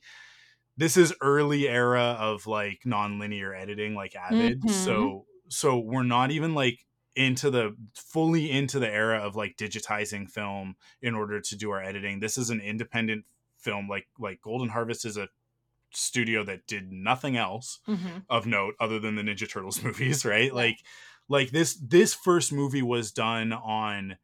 this 0.77 0.95
is 0.95 1.13
early 1.21 1.67
era 1.67 2.15
of 2.19 2.47
like 2.47 2.85
non-linear 2.85 3.53
editing 3.53 3.93
like 3.95 4.15
avid 4.15 4.61
Mhm. 4.61 4.69
so 4.71 5.25
so 5.49 5.77
we're 5.77 6.03
not 6.03 6.31
even 6.31 6.53
like 6.53 6.79
into 7.15 7.49
the 7.49 7.75
fully 7.95 8.49
into 8.49 8.79
the 8.79 8.89
era 8.89 9.17
of 9.19 9.35
like 9.35 9.57
digitizing 9.57 10.29
film 10.29 10.75
in 11.01 11.15
order 11.15 11.41
to 11.41 11.55
do 11.57 11.71
our 11.71 11.83
editing 11.83 12.19
this 12.21 12.37
is 12.37 12.49
an 12.49 12.61
independent 12.61 13.25
film 13.57 13.89
like 13.89 14.07
like 14.17 14.39
golden 14.41 14.69
harvest 14.69 15.03
is 15.05 15.17
a 15.17 15.27
studio 15.91 16.43
that 16.43 16.67
did 16.67 16.91
nothing 16.91 17.37
else 17.37 17.79
hmm 17.85 18.19
of 18.29 18.45
note 18.45 18.75
other 18.79 18.99
than 18.99 19.15
the 19.15 19.21
Ninja 19.21 19.49
Turtles 19.49 19.83
movies, 19.83 20.25
right? 20.25 20.53
Like 20.53 20.77
like 21.27 21.51
this 21.51 21.75
this 21.75 22.13
first 22.13 22.51
movie 22.51 22.81
was 22.81 23.11
done 23.11 23.53
on 23.53 24.17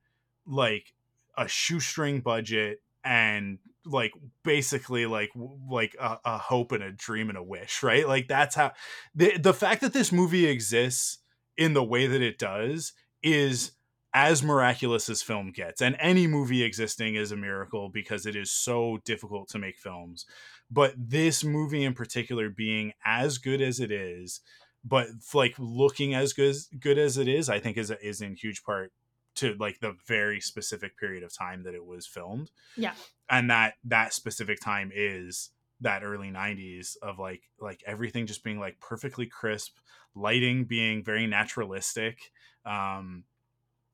like 0.46 0.94
a 1.38 1.48
shoestring 1.48 2.22
budget 2.22 2.82
and 3.04 3.60
like 3.86 4.14
basically 4.44 5.06
like 5.06 5.32
like 5.70 5.96
a, 6.00 6.18
a 6.26 6.38
hope 6.38 6.72
and 6.72 6.84
a 6.84 6.92
dream 6.92 7.30
and 7.30 7.38
a 7.38 7.44
wish, 7.44 7.84
right? 7.84 8.08
Like 8.08 8.28
that's 8.28 8.56
how 8.56 8.72
the 9.14 9.38
the 9.38 9.54
fact 9.54 9.82
that 9.82 9.94
this 9.94 10.12
movie 10.12 10.48
exists 10.48 11.20
in 11.58 11.74
the 11.74 11.84
way 11.84 12.08
that 12.08 12.22
it 12.22 12.38
does 12.38 12.94
is 13.24 13.72
as 14.16 14.42
miraculous 14.42 15.10
as 15.10 15.22
film 15.22 15.52
gets. 15.52 15.82
And 15.82 15.96
any 16.00 16.26
movie 16.26 16.64
existing 16.64 17.16
is 17.16 17.32
a 17.32 17.36
miracle 17.38 17.90
because 17.90 18.26
it 18.26 18.36
is 18.36 18.52
so 18.52 18.98
difficult 19.06 19.50
to 19.50 19.60
make 19.60 19.78
films 19.78 20.26
but 20.72 20.94
this 20.98 21.44
movie 21.44 21.84
in 21.84 21.94
particular 21.94 22.50
being 22.50 22.92
as 23.06 23.38
good 23.38 23.62
as 23.62 23.80
it 23.80 23.92
is 23.92 24.42
but 24.84 25.08
like 25.34 25.56
looking 25.58 26.14
as 26.14 26.34
good 26.34 26.50
as, 26.50 26.68
good 26.80 26.98
as 26.98 27.18
it 27.18 27.28
is 27.28 27.50
i 27.50 27.60
think 27.60 27.78
is 27.78 27.92
is 28.02 28.22
in 28.22 28.36
huge 28.36 28.64
part 28.64 28.92
to 29.36 29.56
like 29.60 29.80
the 29.80 29.94
very 30.08 30.40
specific 30.40 30.98
period 30.98 31.24
of 31.24 31.36
time 31.36 31.64
that 31.64 31.76
it 31.76 31.86
was 31.86 32.08
filmed 32.08 32.50
Yeah. 32.78 32.94
and 33.30 33.50
that 33.50 33.76
that 33.84 34.14
specific 34.14 34.60
time 34.60 34.92
is 34.94 35.52
that 35.82 36.04
early 36.04 36.30
90s 36.32 36.96
of 37.02 37.20
like 37.20 37.44
like 37.60 37.82
everything 37.86 38.26
just 38.28 38.44
being 38.44 38.60
like 38.60 38.80
perfectly 38.80 39.28
crisp 39.28 39.78
lighting 40.16 40.66
being 40.66 41.04
very 41.04 41.28
naturalistic 41.28 42.32
um 42.66 43.26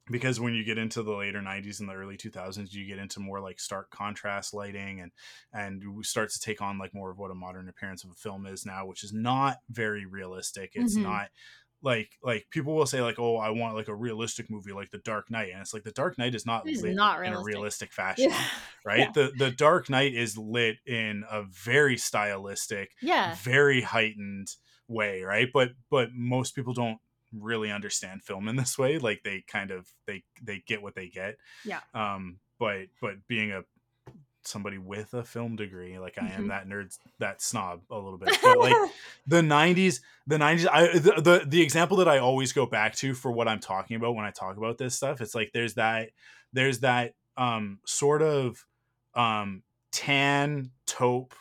because 0.09 0.39
when 0.39 0.53
you 0.53 0.63
get 0.63 0.77
into 0.77 1.03
the 1.03 1.11
later 1.13 1.41
90s 1.41 1.79
and 1.79 1.87
the 1.87 1.93
early 1.93 2.17
2000s 2.17 2.73
you 2.73 2.85
get 2.87 2.97
into 2.99 3.19
more 3.19 3.39
like 3.39 3.59
stark 3.59 3.89
contrast 3.91 4.53
lighting 4.53 4.99
and 4.99 5.11
and 5.53 5.83
we 5.95 6.03
start 6.03 6.29
to 6.31 6.39
take 6.39 6.61
on 6.61 6.77
like 6.77 6.93
more 6.93 7.11
of 7.11 7.17
what 7.17 7.31
a 7.31 7.35
modern 7.35 7.69
appearance 7.69 8.03
of 8.03 8.09
a 8.09 8.15
film 8.15 8.45
is 8.45 8.65
now 8.65 8.85
which 8.85 9.03
is 9.03 9.13
not 9.13 9.57
very 9.69 10.05
realistic 10.05 10.71
it's 10.73 10.97
Mhm. 10.97 11.03
not 11.03 11.29
like 11.83 12.11
like 12.23 12.45
people 12.51 12.75
will 12.75 12.85
say 12.85 13.01
like 13.01 13.17
oh 13.19 13.37
i 13.37 13.49
want 13.49 13.75
like 13.75 13.87
a 13.87 13.95
realistic 13.95 14.49
movie 14.51 14.71
like 14.71 14.91
the 14.91 14.99
dark 14.99 15.31
knight 15.31 15.49
and 15.51 15.61
it's 15.61 15.73
like 15.73 15.83
the 15.83 15.91
dark 15.91 16.17
knight 16.17 16.35
is 16.35 16.45
not 16.45 16.65
lit 16.65 16.95
not 16.95 17.17
in 17.25 17.33
a 17.33 17.37
realistic. 17.43 17.53
realistic 17.55 17.91
fashion 18.01 18.29
Yeah. 18.29 18.45
right 18.85 18.99
Yeah. 18.99 19.11
the 19.15 19.31
the 19.37 19.51
dark 19.51 19.89
knight 19.89 20.13
is 20.13 20.37
lit 20.37 20.77
in 20.85 21.23
a 21.29 21.43
very 21.43 21.97
stylistic 21.97 22.91
Yeah. 23.01 23.35
very 23.41 23.81
heightened 23.81 24.47
way 24.87 25.23
right 25.23 25.47
but 25.53 25.69
but 25.89 26.09
most 26.13 26.53
people 26.53 26.73
don't 26.73 26.99
really 27.37 27.71
understand 27.71 28.23
film 28.23 28.47
in 28.47 28.55
this 28.55 28.77
way 28.77 28.97
like 28.97 29.21
they 29.23 29.43
kind 29.47 29.71
of 29.71 29.87
they 30.07 30.23
they 30.41 30.63
get 30.67 30.81
what 30.81 30.95
they 30.95 31.07
get 31.07 31.37
Yeah. 31.65 31.79
um 31.93 32.39
but 32.59 32.87
but 33.01 33.25
being 33.27 33.51
a 33.51 33.63
somebody 34.43 34.77
with 34.79 35.13
a 35.13 35.23
film 35.23 35.55
degree 35.55 35.99
like 35.99 36.17
i 36.19 36.27
am 36.27 36.45
Mhm. 36.45 36.47
that 36.49 36.67
nerd 36.67 36.97
that 37.19 37.41
snob 37.43 37.81
a 37.91 37.95
little 37.95 38.17
bit 38.17 38.35
but 38.41 38.57
like 38.57 38.75
the 39.27 39.41
90s 39.41 39.99
the 40.25 40.37
90s 40.37 40.67
i 40.71 40.87
the, 40.97 41.21
the 41.21 41.45
the 41.47 41.61
example 41.61 41.97
that 41.97 42.07
i 42.07 42.17
always 42.17 42.51
go 42.51 42.65
back 42.65 42.95
to 42.95 43.13
for 43.13 43.31
what 43.31 43.47
i'm 43.47 43.59
talking 43.59 43.95
about 43.97 44.15
when 44.15 44.25
i 44.25 44.31
talk 44.31 44.57
about 44.57 44.79
this 44.79 44.95
stuff 44.95 45.21
it's 45.21 45.35
like 45.35 45.51
there's 45.53 45.75
that 45.75 46.09
there's 46.53 46.79
that 46.79 47.13
um 47.37 47.79
sort 47.85 48.23
of 48.23 48.65
um 49.13 49.61
tan 49.91 50.71
taupe 50.87 51.35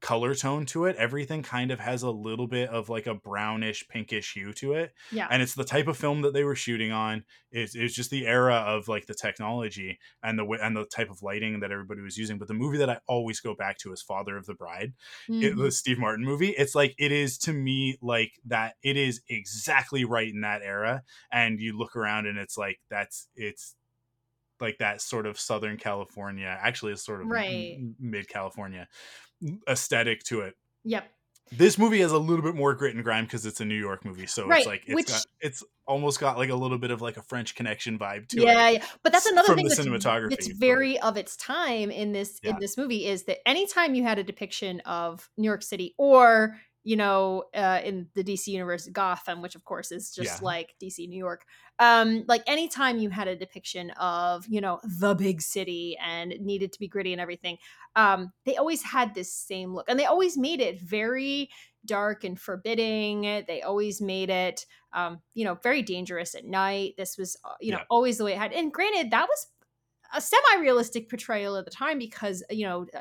color 0.00 0.34
tone 0.34 0.66
to 0.66 0.84
it 0.84 0.94
everything 0.96 1.42
kind 1.42 1.70
of 1.70 1.80
has 1.80 2.02
a 2.02 2.10
little 2.10 2.46
bit 2.46 2.68
of 2.68 2.88
like 2.88 3.06
a 3.06 3.14
brownish 3.14 3.86
pinkish 3.88 4.34
hue 4.34 4.52
to 4.52 4.72
it 4.74 4.92
yeah. 5.10 5.26
and 5.30 5.42
it's 5.42 5.54
the 5.54 5.64
type 5.64 5.88
of 5.88 5.96
film 5.96 6.22
that 6.22 6.34
they 6.34 6.44
were 6.44 6.54
shooting 6.54 6.92
on 6.92 7.24
it's, 7.50 7.74
it's 7.74 7.94
just 7.94 8.10
the 8.10 8.26
era 8.26 8.56
of 8.56 8.88
like 8.88 9.06
the 9.06 9.14
technology 9.14 9.98
and 10.22 10.38
the 10.38 10.44
and 10.62 10.76
the 10.76 10.84
type 10.84 11.10
of 11.10 11.22
lighting 11.22 11.60
that 11.60 11.72
everybody 11.72 12.02
was 12.02 12.18
using 12.18 12.38
but 12.38 12.46
the 12.46 12.54
movie 12.54 12.78
that 12.78 12.90
i 12.90 12.98
always 13.08 13.40
go 13.40 13.54
back 13.54 13.78
to 13.78 13.92
is 13.92 14.02
father 14.02 14.36
of 14.36 14.46
the 14.46 14.54
bride 14.54 14.92
it, 15.28 15.54
Mhm. 15.54 15.64
the 15.64 15.70
Steve 15.72 15.98
Martin 15.98 16.24
movie. 16.24 16.50
It's 16.50 16.74
like 16.74 16.94
it 16.98 17.12
is 17.12 17.38
to 17.38 17.52
me 17.52 17.96
like 18.00 18.32
that. 18.46 18.74
It 18.82 18.96
is 18.96 19.20
exactly 19.28 20.04
right 20.04 20.28
in 20.32 20.40
that 20.42 20.62
era, 20.62 21.02
and 21.32 21.60
you 21.60 21.76
look 21.76 21.96
around 21.96 22.26
and 22.26 22.38
it's 22.38 22.56
like 22.56 22.80
that's 22.90 23.28
it's 23.34 23.74
like 24.60 24.78
that 24.78 25.00
sort 25.00 25.26
of 25.26 25.38
Southern 25.38 25.76
California. 25.76 26.46
Actually, 26.60 26.92
it's 26.92 27.04
sort 27.04 27.20
of 27.20 27.28
Right. 27.28 27.78
mid 28.00 28.28
California 28.28 28.88
aesthetic 29.68 30.22
to 30.24 30.40
it. 30.40 30.54
Yep. 30.84 31.10
This 31.52 31.78
movie 31.78 32.00
has 32.00 32.10
a 32.10 32.18
little 32.18 32.42
bit 32.44 32.56
more 32.56 32.74
grit 32.74 32.96
and 32.96 33.04
grime 33.04 33.24
because 33.24 33.46
it's 33.46 33.60
a 33.60 33.64
New 33.64 33.78
York 33.78 34.04
movie, 34.04 34.26
so 34.26 34.48
Right, 34.48 34.58
it's 34.58 34.66
like 34.66 34.82
it's 34.86 34.94
which- 34.96 35.06
got, 35.06 35.24
it's 35.40 35.62
almost 35.86 36.18
got 36.18 36.36
like 36.38 36.50
a 36.50 36.56
little 36.56 36.78
bit 36.78 36.90
of 36.90 37.00
like 37.00 37.16
a 37.18 37.22
French 37.22 37.54
Connection 37.54 37.96
vibe 38.00 38.26
to 38.30 38.38
it. 38.38 38.42
yeah, 38.42 38.68
yeah, 38.70 38.84
but 39.04 39.12
that's 39.12 39.26
another 39.26 39.46
from 39.46 39.56
thing 39.56 39.68
the 39.68 39.74
that's, 39.76 39.86
cinematography, 39.88 40.30
but- 40.48 40.56
very 40.56 40.98
of 40.98 41.16
its 41.16 41.36
time 41.36 41.92
in 41.92 42.10
this 42.10 42.40
Yeah. 42.42 42.50
in 42.50 42.58
this 42.58 42.76
movie 42.76 43.06
is 43.06 43.24
that 43.24 43.46
anytime 43.48 43.94
you 43.94 44.02
had 44.02 44.18
a 44.18 44.24
depiction 44.24 44.80
of 44.80 45.30
New 45.36 45.46
York 45.46 45.62
City 45.62 45.94
or 45.98 46.58
you 46.86 46.94
know, 46.96 47.42
uh, 47.52 47.80
in 47.84 48.08
the 48.14 48.22
DC 48.22 48.46
universe, 48.52 48.86
Gotham, 48.92 49.42
which 49.42 49.56
of 49.56 49.64
course 49.64 49.90
is 49.90 50.14
just 50.14 50.40
Yeah. 50.40 50.40
like 50.40 50.76
DC 50.80 51.08
New 51.08 51.18
York. 51.18 51.44
Um, 51.80 52.24
like 52.28 52.44
anytime 52.46 52.98
you 52.98 53.10
had 53.10 53.26
a 53.26 53.34
depiction 53.34 53.90
of, 53.90 54.46
you 54.46 54.60
know, 54.60 54.78
the 54.84 55.14
big 55.14 55.42
city 55.42 55.98
and 56.00 56.32
it 56.32 56.40
needed 56.42 56.72
to 56.72 56.78
be 56.78 56.86
gritty 56.86 57.10
and 57.12 57.20
everything, 57.20 57.58
um, 57.96 58.32
they 58.44 58.56
always 58.56 58.84
had 58.84 59.14
this 59.14 59.32
same 59.32 59.74
look. 59.74 59.86
And 59.88 59.98
they 59.98 60.04
always 60.04 60.38
made 60.38 60.60
it 60.60 60.80
very 60.80 61.50
dark 61.84 62.22
and 62.22 62.38
forbidding. 62.40 63.22
They 63.48 63.62
always 63.62 64.00
made 64.00 64.30
it, 64.30 64.64
um, 64.92 65.22
you 65.34 65.44
know, 65.44 65.56
very 65.56 65.82
dangerous 65.82 66.36
at 66.36 66.44
night. 66.44 66.94
This 66.96 67.18
was, 67.18 67.36
uh, 67.44 67.54
you 67.60 67.72
know, 67.72 67.78
Yeah. 67.78 67.84
always 67.90 68.18
the 68.18 68.24
way 68.24 68.34
it 68.34 68.38
had. 68.38 68.52
And 68.52 68.72
granted, 68.72 69.10
that 69.10 69.26
was 69.28 69.46
a 70.14 70.20
semi-realistic 70.20 71.08
portrayal 71.08 71.56
at 71.56 71.64
the 71.64 71.70
time 71.70 71.98
because 71.98 72.42
you 72.50 72.64
know 72.64 72.86
uh, 72.94 73.00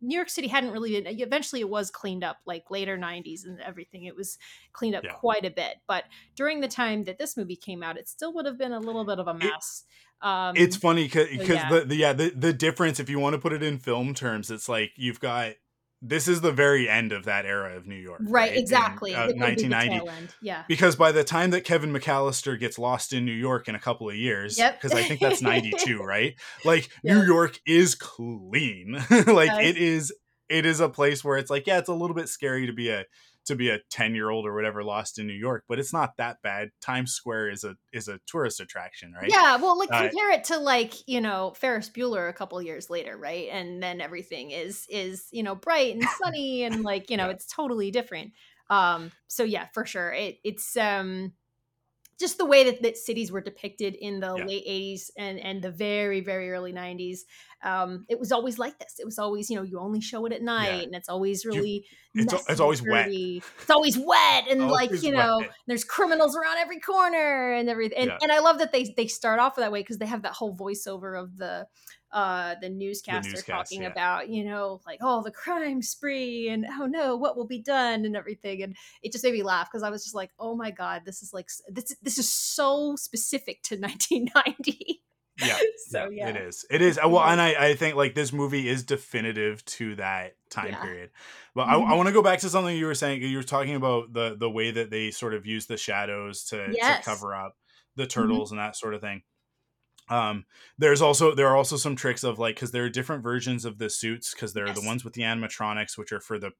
New 0.00 0.14
York 0.14 0.28
City 0.28 0.48
hadn't 0.48 0.72
really 0.72 1.00
been 1.00 1.18
eventually 1.20 1.60
it 1.60 1.68
was 1.68 1.90
cleaned 1.90 2.22
up 2.24 2.38
like 2.46 2.70
later 2.70 2.98
90s 2.98 3.44
and 3.44 3.60
everything 3.60 4.04
it 4.04 4.14
was 4.16 4.38
cleaned 4.72 4.94
up 4.94 5.04
Yeah. 5.04 5.12
quite 5.12 5.44
a 5.44 5.50
bit 5.50 5.76
but 5.86 6.04
during 6.34 6.60
the 6.60 6.68
time 6.68 7.04
that 7.04 7.18
this 7.18 7.36
movie 7.36 7.56
came 7.56 7.82
out 7.82 7.96
it 7.96 8.08
still 8.08 8.32
would 8.34 8.46
have 8.46 8.58
been 8.58 8.72
a 8.72 8.80
little 8.80 9.04
bit 9.04 9.18
of 9.18 9.26
a 9.26 9.34
mess 9.34 9.84
um 10.22 10.54
it's 10.56 10.76
funny 10.76 11.04
because 11.04 11.30
yeah. 11.32 11.70
the, 11.70 11.80
the 11.80 11.96
yeah 11.96 12.12
the, 12.12 12.30
the 12.30 12.52
difference 12.52 13.00
if 13.00 13.08
you 13.08 13.18
want 13.18 13.34
to 13.34 13.38
put 13.38 13.52
it 13.52 13.62
in 13.62 13.78
film 13.78 14.14
terms 14.14 14.50
it's 14.50 14.68
like 14.68 14.92
you've 14.96 15.20
got 15.20 15.54
this 16.02 16.28
is 16.28 16.40
the 16.42 16.52
very 16.52 16.88
end 16.88 17.10
of 17.12 17.24
that 17.24 17.46
era 17.46 17.76
of 17.76 17.86
new 17.86 17.94
york 17.96 18.20
right, 18.28 18.52
in, 18.52 18.58
exactly. 18.58 19.14
uh, 19.14 19.24
It 19.24 19.26
would 19.28 19.34
be 19.36 19.40
1990 19.40 20.28
yeah. 20.42 20.64
Because 20.68 20.94
by 20.96 21.10
the 21.12 21.24
time 21.24 21.50
that 21.50 21.62
kevin 21.64 21.92
mcallister 21.92 22.58
gets 22.58 22.78
lost 22.78 23.12
in 23.12 23.24
new 23.24 23.32
york 23.32 23.66
in 23.68 23.74
a 23.74 23.78
couple 23.80 24.08
of 24.08 24.14
years 24.16 24.58
Yep. 24.58 24.80
because 24.80 24.96
i 24.96 25.02
think 25.02 25.20
that's 25.20 25.40
92 25.42 25.98
right? 26.02 26.34
Like 26.64 26.90
new 27.02 27.22
york 27.22 27.58
is 27.66 27.94
clean. 27.94 28.92
Like 29.26 29.48
Yes. 29.50 29.60
it 29.66 29.76
is 29.78 30.12
it 30.48 30.66
is 30.66 30.80
a 30.80 30.88
place 30.88 31.24
where 31.24 31.38
it's 31.38 31.50
like 31.50 31.66
yeah 31.66 31.78
it's 31.78 31.88
a 31.88 31.94
little 31.94 32.14
bit 32.14 32.28
scary 32.28 32.66
to 32.66 32.72
be 32.72 32.90
a 32.90 33.04
to 33.46 33.56
be 33.56 33.68
a 33.70 33.80
10 33.90 34.14
year 34.14 34.30
old 34.30 34.46
or 34.46 34.54
whatever 34.54 34.82
lost 34.84 35.18
in 35.18 35.26
new 35.26 35.32
york 35.34 35.64
but 35.68 35.78
it's 35.78 35.92
not 35.92 36.16
that 36.18 36.40
bad 36.42 36.70
times 36.80 37.12
square 37.12 37.48
is 37.50 37.64
a 37.64 37.76
is 37.92 38.08
a 38.08 38.20
tourist 38.26 38.60
attraction 38.60 39.12
right 39.12 39.36
Yeah, 39.38 39.56
well, 39.56 39.78
like 39.78 39.92
Uh, 39.92 40.10
compare 40.12 40.30
it 40.30 40.44
to 40.44 40.58
like 40.58 40.94
you 41.08 41.20
know 41.20 41.52
Ferris 41.56 41.90
Bueller 41.90 42.28
a 42.28 42.32
couple 42.32 42.60
years 42.62 42.90
later, 42.90 43.16
right? 43.16 43.48
And 43.50 43.82
then 43.82 44.00
everything 44.00 44.50
is 44.52 44.86
is 44.88 45.28
you 45.32 45.42
know 45.42 45.54
bright 45.54 45.94
and 45.96 46.08
sunny 46.24 46.62
and 46.62 46.82
like 46.82 47.10
you 47.10 47.16
know 47.16 47.28
Yeah. 47.28 47.30
it's 47.30 47.46
totally 47.46 47.90
different. 47.90 48.32
Um, 48.70 49.12
so 49.26 49.42
yeah, 49.44 49.68
for 49.74 49.84
sure, 49.86 50.12
it 50.12 50.38
it's 50.44 50.76
um 50.76 51.32
just 52.20 52.38
the 52.38 52.46
way 52.46 52.64
that, 52.64 52.82
that 52.82 52.96
cities 52.98 53.32
were 53.32 53.42
depicted 53.42 53.94
in 53.96 54.20
the 54.20 54.36
Yeah. 54.36 54.46
late 54.46 54.64
80s 54.66 55.10
and 55.18 55.40
and 55.40 55.62
the 55.62 55.70
very 55.72 56.20
very 56.20 56.50
early 56.50 56.72
90s 56.72 57.26
um 57.62 58.04
it 58.08 58.18
was 58.18 58.32
always 58.32 58.58
like 58.58 58.78
this 58.78 58.96
it 58.98 59.04
was 59.04 59.18
always 59.18 59.48
you 59.48 59.56
know 59.56 59.62
you 59.62 59.78
only 59.78 60.00
show 60.00 60.26
it 60.26 60.32
at 60.32 60.42
night 60.42 60.84
and 60.84 60.94
it's 60.94 61.08
always 61.08 61.44
really 61.46 61.86
it's 62.14 62.32
al- 62.32 62.38
it's 62.40 62.48
messy, 62.48 62.62
always 62.62 62.82
wet. 62.82 63.08
it's 63.10 63.70
always 63.70 63.98
wet 63.98 64.48
and 64.50 64.68
like 64.68 65.02
you 65.02 65.10
know 65.10 65.38
wet. 65.38 65.50
there's 65.66 65.84
criminals 65.84 66.36
around 66.36 66.58
every 66.58 66.78
corner 66.80 67.52
and 67.52 67.68
everything 67.68 67.98
and, 67.98 68.08
Yeah. 68.08 68.18
and 68.22 68.30
i 68.32 68.40
love 68.40 68.58
that 68.58 68.72
they 68.72 68.92
they 68.96 69.06
start 69.06 69.40
off 69.40 69.56
that 69.56 69.72
way 69.72 69.80
because 69.80 69.98
they 69.98 70.06
have 70.06 70.22
that 70.22 70.32
whole 70.32 70.54
voiceover 70.54 71.20
of 71.20 71.36
the 71.38 71.66
uh 72.12 72.54
the 72.60 72.68
newscaster 72.68 73.30
newscast, 73.32 73.46
talking 73.46 73.82
yeah. 73.82 73.88
about 73.88 74.28
you 74.28 74.44
know 74.44 74.80
like 74.86 74.98
oh 75.02 75.22
the 75.22 75.30
crime 75.30 75.82
spree 75.82 76.48
and 76.48 76.64
oh 76.78 76.86
no 76.86 77.16
what 77.16 77.36
will 77.36 77.46
be 77.46 77.60
done 77.60 78.04
and 78.04 78.16
everything 78.16 78.62
and 78.62 78.76
it 79.02 79.12
just 79.12 79.24
made 79.24 79.32
me 79.32 79.42
laugh 79.42 79.68
because 79.70 79.82
i 79.82 79.90
was 79.90 80.04
just 80.04 80.14
like 80.14 80.30
oh 80.38 80.54
my 80.54 80.70
god 80.70 81.02
this 81.04 81.22
is 81.22 81.32
like 81.32 81.48
this 81.68 81.96
this 82.02 82.16
is 82.18 82.30
so 82.30 82.94
specific 82.96 83.62
to 83.62 83.76
1990 83.80 85.02
yeah. 85.40 85.58
So 85.88 86.08
yeah, 86.10 86.28
it 86.30 86.36
is. 86.36 86.64
It 86.68 86.82
is 86.82 86.98
well 87.02 87.20
and 87.22 87.40
I, 87.40 87.68
I 87.68 87.74
think 87.74 87.94
like 87.94 88.14
this 88.14 88.32
movie 88.32 88.68
is 88.68 88.82
definitive 88.84 89.64
to 89.66 89.94
that 89.96 90.34
time 90.50 90.68
Yeah. 90.68 90.80
period. 90.82 91.10
But 91.54 91.68
I, 91.68 91.74
I 91.74 91.78
Mhm. 91.78 91.96
want 91.96 92.06
to 92.08 92.12
go 92.12 92.22
back 92.22 92.40
to 92.40 92.50
something 92.50 92.76
you 92.76 92.86
were 92.86 92.94
saying 92.94 93.22
you 93.22 93.36
were 93.36 93.42
talking 93.44 93.76
about 93.76 94.12
the 94.12 94.36
the 94.36 94.50
way 94.50 94.70
that 94.72 94.90
they 94.90 95.10
sort 95.12 95.32
of 95.34 95.46
use 95.46 95.66
the 95.66 95.76
shadows 95.76 96.44
to, 96.46 96.72
Yes. 96.72 97.04
to 97.04 97.10
cover 97.10 97.34
up 97.34 97.56
the 97.94 98.06
turtles 98.06 98.50
and 98.50 98.58
that 98.60 98.76
sort 98.76 98.94
of 98.94 99.00
thing. 99.00 99.22
Um 100.08 100.44
there's 100.78 101.02
also 101.02 101.34
there 101.34 101.48
are 101.48 101.56
also 101.56 101.76
some 101.76 101.96
tricks 101.96 102.22
of 102.24 102.38
like 102.38 102.56
because 102.56 102.70
there 102.72 102.84
are 102.84 102.88
different 102.90 103.22
versions 103.22 103.64
of 103.64 103.78
the 103.78 103.90
suits 103.90 104.34
because 104.34 104.52
there 104.52 104.66
are 104.66 104.72
the 104.74 104.80
ones 104.86 105.04
with 105.04 105.14
the 105.14 105.22
animatronics 105.22 105.98
which 105.98 106.12
are 106.12 106.20
for 106.20 106.38
the 106.38 106.52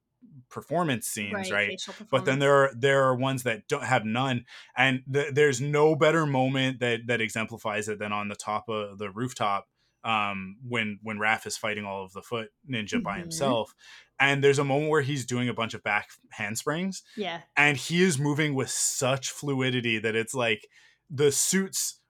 performance 0.48 1.06
scenes 1.06 1.50
right, 1.50 1.68
facial 1.70 1.94
but 2.10 2.24
then 2.24 2.38
there 2.38 2.54
are 2.54 2.70
there 2.76 3.02
are 3.04 3.14
ones 3.16 3.42
that 3.42 3.66
don't 3.68 3.84
have 3.84 4.04
none 4.04 4.44
and 4.76 5.02
th- 5.12 5.34
there's 5.34 5.60
no 5.60 5.96
better 5.96 6.24
moment 6.26 6.80
that 6.80 7.00
that 7.06 7.20
exemplifies 7.20 7.88
it 7.88 7.98
than 7.98 8.12
on 8.12 8.28
the 8.28 8.36
top 8.36 8.68
of 8.68 8.98
the 8.98 9.10
rooftop 9.10 9.66
um 10.04 10.56
when 10.66 10.98
when 11.02 11.18
Raph 11.18 11.46
is 11.46 11.56
fighting 11.56 11.84
all 11.84 12.04
of 12.04 12.12
the 12.12 12.22
foot 12.22 12.50
ninja 12.70 13.02
by 13.02 13.16
Mhm. 13.18 13.22
himself 13.22 13.74
and 14.20 14.42
there's 14.42 14.58
a 14.58 14.64
moment 14.64 14.90
where 14.90 15.02
he's 15.02 15.26
doing 15.26 15.48
a 15.48 15.54
bunch 15.54 15.74
of 15.74 15.82
back 15.82 16.08
handsprings 16.30 17.02
yeah. 17.16 17.40
and 17.56 17.76
he 17.76 18.02
is 18.02 18.18
moving 18.18 18.54
with 18.54 18.70
such 18.70 19.30
fluidity 19.30 19.98
that 19.98 20.14
it's 20.14 20.32
like 20.34 20.66
the 21.10 21.32
suits 21.32 22.00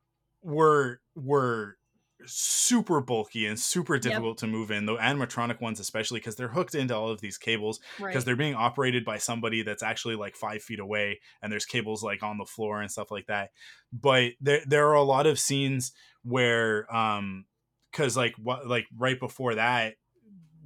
were 0.43 1.01
were 1.15 1.79
super 2.27 3.01
bulky 3.01 3.47
and 3.47 3.59
super 3.59 3.99
difficult 3.99 4.39
to 4.39 4.47
move 4.47 4.71
in 4.71 4.87
the 4.87 4.97
animatronic 4.97 5.61
ones 5.61 5.81
especially 5.81 6.21
because 6.21 6.37
they're 6.37 6.49
hooked 6.49 6.75
into 6.75 6.95
all 6.95 7.11
of 7.11 7.21
these 7.21 7.39
cables 7.39 7.81
right. 7.99 8.09
because 8.09 8.25
they're 8.25 8.37
being 8.37 8.55
operated 8.55 9.05
by 9.05 9.19
somebody 9.19 9.63
that's 9.63 9.83
actually 9.83 10.17
like 10.17 10.37
five 10.37 10.63
feet 10.63 10.81
away 10.81 11.21
and 11.43 11.53
there's 11.53 11.65
cables 11.65 12.03
like 12.03 12.23
on 12.23 12.39
the 12.39 12.45
floor 12.45 12.81
and 12.81 12.91
stuff 12.91 13.11
like 13.11 13.27
that. 13.27 13.51
But 13.93 14.33
there, 14.41 14.63
there 14.67 14.89
are 14.89 14.95
a 14.95 15.03
lot 15.03 15.27
of 15.27 15.39
scenes 15.39 15.93
where 16.23 16.93
um 16.95 17.45
because 17.91 18.17
like 18.17 18.35
what 18.43 18.67
like 18.67 18.87
right 18.97 19.19
before 19.19 19.55
that 19.55 19.95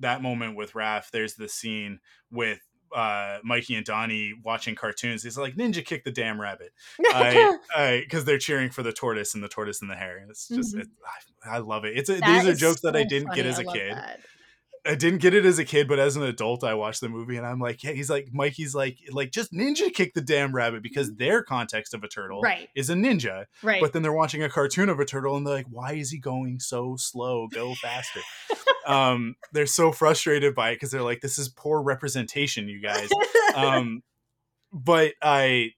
that 0.01 0.23
moment 0.23 0.57
with 0.57 0.73
Raph, 0.73 1.11
there's 1.11 1.35
the 1.35 1.49
scene 1.49 2.01
with 2.31 2.61
uh 2.95 3.39
Mikey 3.45 3.75
and 3.77 3.85
Donnie 3.87 4.35
watching 4.45 4.75
cartoons. 4.75 5.23
He's 5.23 5.39
like, 5.39 5.55
Ninja 5.57 5.85
kick 5.85 6.05
the 6.05 6.11
damn 6.11 6.41
rabbit. 6.41 6.73
I 7.13 7.57
I 7.77 8.01
because 8.01 8.25
they're 8.25 8.39
cheering 8.39 8.71
for 8.71 8.83
the 8.83 8.93
tortoise 8.93 9.35
and 9.35 9.43
the 9.45 9.49
tortoise 9.49 9.81
and 9.81 9.91
the 9.91 9.95
hare. 9.97 10.25
It's 10.29 10.49
just 10.49 10.75
Mhm. 10.75 10.81
it, 10.83 10.89
I, 11.45 11.57
I 11.57 11.59
love 11.59 11.85
it. 11.85 11.97
It's 11.97 12.09
a, 12.11 12.15
these 12.15 12.47
are 12.47 12.55
jokes 12.55 12.81
that 12.83 12.97
I 12.97 13.05
didn't 13.05 13.35
get 13.35 13.47
as 13.47 13.59
a 13.59 13.65
kid. 13.65 13.93
that. 13.93 14.21
I 14.87 14.95
didn't 14.95 15.21
get 15.21 15.35
it 15.35 15.45
as 15.45 15.59
a 15.59 15.65
kid, 15.65 15.89
but 15.89 15.99
as 15.99 16.17
an 16.17 16.23
adult, 16.23 16.65
I 16.65 16.75
watched 16.75 17.01
the 17.03 17.09
movie 17.09 17.37
and 17.37 17.47
I'm 17.47 17.61
like, 17.61 17.83
yeah, 17.85 17.93
he's 17.93 18.09
like, 18.09 18.29
Mikey's 18.33 18.75
like, 18.75 18.97
like 19.13 19.31
just 19.31 19.53
ninja 19.53 19.93
kick 19.93 20.15
the 20.15 20.21
damn 20.23 20.55
rabbit 20.55 20.83
because 20.83 21.15
their 21.17 21.43
context 21.43 21.93
of 21.95 22.03
a 22.03 22.09
turtle 22.09 22.39
Mm-hmm. 22.39 22.45
right 22.47 22.69
is 22.75 22.89
a 22.89 22.95
ninja. 22.95 23.45
right 23.63 23.81
But 23.81 23.93
then 23.93 24.03
they're 24.03 24.13
watching 24.13 24.43
a 24.43 24.49
cartoon 24.49 24.89
of 24.89 24.99
a 25.01 25.05
turtle 25.05 25.37
and 25.37 25.47
they're 25.47 25.55
like, 25.55 25.67
why 25.69 25.93
is 25.93 26.11
he 26.11 26.19
going 26.19 26.61
so 26.61 26.97
slow? 26.97 27.47
Go 27.53 27.75
faster. 27.75 28.21
um, 28.87 29.35
they're 29.53 29.67
so 29.67 29.93
frustrated 29.93 30.55
by 30.55 30.71
it 30.71 30.77
because 30.77 30.91
they're 30.91 31.03
like, 31.03 31.21
this 31.21 31.39
is 31.39 31.49
poor 31.51 31.83
representation, 31.83 32.69
you 32.69 32.81
guys. 32.81 33.11
Um, 33.55 34.03
but 34.73 35.13
I, 35.23 35.73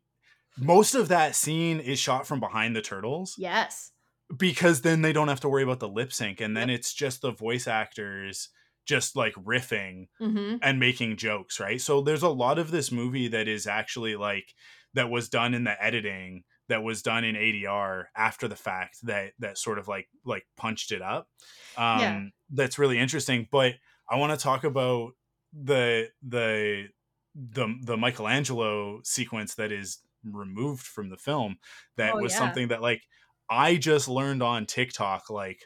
most 0.59 0.95
of 0.95 1.09
that 1.09 1.35
scene 1.35 1.81
is 1.81 1.99
shot 1.99 2.27
from 2.27 2.39
behind 2.39 2.77
the 2.77 2.83
turtles 2.83 3.35
yes 3.39 3.91
because 4.37 4.83
then 4.83 5.03
they 5.03 5.13
don't 5.13 5.29
have 5.29 5.41
to 5.41 5.49
worry 5.49 5.63
about 5.63 5.81
the 5.81 5.89
lip 5.89 6.13
sync 6.13 6.41
and 6.41 6.57
then 6.57 6.69
it's 6.71 6.93
just 6.95 7.23
the 7.23 7.33
voice 7.33 7.67
actors 7.67 8.51
just 8.87 9.17
like 9.17 9.35
riffing 9.35 10.09
hmm 10.19 10.63
and 10.63 10.79
making 10.79 11.17
jokes 11.17 11.59
right 11.61 11.81
so 11.81 12.01
there's 12.01 12.23
a 12.23 12.29
lot 12.29 12.59
of 12.59 12.71
this 12.71 12.93
movie 12.93 13.29
that 13.29 13.49
is 13.49 13.67
actually 13.67 14.17
like 14.17 14.55
that 14.95 15.11
was 15.11 15.29
done 15.29 15.55
in 15.55 15.65
the 15.65 15.83
editing 15.85 16.45
that 16.69 16.83
was 16.83 17.03
done 17.03 17.25
in 17.25 17.37
ADR 17.37 18.09
after 18.17 18.49
the 18.49 18.57
fact 18.57 18.99
that 19.05 19.33
that 19.39 19.59
sort 19.59 19.79
of 19.79 19.89
like 19.89 20.09
like 20.25 20.47
punched 20.57 20.93
it 20.93 21.03
up 21.03 21.29
um 21.77 21.93
Yeah. 21.93 22.23
that's 22.51 22.79
really 22.79 22.99
interesting 22.99 23.49
but 23.51 23.75
I 24.11 24.17
want 24.17 24.39
to 24.39 24.43
talk 24.43 24.65
about 24.65 25.13
the 25.53 26.11
the 26.23 26.89
the 27.35 27.75
the 27.83 27.97
Michelangelo 27.97 29.01
sequence 29.05 29.55
that 29.57 29.73
is 29.73 30.03
removed 30.25 30.87
from 30.87 31.09
the 31.09 31.17
film 31.17 31.57
that 31.97 32.15
Oh, 32.15 32.19
was 32.19 32.35
yeah. 32.35 32.37
something 32.37 32.69
that 32.69 32.83
like 32.83 33.03
I 33.51 33.77
just 33.77 34.09
learned 34.09 34.43
on 34.43 34.67
TikTok 34.67 35.31
like 35.31 35.65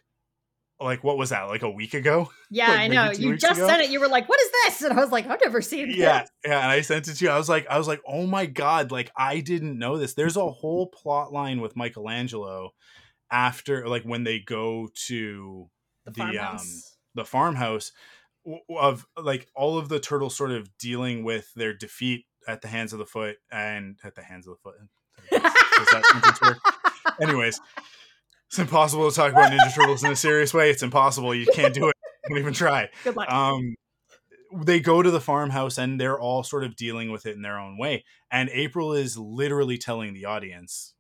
like 0.81 1.03
what 1.03 1.17
was 1.17 1.31
that 1.31 1.45
like 1.45 1.63
a 1.63 1.71
week 1.71 1.95
ago? 1.95 2.31
Yeah 2.51 2.69
like 2.69 2.79
i 2.79 2.87
know. 2.87 3.11
you 3.11 3.37
just 3.37 3.59
ago? 3.59 3.67
said 3.67 3.81
it. 3.81 3.91
You 3.91 3.99
were 3.99 4.09
like 4.09 4.29
what 4.29 4.41
is 4.41 4.51
this? 4.65 4.83
And 4.83 4.99
i 4.99 5.03
was 5.03 5.11
like 5.11 5.27
i've 5.27 5.41
never 5.41 5.61
seen 5.61 5.89
this. 5.89 5.97
yeah 5.97 6.27
yeah 6.45 6.61
and 6.61 6.71
i 6.71 6.81
sent 6.81 7.09
it 7.09 7.15
to 7.15 7.25
you. 7.25 7.31
I 7.31 7.39
was 7.39 7.49
like 7.49 7.67
i 7.69 7.77
was 7.77 7.89
like 7.89 8.01
oh 8.07 8.27
my 8.27 8.47
god 8.47 8.93
like 8.93 9.11
i 9.17 9.41
didn't 9.41 9.79
know 9.79 9.99
this. 9.99 10.15
There's 10.15 10.37
a 10.37 10.49
whole 10.49 10.87
plot 10.87 11.33
line 11.33 11.61
with 11.61 11.77
michelangelo 11.77 12.73
after 13.31 13.89
like 13.89 14.05
when 14.05 14.25
they 14.25 14.39
go 14.39 14.89
to 15.07 15.69
the 16.05 16.11
the, 16.13 16.23
um, 16.23 16.33
farmhouse? 16.35 16.97
the 17.15 17.25
farmhouse 17.25 17.93
of 18.71 19.07
like 19.21 19.49
all 19.57 19.77
of 19.79 19.89
the 19.89 19.99
turtles 19.99 20.37
sort 20.37 20.53
of 20.53 20.69
dealing 20.79 21.25
with 21.25 21.53
their 21.55 21.75
defeat 21.75 22.27
at 22.47 22.63
the 22.63 22.69
hands 22.69 22.93
of 22.93 23.01
the 23.01 23.07
foot 23.07 23.39
and 23.51 23.99
at 24.05 24.15
the 24.15 24.23
hands 24.23 24.47
of 24.47 24.55
the 24.55 24.61
foot. 24.63 24.77
Anyways 27.21 27.61
it's 28.49 28.59
impossible 28.59 29.09
to 29.11 29.15
talk 29.17 29.33
about 29.33 29.51
ninja 29.51 29.75
turtles 29.75 30.05
in 30.05 30.13
a 30.13 30.17
serious 30.17 30.53
way 30.55 30.71
it's 30.71 30.83
impossible 30.83 31.35
you 31.35 31.47
can't 31.55 31.75
do 31.75 31.89
it 31.89 31.95
don't 32.29 32.39
even 32.39 32.53
try 32.53 32.89
good 33.05 33.17
luck 33.17 33.31
um 33.31 33.75
they 34.65 34.79
go 34.81 35.03
to 35.03 35.11
the 35.11 35.21
farmhouse 35.21 35.77
and 35.79 36.01
they're 36.01 36.19
all 36.19 36.43
sort 36.43 36.65
of 36.65 36.77
dealing 36.77 37.11
with 37.11 37.27
it 37.27 37.35
in 37.37 37.43
their 37.43 37.59
own 37.59 37.77
way 37.77 38.05
and 38.31 38.49
april 38.53 38.93
is 38.93 39.19
literally 39.19 39.77
telling 39.79 40.15
the 40.15 40.25
audience 40.25 40.95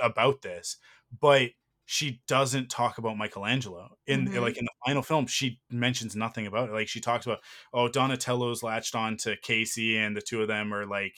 about 0.00 0.42
this 0.42 0.76
but 1.20 1.50
she 1.86 2.22
doesn't 2.26 2.70
talk 2.70 2.96
about 2.96 3.18
Michelangelo 3.18 3.98
in 4.06 4.26
Mhm. 4.28 4.40
like 4.40 4.56
in 4.56 4.64
the 4.64 4.70
final 4.86 5.02
film. 5.02 5.26
She 5.26 5.60
mentions 5.70 6.16
nothing 6.16 6.46
about 6.46 6.70
it. 6.70 6.72
Like 6.72 6.88
she 6.88 6.98
talks 6.98 7.26
about, 7.26 7.40
oh, 7.74 7.88
Donatello's 7.88 8.62
latched 8.62 8.94
on 8.94 9.18
to 9.18 9.36
Casey, 9.36 9.98
and 9.98 10.16
the 10.16 10.22
two 10.22 10.40
of 10.40 10.48
them 10.48 10.72
are 10.72 10.86
like, 10.86 11.14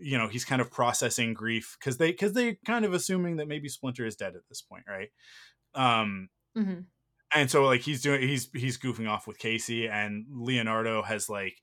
you 0.00 0.18
know, 0.18 0.28
he's 0.28 0.44
kind 0.44 0.60
of 0.62 0.70
processing 0.70 1.34
grief 1.34 1.76
because 1.78 1.98
they 1.98 2.10
because 2.12 2.32
they're 2.32 2.56
kind 2.66 2.84
of 2.84 2.94
assuming 2.94 3.36
that 3.36 3.48
maybe 3.48 3.68
Splinter 3.68 4.06
is 4.06 4.16
dead 4.16 4.36
at 4.36 4.48
this 4.48 4.62
point, 4.62 4.84
right? 4.88 5.10
Um, 5.74 6.30
Mhm. 6.54 6.90
and 7.34 7.50
so 7.50 7.64
like 7.64 7.80
he's 7.80 8.02
doing 8.02 8.22
he's 8.22 8.48
he's 8.52 8.78
goofing 8.78 9.08
off 9.08 9.26
with 9.26 9.38
Casey, 9.38 9.88
and 9.88 10.26
Leonardo 10.30 11.02
has 11.02 11.28
like 11.28 11.60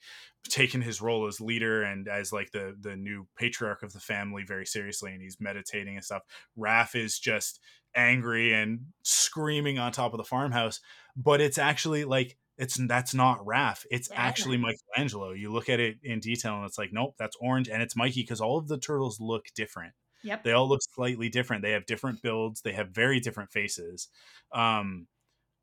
taken 0.49 0.81
his 0.81 1.01
role 1.01 1.25
as 1.25 1.39
leader 1.39 1.83
and 1.83 2.07
as 2.07 2.33
like 2.33 2.51
the 2.51 2.75
the 2.79 2.97
new 2.97 3.27
patriarch 3.37 3.81
of 3.81 3.93
the 3.93 3.99
family 3.99 4.43
very 4.45 4.65
seriously, 4.65 5.13
and 5.13 5.21
he's 5.21 5.37
meditating 5.39 5.95
and 5.95 6.03
stuff. 6.03 6.23
Raph 6.57 6.95
is 6.95 7.17
just 7.17 7.61
angry 7.95 8.53
and 8.53 8.87
screaming 9.03 9.79
on 9.79 9.91
top 9.91 10.13
of 10.13 10.17
the 10.17 10.23
farmhouse, 10.23 10.81
but 11.15 11.39
it's 11.39 11.57
actually 11.57 12.03
like 12.03 12.37
it's 12.57 12.75
that's 12.87 13.13
not 13.13 13.39
Raph. 13.45 13.85
It's 13.91 14.09
Yeah. 14.11 14.21
actually 14.21 14.57
Michelangelo. 14.57 15.31
You 15.31 15.51
look 15.51 15.69
at 15.69 15.79
it 15.79 15.97
in 16.03 16.19
detail 16.19 16.55
and 16.57 16.65
it's 16.65 16.77
like, 16.77 16.91
nope, 16.93 17.15
that's 17.17 17.35
orange 17.41 17.69
and 17.69 17.81
it's 17.81 17.95
Mikey 17.95 18.21
because 18.21 18.41
all 18.41 18.57
of 18.57 18.67
the 18.67 18.77
turtles 18.79 19.19
look 19.19 19.45
different. 19.55 19.93
Yep. 20.23 20.43
They 20.43 20.51
all 20.53 20.69
look 20.69 20.81
slightly 20.93 21.29
different. 21.29 21.63
They 21.63 21.71
have 21.71 21.85
different 21.85 22.21
builds. 22.21 22.61
They 22.61 22.73
have 22.73 22.89
very 22.91 23.19
different 23.19 23.51
faces. 23.51 24.07
Um, 24.53 25.07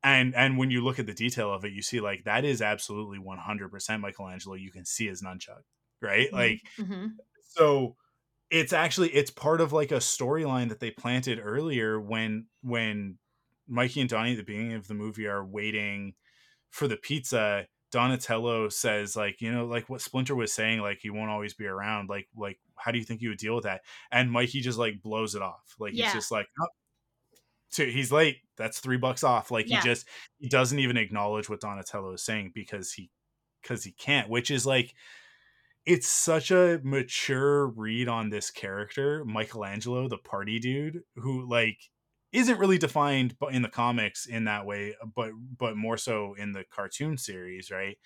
and 0.03 0.35
and 0.35 0.57
when 0.57 0.71
you 0.71 0.83
look 0.83 0.99
at 0.99 1.05
the 1.07 1.13
detail 1.13 1.53
of 1.53 1.65
it, 1.65 1.73
you 1.73 1.81
see 1.81 1.99
like 2.01 2.23
that 2.25 2.45
is 2.45 2.61
absolutely 2.61 3.19
100% 3.19 4.01
Michelangelo. 4.01 4.55
You 4.55 4.71
can 4.71 4.85
see 4.85 5.07
his 5.07 5.21
nunchuck, 5.21 5.61
right? 6.01 6.31
Like 6.33 6.61
Mhm. 6.79 7.11
so 7.43 7.95
it's 8.49 8.73
actually 8.73 9.09
it's 9.11 9.31
part 9.31 9.61
of 9.61 9.73
like 9.73 9.91
a 9.91 9.95
storyline 9.97 10.69
that 10.69 10.79
they 10.79 10.91
planted 10.91 11.39
earlier 11.41 11.99
when 11.99 12.47
when 12.61 13.17
Mikey 13.67 14.01
and 14.01 14.09
Donnie 14.09 14.31
at 14.33 14.37
the 14.37 14.43
beginning 14.43 14.73
of 14.73 14.87
the 14.87 14.93
movie 14.95 15.27
are 15.27 15.45
waiting 15.45 16.15
for 16.71 16.87
the 16.87 16.97
pizza. 16.97 17.67
Donatello 17.91 18.69
says 18.69 19.17
like 19.17 19.41
you 19.41 19.51
know 19.51 19.65
like 19.65 19.89
what 19.89 19.99
Splinter 19.99 20.33
was 20.33 20.53
saying 20.53 20.79
like 20.79 20.99
he 21.01 21.09
won't 21.09 21.29
always 21.29 21.53
be 21.53 21.65
around 21.65 22.07
like 22.07 22.29
like 22.37 22.57
how 22.77 22.89
do 22.89 22.97
you 22.97 23.03
think 23.03 23.21
you 23.21 23.27
would 23.27 23.37
deal 23.37 23.53
with 23.53 23.65
that 23.65 23.81
and 24.13 24.31
Mikey 24.31 24.61
just 24.61 24.79
like 24.79 25.01
blows 25.01 25.35
it 25.35 25.41
off 25.41 25.75
like 25.77 25.91
Yeah. 25.93 26.05
he's 26.05 26.13
just 26.13 26.31
like 26.31 26.47
oh, 26.61 26.67
so 27.67 27.85
he's 27.85 28.09
late 28.09 28.37
that's 28.55 28.79
three 28.79 28.95
bucks 28.95 29.25
off 29.25 29.51
like 29.51 29.67
Yeah. 29.67 29.81
he 29.81 29.89
just 29.89 30.07
he 30.39 30.47
doesn't 30.47 30.79
even 30.79 30.95
acknowledge 30.95 31.49
what 31.49 31.59
Donatello 31.59 32.13
is 32.13 32.23
saying 32.23 32.53
because 32.55 32.93
he 32.93 33.09
because 33.61 33.83
he 33.83 33.91
can't 33.91 34.29
which 34.29 34.49
is 34.51 34.65
like 34.65 34.93
it's 35.85 36.07
such 36.07 36.51
a 36.51 36.79
mature 36.83 37.67
read 37.67 38.07
on 38.07 38.29
this 38.29 38.51
character, 38.51 39.25
Michelangelo, 39.25 40.07
the 40.07 40.17
party 40.17 40.59
dude, 40.59 41.01
who 41.15 41.49
like 41.49 41.89
isn't 42.31 42.59
really 42.59 42.77
defined 42.77 43.37
bu- 43.39 43.47
in 43.47 43.61
the 43.61 43.69
comics 43.69 44.25
in 44.25 44.45
that 44.45 44.65
way, 44.65 44.95
but 45.15 45.31
but 45.57 45.75
more 45.75 45.97
so 45.97 46.33
in 46.37 46.53
the 46.53 46.63
cartoon 46.71 47.17
series, 47.17 47.71
right? 47.71 47.97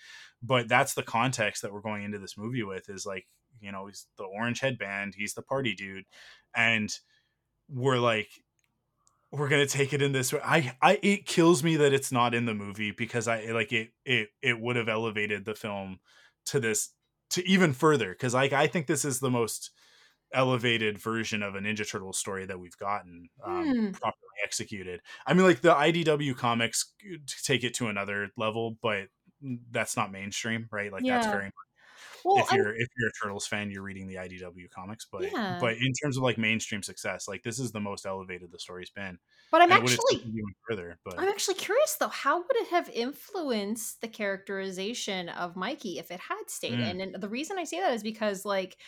But 0.42 0.68
that's 0.68 0.94
the 0.94 1.02
context 1.02 1.62
that 1.62 1.72
we're 1.72 1.80
going 1.80 2.04
into 2.04 2.18
this 2.18 2.36
movie 2.36 2.62
with 2.62 2.88
is 2.88 3.06
like, 3.06 3.26
you 3.60 3.72
know, 3.72 3.86
he's 3.86 4.06
the 4.18 4.24
orange 4.24 4.60
headband, 4.60 5.14
he's 5.16 5.34
the 5.34 5.42
party 5.42 5.74
dude, 5.74 6.04
and 6.54 6.90
we're 7.68 7.98
like 7.98 8.28
we're 9.32 9.48
gonna 9.48 9.66
take 9.66 9.92
it 9.92 10.02
in 10.02 10.12
this 10.12 10.32
way. 10.32 10.40
I, 10.42 10.76
I, 10.80 10.98
it 11.02 11.26
kills 11.26 11.62
me 11.62 11.76
that 11.76 11.92
it's 11.92 12.12
not 12.12 12.34
in 12.34 12.46
the 12.46 12.54
movie 12.54 12.92
because 12.92 13.28
I 13.28 13.46
like 13.46 13.72
it. 13.72 13.90
It, 14.04 14.28
it 14.42 14.60
would 14.60 14.76
have 14.76 14.88
elevated 14.88 15.44
the 15.44 15.54
film 15.54 15.98
to 16.46 16.60
this 16.60 16.90
to 17.30 17.46
even 17.46 17.72
further 17.72 18.10
because 18.10 18.34
like 18.34 18.52
I 18.52 18.66
think 18.66 18.86
this 18.86 19.04
is 19.04 19.20
the 19.20 19.30
most 19.30 19.70
elevated 20.32 20.98
version 20.98 21.42
of 21.42 21.54
a 21.54 21.60
Ninja 21.60 21.88
Turtle 21.88 22.12
story 22.12 22.46
that 22.46 22.58
we've 22.58 22.76
gotten 22.76 23.28
um, 23.44 23.74
Hmm. 23.74 23.90
properly 23.92 24.22
executed. 24.44 25.00
I 25.26 25.34
mean, 25.34 25.44
like 25.44 25.60
the 25.60 25.74
IDW 25.74 26.36
comics 26.36 26.92
take 27.44 27.64
it 27.64 27.74
to 27.74 27.88
another 27.88 28.30
level, 28.36 28.76
but 28.82 29.08
that's 29.70 29.96
not 29.96 30.12
mainstream, 30.12 30.68
right? 30.72 30.92
Like 30.92 31.04
that's 31.06 31.26
Yeah. 31.26 31.30
very 31.30 31.46
Well, 32.32 32.44
if 32.44 32.52
you're 32.52 32.74
if 32.76 32.88
you're 32.98 33.08
a 33.08 33.12
Turtles 33.22 33.46
fan, 33.46 33.70
you're 33.70 33.82
reading 33.82 34.08
the 34.08 34.18
IDW 34.18 34.68
comics, 34.68 35.06
but 35.10 35.30
Yeah. 35.32 35.60
but 35.60 35.74
in 35.76 35.92
terms 36.02 36.16
of 36.16 36.22
like 36.24 36.38
mainstream 36.38 36.82
success, 36.82 37.28
like 37.28 37.42
this 37.42 37.58
is 37.58 37.72
the 37.72 37.80
most 37.80 38.06
elevated 38.06 38.50
the 38.52 38.58
story's 38.58 38.90
been. 38.90 39.18
but 39.50 39.62
I'm 39.62 39.70
and 39.70 39.82
actually 39.82 40.16
even 40.22 40.54
further, 40.68 40.98
but 41.04 41.20
I'm 41.20 41.28
actually 41.28 41.54
curious 41.54 41.96
though, 41.96 42.08
how 42.08 42.38
would 42.38 42.56
it 42.56 42.68
have 42.68 42.90
influenced 42.90 44.00
the 44.02 44.08
characterization 44.08 45.28
of 45.30 45.56
Mikey 45.56 45.98
if 45.98 46.10
it 46.10 46.20
had 46.20 46.44
stayed 46.48 46.78
Mm. 46.78 46.92
in? 46.92 47.00
And 47.00 47.22
the 47.22 47.28
reason 47.28 47.58
I 47.58 47.64
say 47.64 47.80
that 47.80 47.94
is 47.94 48.02
because, 48.02 48.44
like, 48.44 48.78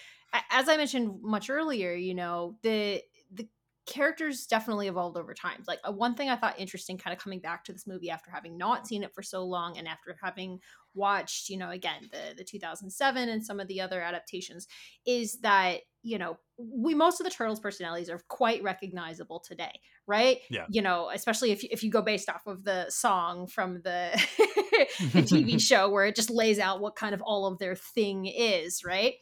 as 0.51 0.69
I 0.69 0.77
mentioned 0.77 1.23
much 1.23 1.51
earlier, 1.51 1.95
you 1.95 2.15
know, 2.15 2.59
the 2.63 3.03
the 3.31 3.49
characters 3.87 4.47
definitely 4.47 4.89
evolved 4.89 5.17
over 5.17 5.35
time. 5.35 5.65
Like 5.67 5.81
uh, 5.89 5.93
one 5.93 6.15
thing 6.15 6.31
I 6.31 6.37
thought 6.37 6.59
interesting, 6.59 6.99
kind 6.99 7.17
of 7.17 7.23
coming 7.23 7.41
back 7.41 7.65
to 7.65 7.73
this 7.73 7.87
movie 7.87 8.11
after 8.11 8.31
having 8.31 8.59
not 8.59 8.87
seen 8.87 9.03
it 9.05 9.15
for 9.15 9.23
so 9.23 9.45
long, 9.45 9.79
and 9.79 9.89
after 9.89 10.17
having 10.23 10.61
watched, 10.99 11.49
you 11.49 11.57
know, 11.57 11.71
again 11.71 12.11
the 12.13 12.35
the 12.37 12.45
2007 12.45 13.29
and 13.29 13.45
some 13.45 13.61
of 13.61 13.69
the 13.69 13.81
other 13.81 14.03
adaptations, 14.03 14.67
is 15.07 15.41
that 15.41 15.81
you 16.03 16.19
know 16.19 16.39
we 16.59 16.95
most 16.95 17.21
of 17.21 17.25
the 17.25 17.31
turtles 17.31 17.61
personalities 17.61 18.11
are 18.11 18.21
quite 18.29 18.63
recognizable 18.63 19.41
today 19.41 19.81
right 20.07 20.39
Yeah. 20.49 20.65
you 20.71 20.81
know 20.81 21.11
especially 21.13 21.51
if 21.51 21.65
you, 21.65 21.69
if 21.73 21.83
you 21.83 21.91
go 21.91 22.03
based 22.03 22.29
off 22.29 22.47
of 22.47 22.65
the 22.65 22.87
song 22.89 23.49
from 23.49 23.83
the 23.83 24.11
the 25.13 25.23
tv 25.23 25.61
show 25.61 25.91
where 25.91 26.07
it 26.07 26.15
just 26.15 26.31
lays 26.31 26.59
out 26.59 26.81
what 26.81 26.95
kind 26.95 27.15
of 27.15 27.23
all 27.23 27.47
of 27.47 27.59
their 27.59 27.75
thing 27.75 28.27
is 28.27 28.85
right 28.85 29.15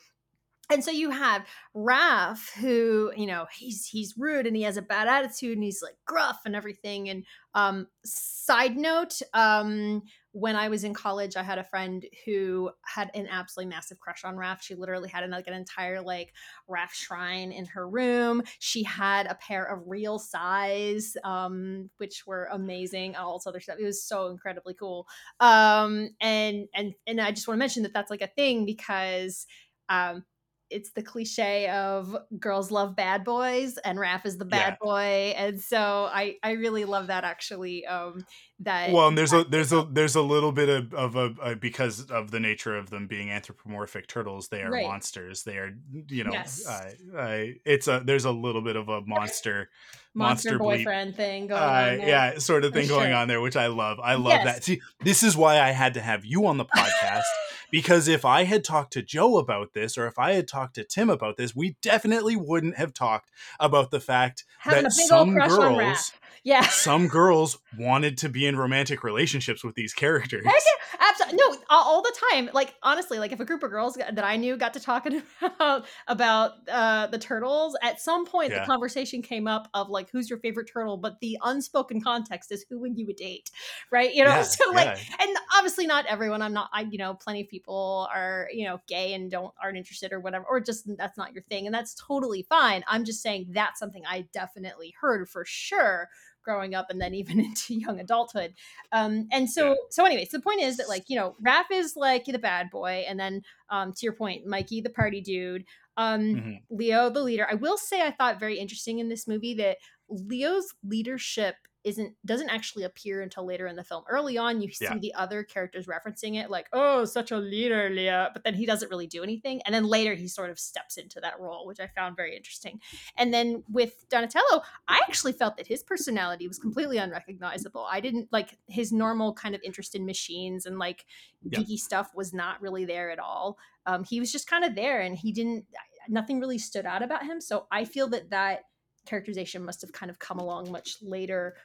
and 0.70 0.82
so 0.82 0.90
you 0.90 1.10
have 1.10 1.46
Raph, 1.76 2.50
who 2.58 3.12
you 3.16 3.26
know 3.26 3.46
he's 3.52 3.86
he's 3.86 4.14
rude 4.16 4.46
and 4.46 4.56
he 4.56 4.62
has 4.62 4.76
a 4.76 4.82
bad 4.82 5.06
attitude 5.06 5.56
and 5.56 5.62
he's 5.62 5.80
like 5.82 5.96
gruff 6.06 6.40
and 6.44 6.56
everything. 6.56 7.08
And 7.08 7.24
um, 7.54 7.86
side 8.04 8.76
note, 8.76 9.20
um, 9.32 10.02
when 10.36 10.54
I 10.54 10.68
was 10.68 10.84
in 10.84 10.92
college, 10.92 11.34
I 11.34 11.42
had 11.42 11.56
a 11.58 11.64
friend 11.64 12.04
who 12.26 12.70
had 12.84 13.10
an 13.14 13.26
absolutely 13.26 13.70
massive 13.70 13.98
crush 13.98 14.22
on 14.22 14.36
Raph. 14.36 14.60
She 14.60 14.74
literally 14.74 15.08
had 15.08 15.24
an, 15.24 15.30
like 15.30 15.46
an 15.46 15.54
entire 15.54 16.02
like 16.02 16.34
Raph 16.68 16.90
shrine 16.90 17.52
in 17.52 17.64
her 17.64 17.88
room. 17.88 18.42
She 18.58 18.82
had 18.82 19.26
a 19.28 19.34
pair 19.36 19.64
of 19.64 19.84
real 19.86 20.18
sais, 20.18 21.16
um, 21.24 21.88
which 21.96 22.26
were 22.26 22.50
amazing. 22.52 23.16
All 23.16 23.38
this 23.38 23.46
other 23.46 23.60
stuff. 23.60 23.78
It 23.80 23.86
was 23.86 24.04
so 24.04 24.26
incredibly 24.26 24.74
cool. 24.74 25.06
Um, 25.40 26.10
and 26.20 26.66
and 26.74 26.92
and 27.06 27.18
I 27.18 27.30
just 27.30 27.48
want 27.48 27.56
to 27.56 27.60
mention 27.60 27.82
that 27.84 27.94
that's 27.94 28.10
like 28.10 28.20
a 28.20 28.26
thing 28.26 28.66
because 28.66 29.46
um 29.88 30.22
it's 30.70 30.90
the 30.90 31.02
cliche 31.02 31.68
of 31.68 32.16
girls 32.38 32.70
love 32.70 32.96
bad 32.96 33.24
boys 33.24 33.78
and 33.78 33.98
Raph 33.98 34.26
is 34.26 34.38
the 34.38 34.44
bad 34.44 34.76
Yeah. 34.80 34.86
boy 34.86 35.34
and 35.36 35.60
so 35.60 36.08
I 36.12 36.36
I 36.42 36.52
really 36.52 36.84
love 36.84 37.08
that 37.08 37.24
actually 37.24 37.86
um 37.86 38.24
that 38.60 38.90
well, 38.90 39.08
and 39.08 39.18
there's 39.18 39.32
a 39.32 39.44
there's 39.44 39.72
a 39.72 39.86
there's 39.90 40.16
a 40.16 40.22
little 40.22 40.52
bit 40.52 40.68
of, 40.68 40.94
of 40.94 41.16
a, 41.16 41.34
a 41.42 41.56
because 41.56 42.10
of 42.10 42.30
the 42.30 42.40
nature 42.40 42.76
of 42.76 42.90
them 42.90 43.06
being 43.06 43.30
anthropomorphic 43.30 44.06
turtles, 44.06 44.48
they 44.48 44.62
are 44.62 44.70
Right. 44.70 44.86
monsters. 44.86 45.42
They 45.42 45.58
are 45.58 45.72
you 46.08 46.24
know, 46.24 46.32
Yes. 46.32 46.66
uh, 46.66 47.16
uh, 47.16 47.44
it's 47.64 47.88
a 47.88 48.02
there's 48.04 48.24
a 48.24 48.30
little 48.32 48.62
bit 48.62 48.76
of 48.76 48.88
a 48.88 49.02
monster 49.02 49.70
monster, 50.16 50.50
monster 50.50 50.58
bleep. 50.58 50.78
boyfriend 50.78 51.16
thing 51.16 51.46
going 51.46 51.62
uh, 51.62 51.66
on 51.66 51.98
there. 51.98 52.08
yeah, 52.08 52.38
sort 52.38 52.64
of 52.64 52.72
For 52.72 52.80
thing 52.80 52.88
going 52.88 53.08
sure. 53.10 53.14
on 53.16 53.28
there, 53.28 53.40
which 53.40 53.56
I 53.56 53.66
love. 53.68 53.98
I 54.02 54.14
love 54.14 54.32
Yes. 54.32 54.44
that. 54.44 54.64
See, 54.64 54.80
this 55.04 55.22
is 55.22 55.36
why 55.36 55.60
I 55.60 55.70
had 55.70 55.94
to 55.94 56.00
have 56.00 56.24
you 56.24 56.46
on 56.46 56.56
the 56.58 56.64
podcast 56.64 57.22
because 57.70 58.08
if 58.08 58.24
I 58.24 58.44
had 58.44 58.64
talked 58.64 58.92
to 58.94 59.02
Joe 59.02 59.38
about 59.38 59.72
this, 59.72 59.96
or 59.98 60.06
if 60.06 60.18
I 60.18 60.32
had 60.32 60.48
talked 60.48 60.74
to 60.76 60.84
Tim 60.84 61.10
about 61.10 61.36
this, 61.36 61.54
we 61.54 61.76
definitely 61.82 62.36
wouldn't 62.36 62.76
have 62.76 62.92
talked 62.94 63.30
about 63.60 63.90
the 63.90 64.00
fact 64.00 64.44
having 64.58 64.84
that 64.84 64.92
a 64.92 64.94
big 64.96 65.12
old 65.12 65.26
some 65.28 65.34
girls, 65.34 66.12
yeah 66.46 66.60
some 66.70 67.08
girls 67.08 67.58
wanted 67.76 68.16
to 68.18 68.28
be 68.28 68.46
in 68.46 68.56
romantic 68.56 69.02
relationships 69.04 69.62
with 69.64 69.74
these 69.74 69.92
characters. 69.92 70.44
Heck 70.44 70.54
yeah, 70.54 71.06
absolutely. 71.10 71.38
No, 71.38 71.56
all, 71.68 71.84
all 71.96 72.02
the 72.02 72.16
time. 72.32 72.48
Like 72.54 72.74
honestly, 72.82 73.18
like 73.18 73.32
if 73.32 73.40
a 73.40 73.44
group 73.44 73.62
of 73.64 73.70
girls 73.70 73.94
that 73.96 74.24
I 74.24 74.36
knew 74.36 74.56
got 74.56 74.72
to 74.74 74.80
talking 74.80 75.22
about 75.42 75.84
about 76.06 76.52
uh, 76.70 77.08
the 77.08 77.18
turtles, 77.18 77.76
at 77.82 78.00
some 78.00 78.24
point 78.24 78.52
Yeah. 78.52 78.60
the 78.60 78.66
conversation 78.66 79.20
came 79.22 79.46
up 79.48 79.68
of 79.74 79.90
like 79.90 80.08
who's 80.10 80.30
your 80.30 80.38
favorite 80.38 80.70
turtle, 80.72 80.96
but 80.96 81.18
the 81.20 81.36
unspoken 81.44 82.00
context 82.00 82.52
is 82.52 82.64
who 82.70 82.78
would 82.80 82.96
you 82.96 83.06
would 83.06 83.16
date, 83.16 83.50
right? 83.90 84.14
You 84.14 84.24
know, 84.24 84.30
Yeah, 84.30 84.42
so 84.42 84.70
like, 84.70 84.86
yeah. 84.86 85.16
and 85.26 85.36
obviously 85.56 85.86
not 85.86 86.06
everyone. 86.06 86.42
I'm 86.42 86.52
not. 86.52 86.70
I 86.72 86.82
you 86.82 86.98
know, 86.98 87.14
plenty 87.14 87.42
of 87.42 87.48
people 87.48 88.08
are 88.14 88.48
you 88.52 88.64
know 88.66 88.80
gay 88.86 89.14
and 89.14 89.30
don't 89.30 89.52
aren't 89.62 89.76
interested 89.76 90.12
or 90.12 90.20
whatever, 90.20 90.44
or 90.48 90.60
just 90.60 90.88
that's 90.96 91.18
not 91.18 91.34
your 91.34 91.42
thing, 91.42 91.66
and 91.66 91.74
that's 91.74 91.94
totally 91.94 92.46
fine. 92.48 92.84
I'm 92.86 93.04
just 93.04 93.20
saying 93.20 93.48
that's 93.50 93.80
something 93.80 94.04
I 94.08 94.26
definitely 94.32 94.94
heard 95.00 95.28
for 95.28 95.44
sure 95.44 96.08
growing 96.46 96.74
up 96.74 96.86
and 96.88 97.00
then 97.00 97.12
even 97.14 97.38
into 97.46 97.74
young 97.74 98.00
adulthood 98.00 98.54
um 98.92 99.26
and 99.32 99.50
so 99.50 99.70
Yeah. 99.70 99.74
so 99.90 100.06
anyways 100.06 100.30
the 100.30 100.40
point 100.40 100.62
is 100.62 100.78
that 100.78 100.88
like 100.88 101.04
you 101.08 101.16
know 101.16 101.36
Raph 101.46 101.70
is 101.72 101.96
like 101.96 102.24
the 102.24 102.38
bad 102.38 102.70
boy 102.70 103.04
and 103.06 103.20
then 103.20 103.42
um 103.68 103.92
to 103.92 103.98
your 104.06 104.14
point 104.14 104.46
Mikey 104.46 104.80
the 104.80 104.90
party 104.90 105.20
dude 105.20 105.64
um 105.98 106.22
Mhm. 106.22 106.62
Leo 106.70 107.10
the 107.10 107.22
leader 107.22 107.46
I 107.50 107.54
will 107.54 107.76
say 107.76 108.02
I 108.02 108.12
thought 108.12 108.40
very 108.40 108.58
interesting 108.58 109.00
in 109.00 109.08
this 109.08 109.26
movie 109.26 109.54
that 109.54 109.78
Leo's 110.08 110.72
leadership 110.84 111.56
isn't 111.86 112.14
doesn't 112.26 112.50
actually 112.50 112.82
appear 112.82 113.22
until 113.22 113.46
later 113.46 113.66
in 113.68 113.76
the 113.76 113.84
film. 113.84 114.02
Early 114.08 114.36
on, 114.36 114.60
you 114.60 114.70
see 114.72 114.84
Yeah. 114.86 114.98
the 114.98 115.14
other 115.14 115.44
characters 115.44 115.86
referencing 115.86 116.34
it, 116.34 116.50
like 116.50 116.68
"Oh, 116.72 117.04
such 117.04 117.30
a 117.30 117.38
leader, 117.38 117.88
Leo," 117.88 118.28
but 118.32 118.42
then 118.42 118.54
he 118.54 118.66
doesn't 118.66 118.90
really 118.90 119.06
do 119.06 119.22
anything. 119.22 119.62
And 119.64 119.72
then 119.74 119.84
later, 119.84 120.14
he 120.14 120.26
sort 120.26 120.50
of 120.50 120.58
steps 120.58 120.96
into 120.96 121.20
that 121.20 121.38
role, 121.38 121.64
which 121.66 121.78
I 121.78 121.86
found 121.86 122.16
very 122.16 122.36
interesting. 122.36 122.80
And 123.16 123.32
then 123.32 123.62
with 123.70 124.08
Donatello, 124.08 124.62
I 124.88 125.00
actually 125.08 125.32
felt 125.32 125.56
that 125.58 125.68
his 125.68 125.84
personality 125.84 126.48
was 126.48 126.58
completely 126.58 126.98
unrecognizable. 126.98 127.86
I 127.88 128.00
didn't 128.00 128.32
like 128.32 128.58
his 128.66 128.92
normal 128.92 129.32
kind 129.32 129.54
of 129.54 129.60
interest 129.62 129.94
in 129.94 130.04
machines 130.04 130.66
and 130.66 130.78
like 130.80 131.06
Yeah. 131.44 131.60
geeky 131.60 131.78
stuff 131.78 132.12
was 132.16 132.34
not 132.34 132.60
really 132.60 132.84
there 132.84 133.10
at 133.10 133.20
all. 133.20 133.58
Um, 133.86 134.02
he 134.02 134.18
was 134.18 134.32
just 134.32 134.48
kind 134.50 134.64
of 134.64 134.74
there, 134.74 135.00
and 135.00 135.16
he 135.16 135.30
didn't. 135.32 135.64
Nothing 136.08 136.40
really 136.40 136.58
stood 136.58 136.84
out 136.86 137.02
about 137.02 137.24
him. 137.24 137.40
So 137.40 137.68
I 137.70 137.84
feel 137.84 138.08
that 138.08 138.30
that 138.30 138.64
characterization 139.06 139.64
must 139.64 139.80
have 139.82 139.92
kind 139.92 140.10
of 140.10 140.18
come 140.18 140.38
along 140.40 140.70
much 140.72 140.96
later, 141.00 141.56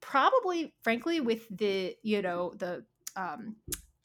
probably, 0.00 0.74
frankly, 0.82 1.20
with 1.20 1.46
the 1.56 1.96
you 2.02 2.22
know 2.22 2.52
the 2.56 2.84
um, 3.16 3.56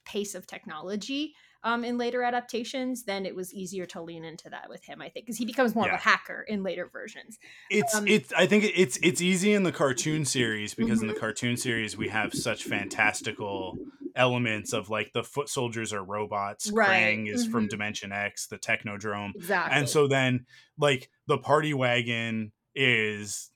pace 0.05 0.35
of 0.35 0.45
technology 0.47 1.33
um, 1.63 1.83
in 1.83 1.97
later 1.97 2.21
adaptations, 2.21 3.05
then 3.05 3.25
it 3.25 3.35
was 3.35 3.53
easier 3.53 3.85
to 3.87 4.01
lean 4.01 4.23
into 4.23 4.49
that 4.49 4.69
with 4.69 4.83
him. 4.83 5.01
I 5.01 5.09
think 5.09 5.25
because 5.25 5.37
he 5.37 5.45
becomes 5.45 5.73
more 5.75 5.85
Yeah. 5.87 5.95
of 5.95 5.99
a 5.99 6.03
hacker 6.03 6.43
in 6.47 6.63
later 6.63 6.87
versions. 6.91 7.37
it's 7.69 7.95
Um, 7.95 8.07
it's 8.07 8.31
i 8.33 8.45
think 8.45 8.63
it's 8.75 8.97
it's 9.01 9.21
easy 9.21 9.53
in 9.53 9.63
the 9.63 9.71
cartoon 9.71 10.23
series 10.25 10.73
because 10.75 11.01
in 11.01 11.07
the 11.07 11.13
Mhm. 11.15 11.19
cartoon 11.19 11.57
series 11.57 11.97
we 11.97 12.09
have 12.09 12.33
such 12.35 12.63
fantastical 12.63 13.79
elements 14.15 14.71
of 14.71 14.89
like 14.89 15.11
the 15.13 15.23
foot 15.23 15.49
soldiers 15.49 15.91
are 15.91 16.03
robots 16.03 16.69
Right. 16.71 17.17
krang 17.17 17.27
is 17.33 17.43
from 17.45 17.65
Mhm. 17.65 17.69
dimension 17.71 18.11
x 18.11 18.47
the 18.47 18.57
technodrome 18.57 19.35
Exactly. 19.35 19.75
and 19.77 19.89
so 19.89 20.07
then 20.07 20.45
like 20.77 21.09
the 21.27 21.37
party 21.39 21.73
wagon 21.73 22.51
is 22.75 23.51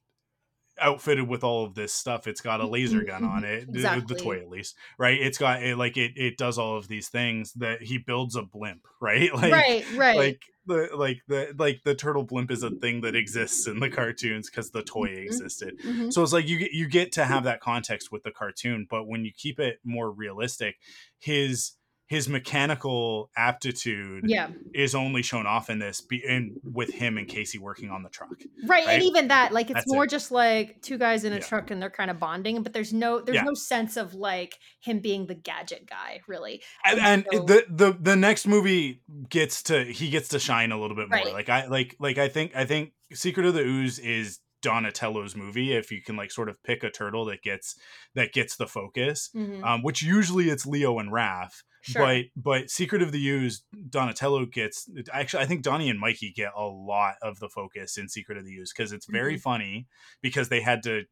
outfitted 0.82 1.27
with 1.27 1.43
all 1.43 1.65
of 1.65 1.75
this 1.75 1.93
stuff 1.93 2.27
it's 2.27 2.41
got 2.41 2.59
a 2.61 2.67
laser 2.67 3.03
gun 3.03 3.23
on 3.23 3.43
it 3.43 3.71
the- 3.71 4.03
the, 4.07 4.15
toy 4.15 4.38
at 4.39 4.49
least 4.49 4.75
right 4.97 5.19
it's 5.21 5.38
got 5.38 5.61
it 5.63 5.77
like 5.77 5.97
it 5.97 6.11
it 6.15 6.38
does 6.38 6.57
all 6.57 6.77
of 6.77 6.88
these 6.88 7.07
things 7.09 7.53
that 7.53 7.82
he 7.82 7.97
builds 7.97 8.36
a 8.36 8.41
blimp 8.41 8.82
right 9.01 9.34
like 9.34 9.51
right, 9.51 9.86
right. 9.95 10.17
like 10.17 10.41
the 10.65 10.89
like 10.95 11.19
the 11.27 11.53
like 11.57 11.82
the 11.84 11.95
turtle 11.95 12.23
blimp 12.23 12.51
is 12.51 12.61
a 12.63 12.69
thing 12.69 13.01
that 13.01 13.15
exists 13.15 13.65
in 13.67 13.80
the 13.80 13.89
cartoons 13.89 14.49
because 14.49 14.69
the 14.71 14.84
toy 14.84 15.07
Mhm. 15.07 15.25
existed 15.25 15.80
Mhm. 15.84 16.13
so 16.13 16.21
it's 16.21 16.34
like 16.34 16.47
you 16.47 16.57
get 16.59 16.71
you 16.73 16.88
get 16.88 17.11
to 17.13 17.25
have 17.25 17.43
that 17.45 17.59
context 17.61 18.11
with 18.11 18.23
the 18.23 18.32
cartoon 18.32 18.86
but 18.89 19.07
when 19.07 19.25
you 19.25 19.32
keep 19.36 19.59
it 19.59 19.80
more 19.84 20.11
realistic 20.11 20.75
his 21.17 21.71
his 22.10 22.28
mechanical 22.28 23.30
aptitude 23.38 24.24
Yeah. 24.28 24.49
is 24.74 24.95
only 24.95 25.22
shown 25.22 25.45
off 25.45 25.70
in 25.70 25.78
this 25.78 26.01
be 26.01 26.18
in 26.26 26.55
with 26.64 26.89
him 26.91 27.20
and 27.20 27.28
casey 27.28 27.60
working 27.60 27.91
on 27.91 28.01
the 28.01 28.10
truck 28.10 28.30
Right, 28.66 28.86
right? 28.86 28.93
and 28.95 29.03
even 29.03 29.28
that, 29.28 29.53
like, 29.53 29.68
it's 29.70 29.76
That's 29.82 29.93
more 29.93 30.05
it. 30.05 30.10
just 30.10 30.32
like 30.32 30.82
two 30.82 30.97
guys 30.97 31.24
in 31.24 31.34
a 31.34 31.36
Yeah. 31.38 31.41
truck 31.43 31.70
and 31.70 31.80
they're 31.80 31.91
kind 31.91 32.10
of 32.10 32.20
bonding, 32.20 32.64
but 32.64 32.74
there's 32.74 32.91
no, 32.91 33.22
there's 33.22 33.36
Yeah. 33.36 33.43
no 33.43 33.53
sense 33.53 33.95
of 33.95 34.16
like 34.16 34.57
him 34.80 34.99
being 34.99 35.28
the 35.28 35.36
gadget 35.36 35.88
guy, 35.88 36.22
really. 36.28 36.62
and, 36.84 36.99
And 36.99 37.26
and 37.32 37.34
so- 37.34 37.45
the 37.45 37.66
the 37.70 37.91
the 37.99 38.16
next 38.16 38.47
movie 38.47 39.01
gets 39.30 39.62
to 39.64 39.84
he 39.86 40.10
gets 40.10 40.30
to 40.30 40.39
shine 40.39 40.72
a 40.72 40.80
little 40.82 40.95
bit 40.97 41.10
more 41.10 41.20
Right. 41.20 41.34
like 41.34 41.49
i 41.49 41.68
like 41.68 41.95
like 41.99 42.18
i 42.18 42.28
think 42.28 42.55
i 42.55 42.66
think 42.66 42.93
secret 43.14 43.45
of 43.45 43.53
the 43.53 43.62
ooze 43.62 43.99
is 43.99 44.39
donatello's 44.64 45.36
movie 45.36 45.74
if 45.74 45.91
you 45.91 46.01
can 46.01 46.16
like 46.16 46.32
sort 46.32 46.49
of 46.49 46.62
pick 46.64 46.84
a 46.84 46.89
turtle 46.89 47.26
that 47.26 47.41
gets 47.41 47.76
that 48.16 48.34
gets 48.34 48.55
the 48.57 48.68
focus 48.68 49.30
Mhm. 49.36 49.64
um 49.64 49.84
which 49.84 50.01
usually 50.01 50.49
it's 50.49 50.66
leo 50.66 50.99
and 50.99 51.12
raph 51.12 51.53
Sure. 51.82 52.03
but 52.03 52.25
but 52.36 52.69
secret 52.69 53.01
of 53.01 53.11
the 53.11 53.27
ooze 53.30 53.63
donatello 53.89 54.45
gets 54.45 54.89
actually 55.11 55.43
i 55.43 55.45
think 55.45 55.61
donnie 55.63 55.89
and 55.89 55.99
mikey 55.99 56.32
get 56.32 56.51
a 56.55 56.63
lot 56.63 57.15
of 57.21 57.39
the 57.39 57.49
focus 57.49 57.97
in 57.97 58.07
secret 58.09 58.38
of 58.38 58.45
the 58.45 58.55
ooze 58.57 58.73
because 58.73 58.91
it's 58.91 59.05
very 59.07 59.36
Mhm. 59.36 59.41
funny 59.41 59.88
because 60.21 60.49
they 60.49 60.61
had 60.61 60.84
to 60.84 61.05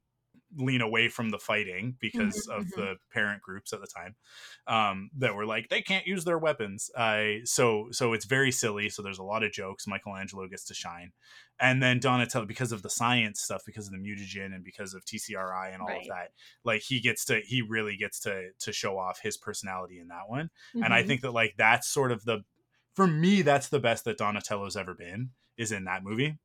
lean 0.56 0.82
away 0.82 1.10
from 1.10 1.30
the 1.30 1.40
fighting 1.40 1.98
because 2.00 2.48
Mhm, 2.48 2.52
of 2.52 2.66
mhm. 2.66 2.74
the 2.76 2.96
parent 3.12 3.42
groups 3.42 3.74
at 3.74 3.82
the 3.82 3.88
time 3.88 4.16
um, 4.68 5.10
that 5.18 5.36
were 5.36 5.46
like 5.46 5.70
they 5.70 5.82
can't 5.82 6.08
use 6.08 6.24
their 6.26 6.38
weapons. 6.38 6.90
I 6.98 7.42
so 7.44 7.88
so 7.92 8.14
it's 8.14 8.26
very 8.26 8.52
silly. 8.52 8.90
So 8.90 9.02
there's 9.02 9.20
a 9.20 9.24
lot 9.24 9.44
of 9.44 9.52
jokes. 9.52 9.88
Michelangelo 9.88 10.48
gets 10.48 10.66
to 10.66 10.74
shine, 10.74 11.12
and 11.60 11.82
then 11.82 12.00
Donatello 12.00 12.46
because 12.46 12.72
of 12.72 12.82
the 12.84 12.90
science 12.90 13.42
stuff, 13.42 13.64
because 13.66 13.88
of 13.88 13.94
the 13.94 14.00
mutagen, 14.00 14.54
and 14.56 14.64
because 14.64 14.94
of 14.94 15.06
TCRI 15.06 15.70
and 15.74 15.82
all 15.82 15.88
Right. 15.88 16.02
of 16.02 16.08
that. 16.08 16.32
Like 16.64 16.82
he 16.84 17.00
gets 17.00 17.26
to 17.26 17.42
he 17.42 17.62
really 17.62 17.98
gets 17.98 18.20
to 18.22 18.52
to 18.60 18.72
show 18.74 18.98
off 18.98 19.20
his 19.22 19.38
personality 19.38 20.00
in 20.00 20.08
that 20.10 20.30
one. 20.30 20.50
And 20.82 20.94
I 20.94 21.04
Mhm. 21.04 21.08
think 21.08 21.22
that 21.22 21.32
like 21.32 21.56
that's 21.58 21.88
sort 21.88 22.12
of 22.12 22.26
the 22.26 22.44
for 22.96 23.08
me 23.08 23.42
that's 23.44 23.70
the 23.70 23.80
best 23.80 24.06
that 24.06 24.18
Donatello's 24.18 24.78
ever 24.78 24.94
been 24.94 25.32
is 25.58 25.72
in 25.72 25.86
that 25.86 26.04
movie 26.04 26.40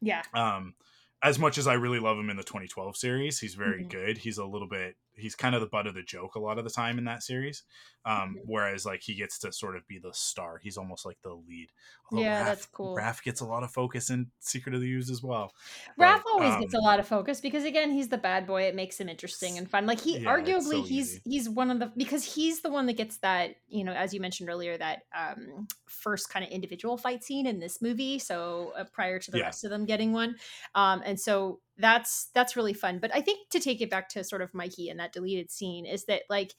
yeah. 0.00 0.24
um 0.34 0.74
as 1.22 1.38
much 1.38 1.58
as 1.58 1.66
I 1.66 1.74
really 1.74 1.98
love 1.98 2.16
him 2.16 2.30
in 2.30 2.36
the 2.36 2.44
2012 2.44 2.96
series, 2.96 3.40
he's 3.40 3.56
very 3.56 3.82
Mhm. 3.82 3.88
good. 3.88 4.18
He's 4.18 4.38
a 4.38 4.44
little 4.46 4.68
bit 4.68 4.96
he's 5.18 5.34
kind 5.34 5.54
of 5.54 5.60
the 5.60 5.66
butt 5.68 5.86
of 5.86 5.94
the 5.94 6.02
joke 6.02 6.34
a 6.34 6.40
lot 6.40 6.58
of 6.58 6.64
the 6.64 6.70
time 6.70 6.98
in 6.98 7.04
that 7.04 7.22
series. 7.22 7.64
Um 8.04 8.36
Mhm. 8.36 8.44
whereas 8.44 8.86
like 8.86 9.02
he 9.02 9.14
gets 9.14 9.38
to 9.40 9.52
sort 9.52 9.76
of 9.76 9.86
be 9.86 9.98
the 9.98 10.12
star. 10.14 10.58
He's 10.58 10.76
almost 10.78 11.04
like 11.06 11.18
the 11.22 11.34
lead. 11.34 11.70
Although 12.10 12.28
Yeah, 12.28 12.42
Raph, 12.42 12.54
that's 12.54 12.66
cool. 12.66 13.10
Raph 13.10 13.22
gets 13.22 13.40
a 13.40 13.46
lot 13.46 13.62
of 13.64 13.72
focus 13.72 14.10
in 14.10 14.30
Secret 14.40 14.74
of 14.74 14.80
the 14.80 14.90
Ooze 14.92 15.10
as 15.10 15.22
well. 15.22 15.54
Raph 15.98 16.22
But, 16.26 16.26
always 16.26 16.56
gets 16.56 16.74
a 16.74 16.78
um, 16.78 16.80
lot 16.80 17.00
of 17.00 17.08
focus 17.08 17.40
because 17.40 17.64
again, 17.64 17.90
he's 17.90 18.08
the 18.08 18.18
bad 18.18 18.46
boy. 18.46 18.62
It 18.62 18.74
makes 18.74 18.98
him 19.00 19.08
interesting 19.08 19.58
and 19.58 19.68
fun. 19.70 19.86
Like 19.86 20.00
he 20.00 20.20
Yeah, 20.20 20.26
arguably 20.26 20.82
so 20.82 20.86
he's 20.86 21.18
easy. 21.18 21.24
he's 21.24 21.48
one 21.48 21.70
of 21.70 21.78
the 21.80 21.92
because 21.96 22.24
he's 22.34 22.62
the 22.62 22.70
one 22.70 22.86
that 22.86 22.96
gets 22.96 23.18
that, 23.18 23.56
you 23.66 23.84
know, 23.84 23.92
as 23.92 24.14
you 24.14 24.20
mentioned 24.20 24.48
earlier, 24.48 24.78
that 24.78 25.02
um 25.14 25.66
first 25.88 26.30
kind 26.30 26.44
of 26.44 26.50
individual 26.50 26.96
fight 26.96 27.24
scene 27.24 27.46
in 27.46 27.58
this 27.58 27.82
movie. 27.82 28.18
So 28.18 28.72
uh, 28.76 28.84
prior 28.92 29.18
to 29.18 29.30
the 29.30 29.38
Yeah. 29.38 29.44
rest 29.44 29.64
of 29.64 29.70
them 29.70 29.84
getting 29.86 30.12
one. 30.12 30.36
Um 30.74 31.02
and 31.04 31.18
so 31.18 31.60
that's 31.78 32.30
that's 32.34 32.56
really 32.56 32.74
fun. 32.74 32.98
But 32.98 33.14
I 33.14 33.20
think 33.20 33.50
to 33.50 33.60
take 33.60 33.80
it 33.80 33.90
back 33.90 34.08
to 34.10 34.24
sort 34.24 34.42
of 34.42 34.54
Mikey 34.54 34.88
and 34.88 34.98
that 35.00 35.12
deleted 35.12 35.50
scene 35.50 35.86
is 35.86 36.04
that 36.06 36.22
like, 36.28 36.54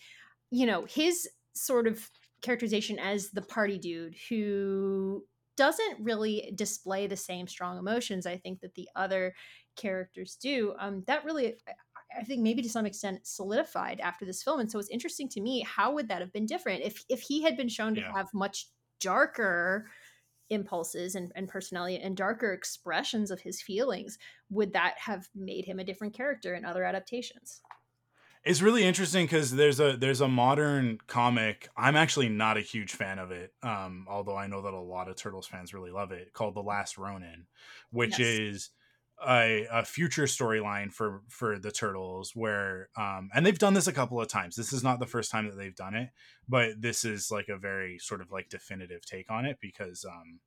you 0.51 0.65
know, 0.65 0.85
his 0.85 1.27
sort 1.53 1.87
of 1.87 2.09
characterization 2.41 2.99
as 2.99 3.31
the 3.31 3.41
party 3.41 3.77
dude 3.77 4.15
who 4.29 5.25
doesn't 5.57 6.01
really 6.01 6.51
display 6.55 7.05
the 7.05 7.17
same 7.17 7.45
strong 7.47 7.77
emotions 7.77 8.25
I 8.25 8.37
think 8.37 8.61
that 8.61 8.75
the 8.75 8.87
other 8.95 9.35
characters 9.75 10.35
do. 10.37 10.73
Um, 10.79 11.03
that 11.07 11.25
really, 11.25 11.57
I- 12.15 12.23
think, 12.23 12.41
maybe 12.41 12.61
to 12.61 12.69
some 12.69 12.85
extent 12.85 13.27
solidified 13.27 13.99
after 13.99 14.25
this 14.25 14.41
film. 14.41 14.59
And 14.59 14.71
so 14.71 14.79
it's 14.79 14.89
interesting 14.89 15.29
to 15.29 15.41
me 15.41 15.61
how 15.61 15.93
would 15.93 16.07
that 16.07 16.21
have 16.21 16.31
been 16.33 16.45
different 16.45 16.83
if 16.83 17.03
if 17.09 17.21
he 17.21 17.41
had 17.43 17.57
been 17.57 17.69
shown 17.69 17.95
to 17.95 18.01
Yeah. 18.01 18.11
have 18.15 18.29
much 18.33 18.67
darker 18.99 19.89
impulses 20.49 21.15
and, 21.15 21.31
and 21.35 21.47
personality 21.49 21.97
and 21.97 22.17
darker 22.17 22.53
expressions 22.53 23.31
of 23.31 23.41
his 23.41 23.61
feelings 23.61 24.17
would 24.49 24.73
that 24.73 24.97
have 24.97 25.29
made 25.35 25.65
him 25.65 25.79
a 25.79 25.83
different 25.83 26.13
character 26.13 26.53
in 26.55 26.65
other 26.65 26.83
adaptations 26.83 27.61
It's 28.43 28.61
really 28.61 28.83
interesting 28.85 29.25
because 29.25 29.51
there's 29.51 29.81
a 29.81 29.97
there's 29.97 30.21
a 30.21 30.27
modern 30.27 30.97
comic. 31.07 31.67
I'm 31.75 31.97
actually 31.97 32.29
not 32.29 32.55
a 32.57 32.61
huge 32.61 32.93
fan 32.93 33.19
of 33.19 33.31
it, 33.31 33.53
um, 33.63 34.07
although 34.09 34.37
I 34.37 34.47
know 34.47 34.61
that 34.61 34.73
a 34.73 34.79
lot 34.79 35.09
of 35.09 35.17
Turtles 35.17 35.45
fans 35.45 35.73
really 35.73 35.91
love 35.91 36.11
it. 36.13 36.31
Called 36.31 36.55
The 36.55 36.63
Last 36.63 36.97
Ronin, 36.97 37.47
which 37.91 38.17
Yes. 38.17 38.19
is 38.19 38.69
a, 39.27 39.67
a 39.71 39.85
future 39.85 40.23
storyline 40.23 40.91
for 40.91 41.21
for 41.29 41.59
the 41.59 41.71
Turtles, 41.71 42.31
where 42.35 42.89
um, 42.97 43.29
and 43.33 43.45
they've 43.45 43.59
done 43.59 43.73
this 43.73 43.87
a 43.87 43.93
couple 43.93 44.19
of 44.21 44.27
times. 44.27 44.55
This 44.55 44.73
is 44.73 44.83
not 44.83 44.99
the 44.99 45.07
first 45.07 45.31
time 45.31 45.47
that 45.47 45.57
they've 45.57 45.75
done 45.75 45.95
it, 45.95 46.09
but 46.47 46.81
this 46.81 47.05
is 47.05 47.31
like 47.31 47.49
a 47.49 47.57
very 47.57 47.99
sort 47.99 48.21
of 48.21 48.31
like 48.31 48.49
definitive 48.49 49.05
take 49.05 49.29
on 49.29 49.45
it 49.45 49.57
because 49.61 50.05
um, 50.05 50.39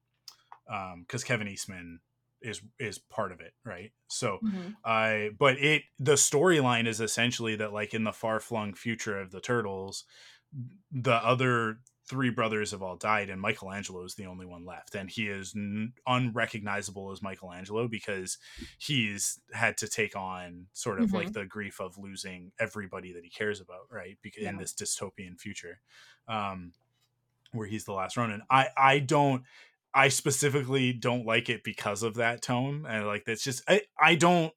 um, 0.75 1.05
because 1.07 1.25
Kevin 1.25 1.49
Eastman 1.49 2.01
is 2.41 2.61
is 2.79 2.99
part 2.99 3.33
of 3.33 3.41
it, 3.41 3.53
right? 3.65 3.93
So 4.09 4.39
I 4.85 5.31
but 5.39 5.59
it 5.59 5.83
the 5.99 6.15
storyline 6.15 6.87
is 6.87 7.01
essentially 7.01 7.57
that 7.57 7.73
like 7.73 7.95
in 7.95 8.05
the 8.05 8.13
far 8.13 8.41
flung 8.41 8.75
future 8.75 9.21
of 9.21 9.31
the 9.31 9.41
turtles, 9.41 10.05
the 10.91 11.15
other 11.15 11.79
three 12.13 12.29
brothers 12.29 12.73
have 12.73 12.83
all 12.83 12.97
died 12.97 13.31
and 13.31 13.41
Michelangelo 13.41 14.05
is 14.05 14.17
the 14.17 14.27
only 14.27 14.45
one 14.45 14.67
left 14.67 14.95
and 14.95 15.09
he 15.09 15.29
is 15.29 15.55
n- 15.57 15.95
unrecognizable 16.07 17.11
as 17.11 17.23
Michelangelo 17.23 17.89
because 17.89 18.37
he's 18.77 19.41
had 19.55 19.79
to 19.79 19.89
take 19.89 20.15
on 20.15 20.67
sort 20.75 21.01
of 21.01 21.15
like 21.15 21.33
the 21.33 21.47
grief 21.47 21.81
of 21.81 21.97
losing 21.97 22.53
everybody 22.61 23.15
that 23.15 23.25
he 23.25 23.31
cares 23.31 23.63
about 23.63 23.87
right 23.91 24.19
because 24.21 24.45
in 24.45 24.59
this 24.59 24.75
dystopian 24.75 25.41
future 25.41 25.81
um 26.29 26.75
where 27.53 27.67
he's 27.67 27.87
the 27.87 27.95
last 27.95 28.19
Ronin. 28.19 28.43
I 28.51 28.69
I 28.77 28.99
don't 28.99 29.45
I 29.95 30.09
specifically 30.09 30.93
don't 30.93 31.25
like 31.25 31.49
it 31.49 31.65
because 31.65 32.03
of 32.03 32.17
that 32.17 32.43
tone 32.43 32.85
and 32.87 33.07
like 33.07 33.25
that's 33.25 33.43
just 33.43 33.63
I 33.67 33.81
I 33.99 34.17
don't 34.17 34.53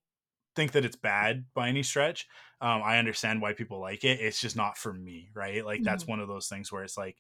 think 0.58 0.74
that 0.74 0.84
it's 0.84 0.98
bad 0.98 1.46
by 1.54 1.70
any 1.70 1.84
stretch. 1.84 2.28
Um, 2.66 2.82
I 2.84 2.98
understand 2.98 3.42
why 3.42 3.54
people 3.54 3.80
like 3.80 4.04
it. 4.04 4.20
It's 4.20 4.42
just 4.42 4.56
not 4.56 4.76
for 4.78 4.92
me, 4.92 5.30
right? 5.36 5.64
Like 5.64 5.84
that's 5.84 6.06
Mhm. 6.06 6.10
one 6.10 6.20
of 6.20 6.28
those 6.28 6.48
things 6.48 6.72
where 6.72 6.84
it's 6.84 6.98
like, 6.98 7.18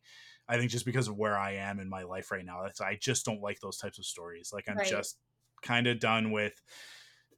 I 0.48 0.58
think 0.58 0.72
just 0.72 0.86
because 0.86 1.08
of 1.08 1.16
where 1.18 1.38
I 1.38 1.52
am 1.54 1.80
in 1.80 1.88
my 1.90 2.02
life 2.04 2.32
right 2.32 2.44
now, 2.46 2.64
that's 2.64 2.82
I 2.82 2.96
just 2.96 3.26
don't 3.26 3.42
like 3.42 3.60
those 3.60 3.78
types 3.78 4.00
of 4.00 4.06
stories. 4.06 4.50
Like 4.52 4.68
I'm 4.68 4.78
Right. 4.78 4.88
just 4.90 5.20
kind 5.62 5.86
of 5.88 6.00
done 6.00 6.32
with 6.32 6.54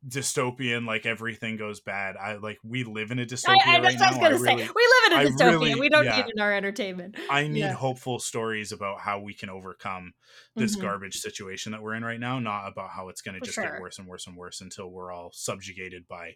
dystopian. 0.08 0.86
Like 0.86 1.06
everything 1.06 1.58
goes 1.58 1.80
bad. 1.82 2.16
I 2.18 2.36
like 2.36 2.60
we 2.64 2.84
live 2.84 3.12
in 3.12 3.20
a 3.20 3.26
dystopia 3.26 3.58
I, 3.66 3.78
I, 3.78 3.80
right 3.82 3.98
that's 4.00 4.16
I 4.18 4.30
was 4.32 4.42
now. 4.42 4.52
I 4.54 4.58
say. 4.58 4.70
we 4.76 4.88
live 4.88 5.12
in 5.12 5.14
a 5.14 5.30
dystopia. 5.32 5.52
really- 5.52 5.76
we 5.80 5.90
don't 5.90 6.06
yeah. 6.06 6.18
need 6.18 6.26
in 6.34 6.40
our 6.40 6.54
entertainment. 6.54 7.18
I 7.30 7.48
need 7.48 7.60
Yeah. 7.60 7.74
hopeful 7.74 8.20
stories 8.20 8.72
about 8.72 9.02
how 9.02 9.20
we 9.20 9.34
can 9.34 9.50
overcome 9.50 10.14
this 10.56 10.76
Mhm. 10.78 10.82
garbage 10.82 11.16
situation 11.18 11.72
that 11.72 11.82
we're 11.82 11.96
in 11.96 12.06
right 12.06 12.20
now, 12.20 12.40
not 12.40 12.68
about 12.68 12.92
how 12.92 13.10
it's 13.10 13.22
going 13.22 13.36
to 13.40 13.42
just 13.42 13.56
sure. 13.56 13.64
get 13.64 13.82
worse 13.82 13.98
and 14.00 14.08
worse 14.08 14.28
and 14.28 14.38
worse 14.38 14.62
until 14.62 14.90
we're 14.92 15.12
all 15.12 15.32
subjugated 15.34 16.08
by 16.08 16.36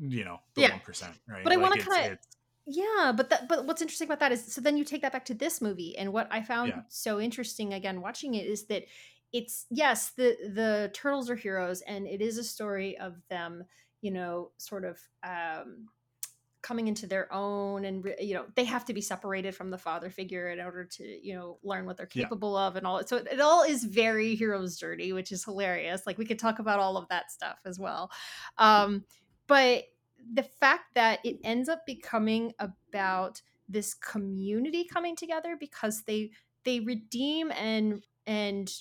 you 0.00 0.24
know 0.24 0.40
the 0.54 0.62
Yeah. 0.62 0.70
one 0.72 0.80
right 1.28 1.44
But 1.44 1.52
I 1.52 1.56
wanna 1.56 1.76
kinda- 1.76 2.18
Yeah, 2.68 3.12
but 3.16 3.30
that 3.30 3.48
but 3.48 3.64
what's 3.66 3.80
interesting 3.80 4.08
about 4.08 4.18
that 4.20 4.32
is 4.32 4.52
so 4.52 4.60
then 4.60 4.76
you 4.76 4.84
take 4.84 5.02
that 5.02 5.12
back 5.12 5.24
to 5.26 5.34
this 5.34 5.60
movie 5.60 5.96
and 5.96 6.12
what 6.12 6.26
I 6.32 6.42
found 6.42 6.70
Yeah. 6.70 6.82
so 6.88 7.20
interesting 7.20 7.74
again 7.74 8.00
watching 8.00 8.34
it 8.34 8.46
is 8.46 8.66
that 8.66 8.86
it's 9.32 9.66
yes, 9.70 10.10
the 10.10 10.36
the 10.52 10.90
turtles 10.92 11.30
are 11.30 11.36
heroes 11.36 11.80
and 11.82 12.06
it 12.08 12.20
is 12.20 12.38
a 12.38 12.44
story 12.44 12.98
of 12.98 13.22
them, 13.28 13.64
you 14.00 14.10
know, 14.10 14.50
sort 14.56 14.84
of 14.84 15.00
um 15.22 15.88
coming 16.62 16.88
into 16.88 17.06
their 17.06 17.32
own 17.32 17.84
and 17.84 18.04
you 18.18 18.34
know 18.34 18.44
they 18.56 18.64
have 18.64 18.84
to 18.84 18.92
be 18.92 19.00
separated 19.00 19.54
from 19.54 19.70
the 19.70 19.78
father 19.78 20.10
figure 20.10 20.48
in 20.50 20.58
order 20.60 20.84
to 20.84 21.04
you 21.24 21.32
know 21.32 21.60
learn 21.62 21.86
what 21.86 21.96
they're 21.96 22.08
Yeah. 22.12 22.24
capable 22.24 22.56
of 22.56 22.74
and 22.74 22.84
all 22.84 23.06
so 23.06 23.18
it, 23.18 23.28
it 23.30 23.40
all 23.40 23.62
is 23.62 23.84
very 23.84 24.34
hero's 24.34 24.76
journey 24.76 25.12
which 25.12 25.30
is 25.30 25.44
hilarious 25.44 26.04
like 26.08 26.18
we 26.18 26.24
could 26.24 26.40
talk 26.40 26.58
about 26.58 26.80
all 26.80 26.96
of 26.96 27.06
that 27.08 27.30
stuff 27.30 27.60
as 27.64 27.78
well 27.78 28.10
um 28.58 29.04
but 29.46 29.84
the 30.34 30.42
fact 30.42 30.94
that 30.94 31.20
it 31.24 31.38
ends 31.44 31.68
up 31.68 31.86
becoming 31.86 32.52
about 32.58 33.40
this 33.68 33.94
community 33.94 34.84
coming 34.84 35.16
together 35.16 35.56
because 35.58 36.02
they 36.02 36.30
they 36.64 36.80
redeem 36.80 37.50
and 37.52 38.04
and 38.26 38.72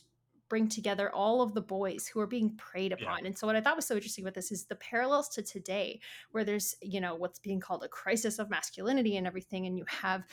bring 0.47 0.67
together 0.69 1.09
all 1.11 1.41
of 1.41 1.55
the 1.55 1.61
boys 1.61 2.05
who 2.07 2.19
are 2.19 2.27
being 2.27 2.55
preyed 2.55 2.95
Yeah. 2.99 3.03
upon 3.07 3.25
and 3.25 3.35
so 3.35 3.47
what 3.47 3.55
i 3.55 3.61
thought 3.61 3.75
was 3.75 3.87
so 3.87 3.95
interesting 3.95 4.23
about 4.23 4.35
this 4.35 4.51
is 4.51 4.65
the 4.65 4.75
parallels 4.75 5.27
to 5.29 5.41
today 5.41 5.99
where 6.31 6.43
there's 6.43 6.75
you 6.83 7.01
know 7.01 7.15
what's 7.15 7.39
being 7.39 7.59
called 7.59 7.83
a 7.83 7.87
crisis 7.87 8.37
of 8.37 8.49
masculinity 8.51 9.17
and 9.17 9.25
everything 9.25 9.65
and 9.65 9.75
you 9.77 9.85
have 9.87 10.23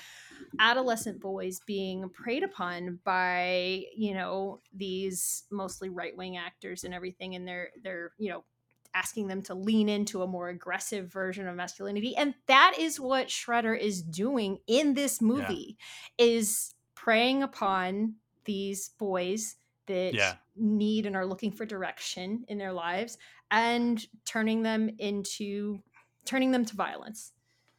adolescent 0.61 1.19
boys 1.21 1.61
being 1.67 2.09
preyed 2.11 2.43
upon 2.43 2.99
by 3.05 3.85
you 3.97 4.13
know 4.13 4.61
these 4.75 5.45
mostly 5.51 5.89
right-wing 5.89 6.37
actors 6.37 6.85
and 6.85 6.93
everything 6.93 7.35
and 7.35 7.49
they're 7.49 7.71
they're 7.83 8.13
you 8.19 8.31
know 8.31 8.45
asking 8.95 9.27
them 9.29 9.43
to 9.43 9.55
lean 9.55 9.89
into 9.89 10.23
a 10.23 10.27
more 10.27 10.49
aggressive 10.49 11.11
version 11.13 11.47
of 11.49 11.57
masculinity 11.57 12.15
and 12.17 12.35
that 12.47 12.75
is 12.79 13.01
what 13.01 13.29
shredder 13.29 13.79
is 13.79 14.03
doing 14.03 14.59
in 14.67 14.95
this 14.95 15.21
movie 15.21 15.77
is 16.19 16.75
preying 16.95 17.43
upon 17.43 18.15
these 18.45 18.91
boys 18.99 19.57
that 19.87 20.15
Yeah. 20.15 20.35
need 20.57 21.07
and 21.07 21.17
are 21.17 21.27
looking 21.27 21.53
for 21.53 21.65
direction 21.65 22.45
in 22.49 22.59
their 22.59 22.73
lives 22.73 23.19
and 23.51 24.05
turning 24.25 24.63
them 24.63 24.91
into 24.99 25.81
turning 26.25 26.51
them 26.53 26.65
to 26.65 26.77
violence 26.77 27.33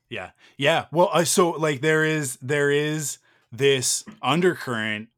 Yeah. 0.10 0.31
Yeah. 0.57 0.85
Well, 0.91 1.10
uh, 1.11 1.23
so 1.23 1.52
like 1.52 1.81
there 1.81 2.03
is 2.06 2.38
there 2.41 2.69
is 2.69 3.18
this 3.52 4.03
undercurrent 4.22 5.10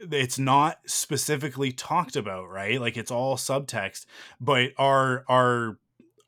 it's 0.00 0.38
not 0.38 0.78
specifically 0.86 1.72
talked 1.72 2.16
about, 2.16 2.48
right? 2.48 2.80
Like 2.80 2.96
it's 2.96 3.10
all 3.10 3.36
subtext, 3.36 4.06
but 4.40 4.70
our 4.78 5.24
our 5.28 5.78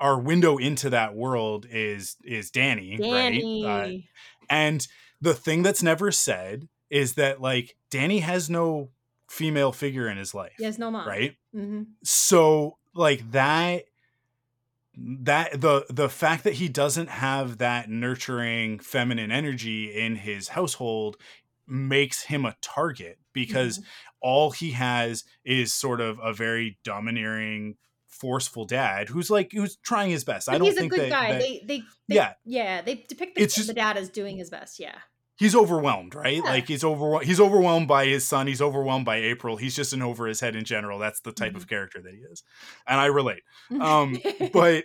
our 0.00 0.18
window 0.18 0.56
into 0.58 0.90
that 0.90 1.14
world 1.14 1.66
is 1.70 2.16
is 2.24 2.50
Danny, 2.50 2.98
danny 2.98 3.64
right? 3.64 4.00
Uh, 4.00 4.44
and 4.50 4.86
the 5.20 5.34
thing 5.34 5.62
that's 5.62 5.82
never 5.82 6.10
said 6.10 6.68
is 6.90 7.14
that 7.14 7.40
like 7.40 7.76
Danny 7.90 8.18
has 8.18 8.50
no 8.50 8.90
female 9.28 9.72
figure 9.72 10.08
in 10.08 10.18
his 10.18 10.34
life, 10.34 10.54
he 10.58 10.64
has 10.64 10.78
no 10.78 10.90
mom 10.90 11.08
right? 11.08 11.36
hmm 11.52 11.82
so 12.02 12.76
like 12.94 13.30
that 13.30 13.84
that 14.94 15.60
the 15.60 15.86
the 15.88 16.08
fact 16.08 16.44
that 16.44 16.54
he 16.54 16.68
doesn't 16.68 17.08
have 17.08 17.58
that 17.58 17.88
nurturing 17.88 18.78
feminine 18.78 19.30
energy 19.30 19.86
in 19.86 20.16
his 20.16 20.48
household 20.48 21.16
makes 21.72 22.22
him 22.24 22.44
a 22.44 22.54
target 22.60 23.18
because 23.32 23.78
Mm-hmm. 23.78 23.86
all 24.20 24.50
he 24.50 24.72
has 24.72 25.24
is 25.44 25.72
sort 25.72 26.00
of 26.00 26.18
a 26.22 26.32
very 26.32 26.78
domineering 26.84 27.76
forceful 28.08 28.64
dad 28.66 29.08
who's 29.08 29.30
like 29.30 29.50
who's 29.52 29.76
trying 29.76 30.10
his 30.10 30.22
best. 30.22 30.48
I 30.48 30.58
don't 30.58 30.68
think 30.74 30.92
he's 30.92 31.00
a 31.00 31.02
good 31.04 31.10
that, 31.10 31.10
guy. 31.10 31.32
that- 31.32 31.40
they, 31.40 31.62
they 31.66 31.78
they 32.08 32.14
yeah. 32.14 32.32
yeah 32.44 32.82
they 32.82 32.96
depict 33.08 33.34
the, 33.36 33.42
It's 33.42 33.54
just- 33.54 33.68
the 33.68 33.74
dad 33.74 33.96
as 33.96 34.10
doing 34.10 34.36
his 34.36 34.50
best 34.50 34.78
yeah. 34.78 34.96
He's 35.38 35.56
overwhelmed 35.56 36.14
right? 36.14 36.36
Yeah. 36.36 36.42
like 36.42 36.68
he's 36.68 36.84
over 36.84 37.18
he's 37.20 37.40
overwhelmed 37.40 37.88
by 37.88 38.04
his 38.06 38.28
son. 38.28 38.46
He's 38.46 38.60
overwhelmed 38.62 39.06
by 39.06 39.16
april. 39.16 39.56
He's 39.56 39.74
just 39.74 39.92
an 39.94 40.02
over 40.02 40.26
his 40.26 40.40
head 40.40 40.54
in 40.54 40.64
general. 40.64 40.98
That's 41.00 41.20
the 41.20 41.32
type 41.32 41.48
Mm-hmm. 41.52 41.56
of 41.56 41.68
character 41.68 42.00
that 42.02 42.12
he 42.12 42.20
is. 42.20 42.44
And 42.86 43.00
i 43.00 43.06
relate. 43.06 43.42
Um 43.80 44.18
but 44.52 44.84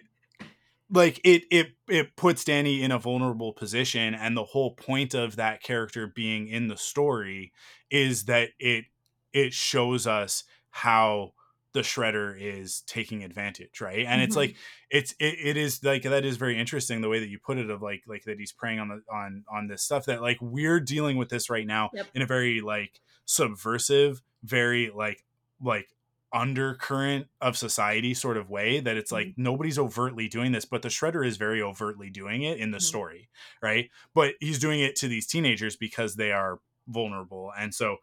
like 0.89 1.19
it 1.23 1.43
it 1.51 1.67
it 1.89 2.15
puts 2.15 2.43
Danny 2.43 2.81
in 2.81 2.91
a 2.91 2.99
vulnerable 2.99 3.53
position 3.53 4.13
and 4.15 4.35
the 4.37 4.43
whole 4.45 4.71
point 4.75 5.13
of 5.13 5.35
that 5.35 5.61
character 5.61 6.07
being 6.07 6.47
in 6.47 6.67
the 6.67 6.77
story 6.77 7.51
is 7.89 8.25
that 8.25 8.49
it 8.59 8.85
it 9.33 9.53
shows 9.53 10.07
us 10.07 10.43
how 10.69 11.33
the 11.73 11.81
shredder 11.81 12.35
is 12.39 12.81
taking 12.87 13.23
advantage 13.23 13.81
right 13.81 14.05
and 14.05 14.21
it's 14.21 14.33
Mhm. 14.33 14.37
like 14.39 14.55
it's 14.89 15.11
it, 15.19 15.35
it 15.43 15.57
is 15.57 15.83
like 15.83 16.03
that 16.03 16.23
is 16.25 16.37
very 16.37 16.57
interesting 16.57 17.01
the 17.01 17.09
way 17.09 17.19
that 17.19 17.27
you 17.29 17.37
put 17.37 17.57
it 17.57 17.69
of 17.69 17.81
like 17.81 18.03
like 18.07 18.23
that 18.23 18.39
he's 18.39 18.53
preying 18.53 18.79
on 18.79 18.87
the 18.87 19.01
on 19.13 19.43
on 19.51 19.67
this 19.67 19.83
stuff 19.83 20.05
that 20.05 20.21
like 20.21 20.37
we're 20.41 20.79
dealing 20.79 21.17
with 21.17 21.29
this 21.29 21.49
right 21.49 21.67
now 21.67 21.89
Yep. 21.93 22.07
in 22.15 22.21
a 22.21 22.25
very 22.25 22.61
like 22.61 23.01
subversive 23.25 24.21
very 24.43 24.89
like 24.89 25.23
like 25.61 25.89
undercurrent 26.33 27.27
of 27.41 27.57
society 27.57 28.13
sort 28.13 28.37
of 28.37 28.49
way 28.49 28.79
that 28.79 28.97
it's 28.97 29.11
like 29.11 29.33
nobody's 29.37 29.79
overtly 29.79 30.27
doing 30.27 30.51
this 30.51 30.65
but 30.65 30.81
the 30.81 30.89
shredder 30.89 31.25
is 31.25 31.37
very 31.37 31.61
overtly 31.61 32.09
doing 32.09 32.43
it 32.43 32.57
in 32.59 32.71
the 32.71 32.77
Mhm. 32.79 32.81
story 32.81 33.29
right? 33.61 33.89
But 34.13 34.35
he's 34.39 34.59
doing 34.59 34.81
it 34.81 34.95
to 34.97 35.07
these 35.07 35.25
teenagers 35.25 35.75
because 35.77 36.15
they 36.15 36.31
are 36.31 36.59
vulnerable 36.87 37.51
and 37.57 37.73
so 37.73 37.97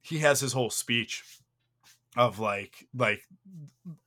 he 0.00 0.18
has 0.18 0.40
his 0.40 0.52
whole 0.52 0.70
speech 0.70 1.22
of 2.16 2.38
like 2.38 2.88
like 2.94 3.22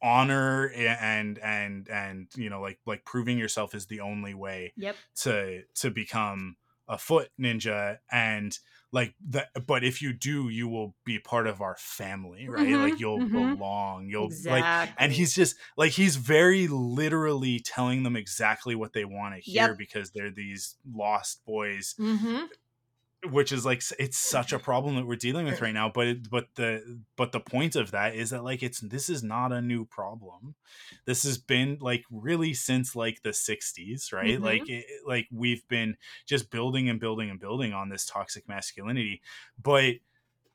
honor 0.01 0.69
and 0.69 1.37
and 1.39 1.87
and 1.89 2.27
you 2.35 2.49
know 2.49 2.61
like 2.61 2.79
like 2.85 3.05
proving 3.05 3.37
yourself 3.37 3.75
is 3.75 3.85
the 3.87 3.99
only 4.01 4.33
way 4.33 4.73
yep. 4.75 4.95
to 5.15 5.63
to 5.75 5.91
become 5.91 6.57
a 6.87 6.97
foot 6.97 7.29
ninja 7.39 7.99
and 8.11 8.57
like 8.91 9.15
that 9.25 9.49
but 9.65 9.83
if 9.83 10.01
you 10.01 10.11
do 10.13 10.49
you 10.49 10.67
will 10.67 10.95
be 11.05 11.17
part 11.19 11.47
of 11.47 11.61
our 11.61 11.75
family 11.79 12.49
right 12.49 12.77
Mhm, 12.77 12.77
like 12.77 12.99
you'll 12.99 13.21
mhm. 13.21 13.57
belong 13.59 14.07
you'll 14.09 14.35
exactly 14.35 14.47
like 14.47 14.67
and 14.97 15.13
he's 15.13 15.33
just 15.33 15.55
like 15.77 15.91
he's 15.93 16.17
very 16.17 16.67
literally 16.67 17.59
telling 17.59 18.03
them 18.03 18.15
exactly 18.15 18.75
what 18.75 18.93
they 18.93 19.05
want 19.05 19.33
to 19.35 19.41
hear 19.41 19.73
Yep. 19.73 19.75
because 19.75 20.11
they're 20.11 20.31
these 20.31 20.77
lost 20.93 21.43
boys 21.45 21.95
hmm 21.97 22.51
which 23.29 23.51
is 23.51 23.65
like 23.65 23.83
it's 23.99 24.17
such 24.17 24.51
a 24.51 24.57
problem 24.57 24.95
that 24.95 25.05
we're 25.05 25.15
dealing 25.15 25.45
with 25.45 25.61
right 25.61 25.73
now 25.75 25.87
but 25.93 26.07
it, 26.07 26.29
but 26.29 26.47
the 26.55 27.01
but 27.15 27.31
the 27.31 27.39
point 27.39 27.75
of 27.75 27.91
that 27.91 28.15
is 28.15 28.31
that 28.31 28.43
like 28.43 28.63
it's 28.63 28.79
this 28.79 29.09
is 29.09 29.21
not 29.21 29.51
a 29.51 29.61
new 29.61 29.85
problem 29.85 30.55
this 31.05 31.21
has 31.23 31.37
been 31.37 31.77
like 31.81 32.03
really 32.09 32.53
since 32.53 32.95
like 32.95 33.21
the 33.21 33.29
60s 33.29 34.11
right 34.11 34.39
Mhm. 34.39 34.43
like 34.43 34.67
it, 34.69 34.85
like 35.05 35.27
we've 35.31 35.67
been 35.67 35.97
just 36.25 36.49
building 36.49 36.89
and 36.89 36.99
building 36.99 37.29
and 37.29 37.39
building 37.39 37.73
on 37.73 37.89
this 37.89 38.05
toxic 38.07 38.47
masculinity 38.47 39.21
but 39.61 39.95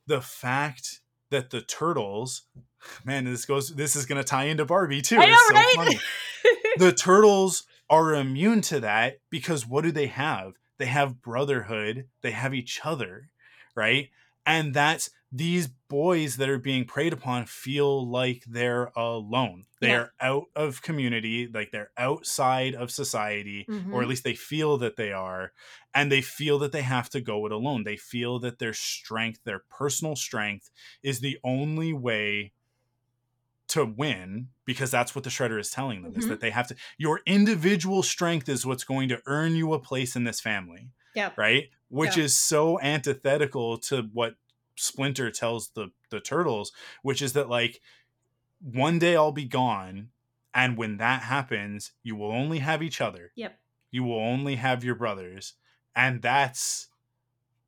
the 0.09 0.20
fact 0.20 1.01
that 1.30 1.51
the 1.51 1.60
turtles 1.60 2.43
man 3.05 3.24
this 3.24 3.44
goes 3.44 3.74
this 3.76 3.94
is 3.94 4.06
going 4.06 4.20
to 4.20 4.26
tie 4.28 4.44
into 4.47 4.64
barbie 4.64 5.02
too 5.02 5.18
I 5.18 5.26
know, 5.26 5.32
It's 5.34 5.48
so 5.48 5.55
right? 5.55 5.72
funny 5.76 5.98
the 6.78 6.93
turtles 6.93 7.64
are 7.88 8.12
immune 8.14 8.60
to 8.62 8.80
that 8.80 9.18
because 9.30 9.64
what 9.64 9.84
do 9.84 9.93
they 9.93 10.09
have? 10.09 10.55
They 10.78 10.86
have 10.86 11.23
brotherhood, 11.23 12.09
they 12.23 12.32
have 12.32 12.55
each 12.55 12.81
other, 12.85 13.31
right? 13.74 14.11
And 14.44 14.74
that's 14.74 15.11
these 15.32 15.66
boys 15.89 16.36
that 16.36 16.48
are 16.48 16.59
being 16.59 16.85
preyed 16.85 17.12
upon 17.12 17.47
feel 17.47 18.09
like 18.09 18.44
they're 18.47 18.86
alone. 18.97 19.65
They 19.81 19.93
Yeah. 19.93 19.97
are 19.97 20.12
out 20.20 20.44
of 20.55 20.82
community, 20.82 21.48
like 21.48 21.70
they're 21.73 21.90
outside 21.97 22.74
of 22.74 22.90
society, 22.90 23.69
or 23.90 24.03
Mhm. 24.03 24.05
at 24.05 24.09
least 24.09 24.24
they 24.24 24.35
feel 24.36 24.78
that 24.78 24.97
they 24.97 25.12
are, 25.12 25.53
and 25.94 26.11
they 26.11 26.23
feel 26.23 26.59
that 26.61 26.73
they 26.73 26.82
have 26.82 27.11
to 27.11 27.20
go 27.20 27.44
it 27.47 27.53
alone. 27.53 27.85
They 27.85 27.97
feel 27.97 28.39
that 28.40 28.59
their 28.59 28.73
strength, 28.74 29.40
their 29.44 29.65
personal 29.70 30.16
strength, 30.16 30.70
is 31.03 31.20
the 31.20 31.39
only 31.44 31.93
way 31.93 32.53
to 33.68 33.84
win 33.84 34.48
because 34.64 34.90
that's 34.90 35.14
what 35.14 35.24
the 35.24 35.30
shredder 35.30 35.59
is 35.59 35.70
telling 35.70 36.02
them 36.02 36.14
is 36.16 36.26
Mhm. 36.26 36.28
that 36.28 36.40
they 36.40 36.51
have 36.51 36.68
to 36.68 36.76
your 36.98 37.20
individual 37.26 38.02
strength 38.02 38.48
is 38.48 38.64
what's 38.66 38.84
going 38.84 39.09
to 39.09 39.20
earn 39.26 39.55
you 39.56 39.72
a 39.74 39.80
place 39.80 40.14
in 40.16 40.24
this 40.24 40.40
family 40.40 40.90
yeah 41.14 41.32
right? 41.36 41.70
Which 41.88 42.16
Yeah. 42.16 42.24
is 42.24 42.36
so 42.36 42.80
antithetical 42.80 43.78
to 43.78 44.02
what 44.12 44.36
splinter 44.76 45.30
tells 45.30 45.70
the 45.70 45.90
the 46.10 46.20
turtles 46.20 46.72
which 47.02 47.22
is 47.22 47.32
that 47.32 47.48
like 47.48 47.80
one 48.60 48.98
day 48.98 49.16
i'll 49.16 49.32
be 49.32 49.44
gone 49.47 50.10
and 50.55 50.76
when 50.76 50.97
that 50.98 51.22
happens 51.22 51.93
you 52.02 52.16
will 52.16 52.32
only 52.32 52.59
have 52.60 52.82
each 52.82 53.01
other. 53.01 53.32
Yep. 53.36 53.59
You 53.90 54.05
will 54.05 54.18
only 54.20 54.56
have 54.56 54.84
your 54.84 54.94
brothers 54.94 55.55
and 55.94 56.20
that's 56.22 56.88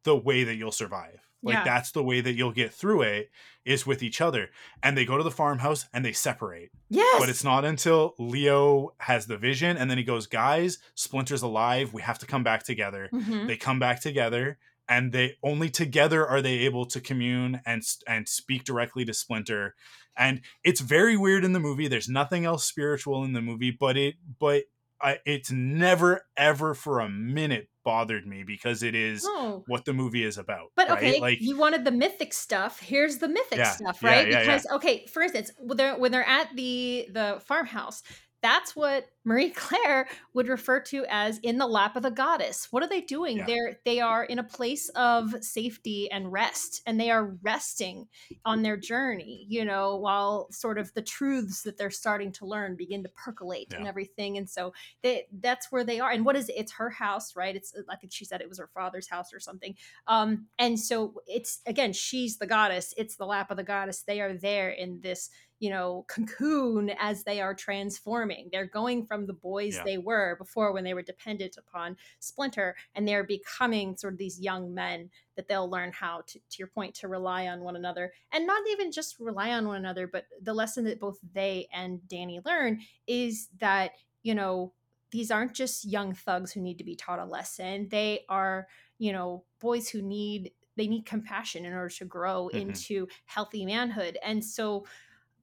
the 0.04 0.16
way 0.16 0.44
that 0.44 0.56
you'll 0.56 0.72
survive 0.72 1.27
like 1.42 1.54
Yeah. 1.54 1.64
that's 1.64 1.92
the 1.92 2.02
way 2.02 2.20
that 2.20 2.34
you'll 2.34 2.52
get 2.52 2.72
through 2.74 3.02
it 3.02 3.30
is 3.64 3.86
with 3.86 4.02
each 4.02 4.20
other 4.20 4.50
and 4.82 4.96
they 4.96 5.04
go 5.04 5.16
to 5.18 5.22
the 5.24 5.30
farmhouse 5.30 5.86
and 5.92 6.04
they 6.04 6.12
separate 6.12 6.70
yes 6.88 7.20
but 7.20 7.28
it's 7.28 7.44
not 7.44 7.64
until 7.64 8.14
leo 8.18 8.92
has 8.98 9.26
the 9.26 9.36
vision 9.36 9.76
and 9.76 9.90
then 9.90 9.98
he 9.98 10.04
goes 10.04 10.26
guys 10.26 10.78
splinter's 10.94 11.42
alive 11.42 11.92
we 11.92 12.02
have 12.02 12.18
to 12.18 12.26
come 12.26 12.42
back 12.42 12.62
together 12.64 13.08
Mhm. 13.12 13.46
they 13.46 13.56
come 13.56 13.78
back 13.78 14.00
together 14.00 14.58
and 14.88 15.12
they 15.12 15.36
only 15.42 15.68
together 15.68 16.26
are 16.26 16.40
they 16.40 16.60
able 16.60 16.86
to 16.86 17.00
commune 17.00 17.60
and 17.66 17.82
and 18.06 18.28
speak 18.28 18.64
directly 18.64 19.04
to 19.04 19.12
splinter 19.14 19.74
and 20.16 20.40
it's 20.64 20.80
very 20.80 21.16
weird 21.16 21.44
in 21.44 21.52
the 21.52 21.60
movie 21.60 21.88
there's 21.88 22.08
nothing 22.08 22.44
else 22.44 22.64
spiritual 22.64 23.22
in 23.24 23.32
the 23.32 23.42
movie 23.42 23.70
but 23.70 23.96
it 23.96 24.14
but 24.40 24.64
I, 25.00 25.18
it's 25.24 25.50
never 25.50 26.26
ever 26.36 26.74
for 26.74 27.00
a 27.00 27.08
minute 27.08 27.68
bothered 27.84 28.26
me 28.26 28.42
because 28.44 28.82
it 28.82 28.94
is 28.94 29.24
Oh. 29.26 29.64
what 29.66 29.84
the 29.84 29.92
movie 29.92 30.24
is 30.24 30.36
about. 30.38 30.72
But 30.76 30.88
right? 30.88 30.98
okay, 30.98 31.20
like 31.20 31.38
you 31.40 31.56
wanted 31.56 31.84
the 31.84 31.90
mythic 31.90 32.32
stuff. 32.32 32.80
Here's 32.80 33.18
the 33.18 33.28
mythic 33.28 33.58
Yeah, 33.58 33.72
stuff, 33.72 34.02
right? 34.02 34.26
yeah, 34.28 34.32
yeah. 34.34 34.40
because 34.40 34.66
okay, 34.74 35.06
for 35.06 35.22
instance, 35.22 35.50
when 35.58 35.76
they're 35.76 35.96
when 35.96 36.12
they're 36.12 36.26
at 36.28 36.54
the 36.54 37.08
the 37.12 37.40
farmhouse, 37.46 38.02
that's 38.42 38.76
what 38.76 39.06
Marie 39.28 39.50
Claire 39.50 40.08
would 40.32 40.48
refer 40.48 40.80
to 40.80 41.04
as 41.08 41.38
in 41.40 41.58
the 41.58 41.66
lap 41.66 41.96
of 41.96 42.02
the 42.02 42.10
goddess. 42.10 42.68
What 42.70 42.82
are 42.82 42.88
they 42.88 43.02
doing? 43.02 43.36
Yeah. 43.36 43.46
They're 43.46 43.78
they 43.84 44.00
are 44.00 44.24
in 44.24 44.38
a 44.38 44.44
place 44.44 44.88
of 44.90 45.34
safety 45.42 46.10
and 46.10 46.32
rest, 46.32 46.80
and 46.86 46.98
they 46.98 47.10
are 47.10 47.36
resting 47.42 48.08
on 48.46 48.62
their 48.62 48.78
journey, 48.78 49.46
you 49.48 49.64
know, 49.64 49.96
while 49.96 50.48
sort 50.50 50.78
of 50.78 50.92
the 50.94 51.02
truths 51.02 51.62
that 51.62 51.76
they're 51.76 51.90
starting 51.90 52.32
to 52.32 52.46
learn 52.46 52.74
begin 52.74 53.02
to 53.02 53.10
percolate 53.10 53.74
and 53.74 53.86
everything. 53.86 54.38
And 54.38 54.48
so 54.48 54.72
they 55.02 55.26
that's 55.40 55.70
where 55.70 55.84
they 55.84 56.00
are. 56.00 56.10
And 56.10 56.24
what 56.24 56.36
is 56.36 56.48
it? 56.48 56.56
It's 56.56 56.72
her 56.72 56.88
house, 56.88 57.36
right? 57.36 57.54
It's 57.54 57.74
I 57.88 57.96
think 57.96 58.12
she 58.12 58.24
said 58.24 58.40
it 58.40 58.48
was 58.48 58.58
her 58.58 58.70
father's 58.72 59.08
house 59.08 59.32
or 59.34 59.40
something. 59.40 59.74
Um, 60.06 60.46
and 60.58 60.80
so 60.80 61.20
it's 61.26 61.60
again, 61.66 61.92
she's 61.92 62.38
the 62.38 62.46
goddess, 62.46 62.94
it's 62.96 63.16
the 63.16 63.26
lap 63.26 63.50
of 63.50 63.58
the 63.58 63.62
goddess. 63.62 64.02
They 64.02 64.22
are 64.22 64.32
there 64.32 64.70
in 64.70 65.00
this, 65.02 65.28
you 65.60 65.70
know, 65.70 66.04
cocoon 66.08 66.90
as 66.98 67.24
they 67.24 67.40
are 67.40 67.54
transforming. 67.54 68.48
They're 68.52 68.66
going 68.66 69.06
from 69.06 69.17
the 69.26 69.32
boys 69.32 69.74
Yeah. 69.76 69.84
they 69.84 69.98
were 69.98 70.36
before 70.36 70.72
when 70.72 70.84
they 70.84 70.94
were 70.94 71.02
dependent 71.02 71.56
upon 71.56 71.96
Splinter, 72.20 72.76
and 72.94 73.06
they're 73.06 73.24
becoming 73.24 73.96
sort 73.96 74.14
of 74.14 74.18
these 74.18 74.40
young 74.40 74.72
men 74.74 75.10
that 75.36 75.48
they'll 75.48 75.68
learn 75.70 75.92
how 75.92 76.22
to, 76.26 76.38
to 76.38 76.58
your 76.58 76.68
point, 76.68 76.94
to 76.96 77.08
rely 77.08 77.46
on 77.48 77.60
one 77.60 77.76
another. 77.76 78.12
And 78.32 78.46
not 78.46 78.62
even 78.70 78.92
just 78.92 79.18
rely 79.18 79.52
on 79.52 79.66
one 79.66 79.76
another, 79.76 80.06
but 80.06 80.26
the 80.40 80.54
lesson 80.54 80.84
that 80.84 81.00
both 81.00 81.18
they 81.32 81.68
and 81.72 82.06
Danny 82.08 82.40
learn 82.44 82.80
is 83.06 83.48
that, 83.58 83.92
you 84.22 84.34
know, 84.34 84.72
these 85.10 85.30
aren't 85.30 85.54
just 85.54 85.84
young 85.86 86.12
thugs 86.14 86.52
who 86.52 86.60
need 86.60 86.78
to 86.78 86.84
be 86.84 86.94
taught 86.94 87.18
a 87.18 87.24
lesson. 87.24 87.88
They 87.88 88.24
are 88.28 88.68
you 88.98 89.12
know 89.12 89.44
boys 89.60 89.88
who 89.88 90.02
need 90.02 90.52
they 90.76 90.86
need 90.88 91.06
compassion 91.06 91.64
in 91.64 91.72
order 91.72 91.88
to 91.88 92.04
grow 92.04 92.50
Mhm. 92.52 92.60
into 92.62 93.08
healthy 93.26 93.64
manhood 93.64 94.18
and 94.22 94.44
so 94.44 94.86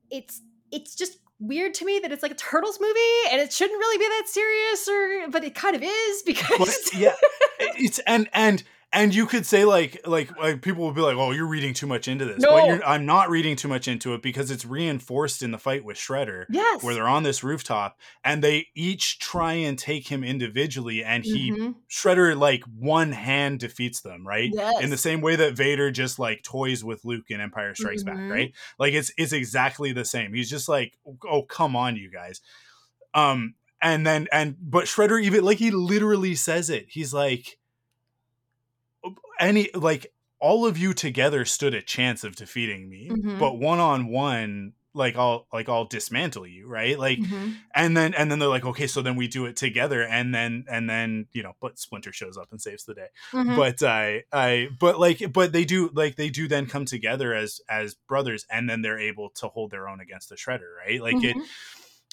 it's 0.09 0.41
it's 0.71 0.95
just 0.95 1.19
weird 1.39 1.73
to 1.75 1.85
me 1.85 1.99
that 1.99 2.11
it's 2.11 2.23
like 2.23 2.31
a 2.31 2.35
turtles 2.35 2.79
movie 2.79 3.31
and 3.31 3.41
it 3.41 3.51
shouldn't 3.51 3.77
really 3.77 3.97
be 3.97 4.05
that 4.05 4.23
serious 4.27 4.87
or 4.87 5.29
but 5.29 5.43
it 5.43 5.53
kind 5.53 5.75
of 5.75 5.83
is 5.83 6.23
because 6.23 6.91
yeah, 6.97 7.15
it's 7.59 7.99
and 7.99 8.29
and 8.33 8.63
and 8.95 9.13
you 9.13 9.27
could 9.27 9.45
say 9.45 9.65
like 9.65 10.07
like 10.07 10.35
like 10.39 10.61
people 10.63 10.83
will 10.83 10.93
be 10.93 11.01
like, 11.01 11.15
"Oh, 11.17 11.29
you're 11.31 11.45
reading 11.45 11.73
too 11.75 11.85
much 11.85 12.07
into 12.07 12.25
this." 12.25 12.39
No. 12.39 12.49
But 12.49 12.65
you're, 12.65 12.83
I'm 12.83 13.05
not 13.05 13.29
reading 13.29 13.55
too 13.55 13.67
much 13.67 13.87
into 13.87 14.13
it 14.15 14.21
because 14.23 14.49
it's 14.49 14.65
reinforced 14.65 15.43
in 15.43 15.51
the 15.51 15.59
fight 15.59 15.83
with 15.83 15.97
Shredder, 15.97 16.45
yes 16.49 16.81
where 16.81 16.95
they're 16.95 17.07
on 17.07 17.21
this 17.23 17.43
rooftop 17.43 17.99
and 18.23 18.43
they 18.43 18.67
each 18.73 19.19
try 19.19 19.53
and 19.53 19.77
take 19.77 20.07
him 20.07 20.23
individually, 20.23 21.03
and 21.03 21.23
he 21.23 21.51
Mhm. 21.51 21.75
Shredder 21.89 22.35
like 22.35 22.63
one 22.63 23.11
hand 23.11 23.59
defeats 23.59 24.01
them, 24.01 24.25
right? 24.27 24.49
yes 24.51 24.81
In 24.81 24.89
the 24.89 24.97
same 24.97 25.21
way 25.21 25.35
that 25.35 25.53
Vader 25.55 25.91
just 25.91 26.17
like 26.17 26.41
toys 26.41 26.83
with 26.83 27.05
Luke 27.05 27.25
in 27.29 27.41
Empire 27.41 27.75
Strikes 27.75 28.03
Mhm. 28.03 28.05
Back, 28.05 28.31
right? 28.31 28.53
Like 28.79 28.93
it's 28.93 29.11
it's 29.17 29.33
exactly 29.33 29.91
the 29.91 30.05
same. 30.05 30.33
He's 30.33 30.49
just 30.49 30.67
like, 30.69 30.97
"Oh, 31.29 31.43
come 31.43 31.75
on, 31.75 31.97
you 31.97 32.09
guys." 32.09 32.41
Um 33.13 33.55
and 33.81 34.07
then 34.07 34.27
and 34.31 34.55
but 34.59 34.85
Shredder 34.85 35.21
even 35.21 35.43
like 35.43 35.57
he 35.57 35.69
literally 35.71 36.33
says 36.35 36.69
it. 36.69 36.85
He's 36.89 37.13
like 37.13 37.57
any 39.39 39.69
like 39.73 40.07
all 40.39 40.65
of 40.65 40.77
you 40.77 40.93
together 40.93 41.45
stood 41.45 41.73
a 41.73 41.81
chance 41.81 42.23
of 42.23 42.35
defeating 42.35 42.89
me, 42.89 43.09
Mhm. 43.09 43.39
but 43.39 43.57
one 43.57 43.79
on 43.79 44.07
one 44.07 44.73
like 44.93 45.17
I'll 45.17 45.45
like 45.51 45.67
I'll 45.67 45.85
dismantle 45.85 46.47
you, 46.47 46.67
right? 46.67 46.97
Like 46.97 47.19
Mhm. 47.19 47.57
and 47.73 47.97
then 47.97 48.13
and 48.13 48.31
then 48.31 48.39
they're 48.39 48.47
like, 48.49 48.65
okay, 48.65 48.87
so 48.87 49.01
then 49.01 49.17
we 49.17 49.27
do 49.27 49.45
it 49.45 49.57
together, 49.57 50.03
and 50.03 50.33
then 50.33 50.63
and 50.69 50.89
then 50.89 51.27
you 51.33 51.43
know, 51.43 51.53
but 51.59 51.77
Splinter 51.79 52.13
shows 52.13 52.37
up 52.37 52.49
and 52.51 52.61
saves 52.61 52.85
the 52.85 52.93
day. 52.93 53.07
Mhm. 53.33 53.55
But 53.57 53.83
I 53.83 54.23
I 54.31 54.69
but 54.79 54.99
like 54.99 55.33
but 55.33 55.51
they 55.51 55.65
do 55.65 55.89
like 55.93 56.15
they 56.15 56.29
do 56.29 56.47
then 56.47 56.65
come 56.67 56.85
together 56.85 57.33
as 57.33 57.59
as 57.69 57.95
brothers, 58.07 58.45
and 58.49 58.69
then 58.69 58.81
they're 58.83 58.99
able 58.99 59.29
to 59.31 59.47
hold 59.49 59.71
their 59.71 59.89
own 59.89 59.99
against 59.99 60.29
the 60.29 60.35
Shredder, 60.35 60.75
right? 60.85 61.01
Like 61.01 61.21
it 61.23 61.35
Mhm. 61.35 61.45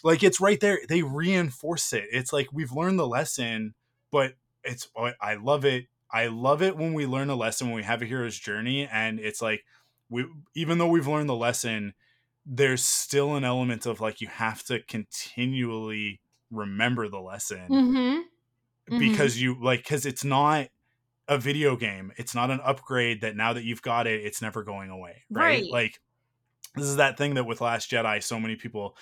like 0.02 0.22
it's 0.24 0.40
right 0.40 0.58
there. 0.60 0.80
They 0.88 1.02
reinforce 1.02 1.92
it. 1.92 2.06
It's 2.12 2.32
like 2.32 2.48
we've 2.52 2.72
learned 2.72 2.98
the 2.98 3.06
lesson, 3.06 3.74
but 4.10 4.34
it's 4.64 4.88
I 5.20 5.34
love 5.34 5.64
it. 5.64 5.86
I 6.12 6.26
love 6.28 6.62
it 6.62 6.76
when 6.76 6.94
we 6.94 7.06
learn 7.06 7.30
a 7.30 7.34
lesson 7.36 7.68
when 7.68 7.76
we 7.76 7.82
have 7.84 8.02
a 8.02 8.06
hero's 8.06 8.38
journey, 8.38 8.86
and 8.86 9.18
it's 9.20 9.42
like 9.42 9.64
we 10.10 10.26
even 10.54 10.78
though 10.78 10.88
we've 10.88 11.06
learned 11.08 11.28
the 11.28 11.34
lesson, 11.36 11.94
there's 12.46 12.84
still 12.84 13.36
an 13.36 13.44
element 13.44 13.86
of 13.86 14.00
like 14.00 14.20
you 14.20 14.28
have 14.28 14.62
to 14.64 14.82
continually 14.82 16.20
remember 16.50 17.08
the 17.08 17.20
lesson 17.20 17.72
Mhm. 17.72 18.24
Mhm. 18.90 18.98
because 18.98 19.40
you 19.40 19.60
like 19.62 19.80
because 19.80 20.06
it's 20.06 20.24
not 20.24 20.68
a 21.28 21.38
video 21.38 21.76
game 21.76 22.12
it's 22.18 22.34
not 22.34 22.50
an 22.50 22.60
upgrade 22.62 23.20
that 23.22 23.36
now 23.36 23.52
that 23.52 23.64
you've 23.64 23.82
got 23.82 24.06
it 24.06 24.24
it's 24.24 24.42
never 24.42 24.64
going 24.64 24.90
away 24.90 25.24
right, 25.30 25.64
Right. 25.64 25.70
like 25.70 26.00
this 26.74 26.84
is 26.86 26.96
that 26.96 27.18
thing 27.18 27.34
that 27.34 27.44
with 27.44 27.60
last 27.60 27.90
jedi 27.90 28.22
so 28.22 28.40
many 28.40 28.56
people 28.56 28.96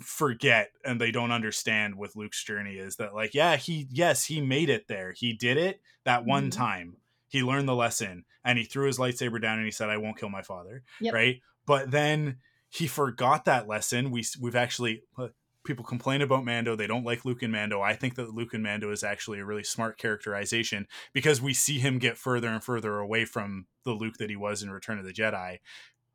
forget 0.00 0.70
and 0.84 1.00
they 1.00 1.10
don't 1.10 1.30
understand 1.32 1.96
with 1.96 2.16
luke's 2.16 2.42
journey 2.44 2.74
is 2.74 2.96
that 2.96 3.14
like 3.14 3.34
yeah 3.34 3.56
he 3.56 3.86
yes 3.90 4.24
he 4.24 4.40
made 4.40 4.68
it 4.70 4.88
there 4.88 5.12
he 5.12 5.32
did 5.32 5.56
it 5.56 5.80
that 6.04 6.24
one 6.24 6.48
Mhm. 6.48 6.52
time 6.56 6.96
he 7.28 7.42
learned 7.42 7.68
the 7.68 7.74
lesson 7.74 8.24
and 8.44 8.58
he 8.58 8.64
threw 8.64 8.86
his 8.86 8.98
lightsaber 8.98 9.40
down 9.40 9.58
and 9.58 9.64
he 9.64 9.70
said 9.70 9.88
i 9.88 9.96
won't 9.96 10.18
kill 10.18 10.28
my 10.30 10.42
father 10.42 10.82
Yep. 11.00 11.14
right 11.14 11.40
but 11.66 11.90
then 11.90 12.38
he 12.68 12.86
forgot 12.86 13.44
that 13.44 13.68
lesson 13.68 14.10
we 14.10 14.24
we've 14.40 14.56
actually 14.56 15.02
uh, 15.18 15.28
people 15.64 15.84
complain 15.84 16.22
about 16.22 16.44
Mando. 16.44 16.74
They 16.74 16.88
don't 16.88 17.04
like 17.04 17.24
Luke 17.24 17.40
and 17.44 17.52
Mando. 17.52 17.80
I 17.80 17.94
think 17.94 18.16
that 18.16 18.34
Luke 18.34 18.52
and 18.52 18.64
Mando 18.64 18.90
is 18.90 19.04
actually 19.04 19.38
a 19.38 19.44
really 19.44 19.62
smart 19.62 19.96
characterization 19.96 20.88
because 21.12 21.40
we 21.40 21.54
see 21.54 21.78
him 21.78 22.00
get 22.00 22.18
further 22.18 22.48
and 22.48 22.64
further 22.64 22.98
away 22.98 23.24
from 23.26 23.66
the 23.84 23.92
Luke 23.92 24.16
that 24.18 24.28
he 24.28 24.34
was 24.34 24.64
in 24.64 24.72
Return 24.72 24.98
of 24.98 25.04
the 25.04 25.12
Jedi, 25.12 25.60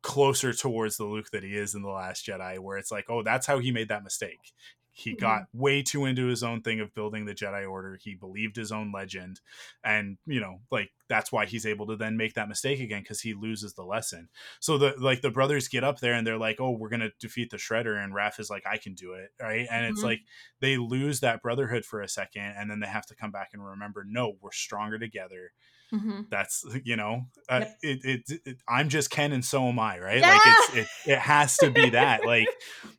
closer 0.02 0.52
towards 0.52 0.96
the 0.96 1.04
Luke 1.04 1.30
that 1.32 1.42
he 1.42 1.56
is 1.56 1.74
in 1.74 1.82
The 1.82 1.88
Last 1.90 2.26
Jedi, 2.26 2.58
where 2.58 2.78
it's 2.78 2.90
like, 2.90 3.06
oh, 3.08 3.22
that's 3.22 3.46
how 3.46 3.58
he 3.58 3.72
made 3.72 3.88
that 3.88 4.04
mistake. 4.04 4.52
He 4.90 5.12
Mhm. 5.12 5.14
got 5.14 5.44
way 5.52 5.82
too 5.82 6.06
into 6.06 6.26
his 6.26 6.42
own 6.42 6.60
thing 6.62 6.80
of 6.80 6.92
building 6.92 7.24
the 7.24 7.34
Jedi 7.34 7.70
Order. 7.70 7.96
He 8.02 8.14
believed 8.16 8.56
his 8.56 8.72
own 8.72 8.90
legend. 8.90 9.40
And, 9.84 10.18
you 10.26 10.40
know, 10.40 10.62
like 10.72 10.90
that's 11.08 11.30
why 11.30 11.46
he's 11.46 11.66
able 11.66 11.86
to 11.86 11.96
then 11.96 12.16
make 12.16 12.34
that 12.34 12.48
mistake 12.48 12.80
again 12.80 13.02
because 13.02 13.20
he 13.20 13.32
loses 13.34 13.74
the 13.74 13.84
lesson. 13.84 14.28
So 14.60 14.76
the 14.76 14.94
like 14.98 15.20
the 15.20 15.30
brothers 15.30 15.68
get 15.68 15.84
up 15.84 16.00
there 16.00 16.14
and 16.14 16.26
they're 16.26 16.36
like, 16.38 16.60
"Oh, 16.60 16.72
we're 16.72 16.88
gonna 16.88 17.12
defeat 17.20 17.50
the 17.50 17.56
Shredder," 17.58 18.02
and 18.02 18.12
Raph 18.12 18.40
is 18.40 18.50
like, 18.50 18.66
"I 18.66 18.76
can 18.76 18.94
do 18.94 19.12
it," 19.12 19.30
right? 19.40 19.66
And 19.70 19.86
it's 19.86 20.02
Mhm. 20.02 20.04
like 20.04 20.22
they 20.60 20.76
lose 20.78 21.20
that 21.20 21.42
brotherhood 21.42 21.84
for 21.84 22.00
a 22.00 22.08
second, 22.08 22.42
and 22.56 22.70
then 22.70 22.80
they 22.80 22.86
have 22.88 23.06
to 23.06 23.14
come 23.14 23.30
back 23.30 23.50
and 23.52 23.64
remember, 23.64 24.04
"No, 24.04 24.36
we're 24.40 24.52
stronger 24.52 24.98
together." 24.98 25.52
Mhm. 25.92 26.26
That's 26.30 26.64
you 26.84 26.96
know, 26.96 27.22
uh, 27.48 27.60
Yep. 27.60 27.78
it, 27.82 28.04
it, 28.28 28.40
it. 28.44 28.56
I'm 28.68 28.88
just 28.90 29.10
Ken, 29.10 29.32
and 29.32 29.44
so 29.44 29.68
am 29.68 29.78
I, 29.78 29.98
right? 29.98 30.20
Like 30.20 30.40
it's 30.44 30.76
it, 30.76 31.10
it 31.12 31.18
has 31.18 31.56
to 31.58 31.70
be 31.70 31.90
that, 31.90 32.26
like, 32.26 32.48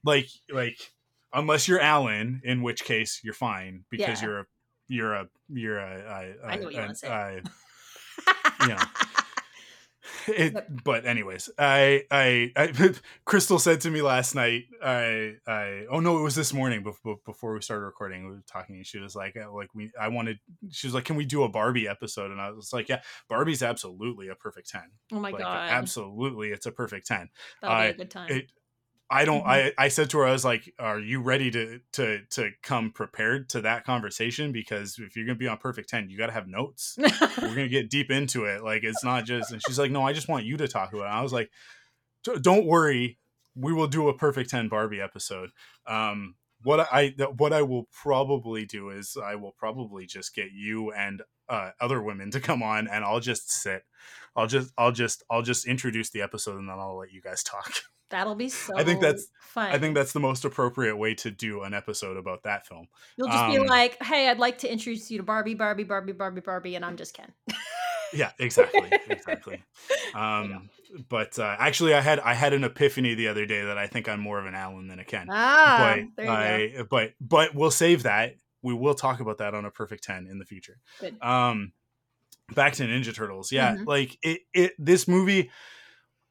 like 0.03 0.27
like 0.51 0.77
unless 1.31 1.67
you're 1.67 1.79
Alan, 1.79 2.41
in 2.43 2.63
which 2.63 2.83
case 2.83 3.21
you're 3.23 3.33
fine 3.35 3.85
because 3.91 4.21
Yeah. 4.21 4.27
you're 4.27 4.39
a 4.39 4.45
you're 4.87 5.13
a 5.13 5.27
you're 5.49 5.77
a, 5.77 6.35
a, 6.43 6.47
I 6.47 6.55
know 6.55 6.63
what 6.65 6.73
you 6.73 6.79
a- 6.79 6.81
wanna 6.81 6.95
say. 6.95 7.07
a- 7.07 7.41
you 8.61 8.67
know. 8.69 8.77
It, 10.27 10.53
Yep. 10.53 10.67
but 10.83 11.05
anyways, 11.05 11.49
I, 11.57 12.03
I, 12.11 12.51
I, 12.55 12.93
Crystal 13.25 13.59
said 13.59 13.81
to 13.81 13.91
me 13.91 14.01
last 14.01 14.35
night, 14.35 14.63
I, 14.83 15.35
I, 15.47 15.85
oh 15.91 15.99
no, 15.99 16.17
it 16.19 16.21
was 16.21 16.35
this 16.35 16.53
morning 16.53 16.83
before, 16.83 17.17
before 17.25 17.53
we 17.53 17.61
started 17.61 17.85
recording. 17.85 18.25
We 18.25 18.31
were 18.31 18.43
talking, 18.47 18.75
and 18.77 18.85
she 18.85 18.99
was 18.99 19.15
like, 19.15 19.35
uh, 19.37 19.51
like 19.51 19.73
we, 19.73 19.91
I 19.99 20.07
wanted, 20.09 20.37
she 20.71 20.87
was 20.87 20.93
like, 20.93 21.05
can 21.05 21.15
we 21.15 21.25
do 21.25 21.43
a 21.43 21.49
Barbie 21.49 21.87
episode? 21.87 22.31
And 22.31 22.39
I 22.39 22.51
was 22.51 22.71
like, 22.73 22.89
yeah, 22.89 23.01
Barbie's 23.27 23.63
absolutely 23.63 24.27
a 24.29 24.35
perfect 24.35 24.69
ten. 24.69 24.83
oh 25.13 25.19
my 25.19 25.31
like, 25.31 25.41
god, 25.41 25.69
absolutely, 25.71 26.49
it's 26.49 26.65
a 26.65 26.71
perfect 26.71 27.07
ten. 27.07 27.29
that'll 27.61 27.75
be 27.77 27.81
I- 27.81 27.85
a 27.87 27.93
good 27.93 28.11
time. 28.11 28.31
It, 28.31 28.51
I 29.11 29.25
don't. 29.25 29.43
Mhm. 29.43 29.47
I, 29.47 29.73
I 29.77 29.87
said 29.87 30.09
to 30.11 30.19
her, 30.19 30.25
I 30.27 30.31
was 30.31 30.45
like, 30.45 30.71
"Are 30.77 30.99
you 30.99 31.21
ready 31.21 31.49
to 31.51 31.79
to 31.93 32.21
to 32.31 32.51
come 32.61 32.91
prepared 32.91 33.49
to 33.49 33.61
that 33.61 33.83
conversation? 33.85 34.51
Because 34.51 34.99
if 34.99 35.15
you're 35.15 35.25
gonna 35.25 35.37
be 35.37 35.47
on 35.47 35.57
Perfect 35.57 35.89
Ten, 35.89 36.09
you 36.09 36.17
got 36.17 36.27
to 36.27 36.33
have 36.33 36.47
notes. 36.47 36.95
We're 36.97 37.55
gonna 37.55 37.67
get 37.67 37.89
deep 37.89 38.11
into 38.11 38.45
it. 38.45 38.63
Like 38.63 38.83
it's 38.83 39.03
not 39.03 39.25
just." 39.25 39.51
And 39.51 39.61
she's 39.65 39.79
like, 39.79 39.91
"No, 39.91 40.03
I 40.05 40.13
just 40.13 40.27
want 40.27 40.45
you 40.45 40.57
to 40.57 40.67
talk 40.67 40.93
about 40.93 41.05
it." 41.05 41.17
I 41.17 41.21
was 41.21 41.33
like, 41.33 41.49
"Don't 42.41 42.65
worry, 42.65 43.17
we 43.55 43.73
will 43.73 43.87
do 43.87 44.09
a 44.09 44.17
Perfect 44.17 44.49
Ten 44.51 44.67
Barbie 44.69 45.01
episode." 45.01 45.51
Um, 45.87 46.35
what 46.61 46.81
I 46.91 47.09
what 47.37 47.53
I 47.53 47.61
will 47.63 47.87
probably 48.03 48.65
do 48.65 48.89
is 48.89 49.17
I 49.21 49.35
will 49.35 49.53
probably 49.57 50.05
just 50.05 50.35
get 50.35 50.51
you 50.51 50.91
and 50.91 51.21
uh, 51.47 51.71
other 51.81 52.01
women 52.01 52.29
to 52.31 52.39
come 52.39 52.61
on, 52.61 52.87
and 52.87 53.03
I'll 53.03 53.21
just 53.21 53.49
sit. 53.51 53.83
I'll 54.35 54.47
just 54.47 54.71
I'll 54.77 54.91
just 54.91 55.23
I'll 55.31 55.41
just 55.41 55.65
introduce 55.65 56.09
the 56.11 56.21
episode, 56.21 56.59
and 56.59 56.69
then 56.69 56.77
I'll 56.77 56.97
let 56.97 57.11
you 57.11 57.21
guys 57.21 57.43
talk. 57.43 57.71
That'll 58.09 58.35
be 58.35 58.49
so. 58.49 58.77
I 58.77 58.83
think 58.83 59.01
that's- 59.01 59.27
fun. 59.39 59.71
I 59.71 59.77
think 59.79 59.95
that's 59.95 60.13
the 60.13 60.19
most 60.19 60.45
appropriate 60.45 60.95
way 60.97 61.15
to 61.15 61.31
do 61.31 61.63
an 61.63 61.73
episode 61.73 62.17
about 62.17 62.43
that 62.43 62.65
film. 62.67 62.87
you'll 63.17 63.27
just 63.27 63.51
be 63.51 63.57
um, 63.57 63.65
like, 63.67 64.01
"Hey, 64.03 64.29
I'd 64.29 64.39
like 64.39 64.59
to 64.59 64.71
introduce 64.71 65.09
you 65.11 65.17
to 65.17 65.23
Barbie, 65.23 65.53
Barbie, 65.55 65.83
Barbie, 65.83 66.13
Barbie, 66.13 66.41
Barbie," 66.41 66.75
and 66.75 66.83
I'm 66.85 66.97
just 66.97 67.13
Ken. 67.13 67.31
Yeah, 68.13 68.31
exactly, 68.39 68.89
exactly. 69.07 69.63
Um, 70.15 70.69
but 71.07 71.37
uh, 71.37 71.55
actually, 71.59 71.93
I 71.93 72.01
had 72.01 72.19
I 72.19 72.33
had 72.33 72.53
an 72.53 72.63
epiphany 72.63 73.13
the 73.13 73.27
other 73.27 73.45
day 73.45 73.63
that 73.63 73.77
I 73.77 73.85
think 73.85 74.09
I'm 74.09 74.19
more 74.19 74.39
of 74.39 74.47
an 74.47 74.55
Alan 74.55 74.87
than 74.87 74.97
a 74.97 75.03
Ken. 75.03 75.27
Ah, 75.29 75.77
but 75.95 76.25
there 76.25 76.65
you 76.67 76.77
go. 76.79 76.83
But 76.89 77.13
but 77.21 77.53
we'll 77.53 77.69
save 77.69 78.03
that 78.03 78.35
we 78.63 78.73
will 78.73 78.95
talk 78.95 79.19
about 79.19 79.37
that 79.37 79.53
on 79.53 79.65
a 79.65 79.71
perfect 79.71 80.03
10 80.03 80.27
in 80.27 80.39
the 80.39 80.45
future. 80.45 80.79
Good. 80.99 81.15
Um 81.21 81.73
back 82.55 82.73
to 82.73 82.83
Ninja 82.83 83.13
Turtles. 83.15 83.51
Yeah, 83.51 83.75
Mhm. 83.75 83.85
like 83.85 84.17
it 84.23 84.41
it 84.53 84.73
this 84.79 85.07
movie 85.07 85.51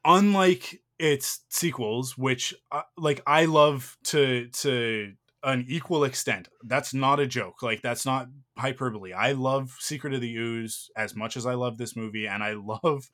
unlike 0.05 0.81
its 0.99 1.41
sequels 1.49 2.19
which 2.19 2.55
uh, 2.73 2.83
like 2.97 3.23
I 3.27 3.45
love 3.45 3.97
to 4.05 4.49
to 4.49 5.12
an 5.45 5.65
equal 5.69 6.05
extent. 6.05 6.49
That's 6.65 6.93
not 6.93 7.20
a 7.20 7.27
joke. 7.27 7.62
Like 7.62 7.83
that's 7.83 8.05
not 8.05 8.29
hyperbole. 8.57 9.12
I 9.12 9.33
love 9.33 9.77
Secret 9.79 10.15
of 10.15 10.20
the 10.20 10.35
Ooze 10.37 10.91
as 10.97 11.15
much 11.15 11.37
as 11.37 11.47
I 11.47 11.55
love 11.55 11.79
this 11.79 11.95
movie 11.95 12.27
and 12.27 12.43
I 12.43 12.53
love 12.85 13.11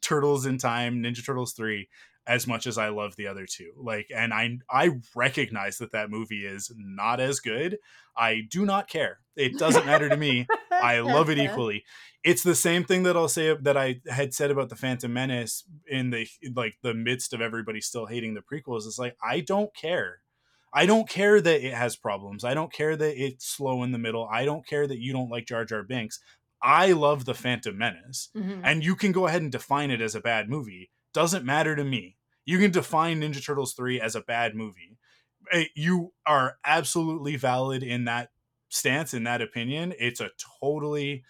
Turtles 0.00 0.46
in 0.46 0.58
Time, 0.58 1.02
Ninja 1.02 1.24
Turtles 1.24 1.52
3 1.52 1.88
as 2.26 2.46
much 2.46 2.66
as 2.66 2.78
I 2.78 2.88
love 2.88 3.16
the 3.16 3.26
other 3.26 3.46
two. 3.46 3.72
Like 3.76 4.10
and 4.14 4.32
I 4.32 4.58
I 4.70 4.92
recognize 5.14 5.78
that 5.78 5.92
that 5.92 6.10
movie 6.10 6.46
is 6.46 6.72
not 6.76 7.20
as 7.20 7.40
good. 7.40 7.78
I 8.16 8.42
do 8.48 8.64
not 8.64 8.88
care. 8.88 9.18
It 9.36 9.58
doesn't 9.58 9.86
matter 9.86 10.08
to 10.08 10.16
me. 10.16 10.46
I 10.70 11.00
love 11.00 11.28
it 11.28 11.38
equally. 11.38 11.84
It's 12.24 12.42
the 12.42 12.54
same 12.54 12.84
thing 12.84 13.02
that 13.02 13.16
I'll 13.16 13.28
say 13.28 13.54
that 13.54 13.76
I 13.76 14.00
had 14.08 14.32
said 14.32 14.50
about 14.50 14.70
the 14.70 14.76
Phantom 14.76 15.12
Menace 15.12 15.64
in 15.86 16.10
the 16.10 16.26
like 16.54 16.76
the 16.82 16.94
midst 16.94 17.34
of 17.34 17.40
everybody 17.42 17.80
still 17.80 18.06
hating 18.06 18.34
the 18.34 18.40
prequels. 18.42 18.86
It's 18.86 18.98
like 18.98 19.16
I 19.22 19.40
don't 19.40 19.74
care. 19.76 20.20
I 20.72 20.86
don't 20.86 21.08
care 21.08 21.40
that 21.40 21.60
it 21.64 21.74
has 21.74 21.96
problems. 21.96 22.42
I 22.44 22.54
don't 22.54 22.72
care 22.72 22.96
that 22.96 23.22
it's 23.22 23.46
slow 23.46 23.82
in 23.84 23.92
the 23.92 23.98
middle. 23.98 24.26
I 24.32 24.44
don't 24.44 24.66
care 24.66 24.86
that 24.86 24.98
you 24.98 25.12
don't 25.12 25.28
like 25.30 25.46
Jar 25.46 25.64
Jar 25.64 25.82
Binks. 25.84 26.18
I 26.62 26.92
love 26.92 27.26
the 27.26 27.34
Phantom 27.34 27.76
Menace, 27.76 28.30
Mhm. 28.34 28.62
and 28.64 28.82
you 28.82 28.96
can 28.96 29.12
go 29.12 29.26
ahead 29.26 29.42
and 29.42 29.52
define 29.52 29.90
it 29.90 30.00
as 30.00 30.14
a 30.14 30.20
bad 30.20 30.48
movie. 30.48 30.90
Doesn't 31.12 31.44
matter 31.44 31.76
to 31.76 31.84
me. 31.84 32.16
You 32.46 32.58
can 32.58 32.70
define 32.70 33.20
Ninja 33.20 33.44
Turtles 33.44 33.74
3 33.74 34.00
as 34.00 34.16
a 34.16 34.22
bad 34.22 34.54
movie. 34.54 34.96
Eh, 35.52 35.66
You 35.74 36.14
are 36.26 36.58
absolutely 36.64 37.36
valid 37.36 37.82
in 37.82 38.06
that 38.06 38.30
stance, 38.70 39.12
in 39.14 39.24
that 39.24 39.42
opinion. 39.42 39.94
It's 39.98 40.20
a 40.20 40.30
totally 40.60 41.22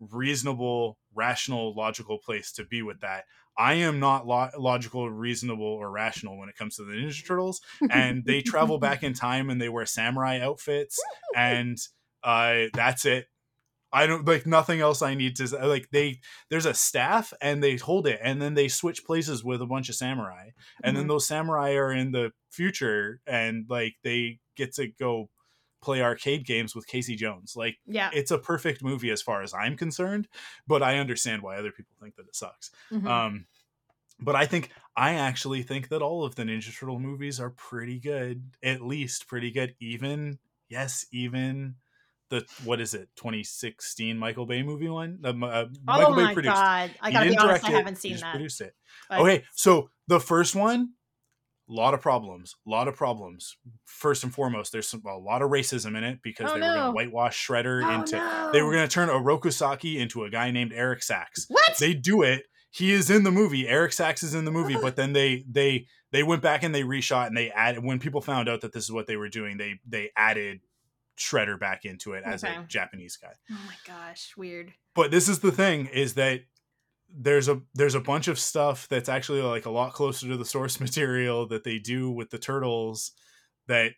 reasonable, 0.00 0.98
rational, 1.14 1.74
logical 1.74 2.18
place 2.18 2.52
to 2.52 2.64
be 2.64 2.82
with 2.82 3.00
that. 3.00 3.24
I 3.58 3.74
am 3.74 4.00
not 4.00 4.26
lo- 4.26 4.50
logical, 4.58 5.10
reasonable, 5.10 5.66
or 5.66 5.90
rational 5.90 6.38
when 6.38 6.48
it 6.48 6.56
comes 6.56 6.76
to 6.76 6.84
the 6.84 6.92
Ninja 6.94 7.26
Turtles, 7.26 7.60
and 7.90 8.24
they 8.24 8.40
travel 8.42 8.78
back 8.86 9.02
in 9.02 9.12
time 9.12 9.50
and 9.50 9.60
they 9.60 9.68
wear 9.68 9.84
samurai 9.86 10.40
outfits, 10.40 10.98
and 11.36 11.78
uh, 12.22 12.64
that's 12.74 13.04
it. 13.04 13.26
I 13.92 14.06
don't 14.06 14.24
like 14.26 14.46
nothing 14.46 14.80
else. 14.80 15.02
I 15.02 15.14
need 15.14 15.34
to 15.36 15.46
like 15.66 15.88
they. 15.90 16.20
There's 16.48 16.64
a 16.66 16.74
staff 16.74 17.32
and 17.42 17.60
they 17.62 17.76
hold 17.76 18.06
it, 18.06 18.20
and 18.22 18.40
then 18.40 18.54
they 18.54 18.68
switch 18.68 19.04
places 19.04 19.42
with 19.42 19.60
a 19.60 19.66
bunch 19.66 19.88
of 19.88 19.96
samurai, 19.96 20.50
and 20.84 20.96
then 20.96 21.04
Mhm. 21.06 21.08
those 21.08 21.26
samurai 21.26 21.72
are 21.72 21.92
in 21.92 22.12
the 22.12 22.30
future, 22.50 23.20
and 23.26 23.66
like 23.68 23.96
they 24.04 24.38
get 24.56 24.74
to 24.76 24.86
go 24.86 25.28
play 25.80 26.02
arcade 26.02 26.44
games 26.46 26.74
with 26.74 26.86
Casey 26.86 27.16
Jones. 27.16 27.54
Like 27.56 27.78
Yeah. 27.86 28.10
it's 28.12 28.30
a 28.30 28.38
perfect 28.38 28.82
movie 28.82 29.10
as 29.10 29.22
far 29.22 29.42
as 29.42 29.54
I'm 29.54 29.76
concerned, 29.76 30.28
but 30.66 30.82
I 30.82 30.98
understand 30.98 31.42
why 31.42 31.56
other 31.56 31.72
people 31.72 31.94
think 32.00 32.16
that 32.16 32.26
it 32.28 32.36
sucks. 32.36 32.70
Mhm. 32.90 33.06
Um, 33.08 33.46
but 34.18 34.36
I 34.36 34.44
think 34.46 34.70
I 34.96 35.14
actually 35.14 35.62
think 35.62 35.88
that 35.88 36.02
all 36.02 36.24
of 36.24 36.34
the 36.34 36.42
Ninja 36.42 36.76
Turtle 36.78 36.98
movies 37.00 37.40
are 37.40 37.50
pretty 37.50 37.98
good, 37.98 38.52
at 38.62 38.82
least 38.82 39.26
pretty 39.26 39.50
good. 39.50 39.74
Even 39.80 40.38
yes, 40.68 41.06
even 41.10 41.76
the 42.28 42.44
what 42.64 42.80
is 42.80 42.92
it, 42.94 43.08
2016 43.16 44.18
Michael 44.18 44.46
Bay 44.46 44.62
movie 44.62 44.88
one? 44.88 45.18
The, 45.20 45.30
uh, 45.30 45.66
oh 45.68 45.68
Michael 45.84 46.14
Bay 46.14 46.24
my 46.24 46.34
produced. 46.34 46.54
god! 46.54 46.94
I 47.00 47.10
gotta 47.10 47.30
be 47.30 47.36
honest, 47.38 47.64
I 47.64 47.70
haven't 47.70 47.96
seen 47.96 48.16
that. 48.18 48.32
Produced 48.32 48.60
it. 48.60 48.74
but- 49.08 49.20
Okay, 49.20 49.44
so 49.54 49.90
the 50.06 50.20
first 50.20 50.54
one, 50.54 50.90
a 51.70 51.72
lot 51.72 51.94
of 51.94 52.00
problems. 52.00 52.56
A 52.66 52.70
lot 52.70 52.88
of 52.88 52.96
problems. 52.96 53.56
First 53.84 54.24
and 54.24 54.34
foremost, 54.34 54.72
there's 54.72 54.88
some, 54.88 55.02
a 55.06 55.16
lot 55.16 55.40
of 55.42 55.50
racism 55.50 55.96
in 55.96 56.02
it 56.04 56.18
because 56.22 56.50
Oh, 56.50 56.54
they 56.54 56.60
were 56.60 56.74
going 56.74 56.86
to 56.86 56.92
whitewash 56.92 57.46
Shredder 57.46 57.84
Oh, 57.84 58.00
into. 58.00 58.16
no. 58.16 58.50
They 58.52 58.62
were 58.62 58.72
going 58.72 58.86
to 58.88 58.92
turn 58.92 59.08
Oroku 59.08 59.52
Saki 59.52 59.98
into 59.98 60.24
a 60.24 60.30
guy 60.30 60.50
named 60.50 60.72
Eric 60.74 61.02
Sachs. 61.02 61.46
What? 61.48 61.76
They 61.78 61.94
do 61.94 62.22
it. 62.22 62.44
He 62.72 62.92
is 62.92 63.10
in 63.10 63.22
the 63.24 63.30
movie. 63.30 63.68
Eric 63.68 63.92
Sachs 63.92 64.22
is 64.22 64.34
in 64.34 64.44
the 64.44 64.50
movie, 64.52 64.74
uh-huh. 64.74 64.82
but 64.82 64.96
then 64.96 65.12
they 65.12 65.44
they 65.50 65.86
they 66.12 66.22
went 66.22 66.40
back 66.42 66.62
and 66.62 66.72
they 66.74 66.82
reshot 66.82 67.26
and 67.26 67.36
they 67.36 67.50
added. 67.50 67.82
When 67.84 67.98
people 67.98 68.20
found 68.20 68.48
out 68.48 68.60
that 68.60 68.72
this 68.72 68.84
is 68.84 68.92
what 68.92 69.06
they 69.08 69.16
were 69.16 69.28
doing, 69.28 69.56
they 69.56 69.80
they 69.84 70.10
added 70.16 70.60
Shredder 71.18 71.58
back 71.58 71.84
into 71.84 72.12
it 72.14 72.22
as 72.24 72.44
a 72.44 72.64
Japanese 72.66 73.16
guy 73.18 73.32
oh 73.50 73.58
my 73.66 73.74
gosh! 73.86 74.32
Weird. 74.38 74.72
but 74.94 75.10
this 75.10 75.28
is 75.28 75.40
the 75.40 75.52
thing 75.52 75.86
is 75.86 76.14
that 76.14 76.40
there's 77.16 77.48
a 77.48 77.60
there's 77.74 77.94
a 77.94 78.00
bunch 78.00 78.28
of 78.28 78.38
stuff 78.38 78.86
that's 78.88 79.08
actually 79.08 79.42
like 79.42 79.66
a 79.66 79.70
lot 79.70 79.92
closer 79.92 80.28
to 80.28 80.36
the 80.36 80.44
source 80.44 80.80
material 80.80 81.46
that 81.48 81.64
they 81.64 81.78
do 81.78 82.10
with 82.10 82.30
the 82.30 82.38
turtles 82.38 83.12
that 83.68 83.92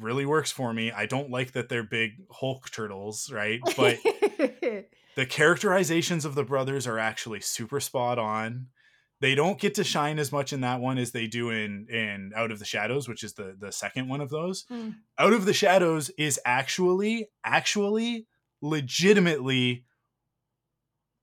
really 0.00 0.26
works 0.26 0.50
for 0.50 0.72
me. 0.72 0.90
I 0.90 1.06
don't 1.06 1.30
like 1.30 1.52
that 1.52 1.68
they're 1.68 1.84
big 1.84 2.12
Hulk 2.30 2.70
turtles, 2.70 3.30
right? 3.32 3.60
But 3.76 3.98
the 5.16 5.26
characterizations 5.28 6.24
of 6.24 6.34
the 6.34 6.44
brothers 6.44 6.86
are 6.86 6.98
actually 6.98 7.40
super 7.40 7.80
spot 7.80 8.18
on. 8.18 8.68
They 9.20 9.34
don't 9.34 9.60
get 9.60 9.74
to 9.76 9.84
shine 9.84 10.18
as 10.18 10.32
much 10.32 10.52
in 10.52 10.62
that 10.62 10.80
one 10.80 10.98
as 10.98 11.12
they 11.12 11.26
do 11.26 11.50
in 11.50 11.86
in 11.88 12.32
Out 12.36 12.50
of 12.50 12.58
the 12.58 12.64
Shadows, 12.64 13.08
which 13.08 13.22
is 13.22 13.34
the 13.34 13.56
the 13.58 13.72
second 13.72 14.08
one 14.08 14.20
of 14.20 14.30
those. 14.30 14.64
Hmm. 14.68 14.90
Out 15.18 15.32
of 15.32 15.46
the 15.46 15.54
Shadows 15.54 16.10
is 16.18 16.40
actually 16.44 17.28
actually 17.44 18.26
legitimately 18.60 19.84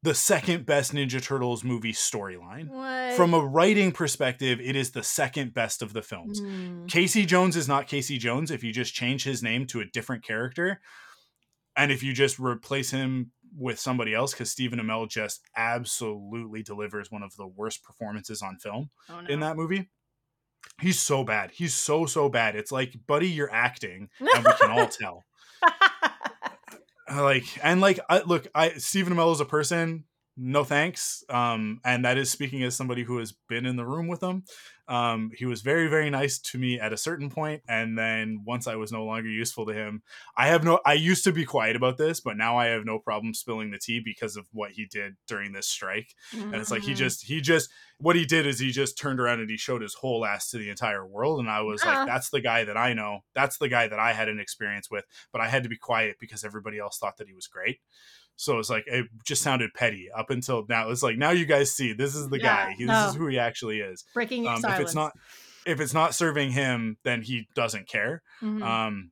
the 0.03 0.15
second 0.15 0.65
best 0.65 0.93
Ninja 0.93 1.21
Turtles 1.21 1.63
movie 1.63 1.93
storyline. 1.93 3.15
From 3.15 3.33
a 3.33 3.39
writing 3.39 3.91
perspective, 3.91 4.59
it 4.59 4.75
is 4.75 4.91
the 4.91 5.03
second 5.03 5.53
best 5.53 5.81
of 5.81 5.93
the 5.93 6.01
films. 6.01 6.39
Hmm. 6.39 6.85
Casey 6.87 7.25
Jones 7.25 7.55
is 7.55 7.67
not 7.67 7.87
Casey 7.87 8.17
Jones 8.17 8.49
if 8.51 8.63
you 8.63 8.73
just 8.73 8.93
change 8.93 9.23
his 9.23 9.43
name 9.43 9.67
to 9.67 9.79
a 9.81 9.85
different 9.85 10.23
character. 10.23 10.81
And 11.77 11.91
if 11.91 12.01
you 12.03 12.13
just 12.13 12.39
replace 12.39 12.91
him 12.91 13.31
with 13.57 13.79
somebody 13.79 14.13
else, 14.13 14.33
because 14.33 14.49
Stephen 14.49 14.79
Amell 14.79 15.09
just 15.09 15.41
absolutely 15.55 16.63
delivers 16.63 17.11
one 17.11 17.21
of 17.23 17.35
the 17.35 17.47
worst 17.47 17.83
performances 17.83 18.41
on 18.41 18.57
film 18.57 18.89
Oh, 19.09 19.21
no. 19.21 19.27
in 19.29 19.39
that 19.41 19.55
movie. 19.55 19.89
He's 20.79 20.99
so 20.99 21.23
bad. 21.23 21.51
He's 21.51 21.73
so, 21.73 22.05
so 22.05 22.27
bad. 22.29 22.55
It's 22.55 22.71
like, 22.71 22.95
buddy, 23.07 23.29
you're 23.29 23.51
acting, 23.53 24.09
and 24.19 24.45
we 24.45 24.51
can 24.59 24.71
all 24.71 24.87
tell. 25.01 25.23
Like, 27.19 27.45
and 27.63 27.81
like, 27.81 27.99
I, 28.09 28.21
look, 28.21 28.47
I 28.55 28.73
Stephen 28.73 29.13
Amell 29.13 29.33
is 29.33 29.39
a 29.39 29.45
person. 29.45 30.05
No 30.37 30.63
thanks. 30.63 31.23
Um, 31.29 31.81
and 31.83 32.05
that 32.05 32.17
is 32.17 32.29
speaking 32.29 32.63
as 32.63 32.75
somebody 32.75 33.03
who 33.03 33.17
has 33.17 33.33
been 33.49 33.65
in 33.65 33.75
the 33.75 33.85
room 33.85 34.07
with 34.07 34.23
him. 34.23 34.43
Um, 34.91 35.31
he 35.35 35.45
was 35.45 35.61
very, 35.61 35.87
very 35.87 36.09
nice 36.09 36.37
to 36.39 36.57
me 36.57 36.79
at 36.79 36.91
a 36.91 36.97
certain 36.97 37.29
point, 37.29 37.63
and 37.67 37.97
then 37.97 38.43
once 38.45 38.67
I 38.67 38.75
was 38.75 38.91
no 38.91 39.05
longer 39.05 39.29
useful 39.29 39.65
to 39.67 39.73
him, 39.73 40.03
I 40.35 40.47
have 40.47 40.63
no. 40.65 40.79
I 40.85 40.93
used 40.93 41.23
to 41.23 41.31
be 41.31 41.45
quiet 41.45 41.75
about 41.77 41.97
this, 41.97 42.19
but 42.19 42.35
now 42.35 42.57
I 42.57 42.65
have 42.67 42.83
no 42.85 42.99
problem 42.99 43.33
spilling 43.33 43.71
the 43.71 43.79
tea 43.79 44.01
because 44.03 44.35
of 44.35 44.47
what 44.51 44.71
he 44.71 44.85
did 44.85 45.15
during 45.27 45.53
this 45.53 45.67
strike. 45.67 46.13
And 46.51 46.59
it's 46.61 46.71
like 46.71 46.83
he 46.83 46.93
Mhm. 46.93 46.93
just, 46.93 47.23
he 47.23 47.39
just, 47.41 47.69
what 47.99 48.15
he 48.15 48.25
did 48.25 48.45
is 48.45 48.59
he 48.59 48.71
just 48.71 48.97
turned 48.97 49.19
around 49.19 49.39
and 49.39 49.49
he 49.49 49.57
showed 49.57 49.81
his 49.81 49.93
whole 49.93 50.25
ass 50.25 50.49
to 50.49 50.57
the 50.57 50.69
entire 50.69 51.05
world, 51.05 51.39
and 51.39 51.49
I 51.49 51.61
was 51.61 51.83
Yeah. 51.83 51.85
like, 51.85 52.03
that's 52.05 52.29
the 52.29 52.41
guy 52.41 52.63
that 52.65 52.77
I 52.77 52.93
know. 52.93 53.21
That's 53.33 53.57
the 53.57 53.69
guy 53.69 53.87
that 53.87 53.99
I 53.99 54.13
had 54.13 54.27
an 54.29 54.39
experience 54.39 54.89
with, 54.91 55.05
but 55.31 55.41
I 55.41 55.47
had 55.47 55.63
to 55.63 55.69
be 55.69 55.77
quiet 55.77 56.17
because 56.19 56.43
everybody 56.43 56.79
else 56.79 56.97
thought 56.97 57.17
that 57.17 57.27
he 57.27 57.33
was 57.33 57.47
great. 57.47 57.79
So 58.41 58.57
it's 58.57 58.69
like 58.71 58.83
it 58.87 59.05
just 59.23 59.43
sounded 59.43 59.71
petty 59.75 60.09
up 60.17 60.31
until 60.31 60.65
now. 60.67 60.89
It's 60.89 61.03
like 61.03 61.17
now 61.17 61.29
you 61.29 61.45
guys 61.45 61.71
see 61.71 61.93
this 61.93 62.15
is 62.15 62.27
the 62.29 62.39
Yeah, 62.39 62.65
guy. 62.69 62.73
He, 62.77 62.85
no. 62.85 63.05
This 63.05 63.11
is 63.11 63.15
who 63.17 63.27
he 63.27 63.37
actually 63.37 63.79
is. 63.81 64.03
breaking 64.15 64.47
Um, 64.47 64.61
if 64.65 64.79
it's 64.79 64.95
not, 64.95 65.13
if 65.65 65.79
it's 65.79 65.93
not 65.93 66.15
serving 66.15 66.51
him, 66.51 66.97
then 67.03 67.21
he 67.21 67.47
doesn't 67.55 67.87
care. 67.87 68.23
Mhm. 68.41 68.63
Um, 68.63 69.11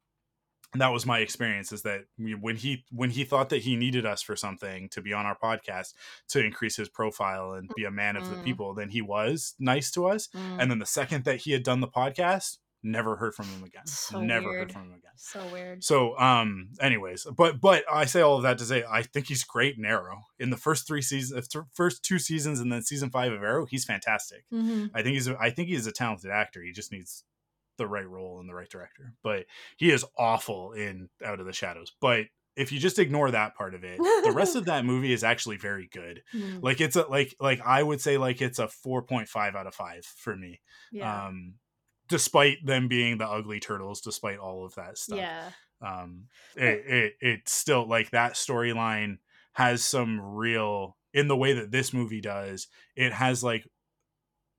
and 0.73 0.81
that 0.81 0.89
was 0.93 1.05
my 1.05 1.19
experience. 1.19 1.71
Is 1.71 1.83
that 1.83 2.01
when 2.17 2.55
he 2.55 2.85
when 2.91 3.11
he 3.11 3.23
thought 3.23 3.49
that 3.49 3.61
he 3.61 3.75
needed 3.75 4.05
us 4.05 4.21
for 4.23 4.35
something 4.35 4.89
to 4.89 5.01
be 5.01 5.13
on 5.13 5.25
our 5.27 5.37
podcast 5.37 5.93
to 6.29 6.43
increase 6.43 6.75
his 6.75 6.89
profile 6.89 7.53
and 7.53 7.69
be 7.75 7.85
a 7.85 7.91
man 7.91 8.15
of 8.15 8.27
the 8.29 8.35
Mhm. 8.35 8.43
people, 8.43 8.73
then 8.73 8.89
he 8.89 9.01
was 9.01 9.53
nice 9.59 9.91
to 9.91 10.07
us. 10.07 10.27
Mm. 10.35 10.57
And 10.61 10.71
then 10.71 10.79
the 10.79 10.85
second 10.85 11.23
that 11.25 11.41
he 11.41 11.51
had 11.51 11.63
done 11.63 11.81
the 11.81 11.87
podcast, 11.87 12.57
never 12.83 13.15
heard 13.17 13.33
from 13.35 13.45
him 13.45 13.63
again. 13.63 13.85
So 13.85 14.21
never 14.21 14.47
weird. 14.49 14.59
heard 14.59 14.71
from 14.73 14.81
him 14.83 14.93
again. 14.93 15.11
so 15.15 15.45
weird. 15.51 15.83
So, 15.83 16.17
um, 16.17 16.69
anyways, 16.81 17.25
but 17.35 17.59
but 17.59 17.83
I 17.91 18.05
say 18.05 18.21
all 18.21 18.37
of 18.37 18.43
that 18.43 18.57
to 18.59 18.65
say 18.65 18.83
I 18.89 19.01
think 19.03 19.27
he's 19.27 19.43
great 19.43 19.77
in 19.77 19.85
Arrow. 19.85 20.21
In 20.39 20.49
the 20.49 20.57
first 20.57 20.87
three 20.87 21.01
seasons, 21.01 21.47
th- 21.47 21.65
first 21.73 22.03
two 22.03 22.19
seasons, 22.19 22.59
and 22.59 22.71
then 22.71 22.81
season 22.81 23.09
five 23.09 23.31
of 23.33 23.41
Arrow, 23.43 23.65
he's 23.65 23.85
fantastic. 23.85 24.45
Mhm. 24.53 24.91
I 24.93 25.01
think 25.01 25.13
he's 25.15 25.27
a, 25.27 25.37
I 25.39 25.49
think 25.49 25.67
he's 25.69 25.87
a 25.87 25.91
talented 25.91 26.31
actor. 26.31 26.61
He 26.63 26.71
just 26.71 26.91
needs 26.91 27.23
the 27.77 27.87
right 27.87 28.07
role 28.07 28.39
and 28.39 28.49
the 28.49 28.53
right 28.53 28.69
director. 28.69 29.13
But 29.23 29.45
he 29.77 29.91
is 29.91 30.05
awful 30.17 30.73
in 30.73 31.09
Out 31.25 31.39
of 31.39 31.45
the 31.45 31.53
Shadows. 31.53 31.93
But 32.01 32.25
if 32.57 32.73
you 32.73 32.79
just 32.79 32.99
ignore 32.99 33.31
that 33.31 33.55
part 33.55 33.73
of 33.73 33.85
it, 33.85 33.97
the 33.97 34.33
rest 34.35 34.57
of 34.57 34.65
that 34.65 34.83
movie 34.83 35.13
is 35.13 35.23
actually 35.23 35.55
very 35.55 35.87
good. 35.93 36.21
Mm. 36.35 36.61
Like 36.61 36.81
it's 36.81 36.97
a 36.97 37.03
like 37.07 37.33
like 37.39 37.61
I 37.65 37.81
would 37.81 38.01
say 38.01 38.17
like 38.17 38.41
it's 38.41 38.59
a 38.59 38.67
four 38.67 39.01
point 39.03 39.29
five 39.29 39.55
out 39.55 39.65
of 39.67 39.73
five 39.75 40.03
for 40.05 40.35
me. 40.35 40.59
Yeah. 40.91 41.27
Um, 41.27 41.53
despite 42.09 42.65
them 42.65 42.87
being 42.87 43.17
the 43.17 43.27
ugly 43.27 43.59
turtles, 43.59 44.01
despite 44.01 44.37
all 44.39 44.65
of 44.65 44.75
that 44.75 44.97
stuff 44.97 45.17
yeah. 45.19 45.49
um 45.81 46.25
it, 46.57 46.83
it 46.87 47.13
it's 47.21 47.53
still 47.53 47.87
like 47.87 48.09
that 48.11 48.33
storyline 48.33 49.17
has 49.53 49.83
some 49.83 50.19
real 50.19 50.97
in 51.13 51.27
the 51.27 51.37
way 51.37 51.53
that 51.53 51.71
this 51.71 51.93
movie 51.93 52.21
does 52.21 52.67
it 52.95 53.13
has 53.13 53.43
like 53.43 53.65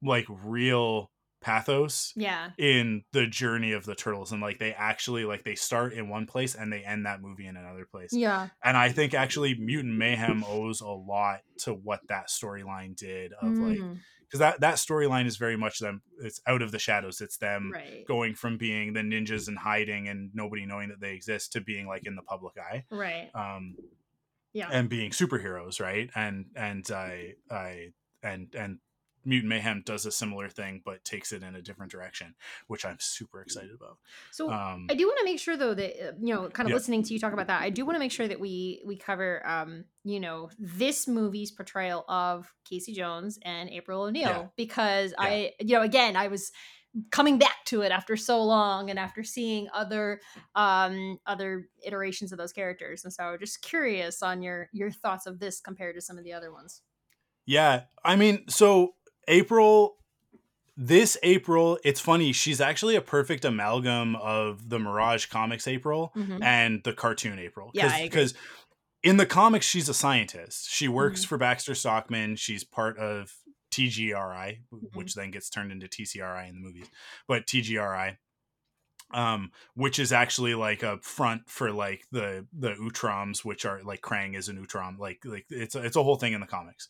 like 0.02 0.26
real 0.28 1.10
pathos 1.42 2.12
Yeah. 2.16 2.50
in 2.58 3.02
the 3.12 3.26
journey 3.26 3.72
of 3.72 3.86
the 3.86 3.94
turtles 3.94 4.30
and 4.30 4.42
like 4.42 4.58
they 4.58 4.72
actually 4.74 5.24
like 5.24 5.42
they 5.42 5.54
start 5.54 5.94
in 5.94 6.10
one 6.10 6.26
place 6.26 6.54
and 6.54 6.70
they 6.70 6.82
end 6.84 7.06
that 7.06 7.22
movie 7.22 7.46
in 7.46 7.56
another 7.56 7.86
place 7.90 8.10
Yeah. 8.12 8.48
and 8.62 8.76
i 8.76 8.90
think 8.90 9.14
actually 9.14 9.54
mutant 9.58 9.96
mayhem 9.96 10.44
owes 10.46 10.82
a 10.82 10.88
lot 10.88 11.40
to 11.60 11.72
what 11.72 12.00
that 12.08 12.28
storyline 12.28 12.94
did 12.94 13.32
of 13.40 13.52
like 13.58 13.78
Mm, 13.78 13.98
because 14.30 14.38
that 14.38 14.60
that 14.60 14.76
storyline 14.76 15.26
is 15.26 15.36
very 15.36 15.56
much 15.56 15.80
them 15.80 16.02
it's 16.22 16.40
out 16.46 16.62
of 16.62 16.70
the 16.70 16.78
shadows 16.78 17.20
it's 17.20 17.36
them 17.38 17.72
right. 17.74 18.04
going 18.06 18.34
from 18.34 18.56
being 18.56 18.92
the 18.92 19.00
ninjas 19.00 19.48
and 19.48 19.58
hiding 19.58 20.06
and 20.08 20.30
nobody 20.34 20.64
knowing 20.66 20.88
that 20.90 21.00
they 21.00 21.12
exist 21.14 21.52
to 21.52 21.60
being 21.60 21.86
like 21.86 22.06
in 22.06 22.14
the 22.14 22.22
public 22.22 22.54
eye 22.58 22.84
Right. 22.90 23.30
um 23.34 23.74
Yeah. 24.52 24.68
and 24.70 24.88
being 24.88 25.10
superheroes 25.10 25.80
right 25.80 26.10
and 26.14 26.46
and 26.54 26.88
i 26.92 27.34
i 27.50 27.88
and 28.22 28.54
and 28.54 28.78
mutant 29.24 29.48
mayhem 29.48 29.82
does 29.84 30.06
a 30.06 30.12
similar 30.12 30.48
thing 30.48 30.80
but 30.84 31.04
takes 31.04 31.32
it 31.32 31.42
in 31.42 31.54
a 31.54 31.62
different 31.62 31.92
direction 31.92 32.34
which 32.68 32.84
i'm 32.84 32.96
super 33.00 33.42
excited 33.42 33.70
about 33.74 33.98
So 34.30 34.50
um 34.50 34.88
I 34.90 34.94
do 34.94 35.06
want 35.06 35.18
to 35.20 35.24
make 35.24 35.38
sure 35.38 35.56
though 35.56 35.74
that 35.74 36.08
uh, 36.08 36.12
you 36.20 36.34
know, 36.34 36.48
kind 36.48 36.66
of 36.66 36.70
Yeah. 36.70 36.76
listening 36.76 37.02
to 37.04 37.14
you 37.14 37.20
talk 37.20 37.32
about 37.32 37.46
that, 37.46 37.62
I 37.62 37.70
do 37.70 37.84
want 37.84 37.94
to 37.94 38.00
make 38.00 38.10
sure 38.10 38.26
that 38.26 38.40
we 38.40 38.82
we 38.84 38.96
cover 38.96 39.46
um, 39.46 39.84
you 40.02 40.18
know, 40.18 40.50
this 40.58 41.06
movie's 41.06 41.52
portrayal 41.52 42.04
of 42.08 42.52
Casey 42.64 42.92
Jones 42.92 43.38
and 43.42 43.70
April 43.70 44.02
O'Neil 44.02 44.26
Yeah. 44.26 44.46
because 44.56 45.12
Yeah. 45.12 45.24
I 45.26 45.52
you 45.60 45.76
know, 45.76 45.82
again, 45.82 46.16
I 46.16 46.26
was 46.28 46.50
coming 47.12 47.38
back 47.38 47.64
to 47.66 47.82
it 47.82 47.92
after 47.92 48.16
so 48.16 48.42
long 48.42 48.90
and 48.90 48.98
after 48.98 49.22
seeing 49.22 49.68
other 49.72 50.20
um 50.56 51.18
other 51.24 51.68
iterations 51.84 52.32
of 52.32 52.38
those 52.38 52.52
characters 52.52 53.04
and 53.04 53.12
so 53.12 53.36
just 53.38 53.62
curious 53.62 54.22
on 54.22 54.42
your 54.42 54.68
your 54.72 54.90
thoughts 54.90 55.26
of 55.26 55.38
this 55.38 55.60
compared 55.60 55.94
to 55.94 56.00
some 56.00 56.18
of 56.18 56.24
the 56.24 56.32
other 56.32 56.52
ones 56.52 56.82
yeah 57.46 57.84
i 58.04 58.16
mean 58.16 58.44
so 58.48 58.94
april 59.30 59.96
this 60.76 61.16
april 61.22 61.78
it's 61.84 62.00
funny 62.00 62.32
she's 62.32 62.60
actually 62.60 62.96
a 62.96 63.00
perfect 63.02 63.44
amalgam 63.44 64.16
of 64.16 64.68
the 64.70 64.78
mirage 64.78 65.26
comics 65.26 65.66
april 65.68 66.12
Mhm. 66.16 66.42
and 66.42 66.82
the 66.84 66.92
cartoon 66.92 67.38
April. 67.38 67.70
Yeah, 67.74 68.02
because 68.02 68.34
in 69.02 69.16
the 69.16 69.26
comics 69.26 69.66
she's 69.66 69.88
a 69.88 69.94
scientist. 69.94 70.68
She 70.70 70.88
works 70.88 71.24
Mhm. 71.24 71.28
for 71.28 71.38
Baxter 71.38 71.74
Stockman. 71.74 72.36
She's 72.36 72.64
part 72.64 72.98
of 72.98 73.32
TGRI, 73.70 74.60
Mhm. 74.72 74.94
which 74.94 75.14
then 75.14 75.30
gets 75.30 75.48
turned 75.48 75.70
into 75.72 75.86
TCRI 75.88 76.46
in 76.48 76.54
the 76.56 76.60
movies. 76.60 76.86
But 77.28 77.46
TGRI, 77.46 78.18
um, 79.12 79.52
which 79.74 79.98
is 79.98 80.12
actually 80.12 80.54
like 80.54 80.82
a 80.82 80.98
front 81.02 81.48
for 81.48 81.72
like 81.72 82.04
the 82.10 82.46
the 82.52 82.74
Utroms, 82.74 83.44
which 83.44 83.64
are 83.64 83.82
like 83.82 84.00
Krang 84.02 84.34
is 84.36 84.48
an 84.48 84.64
Utrom. 84.64 84.98
Like 84.98 85.24
like 85.24 85.46
it's 85.50 85.74
a, 85.74 85.82
it's 85.84 85.96
a 85.96 86.02
whole 86.02 86.16
thing 86.16 86.32
in 86.32 86.40
the 86.40 86.46
comics. 86.46 86.88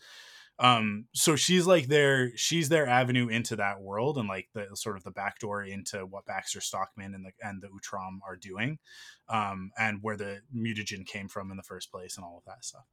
Um, 0.61 1.07
so 1.15 1.37
she's 1.37 1.67
like 1.67 1.87
their 1.89 2.37
she's 2.37 2.69
their 2.69 2.87
avenue 2.87 3.29
into 3.29 3.57
that 3.57 3.81
world 3.81 4.19
and 4.19 4.29
like 4.29 4.49
the 4.53 4.69
sort 4.75 4.97
of 4.99 5.05
the 5.05 5.11
backdoor 5.11 5.65
into 5.65 6.05
what 6.05 6.27
Baxter 6.27 6.61
Stockman 6.61 7.15
and 7.15 7.25
the 7.25 7.33
and 7.43 7.63
the 7.63 7.69
Utrom 7.69 8.19
are 8.27 8.37
doing, 8.37 8.79
um, 9.29 9.71
and 9.79 10.03
where 10.03 10.19
the 10.19 10.43
mutagen 10.55 11.07
came 11.07 11.29
from 11.29 11.51
in 11.51 11.57
the 11.57 11.63
first 11.63 11.91
place 11.91 12.17
and 12.17 12.25
all 12.25 12.37
of 12.39 12.45
that 12.45 12.65
stuff. 12.65 12.85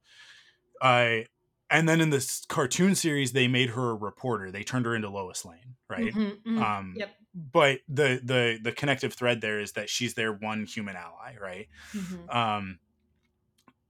I 0.80 1.26
and 1.70 1.86
then 1.86 2.00
in 2.00 2.08
this 2.10 2.46
cartoon 2.46 2.94
series 2.94 3.32
they 3.32 3.48
made 3.48 3.70
her 3.70 3.90
a 3.90 3.94
reporter. 3.94 4.50
They 4.50 4.64
turned 4.64 4.86
her 4.86 4.94
into 4.96 5.10
Lois 5.10 5.44
Lane, 5.44 5.76
right? 5.90 6.14
Mhm, 6.14 6.42
mhm. 6.42 6.62
Um, 6.62 6.94
Yep. 6.96 7.14
But 7.34 7.80
the 7.88 8.20
the 8.24 8.58
the 8.62 8.72
connective 8.72 9.12
thread 9.12 9.42
there 9.42 9.60
is 9.60 9.72
that 9.72 9.90
she's 9.90 10.14
their 10.14 10.32
one 10.32 10.64
human 10.64 10.96
ally, 10.96 11.36
right? 11.38 11.68
Mhm. 11.92 12.34
Um, 12.34 12.78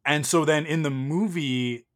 and 0.05 0.27
so 0.27 0.45
then 0.45 0.67
in 0.67 0.83
the 0.83 0.91
movie, 0.91 1.87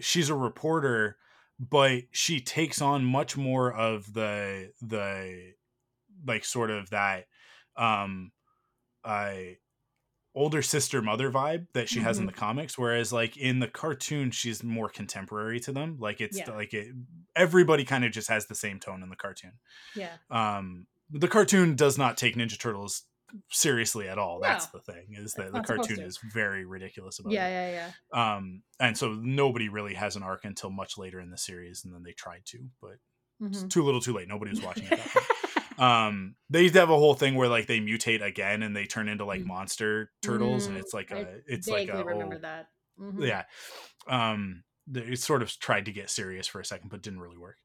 she's 0.00 0.28
a 0.28 0.34
reporter, 0.34 1.16
but 1.58 2.02
she 2.10 2.40
takes 2.40 2.80
on 2.82 3.04
much 3.04 3.36
more 3.36 3.72
of 3.72 4.12
the 4.12 4.72
the 4.82 5.52
like 6.26 6.44
sort 6.44 6.70
of 6.70 6.90
that 6.90 7.26
um 7.76 8.32
uh 9.04 9.34
older 10.34 10.62
sister 10.62 11.00
mother 11.00 11.30
vibe 11.30 11.66
that 11.74 11.88
she 11.88 12.00
has 12.00 12.18
in 12.18 12.24
Mhm. 12.24 12.28
the 12.28 12.32
comics 12.34 12.76
whereas 12.76 13.12
like 13.12 13.36
in 13.36 13.60
the 13.60 13.68
cartoon 13.68 14.30
she's 14.32 14.64
more 14.64 14.88
contemporary 14.88 15.60
to 15.60 15.72
them 15.72 15.96
like 16.00 16.20
it's 16.20 16.38
Yeah. 16.38 16.50
like 16.50 16.74
it 16.74 16.92
everybody 17.36 17.84
kind 17.84 18.04
of 18.04 18.10
just 18.12 18.28
has 18.28 18.46
the 18.46 18.54
same 18.56 18.80
tone 18.80 19.02
in 19.02 19.10
the 19.10 19.16
cartoon 19.16 19.52
yeah 19.94 20.16
um 20.30 20.86
the 21.10 21.28
cartoon 21.28 21.76
does 21.76 21.96
not 21.98 22.16
take 22.16 22.34
ninja 22.34 22.58
turtles 22.58 23.04
seriously 23.50 24.08
at 24.08 24.18
all 24.18 24.40
that's 24.40 24.66
No. 24.66 24.68
the 24.68 24.80
thing 24.80 25.14
is 25.14 25.34
that 25.34 25.46
It's 25.46 25.54
the 25.54 25.60
cartoon 25.60 26.02
is 26.02 26.18
very 26.18 26.64
ridiculous 26.64 27.18
about 27.18 27.32
yeah 27.32 27.46
it 27.46 27.48
yeah 27.48 27.70
yeah 27.70 27.92
um 28.12 28.62
and 28.80 28.96
so 28.96 29.12
nobody 29.14 29.68
really 29.68 29.94
has 29.94 30.16
an 30.16 30.22
arc 30.22 30.44
until 30.44 30.70
much 30.70 30.98
later 30.98 31.20
in 31.20 31.30
the 31.30 31.38
series 31.38 31.84
and 31.84 31.94
then 31.94 32.02
they 32.02 32.12
tried 32.12 32.42
to 32.46 32.68
but 32.80 32.96
it's 33.50 33.62
Mhm. 33.62 33.68
too 33.68 33.82
little 33.82 34.00
too 34.00 34.12
late 34.12 34.28
nobody 34.28 34.50
was 34.50 34.62
watching 34.62 34.88
it 34.88 34.98
um 35.78 36.36
they 36.50 36.62
used 36.62 36.74
to 36.74 36.80
have 36.80 36.90
a 36.90 36.98
whole 36.98 37.14
thing 37.14 37.34
where 37.34 37.48
like 37.48 37.66
they 37.66 37.80
mutate 37.80 38.22
again 38.22 38.62
and 38.62 38.76
they 38.76 38.86
turn 38.86 39.08
into 39.08 39.24
like 39.24 39.40
Mm. 39.40 39.46
monster 39.46 40.12
turtles 40.22 40.66
and 40.66 40.76
Mm, 40.76 40.78
it's 40.78 40.94
like 40.94 41.10
I 41.10 41.16
a 41.16 41.40
it's 41.46 41.70
like 41.70 41.88
a 41.88 42.04
remember 42.04 42.38
that 42.40 42.68
Mhm. 42.98 43.22
yeah 43.26 43.44
um 44.08 44.64
it 44.94 45.18
sort 45.18 45.42
of 45.42 45.58
tried 45.58 45.86
to 45.86 45.92
get 45.92 46.10
serious 46.10 46.46
for 46.46 46.60
a 46.60 46.64
second 46.64 46.90
but 46.90 47.02
didn't 47.02 47.20
really 47.20 47.38
work 47.38 47.58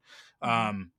Mhm. 0.44 0.50
um 0.50 0.92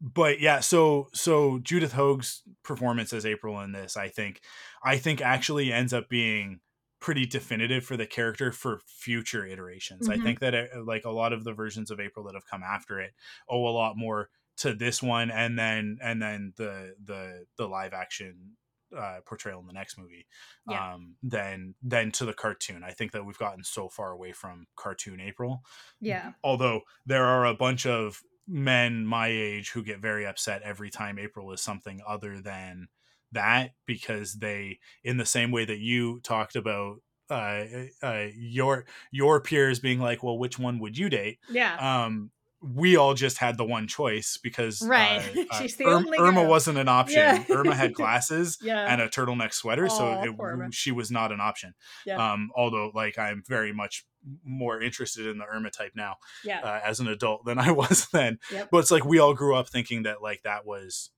but 0.00 0.40
yeah 0.40 0.60
so 0.60 1.08
so 1.12 1.58
judith 1.58 1.92
hoag's 1.92 2.42
performance 2.62 3.12
as 3.12 3.26
april 3.26 3.60
in 3.60 3.72
this 3.72 3.96
i 3.96 4.08
think 4.08 4.40
i 4.82 4.96
think 4.96 5.20
actually 5.20 5.72
ends 5.72 5.92
up 5.92 6.08
being 6.08 6.60
pretty 7.00 7.24
definitive 7.26 7.84
for 7.84 7.96
the 7.96 8.06
character 8.06 8.50
for 8.52 8.80
future 8.86 9.46
iterations 9.46 10.08
i 10.08 10.16
Mhm. 10.16 10.22
think 10.22 10.40
that 10.40 10.54
it, 10.54 10.70
like 10.84 11.04
a 11.04 11.10
lot 11.10 11.32
of 11.32 11.44
the 11.44 11.52
versions 11.52 11.90
of 11.90 12.00
april 12.00 12.24
that 12.26 12.34
have 12.34 12.46
come 12.46 12.62
after 12.62 12.98
it 13.00 13.12
owe 13.48 13.66
a 13.66 13.70
lot 13.72 13.96
more 13.96 14.28
to 14.58 14.74
this 14.74 15.02
one 15.02 15.30
and 15.30 15.58
then 15.58 15.98
and 16.02 16.20
then 16.22 16.52
the 16.56 16.94
the 17.02 17.46
the 17.56 17.66
live 17.66 17.92
action 17.94 18.56
uh, 18.96 19.20
portrayal 19.24 19.60
in 19.60 19.66
the 19.68 19.72
next 19.72 19.96
movie 19.96 20.26
Yeah. 20.68 20.94
um 20.94 21.14
than 21.22 21.74
than 21.82 22.10
to 22.12 22.24
the 22.24 22.34
cartoon 22.34 22.82
i 22.82 22.90
think 22.90 23.12
that 23.12 23.24
we've 23.24 23.38
gotten 23.38 23.62
so 23.64 23.88
far 23.88 24.10
away 24.10 24.32
from 24.32 24.66
cartoon 24.76 25.20
april 25.20 25.62
yeah 26.00 26.32
although 26.42 26.80
there 27.06 27.24
are 27.24 27.46
a 27.46 27.54
bunch 27.54 27.86
of 27.86 28.20
men 28.50 29.06
my 29.06 29.28
age 29.28 29.70
who 29.70 29.82
get 29.82 30.00
very 30.00 30.26
upset 30.26 30.62
every 30.62 30.90
time 30.90 31.18
April 31.18 31.52
is 31.52 31.60
something 31.60 32.00
other 32.06 32.40
than 32.40 32.88
that 33.32 33.72
because 33.86 34.34
they 34.34 34.78
in 35.04 35.16
the 35.16 35.26
same 35.26 35.52
way 35.52 35.64
that 35.64 35.78
you 35.78 36.20
talked 36.20 36.56
about 36.56 36.96
uh, 37.30 37.64
uh 38.02 38.26
your 38.34 38.86
your 39.12 39.40
peers 39.40 39.78
being 39.78 40.00
like 40.00 40.22
well 40.22 40.36
which 40.36 40.58
one 40.58 40.80
would 40.80 40.98
you 40.98 41.08
date? 41.08 41.38
Yeah. 41.48 42.04
Um 42.06 42.32
we 42.62 42.96
all 42.96 43.14
just 43.14 43.38
had 43.38 43.56
the 43.56 43.64
one 43.64 43.86
choice 43.86 44.38
because 44.42 44.82
Right. 44.82 45.22
uh, 45.36 45.44
uh, 45.50 45.58
She's 45.60 45.76
the 45.76 45.84
Irm- 45.84 46.04
only 46.04 46.18
Irma 46.18 46.42
girl. 46.42 46.50
wasn't 46.50 46.76
an 46.78 46.88
option. 46.88 47.18
Yeah. 47.18 47.44
Irma 47.50 47.74
had 47.82 47.94
glasses 47.94 48.58
yeah 48.62 48.86
and 48.92 49.00
a 49.00 49.08
turtleneck 49.08 49.54
sweater, 49.54 49.88
so 49.88 50.20
it, 50.22 50.74
she 50.74 50.92
was 50.92 51.10
not 51.10 51.32
an 51.32 51.40
option. 51.40 51.74
Yeah. 52.04 52.32
Um, 52.32 52.50
although, 52.54 52.90
like, 52.94 53.18
I'm 53.18 53.42
very 53.48 53.72
much 53.72 54.04
more 54.44 54.80
interested 54.82 55.26
in 55.26 55.38
the 55.38 55.46
Irma 55.46 55.70
type 55.70 55.92
now 55.96 56.16
yeah 56.44 56.60
uh, 56.60 56.80
as 56.84 57.00
an 57.00 57.08
adult 57.08 57.46
than 57.46 57.58
I 57.58 57.70
was 57.82 58.06
then. 58.12 58.38
Yep. 58.52 58.68
But 58.70 58.78
it's 58.78 58.90
like 58.90 59.04
we 59.06 59.18
all 59.18 59.32
grew 59.34 59.54
up 59.56 59.68
thinking 59.68 60.02
that 60.02 60.20
like 60.22 60.42
that 60.42 60.66
was. 60.66 61.10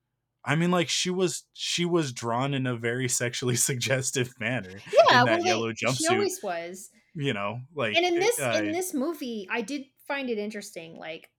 I 0.44 0.56
mean, 0.56 0.70
like 0.72 0.88
she 0.88 1.08
was 1.10 1.44
she 1.52 1.84
was 1.84 2.12
drawn 2.12 2.52
in 2.54 2.66
a 2.66 2.76
very 2.76 3.08
sexually 3.08 3.56
suggestive 3.56 4.32
manner. 4.40 4.70
yeah 4.92 5.20
in 5.20 5.26
that 5.26 5.38
well, 5.38 5.46
yellow 5.46 5.68
they- 5.68 5.74
she 5.74 5.86
jumpsuit. 5.86 6.10
always 6.12 6.40
was 6.42 6.90
You 7.14 7.32
know, 7.32 7.60
like 7.74 7.94
and 7.96 8.04
in 8.06 8.18
this 8.18 8.38
in 8.40 8.72
this 8.72 8.92
movie 8.94 9.46
i 9.50 9.60
did 9.60 9.82
find 10.06 10.30
it 10.30 10.38
interesting 10.38 10.96
like 10.96 11.30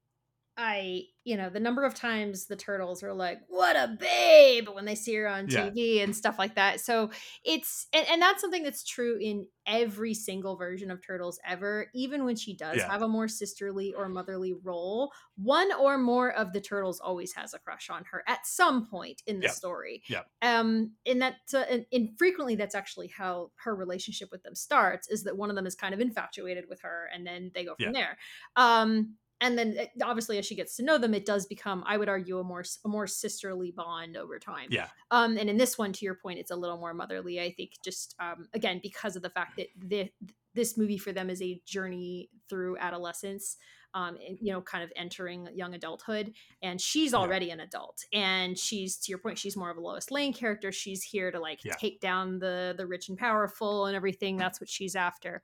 i 0.57 1.03
you 1.23 1.35
know 1.37 1.49
the 1.49 1.59
number 1.59 1.83
of 1.83 1.95
times 1.95 2.45
the 2.45 2.55
turtles 2.55 3.01
are 3.01 3.13
like 3.13 3.39
what 3.47 3.75
a 3.75 3.97
babe 3.99 4.67
when 4.73 4.85
they 4.85 4.93
see 4.95 5.15
her 5.15 5.27
on 5.27 5.47
Yeah. 5.49 5.69
tv 5.69 6.03
and 6.03 6.15
stuff 6.15 6.37
like 6.37 6.55
that 6.55 6.79
so 6.79 7.09
it's 7.43 7.87
and, 7.93 8.05
and 8.09 8.21
that's 8.21 8.41
something 8.41 8.61
that's 8.61 8.83
true 8.83 9.17
in 9.19 9.47
every 9.65 10.13
single 10.13 10.55
version 10.57 10.91
of 10.91 11.03
turtles 11.05 11.39
ever 11.47 11.87
even 11.95 12.25
when 12.25 12.35
she 12.35 12.53
does 12.55 12.77
Yeah. 12.77 12.91
have 12.91 13.01
a 13.01 13.07
more 13.07 13.27
sisterly 13.27 13.93
or 13.93 14.09
motherly 14.09 14.53
role 14.53 15.11
one 15.37 15.71
or 15.73 15.97
more 15.97 16.31
of 16.31 16.53
the 16.53 16.61
turtles 16.61 16.99
always 16.99 17.33
has 17.33 17.53
a 17.53 17.59
crush 17.59 17.89
on 17.89 18.03
her 18.11 18.23
at 18.27 18.45
some 18.45 18.85
point 18.85 19.23
in 19.25 19.39
the 19.39 19.45
Yeah. 19.45 19.51
story 19.51 20.03
Yeah. 20.07 20.21
um 20.41 20.91
and 21.05 21.21
that 21.21 21.35
uh, 21.53 21.63
and, 21.69 21.85
and 21.91 22.09
frequently 22.17 22.55
that's 22.55 22.75
actually 22.75 23.07
how 23.07 23.51
her 23.55 23.75
relationship 23.75 24.29
with 24.31 24.43
them 24.43 24.53
starts 24.55 25.07
is 25.07 25.23
that 25.23 25.37
one 25.37 25.49
of 25.49 25.55
them 25.55 25.65
is 25.65 25.75
kind 25.75 25.93
of 25.93 25.99
infatuated 26.01 26.65
with 26.69 26.81
her 26.81 27.09
and 27.13 27.25
then 27.25 27.49
they 27.55 27.63
go 27.65 27.75
from 27.75 27.85
Yeah. 27.85 27.91
there 27.93 28.17
um 28.57 29.15
and 29.43 29.57
then 29.57 29.75
uh, 29.79 29.85
obviously 30.05 30.37
as 30.39 30.45
she 30.45 30.55
gets 30.55 30.75
to 30.77 30.83
know 30.83 30.97
them 30.97 31.13
it 31.13 31.25
does 31.25 31.45
become 31.45 31.83
i 31.85 31.97
would 31.97 32.09
argue 32.09 32.39
a 32.39 32.43
more 32.43 32.63
a 32.85 32.87
more 32.87 33.05
sisterly 33.05 33.71
bond 33.71 34.17
over 34.17 34.39
time. 34.39 34.67
Yeah. 34.71 34.87
um 35.11 35.37
and 35.37 35.49
in 35.49 35.57
this 35.57 35.77
one 35.77 35.93
to 35.93 36.05
your 36.05 36.15
point 36.15 36.39
it's 36.39 36.51
a 36.51 36.55
little 36.55 36.77
more 36.77 36.93
motherly 36.95 37.39
i 37.39 37.51
think 37.51 37.71
just 37.83 38.15
um 38.19 38.47
again 38.53 38.79
because 38.81 39.15
of 39.15 39.21
the 39.21 39.29
fact 39.29 39.57
that 39.57 39.67
the, 39.77 40.09
this 40.55 40.77
movie 40.77 40.97
for 40.97 41.11
them 41.11 41.29
is 41.29 41.41
a 41.41 41.61
journey 41.65 42.29
through 42.49 42.77
adolescence 42.77 43.57
um 43.95 44.17
and, 44.27 44.37
you 44.41 44.51
know 44.51 44.61
kind 44.61 44.83
of 44.83 44.91
entering 44.95 45.47
young 45.53 45.73
adulthood 45.75 46.33
and 46.61 46.79
she's 46.81 47.11
Yeah. 47.13 47.19
already 47.19 47.51
an 47.51 47.59
adult. 47.59 48.03
And 48.13 48.57
she's 48.57 48.97
to 48.97 49.11
your 49.11 49.19
point 49.19 49.37
she's 49.37 49.55
more 49.57 49.69
of 49.69 49.77
a 49.77 49.81
lois 49.81 50.09
lane 50.09 50.33
character. 50.33 50.71
She's 50.71 51.03
here 51.03 51.31
to 51.31 51.39
like 51.39 51.59
Yeah. 51.63 51.75
take 51.79 51.99
down 51.99 52.39
the 52.39 52.73
the 52.77 52.87
rich 52.87 53.09
and 53.09 53.17
powerful 53.17 53.85
and 53.87 53.95
everything. 53.95 54.37
That's 54.37 54.59
what 54.61 54.69
she's 54.69 54.95
after. 54.95 55.43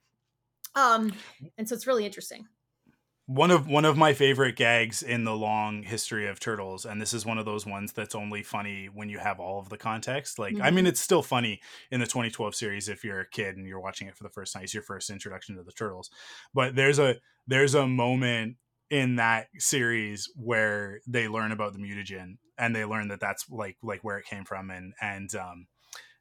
Um 0.76 1.11
and 1.57 1.67
so 1.67 1.76
it's 1.76 1.85
really 1.88 2.05
interesting 2.05 2.47
one 3.30 3.51
of 3.51 3.68
one 3.68 3.85
of 3.85 3.95
my 3.95 4.11
favorite 4.11 4.56
gags 4.56 5.03
in 5.03 5.23
the 5.23 5.35
long 5.35 5.84
history 5.84 6.27
of 6.27 6.39
turtles 6.39 6.84
and 6.84 6.99
this 6.99 7.14
is 7.14 7.27
one 7.27 7.38
of 7.38 7.45
those 7.45 7.64
ones 7.64 7.93
that's 7.93 8.15
only 8.15 8.41
funny 8.41 8.89
when 8.91 9.07
you 9.07 9.19
have 9.19 9.39
all 9.39 9.60
of 9.60 9.69
the 9.69 9.77
context. 9.77 10.39
Like 10.39 10.56
mm-hmm. 10.56 10.64
i 10.64 10.72
mean 10.72 10.88
it's 10.88 10.99
still 10.99 11.22
funny 11.22 11.61
in 11.91 11.99
the 11.99 12.07
2012 12.07 12.56
series 12.56 12.89
if 12.89 13.03
you're 13.03 13.19
a 13.19 13.30
kid 13.30 13.56
and 13.56 13.68
you're 13.68 13.80
watching 13.80 14.07
it 14.07 14.18
for 14.18 14.23
the 14.23 14.31
first 14.31 14.51
time 14.51 14.64
it's 14.64 14.73
your 14.73 14.81
first 14.81 15.11
introduction 15.11 15.56
to 15.57 15.64
the 15.64 15.72
turtles. 15.72 16.10
But 16.56 16.76
there's 16.76 16.97
a 16.97 17.18
there's 17.45 17.76
a 17.76 17.85
moment 17.85 18.56
in 18.89 19.18
that 19.18 19.49
series 19.60 20.27
where 20.35 20.99
they 21.06 21.27
learn 21.27 21.51
about 21.51 21.73
the 21.73 21.80
mutagen 21.80 22.38
and 22.57 22.76
they 22.76 22.84
learn 22.84 23.10
that 23.10 23.19
that's 23.19 23.47
like 23.51 23.77
like 23.84 24.03
where 24.03 24.18
it 24.18 24.26
came 24.26 24.43
from 24.43 24.72
and 24.72 24.93
and 24.99 25.35
um 25.35 25.68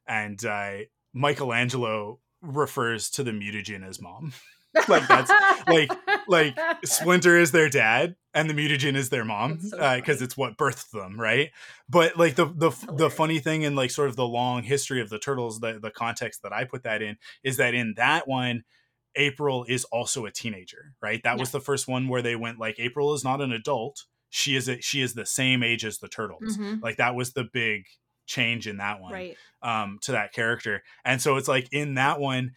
and 0.07 0.45
uh 0.45 0.77
michelangelo 1.11 2.19
refers 2.43 3.09
to 3.09 3.23
the 3.23 3.31
mutagen 3.31 3.83
as 3.83 3.99
mom. 3.99 4.31
Like 4.87 5.07
that's 5.07 5.31
like 5.67 5.89
like 6.29 6.57
Splinter 6.85 7.37
is 7.37 7.51
their 7.51 7.69
dad 7.69 8.15
and 8.33 8.49
the 8.49 8.53
mutagen 8.53 8.95
is 8.95 9.09
their 9.09 9.25
mom 9.25 9.55
because 9.55 9.69
so 9.71 9.79
uh, 9.79 10.25
it's 10.25 10.37
what 10.37 10.57
birthed 10.57 10.91
them, 10.91 11.19
right? 11.19 11.51
But 11.89 12.17
like 12.17 12.35
the 12.35 12.45
the 12.45 12.71
the 12.95 13.09
funny 13.09 13.39
thing 13.39 13.63
in 13.63 13.75
like 13.75 13.91
sort 13.91 14.09
of 14.09 14.15
the 14.15 14.27
long 14.27 14.63
history 14.63 15.01
of 15.01 15.09
the 15.09 15.19
turtles, 15.19 15.59
the 15.59 15.79
the 15.81 15.91
context 15.91 16.43
that 16.43 16.53
I 16.53 16.63
put 16.63 16.83
that 16.83 17.01
in 17.01 17.17
is 17.43 17.57
that 17.57 17.73
in 17.73 17.93
that 17.97 18.27
one. 18.27 18.63
April 19.15 19.65
is 19.67 19.85
also 19.85 20.27
a 20.27 20.31
teenager, 20.31 20.93
right? 21.01 21.19
That 21.23 21.33
yeah. 21.33 21.39
was 21.39 21.49
the 21.49 21.59
first 21.59 21.87
one 21.87 22.09
where 22.09 22.21
they 22.21 22.35
went 22.35 22.59
like 22.59 22.79
April 22.79 23.15
is 23.15 23.23
not 23.23 23.41
an 23.41 23.51
adult. 23.51 24.05
She 24.29 24.55
is 24.55 24.69
a, 24.69 24.79
she 24.81 25.01
is 25.01 25.15
the 25.15 25.25
same 25.25 25.63
age 25.63 25.83
as 25.83 25.97
the 25.97 26.07
turtles. 26.07 26.55
Mm-hmm. 26.55 26.75
Like 26.83 26.97
that 26.97 27.15
was 27.15 27.33
the 27.33 27.45
big 27.51 27.85
change 28.29 28.67
in 28.67 28.77
that 28.77 29.01
one 29.01 29.11
right. 29.11 29.35
um 29.63 29.97
to 30.03 30.11
that 30.11 30.31
character. 30.31 30.83
And 31.03 31.19
so 31.19 31.37
it's 31.37 31.47
like 31.47 31.67
in 31.71 31.95
that 31.95 32.19
one 32.19 32.51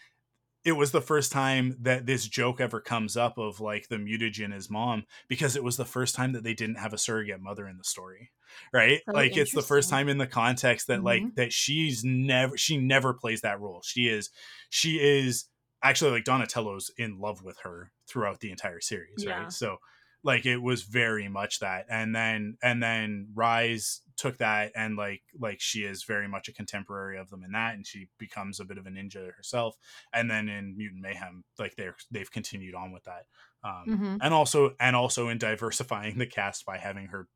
it 0.65 0.73
was 0.73 0.93
the 0.93 1.01
first 1.01 1.33
time 1.33 1.77
that 1.81 2.07
this 2.07 2.27
joke 2.27 2.61
ever 2.61 2.81
comes 2.81 3.17
up 3.17 3.39
of 3.39 3.61
like 3.61 3.89
the 3.89 3.97
mutagen 3.97 4.55
is 4.55 4.71
mom 4.71 5.05
because 5.29 5.57
it 5.57 5.65
was 5.65 5.77
the 5.77 5.85
first 5.85 6.15
time 6.15 6.33
that 6.33 6.45
they 6.45 6.55
didn't 6.55 6.79
have 6.79 6.93
a 6.93 6.99
surrogate 6.99 7.41
mother 7.41 7.67
in 7.67 7.79
the 7.79 7.85
story 7.85 8.31
right 8.73 9.01
so 9.07 9.13
like 9.13 9.37
it's 9.37 9.55
the 9.55 9.63
first 9.63 9.91
time 9.91 10.09
in 10.09 10.19
the 10.19 10.27
context 10.27 10.87
that 10.87 10.99
mm-hmm. 10.99 11.07
like 11.07 11.35
that 11.35 11.53
she's 11.53 12.05
never 12.05 12.57
she 12.57 12.77
never 12.77 13.13
plays 13.13 13.41
that 13.41 13.61
role 13.61 13.83
she 13.85 14.09
is 14.09 14.31
she 14.71 14.97
is 14.97 15.47
actually 15.83 16.13
like 16.13 16.25
donatello's 16.25 16.91
in 16.97 17.19
love 17.19 17.43
with 17.43 17.59
her 17.65 17.91
throughout 18.07 18.41
the 18.41 18.51
entire 18.51 18.81
series 18.81 19.25
yeah. 19.25 19.43
right 19.43 19.53
so 19.53 19.77
like 20.25 20.47
it 20.47 20.59
was 20.59 20.83
very 20.83 21.29
much 21.29 21.61
that 21.61 21.87
and 21.91 22.15
then 22.15 22.57
and 22.63 22.83
then 22.83 23.29
rise 23.35 24.03
took 24.17 24.39
that 24.39 24.71
and 24.77 24.97
like 24.97 25.23
like 25.41 25.61
she 25.61 25.81
is 25.81 26.05
very 26.05 26.29
much 26.29 26.49
a 26.49 26.53
contemporary 26.53 27.19
of 27.19 27.31
them 27.31 27.43
in 27.45 27.53
that 27.53 27.75
and 27.75 27.87
she 27.87 28.09
becomes 28.19 28.61
a 28.61 28.65
bit 28.65 28.79
of 28.79 28.87
a 28.87 28.91
ninja 28.91 29.33
herself 29.37 29.77
and 30.13 30.31
then 30.31 30.49
in 30.49 30.77
mutant 30.77 31.03
mayhem 31.03 31.45
like 31.59 31.75
they're 31.77 31.97
they've 32.11 32.31
continued 32.31 32.75
on 32.75 32.93
with 32.93 33.05
that 33.05 33.25
um 33.65 33.85
mm-hmm. 33.89 34.17
and 34.21 34.35
also 34.35 34.75
and 34.79 34.95
also 34.95 35.29
in 35.29 35.39
diversifying 35.39 36.19
the 36.19 36.27
cast 36.27 36.65
by 36.65 36.79
having 36.79 37.07
her 37.07 37.27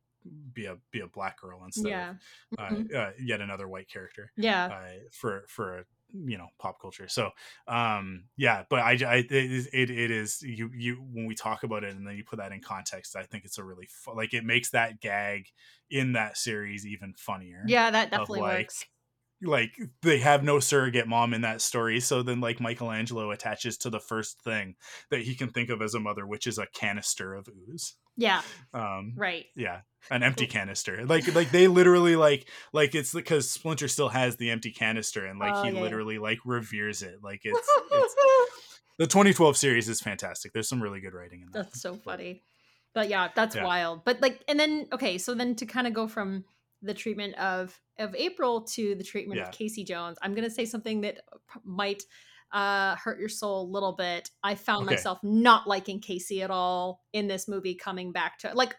be 0.52 0.66
a 0.66 0.76
be 0.90 1.00
a 1.00 1.06
black 1.06 1.40
girl 1.40 1.62
instead 1.64 1.88
yeah. 1.88 2.10
of 2.10 2.16
uh, 2.58 2.68
mm-hmm. 2.68 2.96
uh, 2.96 3.10
yet 3.18 3.40
another 3.40 3.68
white 3.68 3.88
character 3.88 4.32
yeah 4.36 4.66
uh, 4.66 4.98
for 5.12 5.44
for 5.48 5.78
a 5.78 5.84
you 6.24 6.38
know 6.38 6.48
pop 6.59 6.80
culture. 6.80 7.09
So 7.09 7.30
um 7.68 8.24
yeah 8.36 8.64
but 8.68 8.80
i, 8.80 8.93
I 8.93 9.16
it, 9.28 9.68
it, 9.72 9.90
it 9.90 10.10
is 10.10 10.43
you 10.43 10.70
you 10.74 10.97
when 11.12 11.26
we 11.26 11.34
talk 11.34 11.62
about 11.62 11.84
it 11.84 11.94
and 11.94 12.06
then 12.06 12.16
you 12.16 12.24
put 12.24 12.38
that 12.38 12.52
in 12.52 12.60
context 12.60 13.16
i 13.16 13.22
think 13.24 13.44
it's 13.44 13.59
a 13.59 13.64
really 13.64 13.86
fu- 13.86 14.14
like 14.14 14.34
it 14.34 14.44
makes 14.44 14.70
that 14.70 15.01
gag 15.01 15.47
in 15.90 16.12
that 16.12 16.36
series 16.36 16.86
even 16.86 17.14
funnier 17.16 17.62
yeah 17.66 17.90
that 17.90 18.10
definitely 18.10 18.40
like, 18.40 18.60
works 18.60 18.84
like 19.42 19.72
they 20.02 20.18
have 20.18 20.42
no 20.42 20.58
surrogate 20.58 21.06
mom 21.06 21.34
in 21.34 21.42
that 21.42 21.60
story 21.60 22.00
so 22.00 22.22
then 22.22 22.40
like 22.40 22.60
michelangelo 22.60 23.30
attaches 23.30 23.76
to 23.76 23.90
the 23.90 24.00
first 24.00 24.40
thing 24.42 24.74
that 25.10 25.22
he 25.22 25.34
can 25.34 25.50
think 25.50 25.68
of 25.68 25.82
as 25.82 25.94
a 25.94 26.00
mother 26.00 26.26
which 26.26 26.46
is 26.46 26.58
a 26.58 26.66
canister 26.74 27.34
of 27.34 27.48
ooze. 27.48 27.94
Yeah. 28.16 28.40
Um 28.72 29.12
right. 29.16 29.44
yeah 29.54 29.80
an 30.10 30.22
empty 30.22 30.46
canister. 30.46 31.04
Like 31.04 31.34
like 31.34 31.50
they 31.50 31.68
literally 31.68 32.16
like 32.16 32.48
like 32.72 32.94
it's 32.94 33.12
because 33.12 33.50
splinter 33.50 33.88
still 33.88 34.08
has 34.08 34.36
the 34.36 34.50
empty 34.50 34.72
canister 34.72 35.26
and 35.26 35.38
like 35.38 35.54
oh, 35.54 35.62
he 35.64 35.70
yeah, 35.70 35.80
literally 35.80 36.14
yeah. 36.14 36.20
like 36.20 36.38
reveres 36.44 37.02
it. 37.02 37.18
Like 37.22 37.40
it's, 37.44 37.68
it's 37.92 38.14
the 38.98 39.06
2012 39.06 39.56
series 39.56 39.88
is 39.88 40.00
fantastic. 40.00 40.52
There's 40.52 40.68
some 40.68 40.82
really 40.82 41.00
good 41.00 41.14
writing 41.14 41.42
in 41.42 41.46
that. 41.52 41.64
That's 41.64 41.82
so 41.82 41.96
funny. 41.96 42.42
But 42.94 43.08
yeah 43.08 43.28
that's 43.34 43.56
yeah. 43.56 43.64
wild. 43.64 44.04
But 44.04 44.22
like 44.22 44.42
and 44.48 44.58
then 44.58 44.86
okay 44.92 45.18
so 45.18 45.34
then 45.34 45.54
to 45.56 45.66
kind 45.66 45.86
of 45.86 45.92
go 45.92 46.08
from 46.08 46.44
the 46.82 46.94
treatment 46.94 47.34
of 47.36 47.78
of 47.98 48.14
April 48.14 48.62
to 48.62 48.94
the 48.94 49.05
treatment 49.05 49.39
yeah. 49.39 49.47
of 49.47 49.52
Casey 49.52 49.85
Jones, 49.85 50.18
I'm 50.23 50.35
going 50.35 50.44
to 50.44 50.51
say 50.51 50.64
something 50.64 51.02
that 51.02 51.20
might 51.64 52.02
uh, 52.52 52.97
hurt 52.97 53.18
your 53.18 53.28
soul 53.28 53.62
a 53.62 53.70
little 53.70 53.93
bit. 53.93 54.31
I 54.43 54.55
found 54.55 54.86
okay. 54.86 54.94
myself 54.94 55.18
not 55.23 55.66
liking 55.66 56.01
Casey 56.01 56.43
at 56.43 56.51
all 56.51 57.05
in 57.12 57.28
this 57.28 57.48
movie. 57.48 57.74
Coming 57.74 58.12
back 58.12 58.39
to 58.40 58.52
like, 58.55 58.77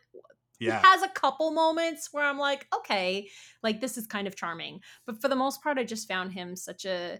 yeah. 0.59 0.79
he 0.79 0.87
has 0.87 1.03
a 1.03 1.09
couple 1.09 1.51
moments 1.51 2.09
where 2.11 2.25
I'm 2.25 2.37
like, 2.37 2.67
okay, 2.75 3.29
like 3.63 3.81
this 3.81 3.97
is 3.97 4.07
kind 4.07 4.27
of 4.27 4.35
charming, 4.35 4.79
but 5.05 5.21
for 5.21 5.27
the 5.27 5.35
most 5.35 5.61
part, 5.61 5.77
I 5.77 5.83
just 5.83 6.07
found 6.07 6.33
him 6.33 6.55
such 6.55 6.85
a 6.85 7.19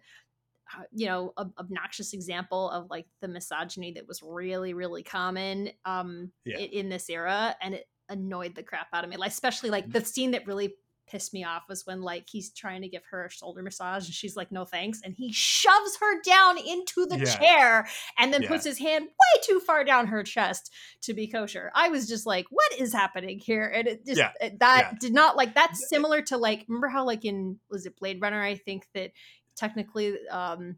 uh, 0.78 0.84
you 0.92 1.08
know 1.08 1.32
a, 1.38 1.46
obnoxious 1.60 2.12
example 2.12 2.70
of 2.72 2.90
like 2.90 3.06
the 3.22 3.28
misogyny 3.30 3.94
that 3.94 4.06
was 4.06 4.22
really 4.22 4.74
really 4.74 5.02
common 5.02 5.70
um 5.86 6.30
yeah. 6.44 6.58
in, 6.58 6.72
in 6.72 6.90
this 6.90 7.10
era 7.10 7.56
and 7.62 7.74
it 7.74 7.86
annoyed 8.10 8.56
the 8.56 8.64
crap 8.64 8.88
out 8.94 9.04
of 9.04 9.10
me. 9.10 9.18
Like 9.18 9.32
especially 9.32 9.70
like 9.70 9.92
the 9.92 10.04
scene 10.04 10.32
that 10.32 10.48
really 10.48 10.76
pissed 11.08 11.34
me 11.34 11.44
off 11.44 11.64
was 11.70 11.86
when 11.86 12.02
like 12.02 12.26
he's 12.30 12.52
trying 12.52 12.82
to 12.82 12.88
give 12.88 13.04
her 13.10 13.26
a 13.26 13.32
shoulder 13.32 13.62
massage 13.62 14.06
and 14.06 14.14
she's 14.14 14.36
like 14.36 14.52
no 14.52 14.66
thanks 14.66 15.02
and 15.04 15.16
he 15.16 15.32
shoves 15.32 15.98
her 16.00 16.22
down 16.22 16.58
into 16.58 17.06
the 17.06 17.18
yeah. 17.18 17.38
chair 17.38 17.88
and 18.18 18.34
then 18.34 18.42
yeah. 18.42 18.48
puts 18.48 18.66
his 18.66 18.78
hand 18.78 19.06
way 19.06 19.42
too 19.44 19.60
far 19.60 19.84
down 19.84 20.08
her 20.08 20.24
chest 20.24 20.74
to 21.02 21.14
be 21.14 21.28
kosher 21.28 21.72
i 21.74 21.90
was 21.90 22.08
just 22.08 22.26
like 22.26 22.46
what 22.50 22.80
is 22.80 22.94
happening 22.94 23.40
here 23.40 23.72
and 23.74 23.88
it 23.88 24.06
just 24.06 24.20
yeah. 24.20 24.32
it, 24.42 24.60
that 24.60 25.00
did 25.00 25.14
not 25.14 25.38
like 25.38 25.56
that's 25.56 25.88
similar 25.90 26.22
to 26.22 26.38
like 26.38 26.66
remember 26.68 26.88
how 26.88 27.06
like 27.06 27.26
in 27.26 27.58
was 27.70 27.86
it 27.86 27.98
blade 27.98 28.22
runner 28.22 28.42
i 28.44 28.56
think 28.56 28.88
that 28.94 29.12
technically 29.56 30.16
um 30.30 30.76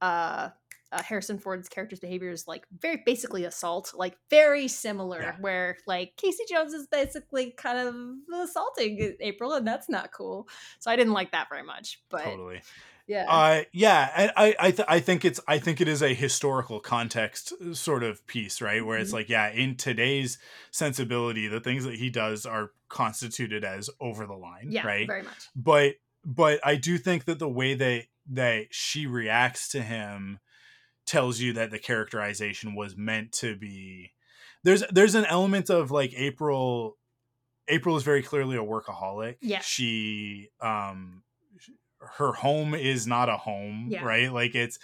uh 0.00 0.48
uh, 0.92 1.02
Harrison 1.02 1.38
Ford's 1.38 1.68
character's 1.68 2.00
behavior 2.00 2.30
is 2.30 2.46
like 2.46 2.66
very 2.78 3.02
basically 3.04 3.44
assault, 3.44 3.92
like 3.96 4.16
very 4.30 4.68
similar. 4.68 5.20
Yeah. 5.20 5.36
Where 5.40 5.78
like 5.86 6.16
Casey 6.16 6.44
Jones 6.48 6.74
is 6.74 6.86
basically 6.86 7.52
kind 7.52 7.78
of 7.78 7.94
assaulting 8.48 9.16
April, 9.20 9.54
and 9.54 9.66
that's 9.66 9.88
not 9.88 10.12
cool. 10.12 10.48
So 10.78 10.90
I 10.90 10.96
didn't 10.96 11.14
like 11.14 11.32
that 11.32 11.48
very 11.48 11.62
much. 11.62 12.00
But 12.10 12.24
totally, 12.24 12.60
yeah, 13.06 13.26
uh, 13.28 13.62
yeah. 13.72 14.30
I 14.36 14.54
I 14.58 14.70
th- 14.70 14.88
I 14.88 15.00
think 15.00 15.24
it's 15.24 15.40
I 15.48 15.58
think 15.58 15.80
it 15.80 15.88
is 15.88 16.02
a 16.02 16.14
historical 16.14 16.78
context 16.78 17.52
uh, 17.60 17.74
sort 17.74 18.02
of 18.02 18.26
piece, 18.26 18.60
right? 18.60 18.84
Where 18.84 18.96
mm-hmm. 18.96 19.02
it's 19.02 19.12
like, 19.12 19.28
yeah, 19.28 19.50
in 19.50 19.76
today's 19.76 20.38
sensibility, 20.70 21.48
the 21.48 21.60
things 21.60 21.84
that 21.84 21.94
he 21.94 22.10
does 22.10 22.46
are 22.46 22.70
constituted 22.88 23.64
as 23.64 23.88
over 24.00 24.26
the 24.26 24.34
line, 24.34 24.68
yeah, 24.68 24.86
right? 24.86 25.06
Very 25.06 25.22
much. 25.22 25.48
But 25.56 25.94
but 26.24 26.60
I 26.64 26.76
do 26.76 26.98
think 26.98 27.24
that 27.24 27.38
the 27.38 27.48
way 27.48 27.74
that 27.74 28.04
that 28.30 28.66
she 28.70 29.06
reacts 29.06 29.68
to 29.70 29.82
him 29.82 30.38
tells 31.06 31.40
you 31.40 31.52
that 31.54 31.70
the 31.70 31.78
characterization 31.78 32.74
was 32.74 32.96
meant 32.96 33.32
to 33.32 33.56
be 33.56 34.12
there's 34.64 34.84
there's 34.90 35.14
an 35.14 35.24
element 35.24 35.70
of 35.70 35.90
like 35.90 36.12
April 36.16 36.96
April 37.68 37.96
is 37.96 38.02
very 38.02 38.22
clearly 38.22 38.56
a 38.56 38.62
workaholic. 38.62 39.36
Yeah. 39.40 39.60
She 39.60 40.48
um 40.60 41.22
her 42.16 42.32
home 42.32 42.74
is 42.74 43.06
not 43.06 43.28
a 43.28 43.36
home, 43.36 43.88
yeah. 43.88 44.04
right? 44.04 44.32
Like 44.32 44.54
it's 44.54 44.78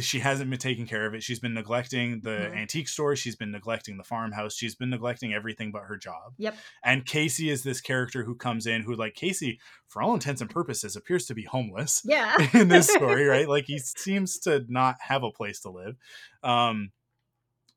she 0.00 0.20
hasn't 0.20 0.48
been 0.48 0.58
taking 0.58 0.86
care 0.86 1.06
of 1.06 1.14
it. 1.14 1.22
She's 1.22 1.40
been 1.40 1.54
neglecting 1.54 2.20
the 2.20 2.30
mm-hmm. 2.30 2.56
antique 2.56 2.88
store. 2.88 3.14
She's 3.14 3.36
been 3.36 3.50
neglecting 3.50 3.98
the 3.98 4.04
farmhouse. 4.04 4.54
She's 4.54 4.74
been 4.74 4.90
neglecting 4.90 5.34
everything 5.34 5.70
but 5.70 5.82
her 5.82 5.96
job. 5.96 6.32
Yep. 6.38 6.56
And 6.82 7.04
Casey 7.04 7.50
is 7.50 7.62
this 7.62 7.80
character 7.80 8.24
who 8.24 8.34
comes 8.34 8.66
in 8.66 8.82
who, 8.82 8.94
like 8.94 9.14
Casey, 9.14 9.60
for 9.88 10.00
all 10.00 10.14
intents 10.14 10.40
and 10.40 10.48
purposes, 10.48 10.96
appears 10.96 11.26
to 11.26 11.34
be 11.34 11.44
homeless. 11.44 12.02
Yeah. 12.04 12.36
in 12.54 12.68
this 12.68 12.88
story, 12.88 13.24
right? 13.26 13.48
Like 13.48 13.66
he 13.66 13.78
seems 13.78 14.38
to 14.40 14.64
not 14.68 14.96
have 15.00 15.22
a 15.22 15.30
place 15.30 15.60
to 15.60 15.70
live. 15.70 15.96
Um, 16.42 16.92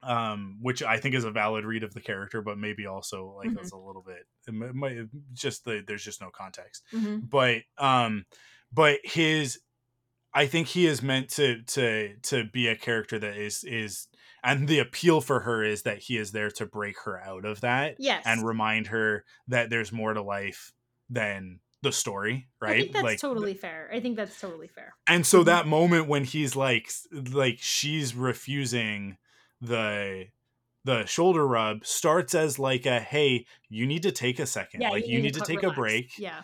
um, 0.04 0.60
which 0.62 0.84
I 0.84 0.98
think 0.98 1.16
is 1.16 1.24
a 1.24 1.32
valid 1.32 1.66
read 1.66 1.84
of 1.84 1.96
the 1.96 2.00
character, 2.00 2.44
but 2.44 2.60
maybe 2.60 2.86
also 2.86 3.34
like 3.38 3.48
mm-hmm. 3.48 3.56
that's 3.56 3.72
a 3.72 3.78
little 3.78 4.04
bit 4.04 4.28
it 4.48 4.76
might, 4.76 4.98
just 5.34 5.66
the 5.66 5.84
there's 5.86 6.04
just 6.04 6.22
no 6.22 6.30
context. 6.30 6.84
Mm-hmm. 6.94 7.20
But 7.30 7.62
um, 7.78 8.26
but 8.76 9.00
his 9.04 9.60
I 10.34 10.48
think 10.48 10.68
he 10.68 10.86
is 10.86 11.02
meant 11.02 11.30
to 11.32 11.62
to 11.64 12.16
to 12.24 12.44
be 12.44 12.68
a 12.68 12.76
character 12.76 13.18
that 13.18 13.38
is 13.38 13.64
is 13.64 14.08
and 14.44 14.68
the 14.68 14.80
appeal 14.80 15.22
for 15.22 15.40
her 15.40 15.64
is 15.64 15.84
that 15.84 16.00
he 16.00 16.18
is 16.18 16.32
there 16.32 16.52
to 16.52 16.66
break 16.66 17.00
her 17.06 17.20
out 17.20 17.46
of 17.46 17.62
that 17.62 17.96
yes. 17.98 18.22
and 18.26 18.46
remind 18.46 18.88
her 18.88 19.24
that 19.48 19.70
there's 19.70 19.92
more 19.92 20.14
to 20.14 20.22
life 20.22 20.72
than 21.10 21.60
the 21.82 21.92
story 21.92 22.48
right 22.62 22.76
I 22.76 22.80
think 22.82 22.94
that's 22.94 23.04
like, 23.04 23.20
totally 23.20 23.54
fair 23.54 23.90
i 23.94 24.00
think 24.00 24.16
that's 24.16 24.40
totally 24.40 24.68
fair 24.68 24.96
and 25.08 25.24
so 25.24 25.40
mm-hmm. 25.40 25.46
that 25.46 25.68
moment 25.68 26.08
when 26.08 26.24
he's 26.24 26.56
like 26.56 26.92
like 27.32 27.60
she's 27.60 28.16
refusing 28.16 29.18
the 29.62 30.26
the 30.84 31.06
shoulder 31.06 31.48
rub 31.48 31.86
starts 31.86 32.34
as 32.34 32.58
like 32.58 32.88
a 32.88 33.00
hey 33.00 33.46
you 33.70 33.86
need 33.86 34.02
to 34.04 34.12
take 34.12 34.40
a 34.40 34.48
second 34.48 34.82
yeah, 34.82 34.90
like 34.90 35.06
you, 35.06 35.18
you 35.18 35.22
need, 35.22 35.34
to, 35.36 35.42
to 35.42 35.46
take 35.46 35.62
relax. 35.62 35.78
a 35.78 35.80
break 35.80 36.18
yeah 36.18 36.42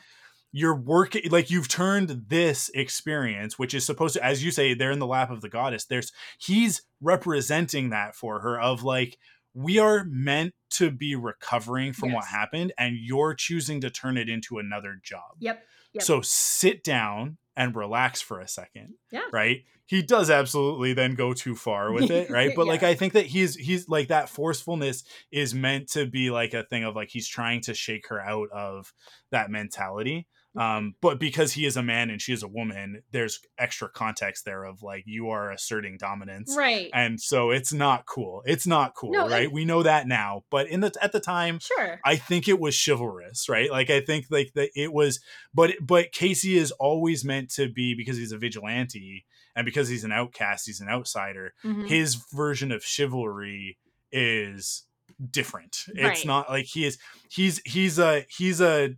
you're 0.51 0.75
working 0.75 1.21
like 1.31 1.49
you've 1.49 1.67
turned 1.69 2.23
this 2.27 2.69
experience 2.73 3.57
which 3.57 3.73
is 3.73 3.85
supposed 3.85 4.15
to 4.15 4.23
as 4.23 4.43
you 4.43 4.51
say 4.51 4.73
they're 4.73 4.91
in 4.91 4.99
the 4.99 5.07
lap 5.07 5.29
of 5.31 5.41
the 5.41 5.49
goddess 5.49 5.85
there's 5.85 6.11
he's 6.39 6.81
representing 7.01 7.89
that 7.89 8.15
for 8.15 8.39
her 8.41 8.59
of 8.59 8.83
like 8.83 9.17
we 9.53 9.77
are 9.79 10.05
meant 10.09 10.53
to 10.69 10.89
be 10.89 11.15
recovering 11.15 11.91
from 11.93 12.13
what 12.13 12.25
happened 12.25 12.71
and 12.77 12.95
you're 12.99 13.33
choosing 13.33 13.81
to 13.81 13.89
turn 13.89 14.17
it 14.17 14.29
into 14.29 14.57
another 14.57 14.97
job 15.03 15.35
Yep. 15.39 15.63
Yep. 15.93 16.03
so 16.03 16.21
sit 16.21 16.83
down 16.83 17.37
and 17.57 17.75
relax 17.75 18.21
for 18.21 18.39
a 18.39 18.47
second 18.47 18.93
Yeah. 19.11 19.21
right 19.31 19.63
he 19.85 20.01
does 20.01 20.29
absolutely 20.29 20.93
then 20.93 21.15
go 21.15 21.33
too 21.33 21.53
far 21.55 21.91
with 21.91 22.09
it 22.09 22.29
right 22.31 22.53
but 22.55 22.65
like 22.65 22.81
i 22.83 22.95
think 22.95 23.11
that 23.13 23.25
he's 23.25 23.55
he's 23.55 23.89
like 23.89 24.07
that 24.07 24.29
forcefulness 24.29 25.03
is 25.31 25.53
meant 25.53 25.89
to 25.91 26.05
be 26.05 26.29
like 26.31 26.53
a 26.53 26.63
thing 26.63 26.85
of 26.85 26.95
like 26.95 27.09
he's 27.09 27.27
trying 27.27 27.59
to 27.61 27.73
shake 27.73 28.07
her 28.07 28.21
out 28.21 28.47
of 28.53 28.93
that 29.31 29.51
mentality 29.51 30.27
um 30.57 30.95
but 31.01 31.19
because 31.19 31.53
he 31.53 31.65
is 31.65 31.77
a 31.77 31.83
man 31.83 32.09
and 32.09 32.21
she 32.21 32.33
is 32.33 32.43
a 32.43 32.47
woman 32.47 33.01
there's 33.11 33.39
extra 33.57 33.87
context 33.89 34.43
there 34.43 34.65
of 34.65 34.81
like 34.83 35.03
you 35.05 35.29
are 35.29 35.49
asserting 35.51 35.97
dominance 35.97 36.53
Right. 36.57 36.89
and 36.93 37.21
so 37.21 37.51
it's 37.51 37.71
not 37.71 38.05
cool 38.05 38.43
it's 38.45 38.67
not 38.67 38.93
cool 38.95 39.11
No, 39.13 39.29
right 39.29 39.45
and- 39.45 39.53
we 39.53 39.63
know 39.63 39.81
that 39.83 40.07
now 40.07 40.43
but 40.49 40.67
in 40.67 40.81
the 40.81 40.91
at 41.01 41.13
the 41.13 41.19
time 41.21 41.59
Sure. 41.59 41.99
I 42.03 42.15
think 42.17 42.47
it 42.49 42.59
was 42.59 42.75
chivalrous, 42.83 43.47
right? 43.47 43.71
Like 43.71 43.89
I 43.89 44.01
think 44.01 44.25
like 44.29 44.51
that 44.55 44.71
it 44.75 44.91
was, 44.91 45.19
but 45.53 45.71
but 45.81 46.11
Casey 46.11 46.57
is 46.57 46.71
always 46.71 47.23
meant 47.23 47.49
to 47.51 47.69
be 47.71 47.93
because 47.95 48.17
he's 48.17 48.31
a 48.33 48.37
vigilante 48.37 49.25
and 49.55 49.63
because 49.65 49.87
he's 49.89 50.03
an 50.03 50.11
outcast, 50.11 50.65
he's 50.65 50.81
an 50.81 50.89
outsider. 50.89 51.53
Mhm. 51.63 51.87
His 51.87 52.15
version 52.33 52.71
of 52.71 52.83
chivalry 52.83 53.77
is 54.11 54.85
different. 55.29 55.85
It's 55.89 56.01
Right. 56.03 56.25
not 56.25 56.49
like 56.49 56.65
he 56.65 56.85
is. 56.85 56.97
He's 57.29 57.61
he's 57.65 57.99
a 57.99 58.25
he's 58.29 58.59
a 58.61 58.95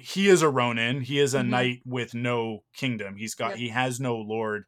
he 0.00 0.28
is 0.28 0.42
a 0.42 0.48
Ronin. 0.48 1.00
He 1.02 1.18
is 1.18 1.34
a 1.34 1.40
Mhm. 1.40 1.48
knight 1.48 1.82
with 1.84 2.14
no 2.14 2.64
kingdom. 2.74 3.16
He's 3.16 3.34
got 3.34 3.50
Yep. 3.50 3.58
he 3.58 3.68
has 3.68 3.98
no 4.00 4.16
lord. 4.16 4.64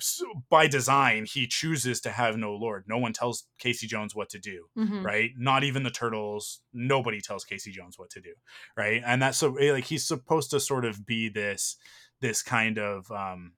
So 0.00 0.44
by 0.48 0.68
design, 0.68 1.26
he 1.26 1.46
chooses 1.46 2.00
to 2.00 2.10
have 2.12 2.38
no 2.38 2.54
lord. 2.54 2.84
No 2.88 2.96
one 2.96 3.12
tells 3.12 3.46
Casey 3.58 3.86
Jones 3.86 4.14
what 4.14 4.30
to 4.30 4.38
do 4.38 4.68
Mhm. 4.76 5.04
right? 5.04 5.32
Not 5.36 5.64
even 5.64 5.82
the 5.82 5.90
turtles. 5.90 6.62
Nobody 6.72 7.20
tells 7.20 7.44
Casey 7.44 7.72
Jones 7.72 7.98
what 7.98 8.08
to 8.10 8.20
do, 8.20 8.34
right? 8.76 9.02
And 9.04 9.20
that's 9.20 9.36
so 9.36 9.56
eh, 9.56 9.70
like 9.72 9.84
he's 9.84 10.06
supposed 10.06 10.50
to 10.52 10.60
sort 10.60 10.84
of 10.86 11.04
be 11.04 11.28
this 11.28 11.76
this 12.20 12.42
kind 12.42 12.78
of 12.78 13.10
um 13.10 13.52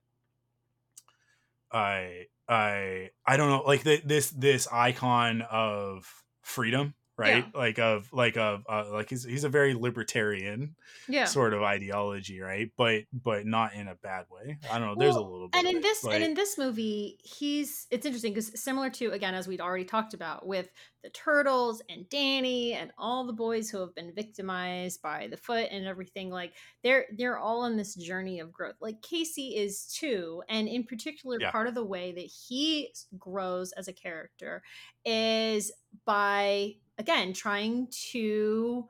I 1.71 2.25
I 2.47 3.09
I 3.25 3.37
don't 3.37 3.49
know 3.49 3.63
like 3.65 3.83
th- 3.83 4.03
this 4.03 4.29
this 4.31 4.67
icon 4.71 5.41
of 5.43 6.23
freedom, 6.43 6.93
right? 7.17 7.45
Like 7.55 7.79
of 7.79 8.11
like 8.11 8.37
of 8.37 8.63
uh, 8.69 8.85
like 8.91 9.09
he's 9.09 9.23
he's 9.23 9.43
a 9.43 9.49
very 9.49 9.73
libertarian 9.73 10.75
Yeah. 11.07 11.25
sort 11.25 11.53
of 11.53 11.61
ideology, 11.63 12.39
right? 12.41 12.71
But 12.77 13.03
but 13.13 13.45
not 13.45 13.73
in 13.73 13.87
a 13.87 13.95
bad 13.95 14.25
way. 14.29 14.57
I 14.71 14.79
don't 14.79 14.87
know. 14.89 14.95
There's 14.97 15.15
a 15.15 15.21
little 15.21 15.49
bit. 15.49 15.59
and 15.59 15.67
in 15.67 15.77
it, 15.77 15.81
this 15.83 16.03
like- 16.03 16.15
and 16.15 16.23
in 16.23 16.33
this 16.33 16.57
movie 16.57 17.17
he's 17.23 17.87
it's 17.91 18.05
interesting 18.05 18.33
because 18.33 18.59
similar 18.61 18.89
to 18.91 19.11
again 19.11 19.33
as 19.33 19.47
we'd 19.47 19.61
already 19.61 19.85
talked 19.85 20.13
about 20.13 20.45
with 20.45 20.69
the 21.03 21.09
turtles 21.11 21.81
and 21.89 22.09
danny 22.09 22.73
and 22.73 22.91
all 22.97 23.27
the 23.27 23.33
boys 23.33 23.69
who 23.69 23.79
have 23.79 23.93
been 23.93 24.11
victimized 24.15 25.01
by 25.03 25.27
the 25.29 25.37
foot 25.37 25.67
and 25.71 25.85
everything 25.85 26.29
like 26.31 26.53
they're 26.83 27.05
they're 27.17 27.37
all 27.37 27.61
on 27.61 27.77
this 27.77 27.93
journey 27.95 28.39
of 28.39 28.51
growth 28.51 28.73
like 28.81 29.01
casey 29.03 29.55
is 29.55 29.85
too 29.85 30.41
and 30.49 30.67
in 30.67 30.83
particular 30.83 31.37
Yeah. 31.39 31.51
part 31.51 31.67
of 31.67 31.75
the 31.75 31.85
way 31.85 32.11
that 32.13 32.21
he 32.47 32.91
grows 33.19 33.71
as 33.73 33.87
a 33.87 33.93
character 33.93 34.63
is 35.05 35.71
by 36.05 36.73
again 36.97 37.33
trying 37.33 37.87
to 38.11 38.87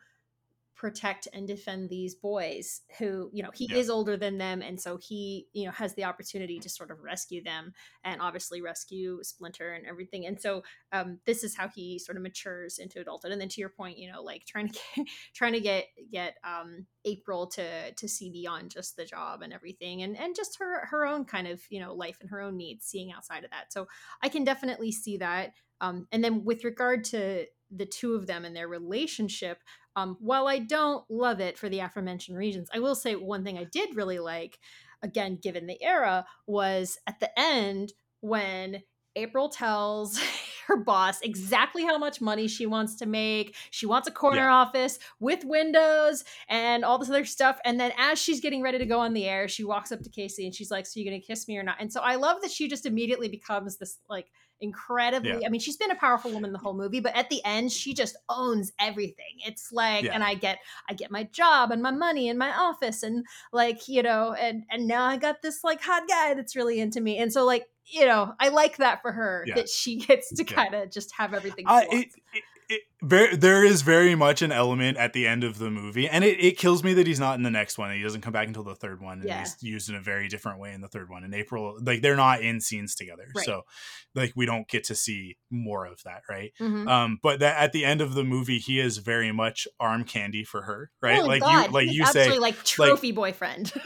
protect 0.76 1.26
and 1.32 1.48
defend 1.48 1.90
these 1.90 2.16
boys 2.16 2.82
who 3.00 3.30
you 3.32 3.42
know 3.42 3.50
he 3.56 3.66
Yeah. 3.66 3.78
is 3.78 3.90
older 3.90 4.18
than 4.18 4.38
them 4.38 4.62
and 4.62 4.82
so 4.82 4.98
he 4.98 5.48
you 5.54 5.64
know 5.66 5.72
has 5.72 5.96
the 5.96 6.04
opportunity 6.04 6.60
to 6.60 6.68
sort 6.70 6.92
of 6.92 7.00
rescue 7.02 7.42
them 7.42 7.72
and 8.04 8.22
obviously 8.22 8.62
rescue 8.62 9.20
splinter 9.24 9.72
and 9.74 9.88
everything 9.88 10.26
and 10.26 10.42
so 10.42 10.64
um 10.92 11.18
this 11.26 11.46
is 11.46 11.56
how 11.56 11.70
he 11.70 11.98
sort 11.98 12.18
of 12.18 12.24
matures 12.24 12.78
into 12.78 13.00
adulthood 13.00 13.32
and 13.32 13.40
then 13.40 13.48
to 13.48 13.62
your 13.62 13.70
point 13.70 13.98
you 13.98 14.12
know 14.12 14.22
like 14.22 14.44
trying 14.46 14.68
to 14.68 14.74
get 14.96 15.08
trying 15.34 15.54
to 15.54 15.62
get 15.62 15.86
get 16.12 16.36
um 16.44 16.86
april 17.06 17.48
to 17.48 17.94
to 17.94 18.10
see 18.10 18.30
beyond 18.30 18.70
just 18.70 18.98
the 18.98 19.06
job 19.06 19.42
and 19.42 19.54
everything 19.54 20.02
and 20.02 20.18
and 20.18 20.36
just 20.36 20.58
her 20.60 20.86
her 20.88 21.06
own 21.06 21.24
kind 21.24 21.48
of 21.48 21.62
you 21.70 21.80
know 21.80 21.94
life 21.94 22.18
and 22.20 22.30
her 22.30 22.42
own 22.42 22.58
needs 22.58 22.86
seeing 22.86 23.14
outside 23.14 23.46
of 23.46 23.50
that 23.52 23.72
so 23.72 23.88
i 24.22 24.28
can 24.28 24.44
definitely 24.44 24.92
see 24.92 25.16
that 25.16 25.54
um 25.82 26.08
and 26.12 26.24
then 26.24 26.44
with 26.44 26.64
regard 26.64 27.04
to 27.04 27.46
the 27.72 27.86
two 27.86 28.14
of 28.16 28.28
them 28.28 28.46
and 28.46 28.56
their 28.56 28.68
relationship 28.68 29.60
um, 29.96 30.18
while 30.20 30.48
I 30.48 30.60
don't 30.60 31.10
love 31.10 31.40
it 31.40 31.58
for 31.58 31.70
the 31.70 31.80
aforementioned 31.80 32.38
reasons, 32.38 32.70
I 32.74 32.80
will 32.80 32.96
say 32.96 33.16
one 33.16 33.44
thing 33.44 33.58
I 33.58 33.64
did 33.64 33.96
really 33.96 34.20
like, 34.20 34.60
again, 35.02 35.38
given 35.42 35.68
the 35.68 35.82
era, 35.82 36.26
was 36.48 36.98
at 37.08 37.20
the 37.20 37.30
end 37.40 37.94
when 38.20 38.84
April 39.16 39.48
tells 39.48 40.20
her 40.68 40.76
boss 40.76 41.22
exactly 41.22 41.84
how 41.86 41.98
much 41.98 42.20
money 42.20 42.48
she 42.50 42.66
wants 42.66 42.96
to 42.96 43.06
make. 43.06 43.56
She 43.72 43.86
wants 43.86 44.08
a 44.08 44.12
corner 44.12 44.42
Yeah. 44.42 44.50
office 44.50 45.00
with 45.22 45.46
windows 45.46 46.26
and 46.50 46.84
all 46.84 46.98
this 46.98 47.10
other 47.10 47.24
stuff. 47.24 47.60
And 47.64 47.80
then 47.80 47.94
as 47.98 48.20
she's 48.20 48.42
getting 48.42 48.62
ready 48.62 48.80
to 48.80 48.86
go 48.86 49.00
on 49.00 49.14
the 49.14 49.26
air, 49.26 49.48
she 49.48 49.64
walks 49.64 49.94
up 49.94 50.02
to 50.02 50.10
Casey 50.10 50.46
and 50.46 50.54
she's 50.54 50.72
like, 50.72 50.86
So 50.86 51.00
you're 51.00 51.10
gonna 51.10 51.22
kiss 51.22 51.48
me 51.48 51.58
or 51.58 51.64
not? 51.64 51.78
And 51.80 51.94
so 51.94 52.02
I 52.02 52.16
love 52.16 52.42
that 52.42 52.52
she 52.52 52.68
just 52.68 52.86
immediately 52.86 53.30
becomes 53.30 53.78
this 53.78 54.00
like 54.10 54.32
incredibly 54.62 55.30
Yeah. 55.32 55.46
i 55.46 55.50
mean 55.50 55.60
she's 55.60 55.78
been 55.78 55.92
a 55.92 55.96
powerful 55.96 56.32
woman 56.32 56.54
the 56.54 56.60
whole 56.60 56.74
movie 56.74 57.00
but 57.00 57.16
at 57.16 57.30
the 57.30 57.44
end 57.44 57.72
she 57.72 57.94
just 57.94 58.16
owns 58.30 58.72
everything 58.80 59.40
it's 59.46 59.72
like 59.72 60.06
Yeah. 60.06 60.14
and 60.14 60.24
i 60.24 60.34
get 60.34 60.60
i 60.90 60.94
get 60.94 61.12
my 61.12 61.24
job 61.24 61.72
and 61.72 61.82
my 61.82 61.92
money 61.92 62.30
and 62.30 62.40
my 62.40 62.52
office 62.56 63.04
and 63.04 63.26
like 63.52 63.88
you 63.88 64.02
know 64.02 64.34
and 64.34 64.64
and 64.72 64.88
now 64.88 65.06
i 65.06 65.18
got 65.18 65.42
this 65.42 65.64
like 65.64 65.82
hot 65.82 66.08
guy 66.08 66.34
that's 66.34 66.56
really 66.56 66.80
into 66.80 67.02
me 67.02 67.18
and 67.18 67.32
so 67.34 67.46
like 67.46 67.66
you 67.86 68.06
know 68.06 68.34
i 68.40 68.50
like 68.50 68.78
that 68.78 69.02
for 69.02 69.12
her 69.12 69.44
Yeah. 69.48 69.56
that 69.56 69.70
she 69.70 69.98
gets 69.98 70.34
to 70.34 70.44
kind 70.44 70.74
of 70.74 70.90
just 70.90 71.14
have 71.16 71.34
everything 71.34 71.66
I, 71.68 71.84
it, 71.92 72.08
it, 72.34 72.44
it, 72.70 72.82
very, 73.02 73.36
there 73.36 73.64
is 73.64 73.82
very 73.84 74.16
much 74.16 74.42
an 74.42 74.52
element 74.52 74.98
at 74.98 75.14
the 75.14 75.28
end 75.28 75.44
of 75.44 75.60
the 75.60 75.70
movie, 75.70 76.08
and 76.10 76.24
it, 76.24 76.44
it 76.44 76.58
kills 76.58 76.84
me 76.84 76.94
that 76.96 77.06
he's 77.06 77.20
not 77.20 77.36
in 77.36 77.44
the 77.44 77.52
next 77.52 77.78
one. 77.78 77.94
He 77.96 78.02
doesn't 78.02 78.22
come 78.22 78.34
back 78.34 78.48
until 78.48 78.64
the 78.64 78.76
third 78.76 79.02
one, 79.02 79.20
and 79.20 79.28
Yeah. 79.28 79.40
he's 79.40 79.56
used 79.62 79.90
in 79.90 79.96
a 79.96 80.02
very 80.02 80.28
different 80.28 80.60
way 80.60 80.74
in 80.74 80.82
the 80.82 80.88
third 80.88 81.10
one. 81.10 81.24
In 81.24 81.34
April, 81.34 81.78
like 81.82 82.02
they're 82.02 82.16
not 82.16 82.42
in 82.42 82.62
scenes 82.62 82.96
together, 82.96 83.28
Right. 83.36 83.46
so 83.46 83.62
like 84.16 84.34
we 84.36 84.46
don't 84.46 84.68
get 84.68 84.84
to 84.86 84.96
see 84.96 85.38
more 85.52 85.86
of 85.86 86.02
that, 86.04 86.22
right? 86.30 86.52
Mhm. 86.60 86.88
Um, 86.90 87.20
but 87.22 87.40
that 87.42 87.58
at 87.62 87.74
the 87.74 87.86
end 87.86 88.02
of 88.02 88.14
the 88.16 88.24
movie, 88.24 88.60
he 88.60 88.80
is 88.80 88.98
very 88.98 89.32
much 89.32 89.68
arm 89.80 90.04
candy 90.04 90.44
for 90.44 90.64
her, 90.64 90.90
right? 91.02 91.22
Oh, 91.22 91.26
like 91.26 91.42
God, 91.42 91.68
you, 91.68 91.72
like 91.74 91.88
he's 91.88 91.96
you 91.98 92.06
say, 92.08 92.40
like 92.40 92.64
trophy 92.64 93.12
boyfriend 93.12 93.72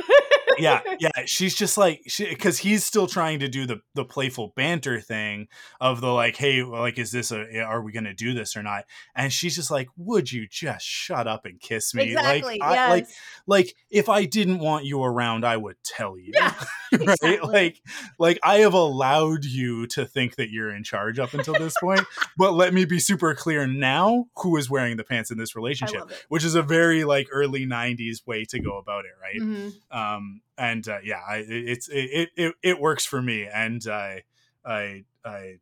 yeah 0.62 0.82
yeah 1.00 1.10
she's 1.26 1.56
just 1.56 1.78
like 1.78 2.02
because 2.20 2.58
he's 2.60 2.84
still 2.84 3.08
trying 3.08 3.40
to 3.40 3.48
do 3.48 3.66
the 3.66 3.82
the 3.96 4.06
playful 4.06 4.54
banter 4.56 5.00
thing 5.02 5.48
of 5.82 6.02
the 6.02 6.12
like 6.12 6.36
hey 6.36 6.64
like 6.64 6.98
is 6.98 7.12
this 7.12 7.32
a 7.32 7.60
are 7.62 7.82
we 7.82 7.92
gonna 7.92 8.14
do 8.14 8.34
this 8.34 8.56
or 8.56 8.64
not? 8.64 8.86
And 9.16 9.32
she's 9.32 9.56
just 9.56 9.72
like 9.72 9.88
would 9.98 10.32
you 10.32 10.48
just 10.50 10.86
shut 10.86 11.28
up 11.28 11.46
and 11.46 11.60
kiss 11.60 11.94
me? 11.94 12.12
Exactly 12.12 12.60
like 12.60 12.78
I, 12.78 12.90
like 12.90 13.08
like 13.48 13.76
if 13.90 14.10
i 14.10 14.26
didn't 14.26 14.60
want 14.60 14.86
you 14.86 15.04
around 15.04 15.46
i 15.46 15.58
would 15.58 15.76
tell 15.84 16.18
you 16.18 16.32
Yeah, 16.34 16.54
right? 16.92 17.02
exactly. 17.02 17.40
like 17.42 17.82
like 18.18 18.40
i 18.44 18.58
have 18.58 18.74
allowed 18.74 19.46
you 19.46 19.88
to 19.88 20.06
think 20.06 20.36
that 20.36 20.50
you're 20.50 20.74
in 20.74 20.84
charge 20.84 21.20
up 21.20 21.34
until 21.34 21.54
this 21.56 21.74
point 21.80 22.02
but 22.38 22.54
let 22.54 22.74
me 22.74 22.86
be 22.86 23.00
super 23.00 23.34
clear 23.36 23.66
now 23.68 24.26
who 24.38 24.56
is 24.58 24.70
wearing 24.70 24.98
the 24.98 25.04
pants 25.04 25.32
in 25.32 25.38
this 25.38 25.56
relationship 25.56 26.02
which 26.30 26.44
is 26.44 26.56
a 26.56 26.62
very 26.64 27.04
like 27.04 27.28
early 27.32 27.66
90s 27.66 28.26
way 28.28 28.46
to 28.46 28.60
go 28.60 28.78
about 28.78 29.06
it 29.06 29.12
right? 29.22 29.42
Mhm. 29.42 29.74
um 29.92 30.42
and 30.60 30.88
uh, 30.88 31.00
yeah 31.04 31.22
I, 31.28 31.38
it- 31.38 31.50
it's 31.50 31.88
it, 31.90 32.30
it 32.36 32.54
it 32.62 32.80
works 32.80 33.06
for 33.06 33.22
me 33.22 33.48
and 33.52 33.82
i 33.88 34.24
i 34.66 35.06
i 35.26 35.56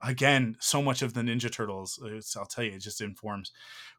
again 0.00 0.56
so 0.60 0.80
much 0.80 1.02
of 1.02 1.14
the 1.14 1.22
ninja 1.22 1.50
turtles 1.50 1.98
it's, 2.04 2.36
i'll 2.36 2.46
tell 2.46 2.64
you 2.64 2.72
it 2.72 2.78
just 2.78 3.00
informs 3.00 3.50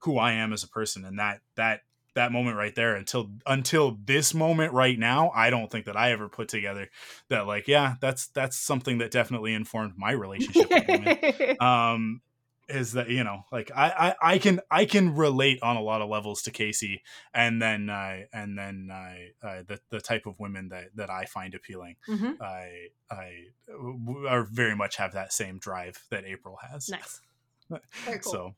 who 0.02 0.18
i 0.18 0.32
am 0.32 0.54
as 0.54 0.64
a 0.64 0.68
person 0.70 1.04
and 1.06 1.20
that 1.20 1.42
that 1.56 1.82
that 2.16 2.32
moment 2.32 2.56
right 2.58 2.74
there 2.76 2.96
until 2.96 3.30
until 3.46 3.98
this 4.06 4.34
moment 4.34 4.74
right 4.74 4.98
now 4.98 5.30
i 5.36 5.50
don't 5.50 5.70
think 5.70 5.86
that 5.86 5.98
i 5.98 6.12
ever 6.12 6.28
put 6.30 6.48
together 6.48 6.90
that 7.30 7.46
like 7.46 7.68
yeah 7.68 7.96
that's 8.02 8.28
that's 8.30 8.58
something 8.58 8.98
that 9.00 9.12
definitely 9.12 9.54
informed 9.54 9.94
my 9.98 10.12
relationship 10.12 10.70
with 10.70 10.88
women. 10.88 11.18
Um 11.62 12.22
is 12.70 12.94
that 12.94 13.10
you 13.10 13.24
know 13.24 13.44
like 13.52 13.72
I, 13.76 14.16
I 14.22 14.34
i 14.34 14.38
can 14.38 14.60
i 14.70 14.86
can 14.86 15.16
relate 15.16 15.60
on 15.62 15.76
a 15.78 15.82
lot 15.82 16.02
of 16.02 16.10
levels 16.10 16.41
to 16.44 16.52
casey 16.52 17.02
and 17.34 17.62
then 17.62 17.90
uh 17.90 18.22
and 18.34 18.58
then 18.58 18.90
uh, 18.91 19.48
uh 19.48 19.64
the, 19.68 19.80
the 19.90 20.00
type 20.02 20.26
of 20.26 20.40
women 20.40 20.70
that 20.70 20.96
that 20.96 21.10
i 21.10 21.26
find 21.26 21.54
appealing. 21.56 21.96
Mhm. 22.08 22.40
i 22.41 22.88
i 23.12 23.32
w- 23.68 24.28
are 24.28 24.44
very 24.44 24.76
much 24.76 24.98
have 24.98 25.14
that 25.14 25.34
same 25.34 25.60
drive 25.60 25.98
that 26.12 26.26
april 26.26 26.58
has. 26.70 26.90
Nice. 26.90 27.22
Very 27.70 28.20
cool. 28.24 28.32
So 28.34 28.56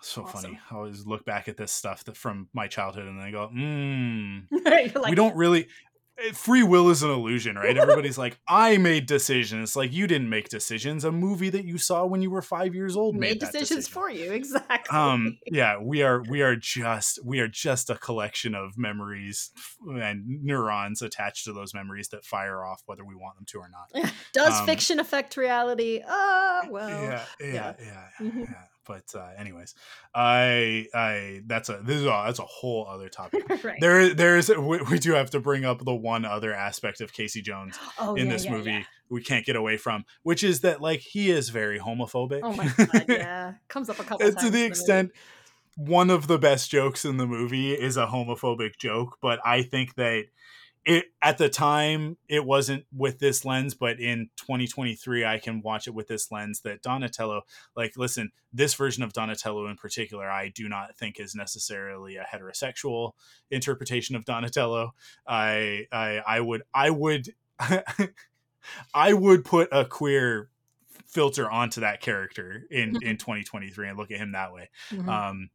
so 0.00 0.22
Awesome. 0.22 0.42
funny 0.42 0.60
i 0.70 0.74
always 0.74 1.06
look 1.06 1.24
back 1.24 1.48
at 1.48 1.56
this 1.56 1.72
stuff 1.72 2.04
that 2.04 2.16
from 2.16 2.48
my 2.52 2.66
childhood 2.66 3.06
and 3.06 3.20
i 3.20 3.30
go 3.30 3.48
mm 3.54 4.42
like, 4.94 4.94
we 5.10 5.14
don't 5.14 5.36
really 5.36 5.66
free 6.32 6.62
will 6.62 6.90
is 6.90 7.02
an 7.02 7.10
illusion, 7.10 7.56
right? 7.56 7.76
Everybody's 7.76 8.16
like, 8.18 8.38
I 8.48 8.76
made 8.76 9.06
decisions. 9.06 9.76
Like 9.76 9.92
you 9.92 10.06
didn't 10.06 10.28
make 10.28 10.48
decisions. 10.48 11.04
A 11.04 11.12
movie 11.12 11.50
that 11.50 11.64
you 11.64 11.78
saw 11.78 12.04
when 12.06 12.22
you 12.22 12.30
were 12.30 12.42
five 12.42 12.74
years 12.74 12.96
old 12.96 13.14
made, 13.16 13.20
Made 13.20 13.40
decisions 13.40 13.86
decision. 13.86 13.92
for 13.92 14.10
you, 14.10 14.32
exactly. 14.40 14.96
Um, 14.96 15.38
yeah, 15.46 15.78
we 15.80 16.02
are 16.02 16.22
we 16.28 16.42
are 16.42 16.56
just 16.56 17.18
we 17.24 17.40
are 17.40 17.48
just 17.48 17.90
a 17.90 17.96
collection 17.96 18.54
of 18.54 18.78
memories 18.78 19.50
and 19.86 20.24
neurons 20.42 21.02
attached 21.02 21.44
to 21.44 21.52
those 21.52 21.74
memories 21.74 22.08
that 22.08 22.24
fire 22.24 22.64
off 22.64 22.82
whether 22.86 23.04
we 23.04 23.14
want 23.14 23.36
them 23.36 23.44
to 23.48 23.58
or 23.58 23.68
not. 23.70 24.12
Does 24.32 24.60
um, 24.60 24.66
fiction 24.66 25.00
affect 25.00 25.36
reality? 25.36 26.00
Uh, 26.06 26.62
well, 26.70 26.88
yeah, 26.88 27.24
yeah, 27.40 27.46
yeah. 27.52 27.72
yeah, 27.80 28.08
Mhm. 28.20 28.40
yeah. 28.40 28.54
But 28.86 29.14
uh, 29.14 29.28
anyways, 29.38 29.74
I 30.14 30.86
I 30.94 31.42
that's 31.46 31.68
a 31.68 31.80
this 31.82 31.96
is 31.96 32.04
a, 32.04 32.22
that's 32.26 32.38
a 32.38 32.44
whole 32.44 32.86
other 32.88 33.08
topic. 33.08 33.48
right. 33.64 33.80
There 33.80 34.14
there's 34.14 34.48
we, 34.48 34.80
we 34.82 34.98
do 34.98 35.12
have 35.12 35.30
to 35.30 35.40
bring 35.40 35.64
up 35.64 35.84
the 35.84 35.94
one 35.94 36.24
other 36.24 36.52
aspect 36.52 37.00
of 37.00 37.12
Casey 37.12 37.42
Jones 37.42 37.78
oh, 37.98 38.14
in 38.14 38.26
yeah, 38.26 38.32
this 38.32 38.44
yeah, 38.44 38.50
movie 38.52 38.70
yeah. 38.70 38.84
we 39.08 39.22
can't 39.22 39.46
get 39.46 39.56
away 39.56 39.76
from, 39.76 40.04
which 40.22 40.44
is 40.44 40.60
that 40.60 40.80
like 40.80 41.00
he 41.00 41.30
is 41.30 41.48
very 41.48 41.78
homophobic. 41.78 42.40
Oh 42.42 42.52
my 42.52 42.68
god, 42.76 43.04
yeah. 43.08 43.54
Comes 43.68 43.88
up 43.88 43.98
a 43.98 44.04
couple 44.04 44.18
times. 44.18 44.34
to 44.36 44.50
the 44.50 44.58
movie. 44.58 44.64
extent 44.64 45.12
one 45.76 46.10
of 46.10 46.28
the 46.28 46.38
best 46.38 46.70
jokes 46.70 47.04
in 47.04 47.16
the 47.16 47.26
movie 47.26 47.72
is 47.72 47.96
a 47.96 48.06
homophobic 48.06 48.76
joke, 48.78 49.18
but 49.20 49.40
I 49.44 49.62
think 49.62 49.96
that 49.96 50.26
it 50.86 51.06
at 51.22 51.38
the 51.38 51.48
time 51.48 52.16
it 52.28 52.44
wasn't 52.44 52.84
with 52.94 53.18
this 53.18 53.44
lens, 53.44 53.74
but 53.74 53.98
in 54.00 54.28
2023 54.36 55.24
I 55.24 55.38
can 55.38 55.62
watch 55.62 55.86
it 55.86 55.94
with 55.94 56.08
this 56.08 56.30
lens 56.30 56.60
that 56.60 56.82
Donatello 56.82 57.42
like 57.76 57.96
listen, 57.96 58.32
this 58.52 58.74
version 58.74 59.02
of 59.02 59.12
Donatello 59.12 59.66
in 59.68 59.76
particular 59.76 60.30
I 60.30 60.48
do 60.48 60.68
not 60.68 60.96
think 60.96 61.18
is 61.18 61.34
necessarily 61.34 62.16
a 62.16 62.24
heterosexual 62.24 63.12
interpretation 63.50 64.14
of 64.16 64.24
Donatello. 64.24 64.94
I 65.26 65.86
I 65.90 66.20
I 66.26 66.40
would 66.40 66.62
I 66.74 66.90
would 66.90 67.28
I 68.94 69.12
would 69.12 69.44
put 69.44 69.68
a 69.72 69.84
queer 69.84 70.48
filter 71.06 71.50
onto 71.50 71.80
that 71.80 72.00
character 72.00 72.64
in 72.70 73.02
in 73.02 73.16
2023 73.16 73.88
and 73.88 73.96
look 73.98 74.10
at 74.10 74.18
him 74.18 74.32
that 74.32 74.52
way 74.52 74.68
Mhm. 74.90 75.08
um 75.08 75.50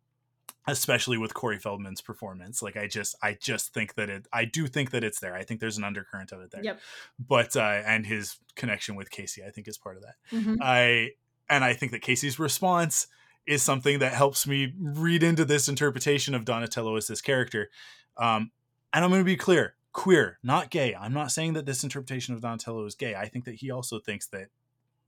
especially 0.68 1.18
with 1.18 1.34
Corey 1.34 1.58
Feldman's 1.58 2.02
performance 2.02 2.62
like 2.62 2.78
I 2.78 2.88
just 2.88 3.16
I 3.24 3.34
just 3.40 3.74
think 3.74 3.96
that 3.96 4.10
it 4.10 4.28
I 4.32 4.46
do 4.46 4.68
think 4.68 4.92
that 4.92 5.04
it's 5.04 5.20
there 5.20 5.34
I 5.36 5.44
think 5.44 5.60
there's 5.60 5.78
an 5.78 5.84
undercurrent 5.84 6.32
of 6.32 6.42
it 6.42 6.52
there 6.52 6.64
Yep. 6.64 6.80
but 7.20 7.56
uh 7.56 7.82
and 7.86 8.06
his 8.06 8.38
connection 8.56 8.96
with 8.96 9.10
Casey 9.10 9.44
I 9.44 9.50
think 9.50 9.68
is 9.68 9.78
part 9.78 9.98
of 9.98 10.04
that 10.04 10.16
Mhm. 10.32 10.58
I 10.62 11.12
and 11.50 11.64
I 11.64 11.74
think 11.74 11.92
that 11.94 12.02
Casey's 12.02 12.38
response 12.40 13.08
is 13.48 13.64
something 13.64 13.98
that 14.00 14.14
helps 14.14 14.46
me 14.46 14.74
read 14.80 15.24
into 15.24 15.44
this 15.46 15.68
interpretation 15.68 16.36
of 16.36 16.46
Donatello 16.46 16.96
as 16.98 17.08
this 17.08 17.22
character. 17.22 17.72
Um, 18.18 18.52
and 18.94 19.04
I'm 19.04 19.10
going 19.10 19.22
to 19.22 19.26
be 19.26 19.36
clear, 19.38 19.74
queer, 19.92 20.38
not 20.44 20.70
gay. 20.70 20.94
I'm 20.94 21.14
not 21.14 21.32
saying 21.32 21.54
that 21.54 21.66
this 21.66 21.84
interpretation 21.84 22.36
of 22.36 22.42
Donatello 22.42 22.86
is 22.86 22.94
gay. 22.94 23.16
I 23.16 23.28
think 23.28 23.46
that 23.46 23.56
he 23.56 23.72
also 23.72 23.98
thinks 23.98 24.28
that 24.28 24.50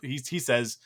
he 0.01 0.19
he 0.27 0.39
says 0.39 0.77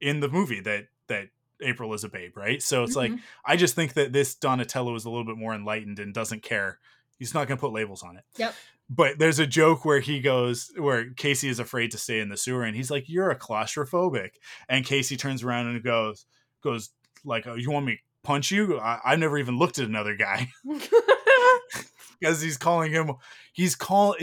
in 0.00 0.20
the 0.20 0.28
movie 0.28 0.60
that 0.60 0.86
that 1.08 1.28
April 1.62 1.92
is 1.94 2.04
a 2.04 2.08
babe, 2.08 2.36
right? 2.36 2.62
So 2.62 2.82
it's 2.82 2.96
like 2.96 3.12
Mhm. 3.12 3.20
I 3.44 3.56
just 3.56 3.74
think 3.74 3.94
that 3.94 4.12
this 4.12 4.34
Donatello 4.34 4.94
is 4.94 5.04
a 5.04 5.10
little 5.10 5.24
bit 5.24 5.36
more 5.38 5.54
enlightened 5.54 5.98
and 5.98 6.12
doesn't 6.14 6.42
care. 6.42 6.78
He's 7.18 7.32
not 7.34 7.48
going 7.48 7.56
to 7.56 7.60
put 7.60 7.72
labels 7.72 8.02
on 8.02 8.16
it 8.18 8.24
Yep. 8.36 8.54
but 8.90 9.18
there's 9.18 9.38
a 9.38 9.46
joke 9.46 9.84
where 9.86 10.00
he 10.00 10.20
goes 10.20 10.70
where 10.76 11.10
Casey 11.14 11.48
is 11.48 11.58
afraid 11.58 11.90
to 11.92 11.98
stay 11.98 12.20
in 12.20 12.28
the 12.28 12.36
sewer 12.36 12.62
and 12.62 12.76
he's 12.76 12.90
like 12.90 13.08
you're 13.08 13.30
a 13.30 13.38
claustrophobic 13.38 14.32
and 14.68 14.84
Casey 14.84 15.16
turns 15.16 15.42
around 15.42 15.68
and 15.68 15.82
goes 15.82 16.26
goes 16.62 16.90
like 17.24 17.46
oh, 17.46 17.54
you 17.54 17.70
want 17.70 17.86
me 17.86 17.92
to 17.96 18.02
punch 18.22 18.50
you 18.50 18.78
I, 18.78 19.00
I've 19.04 19.18
never 19.18 19.38
even 19.38 19.56
looked 19.58 19.78
at 19.78 19.86
another 19.88 20.14
guy 20.14 20.50
because 22.20 22.40
he's 22.40 22.56
calling 22.56 22.92
him 22.92 23.12
he's 23.52 23.74
call 23.74 24.16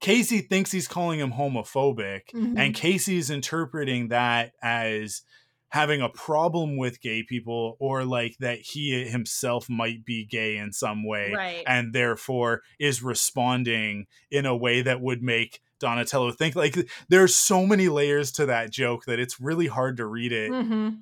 Casey 0.00 0.40
thinks 0.40 0.70
he's 0.70 0.88
calling 0.88 1.18
him 1.20 1.32
homophobic 1.32 2.30
Mhm. 2.34 2.54
and 2.58 2.74
Casey's 2.74 3.30
interpreting 3.30 4.08
that 4.08 4.52
as 4.62 5.22
having 5.70 6.00
a 6.00 6.08
problem 6.08 6.76
with 6.78 7.00
gay 7.00 7.22
people 7.22 7.76
or 7.78 8.04
like 8.04 8.36
that 8.40 8.58
he 8.60 9.04
himself 9.04 9.68
might 9.68 10.04
be 10.04 10.24
gay 10.24 10.56
in 10.56 10.72
some 10.72 11.04
way 11.06 11.32
right. 11.34 11.62
and 11.66 11.92
therefore 11.92 12.62
is 12.78 13.02
responding 13.02 14.06
in 14.30 14.46
a 14.46 14.56
way 14.56 14.80
that 14.80 15.00
would 15.00 15.22
make 15.22 15.60
Donatello 15.78 16.32
think 16.32 16.56
like 16.56 16.76
there's 17.08 17.34
so 17.34 17.66
many 17.66 17.88
layers 17.88 18.32
to 18.32 18.46
that 18.46 18.70
joke 18.70 19.04
that 19.04 19.18
it's 19.20 19.40
really 19.40 19.66
hard 19.66 19.96
to 19.98 20.06
read 20.06 20.32
it 20.32 20.50
Mhm. 20.50 21.00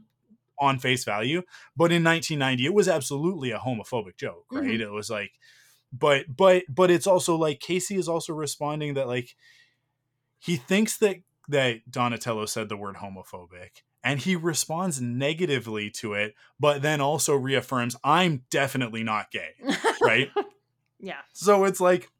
on 0.59 0.79
face 0.79 1.05
value. 1.05 1.43
But 1.77 1.93
in 1.93 2.03
1990, 2.03 2.67
it 2.67 2.75
was 2.75 2.89
absolutely 2.89 3.53
a 3.53 3.59
homophobic 3.59 4.17
joke, 4.17 4.47
right? 4.51 4.65
Mhm. 4.65 4.81
It 4.81 4.91
was 4.91 5.09
like, 5.09 5.33
but 5.93 6.25
but 6.35 6.65
but 6.69 6.91
it's 6.91 7.07
also 7.07 7.37
like 7.37 7.61
Casey 7.61 7.97
is 7.97 8.09
also 8.09 8.35
responding 8.35 8.95
that 8.95 9.07
like 9.07 9.35
he 10.39 10.57
thinks 10.57 10.99
that 10.99 11.17
that 11.49 11.91
Donatello 11.91 12.47
said 12.47 12.69
the 12.69 12.77
word 12.77 12.97
homophobic 12.97 13.83
and 14.05 14.21
he 14.21 14.37
responds 14.37 15.01
negatively 15.01 15.91
to 15.91 16.15
it, 16.15 16.35
but 16.61 16.83
then 16.83 17.01
also 17.01 17.35
reaffirms 17.35 17.97
I'm 18.05 18.45
definitely 18.51 19.03
not 19.03 19.31
gay, 19.31 19.51
right? 20.01 20.31
yeah. 21.01 21.21
so 21.33 21.65
it's 21.65 21.81
like 21.81 22.11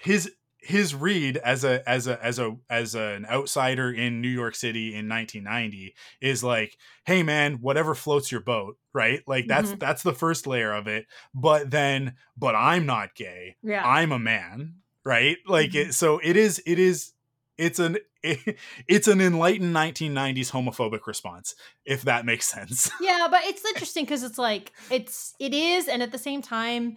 his 0.00 0.30
his 0.58 0.94
read 0.96 1.36
as 1.36 1.62
a 1.62 1.88
as 1.88 2.08
a 2.08 2.24
as 2.24 2.38
a 2.40 2.56
as 2.68 2.94
an 2.96 3.24
outsider 3.26 3.90
in 3.92 4.20
New 4.20 4.28
York 4.28 4.54
City 4.56 4.88
in 4.94 5.08
1990 5.08 5.94
is 6.20 6.42
like, 6.42 6.76
hey 7.04 7.22
man, 7.22 7.54
whatever 7.60 7.94
floats 7.94 8.32
your 8.32 8.40
boat, 8.40 8.76
right? 8.92 9.22
Like 9.28 9.46
that's 9.46 9.70
Mhm. 9.72 9.78
that's 9.78 10.02
the 10.02 10.12
first 10.12 10.46
layer 10.46 10.72
of 10.72 10.88
it. 10.88 11.06
But 11.34 11.70
then, 11.70 12.14
but 12.36 12.54
I'm 12.56 12.84
not 12.84 13.14
gay. 13.14 13.56
Yeah. 13.62 13.86
I'm 13.86 14.10
a 14.10 14.18
man, 14.18 14.76
right? 15.04 15.36
Like 15.46 15.70
Mhm. 15.70 15.86
it. 15.88 15.94
So 15.94 16.18
it 16.22 16.36
is. 16.36 16.60
It 16.66 16.78
is. 16.80 17.12
It's 17.56 17.78
an 17.78 17.98
it's 18.88 19.08
an 19.08 19.20
enlightened 19.20 19.72
1990s 19.72 20.50
homophobic 20.50 21.06
response, 21.06 21.54
if 21.84 22.02
that 22.02 22.24
makes 22.24 22.46
sense. 22.46 22.90
yeah 23.00 23.28
but 23.30 23.44
it's 23.44 23.64
interesting 23.64 24.04
because 24.04 24.22
it's 24.22 24.38
like 24.38 24.72
it's 24.90 25.34
it 25.38 25.52
is 25.54 25.88
and 25.88 26.02
at 26.02 26.12
the 26.12 26.18
same 26.18 26.42
time 26.42 26.96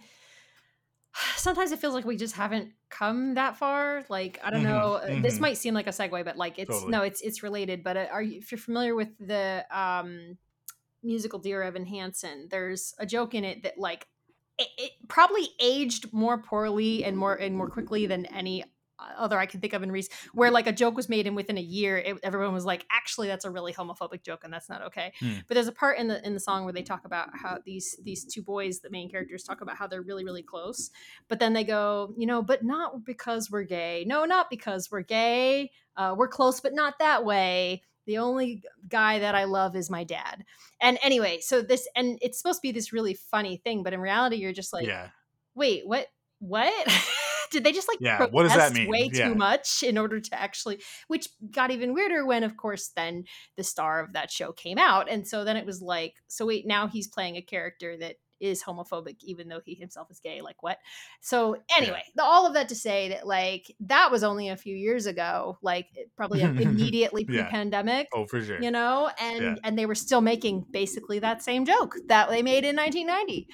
sometimes 1.36 1.72
it 1.72 1.80
feels 1.80 1.94
like 1.94 2.06
we 2.06 2.16
just 2.18 2.36
haven't 2.36 2.74
come 2.90 3.36
that 3.36 3.56
far 3.58 4.04
like 4.10 4.40
i 4.44 4.50
don't 4.50 4.64
Mhm, 4.64 4.70
know 4.70 4.94
uh, 4.94 5.16
this 5.22 5.36
mhm. 5.36 5.42
might 5.42 5.58
seem 5.58 5.74
like 5.74 5.88
a 5.88 5.92
segue 5.92 6.24
but 6.26 6.38
like 6.38 6.58
it's 6.58 6.68
Totally. 6.68 6.92
no 6.92 7.04
it's 7.04 7.22
it's 7.22 7.44
related 7.44 7.84
but 7.84 7.98
uh, 7.98 8.08
are 8.12 8.22
you 8.22 8.40
if 8.40 8.52
you're 8.52 8.60
familiar 8.60 8.96
with 8.96 9.10
the 9.20 9.66
um 9.72 10.38
musical 11.04 11.40
dear 11.40 11.64
evan 11.64 11.86
hansen 11.86 12.48
there's 12.52 12.94
a 13.00 13.06
joke 13.06 13.34
in 13.36 13.44
it 13.46 13.64
that 13.64 13.78
like 13.78 14.08
it, 14.58 14.68
it 14.78 14.92
probably 15.08 15.50
aged 15.62 16.12
more 16.14 16.42
poorly 16.42 17.04
and 17.06 17.18
more 17.18 17.36
and 17.36 17.56
more 17.56 17.70
quickly 17.70 18.06
than 18.08 18.26
any 18.28 18.64
other 19.18 19.38
I 19.38 19.46
can 19.46 19.60
think 19.60 19.74
of 19.74 19.84
in 19.84 19.92
recent, 19.92 20.14
where 20.34 20.52
like 20.52 20.68
a 20.68 20.72
joke 20.72 20.96
was 20.96 21.10
made 21.10 21.28
and 21.28 21.36
within 21.36 21.58
a 21.58 21.62
year, 21.62 21.98
it, 21.98 22.18
everyone 22.24 22.54
was 22.54 22.66
like, 22.66 22.86
actually, 22.92 23.28
that's 23.28 23.46
a 23.46 23.50
really 23.50 23.74
homophobic 23.74 24.24
joke 24.24 24.44
and 24.44 24.54
that's 24.54 24.70
not 24.70 24.82
okay. 24.84 25.14
Hmm. 25.20 25.34
But 25.48 25.56
there's 25.56 25.68
a 25.68 25.74
part 25.74 25.98
in 25.98 26.08
the 26.08 26.26
in 26.26 26.34
the 26.34 26.40
song 26.40 26.64
where 26.64 26.74
they 26.74 26.84
talk 26.84 27.06
about 27.06 27.30
how 27.34 27.60
these 27.66 27.98
these 28.04 28.26
two 28.26 28.42
boys, 28.42 28.80
the 28.80 28.90
main 28.90 29.10
characters, 29.10 29.44
talk 29.44 29.62
about 29.62 29.78
how 29.78 29.88
they're 29.88 30.02
really 30.02 30.24
really 30.24 30.44
close, 30.44 30.92
but 31.28 31.40
then 31.40 31.54
they 31.54 31.64
go, 31.64 32.14
you 32.18 32.26
know, 32.26 32.42
but 32.42 32.64
not 32.64 33.06
because 33.06 33.50
we're 33.50 33.64
gay. 33.64 34.04
No, 34.08 34.26
not 34.26 34.50
because 34.50 34.90
we're 34.92 35.02
gay. 35.02 35.72
Uh, 35.96 36.16
we're 36.18 36.28
close, 36.28 36.60
but 36.62 36.74
not 36.74 37.00
that 37.00 37.26
way. 37.26 37.84
The 38.06 38.18
only 38.18 38.64
guy 38.88 39.20
that 39.20 39.36
I 39.36 39.44
love 39.44 39.76
is 39.76 39.90
my 39.90 40.04
dad. 40.04 40.44
And 40.82 40.98
anyway, 41.04 41.40
so 41.42 41.62
this 41.62 41.88
and 41.96 42.18
it's 42.22 42.38
supposed 42.38 42.58
to 42.58 42.62
be 42.62 42.72
this 42.72 42.92
really 42.92 43.14
funny 43.14 43.58
thing, 43.58 43.84
but 43.84 43.94
in 43.94 44.00
reality, 44.00 44.38
you're 44.38 44.54
just 44.54 44.74
like, 44.74 44.88
yeah. 44.88 45.10
wait, 45.56 45.88
what? 45.88 46.08
What? 46.40 46.74
Did 47.52 47.64
they 47.64 47.72
just 47.72 47.88
like 47.88 47.98
Yeah, 48.02 48.26
what 48.32 48.44
does 48.44 48.54
that 48.56 48.74
mean? 48.74 48.90
way 48.90 49.10
Yeah. 49.12 49.30
too 49.30 49.36
much 49.36 49.84
in 49.84 49.98
order 49.98 50.20
to 50.20 50.40
actually 50.40 50.82
which 51.08 51.28
got 51.52 51.72
even 51.72 51.94
weirder 51.94 52.26
when 52.26 52.44
of 52.44 52.58
course 52.58 52.90
then 52.96 53.24
the 53.58 53.64
star 53.64 54.00
of 54.04 54.14
that 54.14 54.32
show 54.32 54.52
came 54.52 54.78
out 54.78 55.10
and 55.10 55.28
so 55.28 55.44
then 55.44 55.58
it 55.58 55.66
was 55.66 55.82
like 55.82 56.16
so 56.28 56.46
wait 56.46 56.66
now 56.68 56.88
he's 56.88 57.08
playing 57.08 57.36
a 57.38 57.42
character 57.42 57.98
that 57.98 58.16
is 58.40 58.64
homophobic 58.64 59.18
even 59.22 59.50
though 59.50 59.60
he 59.66 59.76
himself 59.76 60.10
is 60.10 60.22
gay 60.22 60.40
like 60.42 60.64
what 60.64 60.78
so 61.20 61.58
anyway 61.78 62.02
the, 62.16 62.24
all 62.24 62.48
of 62.48 62.54
that 62.54 62.70
to 62.70 62.76
say 62.76 63.10
that 63.10 63.28
like 63.28 63.70
that 63.82 64.12
was 64.12 64.24
only 64.24 64.48
a 64.48 64.56
few 64.56 64.74
years 64.74 65.06
ago 65.08 65.58
like 65.62 65.88
probably 66.16 66.42
immediately 66.44 67.26
Yeah. 67.28 67.42
pre-pandemic 67.44 68.08
Oh, 68.14 68.26
for 68.26 68.42
sure. 68.42 68.62
you 68.62 68.72
know 68.72 69.10
and 69.20 69.42
Yeah. 69.44 69.56
and 69.66 69.78
they 69.78 69.86
were 69.86 69.96
still 69.96 70.22
making 70.22 70.66
basically 70.72 71.20
that 71.20 71.44
same 71.44 71.66
joke 71.66 71.96
that 72.08 72.30
they 72.30 72.42
made 72.42 72.64
in 72.64 72.78
1990 72.78 73.48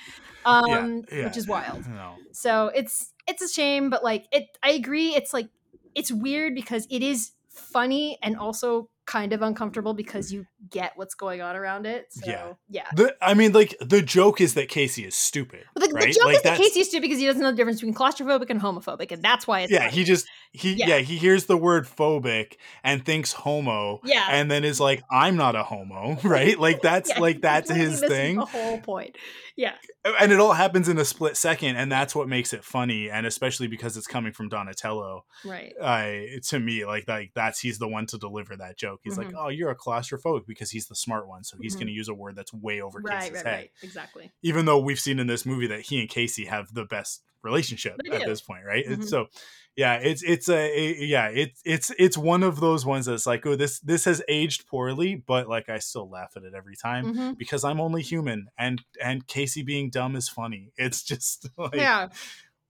um 0.45 1.01
yeah. 1.11 1.25
which 1.25 1.37
is 1.37 1.47
wild 1.47 1.87
No. 1.89 2.15
so 2.31 2.67
it's 2.75 3.11
it's 3.27 3.41
a 3.41 3.47
shame 3.49 3.89
but 3.89 4.03
like 4.03 4.27
it 4.31 4.57
i 4.63 4.71
agree 4.71 5.15
it's 5.15 5.33
like 5.33 5.49
it's 5.95 6.11
weird 6.11 6.53
because 6.55 6.87
it 6.89 7.01
is 7.01 7.31
funny 7.49 8.17
and 8.21 8.37
also 8.37 8.89
kind 9.05 9.33
of 9.33 9.41
uncomfortable 9.41 9.93
because 9.93 10.31
you 10.31 10.45
get 10.69 10.93
what's 10.95 11.13
going 11.15 11.41
on 11.41 11.55
around 11.55 11.85
it. 11.85 12.07
So 12.11 12.29
Yeah. 12.29 12.53
yeah. 12.69 12.83
The, 12.95 13.15
I 13.21 13.33
mean, 13.33 13.51
like 13.53 13.75
the 13.81 14.01
joke 14.01 14.41
is 14.41 14.53
that 14.55 14.69
Casey 14.69 15.05
is 15.05 15.15
stupid, 15.15 15.65
the, 15.75 15.89
right? 15.93 16.07
the 16.07 16.13
joke 16.13 16.25
like 16.25 16.35
is 16.37 16.41
that 16.43 16.57
Casey 16.57 16.79
is 16.81 16.87
stupid 16.89 17.03
because 17.03 17.19
he 17.19 17.25
doesn't 17.25 17.41
know 17.41 17.51
the 17.51 17.57
difference 17.57 17.79
between 17.79 17.93
claustrophobic 17.95 18.49
and 18.49 18.61
homophobic, 18.61 19.11
and 19.11 19.21
that's 19.23 19.47
why 19.47 19.61
it's 19.61 19.71
yeah, 19.71 19.79
funny. 19.85 19.91
he 19.91 20.03
just 20.03 20.27
he 20.51 20.73
yeah. 20.73 20.87
Yeah. 20.87 20.97
he 20.99 21.17
hears 21.17 21.45
the 21.45 21.57
word 21.57 21.85
phobic 21.85 22.53
and 22.83 23.05
thinks 23.05 23.33
homo, 23.33 23.99
yeah. 24.03 24.27
and 24.31 24.49
then 24.49 24.63
is 24.63 24.79
like, 24.79 25.03
I'm 25.11 25.35
not 25.35 25.55
a 25.55 25.63
homo, 25.63 26.17
right? 26.23 26.57
Like 26.59 26.81
that's 26.81 27.09
Yeah, 27.09 27.19
like 27.19 27.41
that's 27.41 27.69
his 27.69 27.99
thing. 27.99 28.37
The 28.37 28.45
whole 28.45 28.79
point. 28.79 29.17
Yeah. 29.57 29.75
and 30.19 30.33
it 30.33 30.39
all 30.41 30.51
happens 30.51 30.89
in 30.89 30.97
a 30.97 31.05
split 31.05 31.37
second 31.37 31.77
and 31.77 31.89
that's 31.89 32.13
what 32.13 32.27
makes 32.27 32.51
it 32.51 32.61
funny 32.65 33.09
and 33.09 33.25
especially 33.25 33.67
because 33.67 33.95
it's 33.95 34.05
coming 34.05 34.33
from 34.33 34.49
donatello 34.49 35.23
Right. 35.45 35.73
uh, 35.79 36.41
to 36.49 36.59
me 36.59 36.85
like 36.85 37.07
like 37.07 37.31
that's 37.33 37.61
he's 37.61 37.79
the 37.79 37.87
one 37.87 38.05
to 38.07 38.17
deliver 38.17 38.57
that 38.57 38.77
joke 38.77 38.99
he's 39.05 39.17
like 39.17 39.29
Mhm. 39.29 39.35
oh 39.37 39.47
you're 39.47 39.69
a 39.69 39.75
claustrophobic 39.75 40.43
because 40.55 40.71
he's 40.71 40.87
the 40.87 40.95
smart 40.95 41.27
one 41.27 41.43
so 41.43 41.57
he's 41.61 41.75
Mhm. 41.75 41.79
going 41.79 41.87
to 41.87 41.93
use 41.93 42.07
a 42.09 42.13
word 42.13 42.35
that's 42.35 42.53
way 42.53 42.81
over 42.81 42.99
Right. 42.99 43.19
casey's 43.19 43.33
Right. 43.35 43.45
head 43.45 43.55
Right. 43.55 43.71
Exactly. 43.83 44.31
even 44.41 44.65
though 44.65 44.79
we've 44.79 44.99
seen 44.99 45.19
in 45.19 45.27
this 45.27 45.45
movie 45.45 45.67
that 45.67 45.81
he 45.81 45.99
and 45.99 46.09
casey 46.09 46.45
have 46.45 46.73
the 46.73 46.85
best 46.85 47.23
relationship 47.43 47.95
They 48.03 48.09
at 48.15 48.21
do. 48.21 48.25
this 48.25 48.41
point 48.41 48.65
right 48.65 48.83
Mhm. 48.87 49.07
so 49.07 49.27
yeah 49.75 49.95
it's 49.95 50.23
it's 50.23 50.49
a, 50.49 50.55
a- 50.79 51.05
yeah 51.05 51.27
it's 51.27 51.61
it's 51.63 51.91
it's 51.99 52.17
one 52.17 52.41
of 52.41 52.59
those 52.59 52.85
ones 52.87 53.05
that's 53.05 53.27
like 53.27 53.45
oh 53.45 53.55
this 53.55 53.79
this 53.81 54.05
has 54.05 54.23
aged 54.27 54.65
poorly 54.65 55.13
but 55.15 55.47
like 55.47 55.69
i 55.69 55.77
still 55.77 56.09
laugh 56.09 56.33
at 56.35 56.41
it 56.43 56.53
every 56.55 56.75
time 56.75 57.13
hmm 57.13 57.31
because 57.33 57.63
I'm 57.63 57.79
only 57.79 58.01
human 58.01 58.47
and 58.57 58.81
and 58.99 59.27
Casey 59.27 59.61
being 59.61 59.89
dumb 59.91 60.15
is 60.15 60.27
funny. 60.27 60.71
It's 60.77 61.03
just 61.03 61.47
like 61.57 61.75
yeah. 61.75 62.07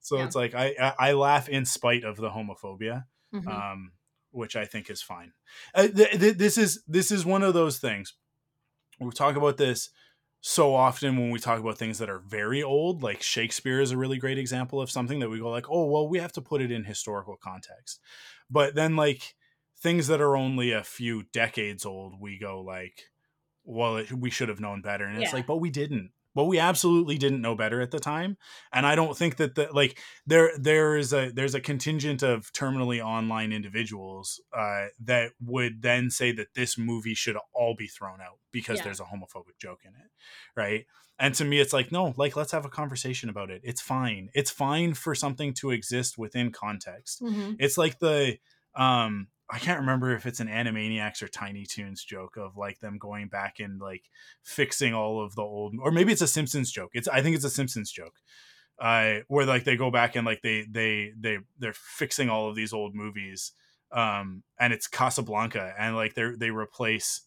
so 0.02 0.18
yeah. 0.18 0.26
it's 0.26 0.36
like 0.36 0.54
I, 0.56 0.76
I 0.82 1.10
I 1.10 1.14
laugh 1.14 1.48
in 1.48 1.64
spite 1.66 2.04
of 2.04 2.18
the 2.18 2.30
homophobia, 2.32 3.06
Mhm. 3.34 3.48
um, 3.48 3.92
which 4.36 4.56
I 4.56 4.66
think 4.66 4.90
is 4.90 5.02
fine. 5.02 5.34
Uh, 5.74 5.88
th- 5.88 6.20
th- 6.20 6.38
this 6.38 6.58
is 6.58 6.84
this 6.88 7.12
is 7.12 7.26
one 7.26 7.44
of 7.44 7.54
those 7.54 7.80
things. 7.80 8.14
We 9.00 9.10
talk 9.12 9.36
about 9.36 9.58
this 9.58 9.90
so 10.42 10.76
often 10.76 11.18
when 11.18 11.32
we 11.32 11.40
talk 11.40 11.60
about 11.60 11.78
things 11.78 11.98
that 11.98 12.10
are 12.10 12.20
very 12.20 12.62
old, 12.62 13.02
like 13.02 13.22
Shakespeare 13.22 13.82
is 13.82 13.92
a 13.92 13.98
really 13.98 14.18
great 14.18 14.38
example 14.38 14.80
of 14.80 14.92
something 14.92 15.20
that 15.20 15.30
we 15.30 15.40
go 15.40 15.50
like, 15.50 15.66
oh 15.70 15.86
well, 15.86 16.08
we 16.08 16.20
have 16.20 16.34
to 16.34 16.42
put 16.42 16.62
it 16.62 16.72
in 16.72 16.84
historical 16.84 17.36
context. 17.36 18.00
But 18.50 18.76
then 18.76 18.96
like 18.96 19.36
things 19.80 20.08
that 20.08 20.22
are 20.22 20.38
only 20.38 20.72
a 20.72 20.84
few 20.84 21.24
decades 21.34 21.86
old, 21.86 22.22
we 22.22 22.38
go 22.38 22.62
like, 22.62 23.10
well, 23.64 23.98
it, 23.98 24.12
we 24.12 24.30
should 24.30 24.50
have 24.50 24.60
known 24.60 24.82
better, 24.82 25.06
and 25.06 25.22
it's 25.22 25.34
like, 25.34 25.48
but 25.48 25.58
we 25.58 25.72
didn't. 25.72 26.12
Well, 26.36 26.48
we 26.48 26.60
absolutely 26.60 27.18
didn't 27.18 27.42
know 27.42 27.56
better 27.56 27.82
at 27.82 27.92
the 27.92 28.00
time, 28.00 28.38
and 28.74 28.86
I 28.86 28.94
don't 28.96 29.18
think 29.18 29.38
that 29.38 29.56
the 29.56 29.70
like 29.72 29.98
there 30.28 30.52
there 30.60 30.98
is 30.98 31.14
a 31.14 31.32
there's 31.32 31.56
a 31.56 31.62
contingent 31.62 32.22
of 32.22 32.52
terminally 32.54 33.04
online 33.04 33.54
individuals 33.54 34.42
uh, 34.56 34.88
that 35.00 35.32
would 35.42 35.82
then 35.82 36.12
say 36.12 36.32
that 36.34 36.54
this 36.54 36.78
movie 36.78 37.16
should 37.16 37.38
all 37.54 37.74
be 37.76 37.88
thrown 37.88 38.20
out 38.22 38.40
because 38.52 38.80
Yeah. 38.80 38.84
there's 38.84 39.00
a 39.00 39.06
homophobic 39.06 39.58
joke 39.60 39.82
in 39.86 39.92
it, 39.96 40.12
right? 40.56 40.86
And 41.18 41.34
to 41.36 41.46
me, 41.46 41.60
it's 41.60 41.72
like 41.74 41.92
no, 41.92 42.14
like 42.18 42.36
let's 42.36 42.52
have 42.52 42.66
a 42.66 42.70
conversation 42.70 43.30
about 43.30 43.50
it. 43.50 43.62
It's 43.64 43.82
fine. 43.82 44.30
It's 44.34 44.52
fine 44.52 44.94
for 44.94 45.16
something 45.16 45.54
to 45.56 45.72
exist 45.72 46.18
within 46.18 46.52
context. 46.52 47.22
Mhm. 47.22 47.56
It's 47.60 47.78
like 47.78 48.00
the 48.00 48.38
um 48.76 49.30
I 49.50 49.60
can't 49.60 49.80
remember 49.80 50.16
if 50.16 50.26
it's 50.26 50.40
an 50.40 50.48
Animaniacs 50.48 51.22
or 51.22 51.28
Tiny 51.28 51.66
Toons 51.66 52.04
joke 52.04 52.36
of 52.38 52.58
like 52.58 52.80
them 52.80 52.98
going 52.98 53.28
back 53.28 53.60
and 53.60 53.80
like 53.80 54.04
fixing 54.44 54.94
all 54.94 55.24
of 55.24 55.36
the 55.36 55.44
old 55.44 55.76
or 55.82 55.92
maybe 55.92 56.12
it's 56.12 56.22
a 56.22 56.28
Simpsons 56.28 56.72
joke. 56.72 56.92
It's 56.94 57.08
I 57.08 57.22
think 57.22 57.36
it's 57.36 57.46
a 57.46 57.50
Simpsons 57.50 57.92
joke. 57.92 58.16
Uh 58.80 59.20
where 59.28 59.46
like 59.46 59.64
they 59.64 59.78
go 59.78 59.92
back 59.92 60.16
and 60.16 60.26
like 60.26 60.42
they 60.42 60.66
they 60.70 61.12
they 61.20 61.38
they're 61.60 61.74
fixing 61.74 62.30
all 62.30 62.50
of 62.50 62.56
these 62.56 62.74
old 62.74 62.94
movies 62.96 63.52
um 63.92 64.44
and 64.60 64.74
it's 64.74 64.88
Casablanca 64.88 65.74
and 65.80 65.96
like 65.96 66.16
they 66.16 66.32
they 66.38 66.50
replace 66.50 67.22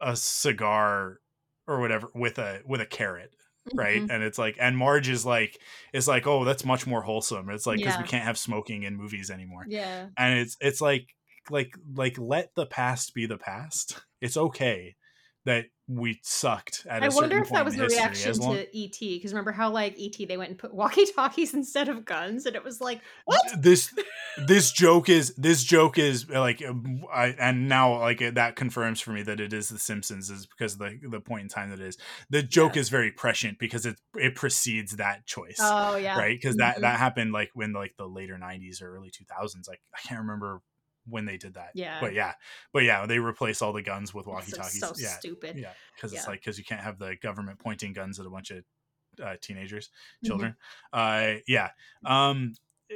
a 0.00 0.16
cigar 0.16 1.20
or 1.68 1.80
whatever 1.80 2.08
with 2.14 2.38
a 2.38 2.60
with 2.66 2.80
a 2.80 2.86
carrot 2.86 3.34
right 3.74 4.02
Mhm. 4.02 4.10
and 4.10 4.22
it's 4.22 4.38
like 4.38 4.56
and 4.60 4.76
marge 4.76 5.08
is 5.08 5.24
like 5.24 5.58
is 5.94 6.06
like 6.08 6.26
oh 6.26 6.44
that's 6.44 6.64
much 6.64 6.86
more 6.86 7.00
wholesome 7.02 7.48
it's 7.50 7.66
like 7.66 7.78
because 7.78 7.94
we 8.02 8.08
can't 8.08 8.24
have 8.24 8.36
smoking 8.36 8.82
in 8.82 8.96
movies 8.96 9.30
anymore 9.30 9.64
Yeah. 9.66 10.08
and 10.18 10.38
it's 10.38 10.56
it's 10.60 10.80
like 10.82 11.14
like 11.50 11.76
like 11.94 12.18
let 12.18 12.54
the 12.54 12.66
past 12.66 13.14
be 13.14 13.26
the 13.26 13.38
past 13.38 14.00
it's 14.20 14.36
okay 14.36 14.94
that 15.44 15.66
we 15.86 16.18
sucked 16.22 16.86
at 16.88 17.02
a 17.02 17.06
I 17.06 17.08
wonder 17.10 17.36
if 17.42 17.50
that 17.50 17.66
was 17.66 17.76
the 17.76 17.86
reaction 17.86 18.38
long- 18.38 18.56
to 18.56 18.78
ET 18.78 18.96
because 18.98 19.32
remember 19.34 19.52
how 19.52 19.70
like 19.70 19.94
ET 19.98 20.24
they 20.24 20.38
went 20.38 20.48
and 20.50 20.58
put 20.58 20.72
walkie 20.72 21.04
talkies 21.04 21.52
instead 21.54 21.90
of 21.90 22.04
guns 22.06 22.46
and 22.46 22.56
it 22.56 22.64
was 22.64 22.80
like 22.80 23.00
what? 23.26 23.42
this 23.62 23.92
this 24.46 24.72
joke 24.72 25.10
is 25.10 25.34
this 25.36 25.62
joke 25.62 25.98
is 25.98 26.26
like 26.30 26.64
um, 26.66 27.02
I, 27.12 27.26
and 27.38 27.68
now 27.68 27.98
like 28.00 28.20
that 28.34 28.56
confirms 28.56 29.00
for 29.02 29.10
me 29.12 29.22
that 29.24 29.38
it 29.40 29.52
is 29.52 29.68
the 29.68 29.78
simpsons 29.78 30.30
is 30.30 30.46
because 30.46 30.72
of 30.74 30.78
the 30.78 30.98
the 31.10 31.20
point 31.20 31.42
in 31.42 31.48
time 31.48 31.68
that 31.68 31.80
it 31.80 31.88
is 31.88 31.98
the 32.30 32.42
joke 32.42 32.76
Yeah. 32.76 32.80
is 32.80 32.88
very 32.88 33.12
prescient 33.12 33.58
because 33.58 33.84
it 33.84 33.96
it 34.16 34.34
precedes 34.34 34.96
that 34.96 35.26
choice 35.26 35.58
Oh 35.60 35.96
yeah. 35.96 36.18
right 36.18 36.38
because 36.40 36.56
that 36.56 36.78
Mhm. 36.78 36.80
that 36.80 36.98
happened 36.98 37.32
like 37.32 37.50
when 37.52 37.74
like 37.74 37.92
the 37.98 38.06
later 38.06 38.38
90s 38.38 38.80
or 38.80 38.96
early 38.96 39.10
2000s 39.10 39.68
like 39.68 39.80
i 39.94 40.08
can't 40.08 40.20
remember 40.20 40.62
when 41.06 41.24
they 41.26 41.36
did 41.36 41.54
that 41.54 41.70
Yeah. 41.74 42.00
but 42.00 42.14
yeah 42.14 42.34
but 42.72 42.82
yeah 42.84 43.06
they 43.06 43.18
replace 43.18 43.60
all 43.62 43.72
the 43.72 43.82
guns 43.82 44.12
with 44.14 44.26
walkie 44.26 44.52
talkies. 44.52 44.80
so 44.80 44.92
yeah 44.98 45.18
stupid. 45.18 45.58
yeah 45.58 45.72
because 45.94 46.12
it's 46.12 46.26
like 46.26 46.40
because 46.40 46.58
you 46.58 46.64
can't 46.64 46.80
have 46.80 46.98
the 46.98 47.16
government 47.22 47.58
pointing 47.58 47.92
guns 47.92 48.18
at 48.20 48.26
a 48.26 48.30
bunch 48.30 48.50
of 48.50 48.64
uh, 49.22 49.36
teenagers 49.40 49.90
Mhm. 50.22 50.26
children 50.26 50.56
uh 50.92 51.34
yeah 51.46 51.70
um 52.04 52.54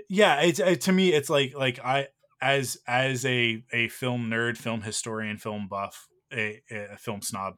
yeah 0.08 0.40
it's 0.40 0.58
uh, 0.60 0.74
to 0.74 0.92
me 0.92 1.12
it's 1.12 1.30
like 1.30 1.54
like 1.54 1.78
i 1.84 2.08
as 2.40 2.76
as 2.86 3.24
a 3.24 3.62
a 3.72 3.88
film 3.88 4.28
nerd 4.30 4.56
film 4.56 4.82
historian 4.82 5.36
film 5.38 5.68
buff 5.68 6.08
a, 6.32 6.60
a 6.70 6.96
film 6.98 7.20
snob 7.22 7.54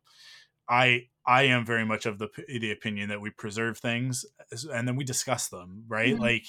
i 0.69 1.07
i 1.27 1.43
am 1.45 1.65
very 1.65 1.85
much 1.85 2.07
of 2.07 2.19
the 2.19 2.29
the 2.49 2.71
opinion 2.71 3.09
that 3.09 3.21
we 3.21 3.31
preserve 3.31 3.79
things 3.79 4.25
and 4.73 4.87
then 4.87 4.97
we 4.97 5.05
discuss 5.05 5.49
them 5.49 5.85
right 5.89 6.15
Mhm. 6.17 6.21
like 6.21 6.47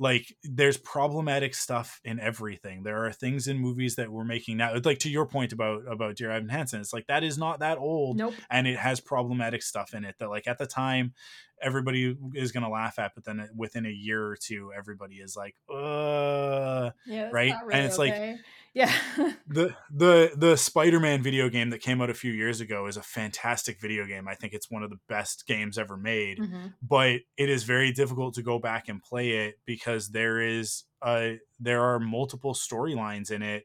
like 0.00 0.34
there's 0.44 0.76
problematic 0.76 1.54
stuff 1.54 2.00
in 2.04 2.20
everything 2.20 2.82
there 2.84 3.04
are 3.04 3.12
things 3.12 3.48
in 3.48 3.58
movies 3.58 3.96
that 3.96 4.10
we're 4.10 4.24
making 4.24 4.56
now 4.56 4.72
like 4.84 4.98
to 5.00 5.10
your 5.10 5.26
point 5.26 5.52
about 5.52 5.82
about 5.90 6.14
dear 6.16 6.30
evan 6.30 6.48
hansen 6.48 6.80
it's 6.80 6.92
like 6.92 7.06
that 7.08 7.24
is 7.24 7.36
not 7.36 7.58
that 7.60 7.78
old 7.78 8.16
Nope. 8.16 8.34
and 8.50 8.66
it 8.68 8.78
has 8.78 9.00
problematic 9.00 9.62
stuff 9.62 9.94
in 9.94 10.04
it 10.04 10.14
that 10.18 10.28
like 10.28 10.46
at 10.46 10.58
the 10.58 10.66
time 10.66 11.14
everybody 11.60 12.16
is 12.34 12.52
going 12.52 12.62
to 12.62 12.68
laugh 12.68 12.98
at 13.00 13.12
but 13.16 13.24
then 13.24 13.48
within 13.56 13.86
a 13.86 13.90
year 13.90 14.24
or 14.24 14.36
two 14.36 14.70
everybody 14.76 15.16
is 15.16 15.36
like 15.36 15.56
uh 15.68 16.90
Yeah. 17.06 17.30
right? 17.32 17.50
not 17.50 17.62
And 17.62 17.68
really 17.72 17.84
it's 17.86 17.98
like- 17.98 18.12
okay. 18.12 18.36
Yeah. 18.78 18.92
the 19.48 19.74
the 19.90 20.32
the 20.36 20.56
spider-man 20.56 21.22
video 21.22 21.48
game 21.48 21.70
that 21.70 21.80
came 21.80 22.00
out 22.02 22.10
a 22.10 22.14
few 22.14 22.32
years 22.32 22.60
ago 22.60 22.86
is 22.86 22.96
a 22.96 23.02
fantastic 23.02 23.80
video 23.80 24.04
game 24.06 24.28
i 24.28 24.34
think 24.34 24.52
it's 24.52 24.70
one 24.70 24.82
of 24.82 24.90
the 24.90 24.98
best 25.08 25.46
games 25.46 25.78
ever 25.78 25.96
made 25.96 26.38
Mhm. 26.38 26.74
but 26.82 27.20
it 27.36 27.48
is 27.48 27.64
very 27.64 27.92
difficult 27.92 28.34
to 28.34 28.42
go 28.42 28.58
back 28.58 28.88
and 28.88 29.02
play 29.02 29.30
it 29.46 29.58
because 29.66 30.10
there 30.10 30.40
is 30.40 30.84
uh 31.02 31.30
there 31.58 31.82
are 31.82 31.98
multiple 31.98 32.54
storylines 32.54 33.30
in 33.30 33.42
it 33.42 33.64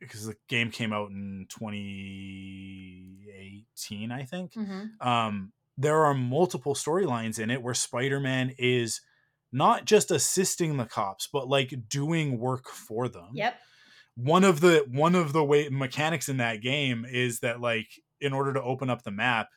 because 0.00 0.26
the 0.26 0.36
game 0.48 0.70
came 0.70 0.92
out 0.92 1.10
in 1.10 1.46
2018 1.48 4.10
i 4.12 4.24
think 4.24 4.52
Mhm. 4.54 5.00
um, 5.00 5.52
there 5.78 6.04
are 6.04 6.14
multiple 6.14 6.74
storylines 6.74 7.38
in 7.38 7.50
it 7.50 7.62
where 7.62 7.72
Spider-Man 7.74 8.54
is 8.58 9.00
not 9.52 9.84
just 9.86 10.10
assisting 10.10 10.76
the 10.76 10.84
cops, 10.84 11.28
but 11.32 11.48
like 11.48 11.72
doing 11.88 12.38
work 12.38 12.68
for 12.68 13.08
them. 13.08 13.30
Yep. 13.32 13.58
One 14.16 14.44
of 14.44 14.60
the 14.60 14.84
one 14.90 15.14
of 15.14 15.32
the 15.32 15.44
way 15.44 15.68
mechanics 15.70 16.28
in 16.28 16.36
that 16.38 16.60
game 16.60 17.06
is 17.08 17.40
that 17.40 17.60
like 17.60 18.00
in 18.20 18.32
order 18.32 18.52
to 18.52 18.62
open 18.62 18.90
up 18.90 19.02
the 19.02 19.10
map 19.10 19.48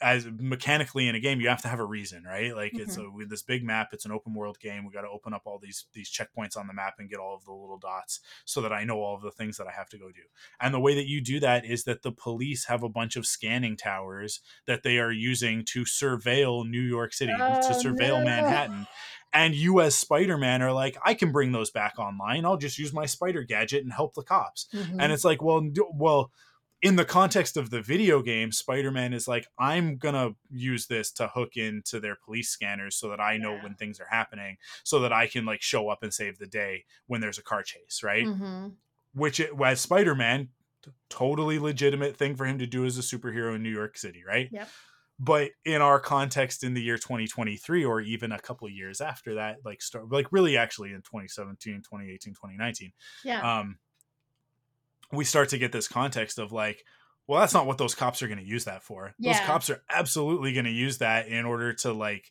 as 0.00 0.26
mechanically 0.38 1.08
in 1.08 1.14
a 1.14 1.20
game 1.20 1.40
you 1.40 1.48
have 1.48 1.62
to 1.62 1.68
have 1.68 1.78
a 1.80 1.84
reason 1.84 2.24
right 2.24 2.54
like 2.54 2.72
it's 2.74 2.96
mm-hmm. 2.96 3.06
a 3.06 3.16
with 3.16 3.28
this 3.28 3.42
big 3.42 3.62
map 3.62 3.88
it's 3.92 4.04
an 4.04 4.12
open 4.12 4.34
world 4.34 4.58
game 4.58 4.84
we 4.84 4.92
got 4.92 5.02
to 5.02 5.08
open 5.08 5.34
up 5.34 5.42
all 5.44 5.58
these 5.62 5.86
these 5.92 6.10
checkpoints 6.10 6.56
on 6.56 6.66
the 6.66 6.72
map 6.72 6.94
and 6.98 7.10
get 7.10 7.18
all 7.18 7.34
of 7.34 7.44
the 7.44 7.52
little 7.52 7.78
dots 7.78 8.20
so 8.44 8.60
that 8.60 8.72
i 8.72 8.84
know 8.84 8.96
all 9.00 9.14
of 9.14 9.22
the 9.22 9.30
things 9.30 9.56
that 9.56 9.66
i 9.66 9.72
have 9.72 9.88
to 9.88 9.98
go 9.98 10.08
do 10.08 10.22
and 10.60 10.72
the 10.72 10.80
way 10.80 10.94
that 10.94 11.06
you 11.06 11.20
do 11.20 11.38
that 11.38 11.64
is 11.64 11.84
that 11.84 12.02
the 12.02 12.12
police 12.12 12.66
have 12.66 12.82
a 12.82 12.88
bunch 12.88 13.16
of 13.16 13.26
scanning 13.26 13.76
towers 13.76 14.40
that 14.66 14.82
they 14.82 14.98
are 14.98 15.12
using 15.12 15.64
to 15.64 15.84
surveil 15.84 16.68
New 16.68 16.80
York 16.80 17.12
City, 17.12 17.32
to 17.32 17.44
Oh, 17.44 17.82
surveil 17.82 18.18
no. 18.18 18.24
Manhattan. 18.24 18.86
And 19.34 19.54
you, 19.54 19.80
as 19.80 19.94
Spider 19.96 20.38
Man, 20.38 20.62
are 20.62 20.72
like, 20.72 20.96
I 21.04 21.12
can 21.14 21.32
bring 21.32 21.52
those 21.52 21.70
back 21.70 21.98
online. 21.98 22.44
I'll 22.46 22.56
just 22.56 22.78
use 22.78 22.92
my 22.92 23.04
spider 23.06 23.42
gadget 23.42 23.82
and 23.82 23.92
help 23.92 24.14
the 24.14 24.22
cops. 24.22 24.68
Mhm. 24.72 24.96
And 25.00 25.12
it's 25.12 25.24
like, 25.24 25.42
well, 25.42 25.60
do- 25.60 25.90
well, 25.92 26.30
in 26.82 26.96
the 26.96 27.04
context 27.04 27.56
of 27.56 27.70
the 27.70 27.80
video 27.82 28.22
game, 28.22 28.52
Spider 28.52 28.90
Man 28.90 29.12
is 29.12 29.26
like, 29.26 29.46
I'm 29.58 29.96
gonna 29.96 30.32
use 30.50 30.86
this 30.86 31.10
to 31.12 31.28
hook 31.28 31.56
into 31.56 31.98
their 31.98 32.14
police 32.14 32.50
scanners 32.50 32.94
so 32.96 33.08
that 33.08 33.20
I 33.20 33.38
know 33.38 33.54
Yeah. 33.54 33.62
when 33.64 33.74
things 33.74 33.98
are 34.00 34.06
happening, 34.10 34.58
so 34.84 35.00
that 35.00 35.12
I 35.12 35.26
can 35.26 35.44
like 35.46 35.62
show 35.62 35.88
up 35.88 36.02
and 36.02 36.12
save 36.14 36.38
the 36.38 36.46
day 36.46 36.84
when 37.06 37.20
there's 37.20 37.38
a 37.38 37.42
car 37.42 37.62
chase, 37.62 38.02
right? 38.02 38.26
Mhm. 38.26 38.76
which 39.14 39.38
it, 39.40 39.50
as 39.64 39.80
Spider-Man, 39.80 40.48
totally 41.08 41.58
legitimate 41.58 42.16
thing 42.16 42.34
for 42.36 42.44
him 42.46 42.58
to 42.58 42.66
do 42.66 42.84
as 42.84 42.98
a 42.98 43.00
superhero 43.00 43.54
in 43.54 43.62
New 43.62 43.70
York 43.70 43.96
City, 43.96 44.22
right? 44.26 44.48
Yep. 44.52 44.68
But 45.18 45.52
in 45.64 45.80
our 45.80 46.00
context 46.00 46.64
in 46.64 46.74
the 46.74 46.82
year 46.82 46.96
2023 46.98 47.84
or 47.84 48.00
even 48.00 48.32
a 48.32 48.38
couple 48.40 48.66
of 48.66 48.72
years 48.72 49.00
after 49.00 49.34
that, 49.36 49.58
like 49.64 49.80
start 49.80 50.10
like 50.10 50.32
really 50.32 50.56
actually 50.56 50.90
in 50.90 51.02
2017, 51.02 51.82
2018, 51.82 52.32
2019, 52.34 52.92
Yeah. 53.24 53.60
um 53.60 53.78
we 55.12 55.24
start 55.24 55.50
to 55.50 55.58
get 55.58 55.70
this 55.70 55.86
context 55.86 56.38
of 56.38 56.50
like 56.50 56.84
well 57.26 57.40
that's 57.40 57.54
not 57.54 57.66
what 57.66 57.78
those 57.78 57.94
cops 57.94 58.22
are 58.22 58.26
going 58.28 58.38
to 58.40 58.44
use 58.44 58.64
that 58.64 58.82
for. 58.82 59.14
Those 59.18 59.36
cops 59.46 59.70
are 59.70 59.82
absolutely 59.88 60.52
going 60.52 60.64
to 60.66 60.70
use 60.70 60.98
that 60.98 61.28
in 61.28 61.44
order 61.44 61.72
to 61.74 61.92
like 61.92 62.30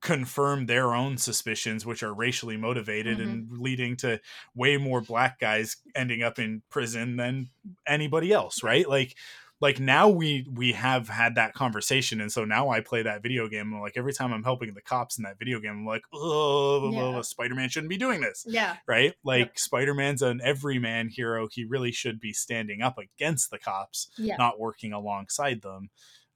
confirm 0.00 0.66
their 0.66 0.92
own 0.94 1.16
suspicions 1.16 1.86
which 1.86 2.02
are 2.02 2.12
racially 2.12 2.58
motivated 2.58 3.20
and 3.20 3.58
leading 3.58 3.96
to 3.96 4.20
way 4.54 4.76
more 4.76 5.00
black 5.00 5.38
guys 5.38 5.76
ending 5.94 6.22
up 6.22 6.38
in 6.38 6.60
prison 6.68 7.16
than 7.16 7.48
anybody 7.86 8.30
else 8.32 8.62
right? 8.62 8.86
Like 8.88 9.16
like 9.64 9.80
now 9.80 10.08
we 10.08 10.46
we 10.52 10.72
have 10.72 11.08
had 11.08 11.34
that 11.34 11.54
conversation 11.54 12.20
and 12.20 12.30
so 12.30 12.44
now 12.44 12.68
i 12.68 12.80
play 12.80 13.02
that 13.02 13.22
video 13.22 13.48
game 13.48 13.72
and 13.72 13.80
like 13.80 13.94
every 13.96 14.12
time 14.12 14.32
i'm 14.32 14.44
helping 14.44 14.74
the 14.74 14.80
cops 14.82 15.16
in 15.18 15.24
that 15.24 15.38
video 15.38 15.58
game 15.58 15.72
i'm 15.72 15.86
like 15.86 16.04
oh 16.12 16.90
Yeah. 16.92 17.20
spider-man 17.22 17.68
shouldn't 17.70 17.88
be 17.90 17.96
doing 17.96 18.20
this 18.20 18.44
Yeah. 18.46 18.76
right? 18.86 19.14
Like 19.24 19.58
Spider-Man's 19.58 20.22
an 20.22 20.40
everyman 20.44 21.08
hero. 21.08 21.48
He 21.50 21.64
really 21.64 21.90
should 21.92 22.20
be 22.20 22.32
standing 22.32 22.82
up 22.82 22.98
against 22.98 23.50
the 23.50 23.58
cops, 23.58 24.10
Yeah. 24.18 24.36
not 24.36 24.60
working 24.60 24.92
alongside 24.92 25.62
them. 25.62 25.88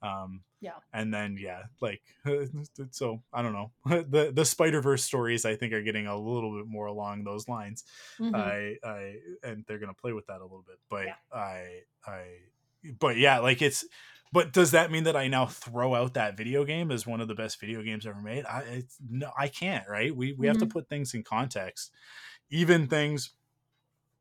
Um, 0.02 0.42
Yeah. 0.60 0.78
And 0.92 1.12
then 1.12 1.36
yeah, 1.38 1.64
like 1.80 2.02
so 2.90 3.22
I 3.32 3.42
don't 3.42 3.52
know. 3.52 3.70
the 3.84 4.32
the 4.34 4.44
Spider-Verse 4.44 5.04
stories 5.04 5.44
I 5.44 5.54
think 5.56 5.72
are 5.72 5.82
getting 5.82 6.06
a 6.06 6.16
little 6.18 6.56
bit 6.56 6.66
more 6.66 6.86
along 6.86 7.24
those 7.24 7.46
lines. 7.48 7.84
Mhm. 8.18 8.34
I 8.34 8.76
I 8.88 9.16
and 9.42 9.64
they're 9.66 9.78
gonna 9.78 9.94
play 9.94 10.12
with 10.12 10.26
that 10.26 10.40
a 10.40 10.44
little 10.44 10.64
bit. 10.66 10.78
But 10.88 11.06
Yeah. 11.06 11.14
I 11.32 11.82
I 12.06 12.22
but 12.98 13.16
yeah, 13.16 13.38
like 13.40 13.62
it's 13.62 13.84
but 14.32 14.52
does 14.52 14.72
that 14.72 14.90
mean 14.90 15.04
that 15.04 15.16
I 15.16 15.28
now 15.28 15.46
throw 15.46 15.94
out 15.94 16.14
that 16.14 16.36
video 16.36 16.64
game 16.64 16.90
as 16.90 17.06
one 17.06 17.20
of 17.20 17.28
the 17.28 17.34
best 17.34 17.58
video 17.60 17.82
games 17.82 18.06
ever 18.06 18.20
made? 18.20 18.44
I 18.44 18.60
it's, 18.62 18.96
no, 19.08 19.32
I 19.38 19.48
can't. 19.48 19.88
Right? 19.88 20.14
We 20.14 20.32
we 20.32 20.46
have 20.46 20.58
to 20.58 20.66
Mhm. 20.66 20.70
put 20.72 20.88
things 20.88 21.14
in 21.14 21.22
context, 21.24 21.92
even 22.50 22.86
things 22.88 23.30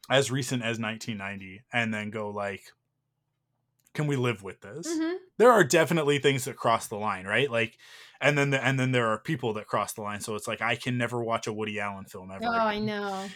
as 0.10 0.32
recent 0.32 0.64
as 0.64 0.80
1990, 0.80 1.64
and 1.74 1.94
then 1.94 2.10
go 2.10 2.30
like, 2.30 2.72
can 3.94 4.08
we 4.08 4.16
live 4.16 4.44
with 4.44 4.62
this? 4.62 4.88
Mhm. 4.88 5.18
There 5.38 5.52
are 5.52 5.64
definitely 5.64 6.20
things 6.20 6.46
that 6.46 6.56
cross 6.56 6.88
the 6.88 6.98
line, 6.98 7.26
right? 7.26 7.50
Like, 7.50 7.78
and 8.22 8.38
then 8.38 8.52
the, 8.52 8.64
and 8.64 8.80
then 8.80 8.92
there 8.92 9.08
are 9.08 9.18
people 9.20 9.54
that 9.54 9.68
cross 9.68 9.94
the 9.94 10.02
line. 10.02 10.22
So 10.22 10.36
it's 10.36 10.48
like 10.48 10.62
I 10.62 10.76
can 10.76 10.98
never 10.98 11.24
watch 11.24 11.48
a 11.48 11.54
Woody 11.54 11.80
Allen 11.80 12.06
film 12.06 12.32
ever. 12.32 12.46
Oh, 12.46 12.50
I 12.50 12.80
know. 12.80 13.28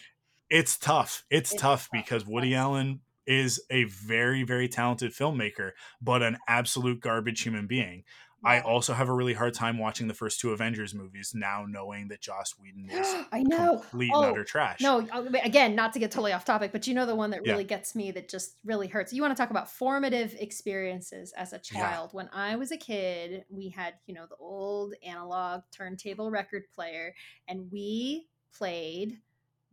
it's 0.49 0.77
tough. 0.77 1.25
It's, 1.29 1.51
It's 1.51 1.61
tough 1.61 1.89
tough, 1.89 1.89
because 1.91 2.25
Woody. 2.25 2.53
Allen 2.55 3.01
is 3.25 3.61
a 3.69 3.85
very, 3.85 4.43
very 4.43 4.67
talented 4.67 5.11
filmmaker, 5.11 5.71
but 6.01 6.23
an 6.23 6.37
absolute 6.47 6.99
garbage 7.01 7.41
human 7.41 7.67
being. 7.67 8.03
I 8.43 8.59
also 8.61 8.93
have 8.93 9.07
a 9.09 9.13
really 9.13 9.33
hard 9.33 9.53
time 9.53 9.77
watching 9.77 10.07
the 10.07 10.13
first 10.15 10.39
two 10.39 10.51
Avengers 10.51 10.95
movies 10.95 11.33
now, 11.35 11.65
knowing 11.67 12.07
that 12.07 12.21
Joss 12.21 12.57
Whedon 12.57 12.89
is 12.89 13.17
I 13.31 13.43
know. 13.43 13.83
complete 13.91 14.13
Oh, 14.13 14.23
and 14.25 14.25
utter 14.25 14.43
trash. 14.43 14.79
No, 14.79 15.07
uh, 15.09 15.29
again, 15.43 15.75
not 15.75 15.93
to 15.93 15.99
get 15.99 16.11
totally 16.11 16.33
off 16.33 16.43
topic, 16.43 16.71
but 16.71 16.87
you 16.87 16.93
know 16.93 17.05
the 17.05 17.15
one 17.15 17.29
that 17.31 17.43
Yeah. 17.43 17.45
really 17.45 17.63
gets 17.63 17.95
me 17.95 18.11
that 18.11 18.27
just 18.29 18.57
really 18.63 18.87
hurts. 18.87 19.13
You 19.13 19.21
want 19.21 19.35
to 19.35 19.41
talk 19.41 19.51
about 19.51 19.69
formative 19.69 20.33
experiences 20.39 21.31
as 21.33 21.53
a 21.53 21.59
child. 21.59 22.13
When 22.13 22.29
I 22.33 22.55
was 22.55 22.71
a 22.71 22.77
kid, 22.77 23.45
we 23.49 23.69
had, 23.69 23.95
you 24.07 24.13
know, 24.15 24.25
the 24.27 24.35
old 24.37 24.95
analog 25.03 25.61
turntable 25.71 26.31
record 26.31 26.63
player, 26.73 27.13
and 27.47 27.71
we 27.71 28.27
played 28.53 29.21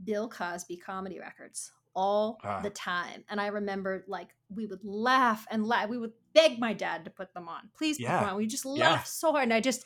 Bill 0.04 0.28
Cosby 0.28 0.78
comedy 0.78 1.18
records 1.20 1.72
all 1.94 2.38
Ah. 2.44 2.60
the 2.60 2.70
time. 2.70 3.24
And 3.28 3.40
I 3.40 3.48
remember 3.48 4.04
like 4.08 4.28
we 4.54 4.66
would 4.66 4.84
laugh 4.84 5.46
and 5.50 5.66
laugh. 5.66 5.88
We 5.88 5.98
would 5.98 6.12
beg 6.34 6.58
my 6.58 6.72
dad 6.72 7.04
to 7.04 7.10
put 7.10 7.34
them 7.34 7.48
on. 7.48 7.70
Please 7.76 7.98
put 7.98 8.06
them 8.06 8.30
on. 8.30 8.36
We 8.36 8.46
just 8.46 8.64
Yeah. 8.64 8.90
laughed 8.90 9.08
so 9.08 9.32
hard. 9.32 9.44
And 9.44 9.54
I 9.54 9.60
just 9.60 9.84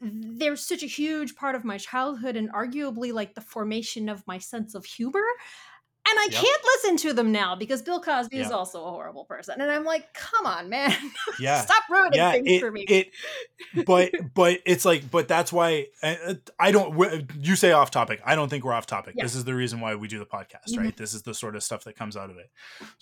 they're 0.00 0.54
such 0.54 0.84
a 0.84 0.86
huge 0.86 1.34
part 1.34 1.56
of 1.56 1.64
my 1.64 1.76
childhood 1.76 2.36
and 2.36 2.52
arguably 2.52 3.12
like 3.12 3.34
the 3.34 3.40
formation 3.40 4.08
of 4.08 4.24
my 4.28 4.38
sense 4.38 4.76
of 4.76 4.84
humor. 4.84 5.24
I 6.18 6.28
Yep. 6.30 6.42
can't 6.42 6.62
listen 6.64 6.96
to 7.08 7.12
them 7.14 7.32
now 7.32 7.54
because 7.56 7.82
Bill 7.82 8.00
Cosby 8.00 8.38
is 8.38 8.50
also 8.50 8.84
a 8.84 8.90
horrible 8.90 9.24
person. 9.24 9.60
And 9.60 9.70
I'm 9.70 9.84
like, 9.84 10.12
come 10.14 10.46
on, 10.46 10.68
man. 10.68 10.94
Yeah. 11.40 11.60
Stop 11.60 11.84
ruining 11.88 12.14
yeah, 12.14 12.32
things 12.32 12.46
it, 12.48 12.60
for 12.60 12.70
me. 12.70 12.82
it, 12.82 13.10
but, 13.86 14.10
but 14.34 14.58
it's 14.66 14.84
like, 14.84 15.08
but 15.10 15.28
that's 15.28 15.52
why 15.52 15.86
uh, 16.02 16.34
I 16.58 16.72
don't. 16.72 17.28
You 17.40 17.54
say 17.54 17.70
off 17.72 17.90
topic. 17.92 18.20
I 18.24 18.34
don't 18.34 18.48
think 18.48 18.64
we're 18.64 18.72
off 18.72 18.86
topic. 18.86 19.14
Yeah. 19.16 19.24
This 19.24 19.34
is 19.36 19.44
the 19.44 19.54
reason 19.54 19.80
why 19.80 19.94
we 19.94 20.08
do 20.08 20.18
the 20.18 20.26
podcast, 20.26 20.76
right? 20.76 20.96
This 20.96 21.14
is 21.14 21.22
the 21.22 21.34
sort 21.34 21.54
of 21.54 21.62
stuff 21.62 21.84
that 21.84 21.94
comes 21.96 22.16
out 22.16 22.30
of 22.30 22.38
it. 22.38 22.50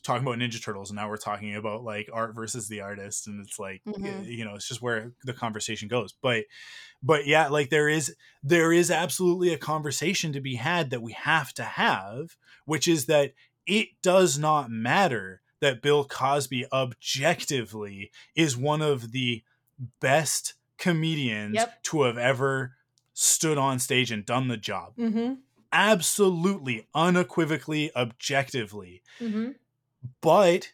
Talking 0.02 0.26
about 0.26 0.38
Ninja 0.38 0.62
Turtles, 0.62 0.90
and 0.90 0.96
now 0.96 1.08
we're 1.08 1.16
talking 1.16 1.54
about 1.56 1.82
like 1.82 2.08
art 2.12 2.34
versus 2.34 2.68
the 2.68 2.80
artist, 2.82 3.26
and 3.26 3.42
it's 3.44 3.58
like, 3.58 3.80
Mhm. 3.86 4.26
you 4.26 4.44
know, 4.44 4.54
it's 4.54 4.68
just 4.68 4.82
where 4.82 5.12
the 5.24 5.32
conversation 5.32 5.88
goes. 5.88 6.12
But, 6.20 6.44
but 7.02 7.26
yeah, 7.26 7.48
like 7.48 7.70
there 7.70 7.88
is, 7.88 8.14
there 8.42 8.72
is 8.72 8.90
absolutely 8.90 9.52
a 9.52 9.58
conversation 9.58 10.32
to 10.32 10.40
be 10.40 10.56
had 10.56 10.90
that 10.90 11.02
we 11.02 11.12
have 11.12 11.52
to 11.54 11.62
have, 11.64 12.36
which 12.64 12.88
is 12.88 13.06
that 13.06 13.32
it 13.66 13.88
does 14.02 14.38
not 14.38 14.70
matter 14.70 15.40
that 15.60 15.82
Bill 15.82 16.04
Cosby 16.04 16.66
objectively 16.72 18.10
is 18.34 18.56
one 18.56 18.82
of 18.82 19.12
the 19.12 19.42
best 20.00 20.54
comedians 20.78 21.54
Yep. 21.54 21.82
to 21.84 22.02
have 22.02 22.18
ever 22.18 22.76
stood 23.14 23.56
on 23.58 23.78
stage 23.78 24.10
and 24.10 24.24
done 24.26 24.48
the 24.48 24.56
job. 24.56 24.94
mm-hmm. 24.96 25.34
Absolutely, 25.72 26.86
unequivocally, 26.94 27.90
objectively. 27.96 29.02
Mm-hmm. 29.20 29.50
But 30.20 30.72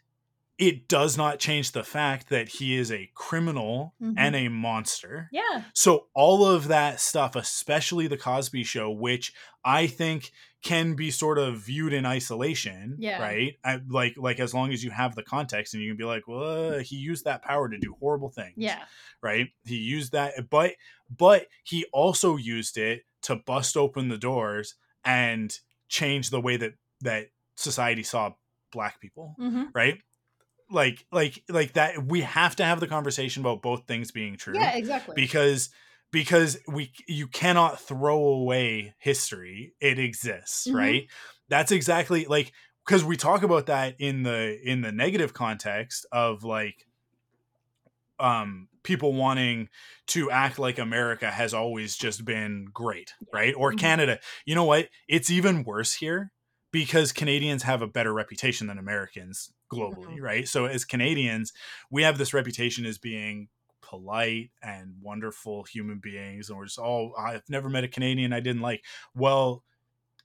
it 0.69 0.87
does 0.87 1.17
not 1.17 1.41
change 1.41 1.73
the 1.73 1.83
fact 1.83 2.29
that 2.29 2.49
he 2.49 2.77
is 2.77 2.93
a 2.93 3.11
criminal 3.15 3.95
Mhm. 4.01 4.15
and 4.17 4.37
a 4.37 4.47
monster. 4.47 5.29
Yeah. 5.33 5.65
So 5.75 6.07
all 6.15 6.47
of 6.47 6.69
that 6.69 7.01
stuff, 7.01 7.35
especially 7.35 8.07
the 8.07 8.17
Cosby 8.17 8.63
Show, 8.63 8.89
which 8.89 9.33
I 9.65 9.89
think 9.89 10.31
can 10.63 10.95
be 10.95 11.11
sort 11.11 11.39
of 11.39 11.59
viewed 11.59 11.93
in 11.93 12.07
isolation, 12.07 12.95
Yeah. 13.01 13.21
right? 13.21 13.59
I, 13.65 13.81
like 13.89 14.15
like 14.17 14.39
as 14.39 14.55
long 14.55 14.73
as 14.73 14.85
you 14.85 14.93
have 14.93 15.17
the 15.17 15.25
context 15.25 15.75
and 15.75 15.83
you 15.83 15.91
can 15.91 15.97
be 15.97 16.05
like, 16.05 16.29
well, 16.29 16.75
uh, 16.75 16.79
he 16.79 16.95
used 16.95 17.25
that 17.25 17.43
power 17.43 17.69
to 17.69 17.79
do 17.79 17.97
horrible 17.99 18.31
things, 18.31 18.55
Yeah. 18.57 18.85
right? 19.21 19.49
He 19.65 19.79
used 19.79 20.13
that, 20.13 20.49
but 20.49 20.77
but 21.11 21.49
he 21.65 21.87
also 21.93 22.37
used 22.37 22.79
it 22.79 23.03
to 23.23 23.35
bust 23.35 23.77
open 23.77 24.09
the 24.11 24.19
doors 24.19 24.77
and 25.05 25.59
change 25.89 26.31
the 26.31 26.41
way 26.41 26.57
that 26.57 26.75
that 27.01 27.31
society 27.57 28.05
saw 28.05 28.31
black 28.71 29.01
people, 29.01 29.35
Mm-hmm. 29.41 29.65
right? 29.75 30.01
Like 30.73 31.07
like 31.13 31.43
like 31.49 31.75
that. 31.75 32.05
We 32.07 32.23
have 32.23 32.57
to 32.57 32.65
have 32.65 32.81
the 32.81 32.87
conversation 32.87 33.43
about 33.43 33.63
both 33.63 33.87
things 33.87 34.11
being 34.11 34.37
true 34.37 34.55
Yeah, 34.55 34.75
exactly. 34.75 35.15
because 35.15 35.71
because 36.11 36.59
we 36.69 36.93
you 37.07 37.27
cannot 37.27 37.81
throw 37.81 38.19
away 38.19 38.95
history 38.99 39.75
it 39.81 39.99
exists 39.99 40.69
Mhm. 40.69 40.75
right 40.75 41.07
that's 41.49 41.73
exactly 41.73 42.27
like 42.27 42.53
because 42.87 43.03
we 43.05 43.17
talk 43.17 43.43
about 43.43 43.67
that 43.67 43.95
in 43.99 44.23
the 44.23 44.59
in 44.63 44.83
the 44.83 44.93
negative 44.93 45.33
context 45.33 46.05
of 46.13 46.45
like 46.45 46.87
um 48.21 48.69
people 48.83 49.15
wanting 49.15 49.69
to 50.07 50.31
act 50.31 50.59
like 50.59 50.79
america 50.79 51.31
has 51.31 51.55
always 51.55 51.97
just 51.97 52.25
been 52.25 52.67
great 52.73 53.15
right 53.33 53.55
or 53.57 53.73
Mhm. 53.73 53.79
canada 53.79 54.19
you 54.45 54.55
know 54.55 54.65
what 54.65 54.89
it's 55.09 55.31
even 55.31 55.65
worse 55.65 55.95
here 55.95 56.31
because 56.73 57.13
canadians 57.13 57.63
have 57.63 57.81
a 57.83 57.87
better 57.87 58.13
reputation 58.13 58.67
than 58.67 58.79
americans 58.79 59.51
globally 59.73 60.17
Mhm. 60.19 60.23
right? 60.23 60.49
So 60.49 60.67
as 60.67 60.85
canadians 60.85 61.53
we 61.91 62.03
have 62.03 62.19
this 62.19 62.33
reputation 62.35 62.87
as 62.87 62.99
being 62.99 63.49
polite 63.81 64.51
and 64.63 64.95
wonderful 65.03 65.65
human 65.65 65.99
beings 65.99 66.49
and 66.49 66.57
we're 66.59 66.65
just 66.65 66.79
oh 66.79 67.13
i've 67.19 67.43
never 67.51 67.69
met 67.69 67.85
a 67.85 67.89
canadian 67.89 68.33
i 68.33 68.41
didn't 68.41 68.63
like. 68.63 68.85
Well 69.15 69.65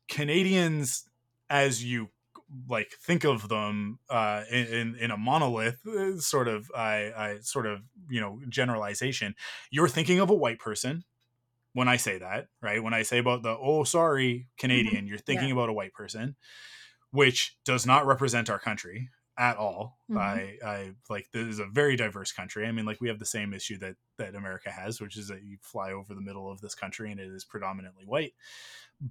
canadians 0.07 1.07
as 1.49 1.83
you 1.83 2.09
like 2.69 2.91
think 3.01 3.25
of 3.25 3.49
them 3.49 3.99
uh 4.09 4.43
in 4.49 4.95
in, 4.95 5.11
a 5.11 5.17
monolith 5.17 5.85
uh, 5.85 6.17
sort 6.17 6.47
of 6.47 6.71
I, 6.75 7.11
I 7.17 7.37
sort 7.41 7.65
of 7.65 7.81
you 8.09 8.21
know 8.21 8.39
generalization 8.47 9.35
you're 9.69 9.89
thinking 9.89 10.19
of 10.21 10.29
a 10.29 10.33
white 10.33 10.59
person 10.59 11.03
when 11.73 11.89
i 11.89 11.97
say 11.97 12.17
that 12.19 12.47
right? 12.61 12.81
When 12.81 12.93
i 12.93 13.01
say 13.03 13.17
about 13.17 13.43
the 13.43 13.57
oh 13.59 13.83
sorry 13.83 14.47
canadian 14.57 15.07
you're 15.07 15.17
thinking 15.17 15.51
about 15.51 15.67
a 15.69 15.73
white 15.73 15.93
person 15.93 16.37
which 17.11 17.57
does 17.65 17.85
not 17.85 18.05
represent 18.05 18.49
our 18.49 18.59
country 18.59 19.09
at 19.37 19.57
all 19.57 19.99
Mhm. 20.09 20.41
i 20.41 20.57
i 20.65 20.93
like 21.09 21.29
this 21.31 21.45
is 21.47 21.59
a 21.59 21.65
very 21.67 21.95
diverse 21.95 22.31
country 22.31 22.65
i 22.65 22.71
mean 22.71 22.85
like 22.85 22.99
we 23.01 23.07
have 23.07 23.19
the 23.19 23.25
same 23.25 23.53
issue 23.53 23.77
that 23.77 23.95
that 24.17 24.35
america 24.35 24.71
has 24.71 24.99
which 25.01 25.17
is 25.17 25.27
that 25.27 25.43
you 25.43 25.57
fly 25.61 25.91
over 25.91 26.13
the 26.15 26.21
middle 26.21 26.51
of 26.51 26.61
this 26.61 26.75
country 26.75 27.11
and 27.11 27.19
it 27.19 27.27
is 27.31 27.45
predominantly 27.45 28.05
white 28.05 28.33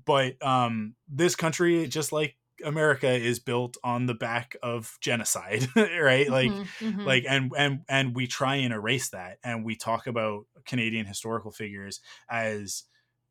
but 0.04 0.40
um 0.42 0.94
this 1.08 1.36
country 1.36 1.86
just 1.86 2.12
like 2.12 2.36
america 2.64 3.08
is 3.10 3.38
built 3.38 3.76
on 3.84 4.06
the 4.06 4.14
back 4.14 4.56
of 4.62 4.96
genocide 5.00 5.66
right 5.76 6.30
like 6.30 6.56
Mhm, 6.56 6.72
mhm. 6.80 7.04
like 7.04 7.24
and 7.28 7.52
and 7.56 7.84
and 7.88 8.16
we 8.16 8.26
try 8.26 8.56
and 8.56 8.72
erase 8.72 9.10
that 9.10 9.38
and 9.44 9.64
we 9.64 9.76
talk 9.76 10.06
about 10.06 10.46
canadian 10.64 11.06
historical 11.06 11.50
figures 11.52 12.00
as 12.30 12.84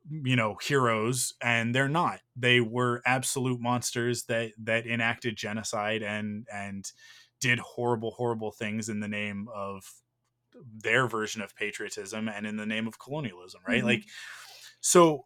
you 0.10 0.36
know 0.36 0.56
heroes 0.62 1.34
and 1.42 1.74
they're 1.74 1.90
not. 1.90 2.22
They 2.36 2.62
were 2.62 3.02
absolute 3.06 3.60
monsters 3.60 4.24
that 4.26 4.52
that 4.60 4.86
enacted 4.86 5.36
genocide 5.36 6.04
and 6.04 6.48
and 6.52 6.92
did 7.42 7.60
horrible 7.60 8.12
horrible 8.12 8.52
things 8.52 8.90
in 8.90 9.00
the 9.00 9.08
name 9.08 9.48
of 9.54 9.84
their 10.84 11.08
version 11.08 11.42
of 11.42 11.56
patriotism 11.56 12.30
and 12.30 12.46
in 12.46 12.56
the 12.58 12.66
name 12.66 12.88
of 12.88 13.00
colonialism 13.00 13.62
right? 13.68 13.82
Mhm. 13.82 13.86
like 13.86 14.04
so 14.82 15.26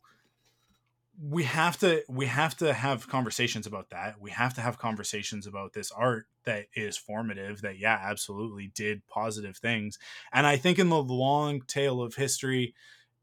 we 1.21 1.43
have 1.43 1.77
to 1.77 2.03
we 2.07 2.27
have 2.27 2.55
to 2.57 2.73
have 2.73 3.07
conversations 3.09 3.67
about 3.67 3.89
that. 3.89 4.21
We 4.21 4.31
have 4.31 4.53
to 4.53 4.61
have 4.61 4.77
conversations 4.77 5.47
about 5.47 5.73
this 5.73 5.91
art 5.91 6.27
that 6.45 6.67
is 6.73 6.95
formative 6.97 7.61
that 7.61 7.77
yeah 7.77 7.99
absolutely 8.01 8.71
did 8.73 9.05
positive 9.07 9.57
things. 9.57 9.99
And 10.31 10.47
i 10.47 10.55
think 10.55 10.79
in 10.79 10.89
the 10.89 11.01
long 11.03 11.61
tail 11.61 12.01
of 12.01 12.15
history 12.15 12.73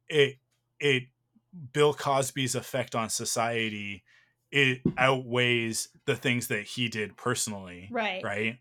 it 0.09 0.37
it 0.81 1.05
bill 1.73 1.95
cosby's 1.95 2.55
effect 2.55 2.95
on 2.95 3.09
society 3.09 4.03
it 4.51 4.81
outweighs 4.97 5.89
the 6.07 6.17
things 6.17 6.49
that 6.49 6.65
he 6.65 6.89
did 6.89 7.17
personally 7.17 7.89
right. 7.91 8.23
right? 8.23 8.59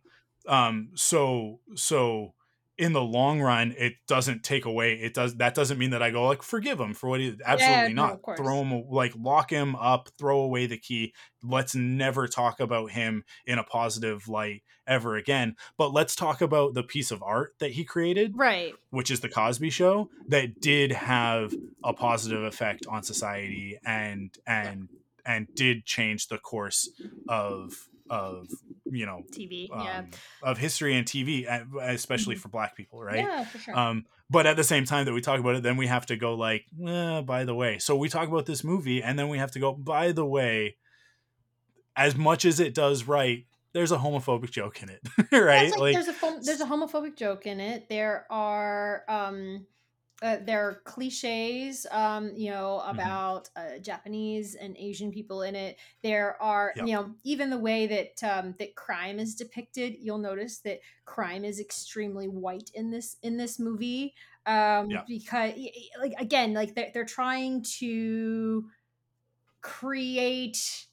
Um 0.47 0.89
so 0.95 1.59
so 1.75 2.34
in 2.77 2.93
the 2.93 3.01
long 3.01 3.41
run, 3.41 3.73
it 3.77 3.93
doesn't 4.07 4.43
take 4.43 4.65
away. 4.65 4.93
It 4.93 5.13
does 5.13 5.35
that 5.35 5.55
doesn't 5.55 5.77
mean 5.77 5.91
that 5.91 6.03
I 6.03 6.11
go 6.11 6.27
like 6.27 6.43
forgive 6.43 6.79
him 6.79 6.93
for 6.93 7.09
what 7.09 7.19
he 7.19 7.35
absolutely 7.45 7.93
no, 7.93 8.07
not. 8.07 8.21
course. 8.21 8.39
Throw 8.39 8.63
him 8.63 8.83
like 8.89 9.13
lock 9.17 9.49
him 9.49 9.75
up, 9.75 10.09
throw 10.17 10.39
away 10.39 10.65
the 10.65 10.77
key. 10.77 11.13
Let's 11.41 11.75
never 11.75 12.27
talk 12.27 12.59
about 12.59 12.91
him 12.91 13.23
in 13.45 13.59
a 13.59 13.63
positive 13.63 14.27
light 14.27 14.63
ever 14.87 15.15
again. 15.15 15.55
But 15.77 15.93
let's 15.93 16.15
talk 16.15 16.41
about 16.41 16.73
the 16.73 16.83
piece 16.83 17.11
of 17.11 17.23
art 17.23 17.53
that 17.59 17.71
he 17.71 17.85
created, 17.85 18.33
right? 18.35 18.73
Which 18.89 19.09
is 19.09 19.21
the 19.21 19.29
Cosby 19.29 19.69
Show 19.69 20.09
that 20.27 20.59
did 20.59 20.91
have 20.91 21.53
a 21.83 21.93
positive 21.93 22.43
effect 22.43 22.85
on 22.87 23.03
society 23.03 23.77
and 23.85 24.35
and 24.45 24.89
and 25.25 25.47
did 25.55 25.85
change 25.85 26.27
the 26.27 26.37
course 26.37 26.89
of 27.29 27.87
of 28.09 28.47
you 28.85 29.05
know 29.05 29.23
TV, 29.31 29.69
um, 29.73 29.81
yeah, 29.83 30.03
of 30.43 30.57
history 30.57 30.95
and 30.95 31.07
TV, 31.07 31.45
especially 31.81 32.35
Mhm. 32.35 32.39
for 32.39 32.49
Black 32.49 32.75
people, 32.75 33.01
right? 33.03 33.23
yeah, 33.23 33.43
for 33.45 33.57
sure. 33.57 33.75
Um, 33.77 34.05
but 34.29 34.45
at 34.47 34.55
the 34.57 34.63
same 34.63 34.85
time 34.85 35.05
that 35.05 35.13
we 35.13 35.21
talk 35.21 35.39
about 35.39 35.55
it, 35.55 35.63
then 35.63 35.77
we 35.77 35.87
have 35.87 36.05
to 36.07 36.15
go 36.15 36.33
like, 36.35 36.65
eh, 36.87 37.21
by 37.21 37.43
the 37.45 37.53
way. 37.55 37.77
So 37.79 37.95
we 37.95 38.09
talk 38.09 38.27
about 38.27 38.45
this 38.45 38.63
movie, 38.63 39.01
and 39.03 39.17
then 39.17 39.29
we 39.29 39.37
have 39.37 39.51
to 39.51 39.59
go, 39.59 39.73
by 39.73 40.11
the 40.11 40.25
way, 40.25 40.77
as 41.95 42.15
much 42.15 42.45
as 42.45 42.59
it 42.59 42.73
does 42.73 43.05
right, 43.07 43.45
there's 43.73 43.91
a 43.91 43.97
homophobic 43.97 44.51
joke 44.51 44.81
in 44.81 44.89
it, 44.89 45.01
right? 45.31 45.65
it's 45.67 45.77
like, 45.77 45.95
Like, 45.95 46.05
there's 46.05 46.07
a 46.07 46.39
there's 46.43 46.61
a 46.61 46.65
homophobic 46.65 47.15
joke 47.17 47.45
in 47.45 47.59
it. 47.59 47.87
There 47.89 48.25
are 48.29 49.03
um 49.07 49.65
uh, 50.25 50.37
there 50.45 50.67
are 50.67 50.81
cliches 50.85 51.85
um 51.91 52.31
you 52.35 52.51
know 52.51 52.79
Mm-hmm. 52.91 53.15
about 53.15 53.49
uh, 53.55 53.77
Japanese 53.81 54.55
and 54.55 54.75
Asian 54.77 55.11
people 55.11 55.43
in 55.43 55.55
it. 55.55 55.77
There 56.03 56.41
are 56.41 56.75
Yep. 56.75 56.85
you 56.85 56.95
know 56.95 57.13
even 57.23 57.49
the 57.49 57.57
way 57.59 57.87
that 57.87 58.23
um 58.23 58.55
that 58.59 58.75
crime 58.75 59.19
is 59.19 59.35
depicted. 59.35 59.95
You'll 59.99 60.17
notice 60.17 60.59
that 60.59 60.79
crime 61.05 61.45
is 61.45 61.59
extremely 61.59 62.27
white 62.27 62.71
in 62.73 62.91
this 62.91 63.17
in 63.23 63.37
this 63.37 63.59
movie 63.59 64.15
um 64.47 64.89
Yeah. 64.89 65.03
because 65.07 65.53
like 65.99 66.13
again 66.19 66.53
like 66.53 66.75
they're, 66.75 66.91
they're 66.93 67.05
trying 67.05 67.63
to 67.79 68.69
create 69.61 70.87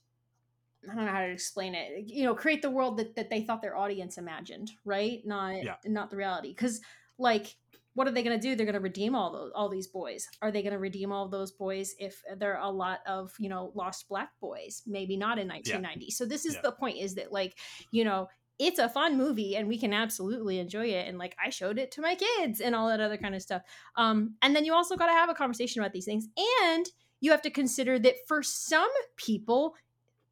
I 0.90 0.94
don't 0.94 1.04
know 1.06 1.12
how 1.12 1.20
to 1.20 1.30
explain 1.30 1.74
it. 1.74 2.08
You 2.08 2.24
know, 2.24 2.34
create 2.34 2.62
the 2.62 2.70
world 2.70 2.96
that, 2.98 3.14
that 3.16 3.30
they 3.30 3.42
thought 3.42 3.62
their 3.62 3.76
audience 3.76 4.18
imagined, 4.18 4.72
right? 4.84 5.20
Not 5.24 5.54
Yeah. 5.62 5.76
not 5.86 6.10
the 6.10 6.16
reality. 6.16 6.48
Because 6.50 6.80
like, 7.18 7.56
what 7.94 8.08
are 8.08 8.10
they 8.10 8.22
going 8.22 8.38
to 8.38 8.42
do? 8.42 8.54
They're 8.56 8.66
going 8.66 8.74
to 8.74 8.80
redeem 8.80 9.14
all 9.14 9.32
those 9.32 9.52
all 9.54 9.68
these 9.68 9.86
boys. 9.86 10.26
Are 10.40 10.50
they 10.50 10.62
going 10.62 10.72
to 10.72 10.78
redeem 10.78 11.12
all 11.12 11.28
those 11.28 11.52
boys 11.52 11.94
if 11.98 12.22
there 12.38 12.56
are 12.56 12.64
a 12.64 12.70
lot 12.70 13.00
of 13.06 13.32
you 13.38 13.48
know 13.48 13.72
lost 13.74 14.08
black 14.08 14.30
boys? 14.40 14.82
Maybe 14.86 15.16
not 15.16 15.38
in 15.38 15.48
1990. 15.48 16.10
So 16.10 16.24
this 16.24 16.46
is 16.46 16.54
Yeah. 16.54 16.60
the 16.62 16.72
point: 16.72 16.98
is 16.98 17.14
that 17.16 17.32
like 17.32 17.58
you 17.90 18.04
know 18.04 18.28
it's 18.58 18.78
a 18.78 18.88
fun 18.88 19.16
movie 19.16 19.56
and 19.56 19.66
we 19.66 19.78
can 19.78 19.92
absolutely 19.92 20.58
enjoy 20.58 20.86
it 20.86 21.08
and 21.08 21.16
like 21.18 21.34
i 21.42 21.48
showed 21.48 21.78
it 21.78 21.90
to 21.90 22.02
my 22.02 22.14
kids 22.14 22.60
and 22.60 22.74
all 22.74 22.88
that 22.88 23.00
other 23.00 23.16
kind 23.16 23.34
of 23.34 23.40
stuff 23.40 23.62
um 23.96 24.34
and 24.42 24.54
then 24.54 24.64
you 24.64 24.74
also 24.74 24.94
got 24.94 25.06
to 25.06 25.12
have 25.12 25.30
a 25.30 25.34
conversation 25.34 25.80
about 25.80 25.92
these 25.92 26.04
things 26.04 26.28
and 26.62 26.86
you 27.20 27.30
have 27.30 27.40
to 27.42 27.50
consider 27.50 27.98
that 27.98 28.14
for 28.28 28.42
some 28.42 28.90
people 29.16 29.74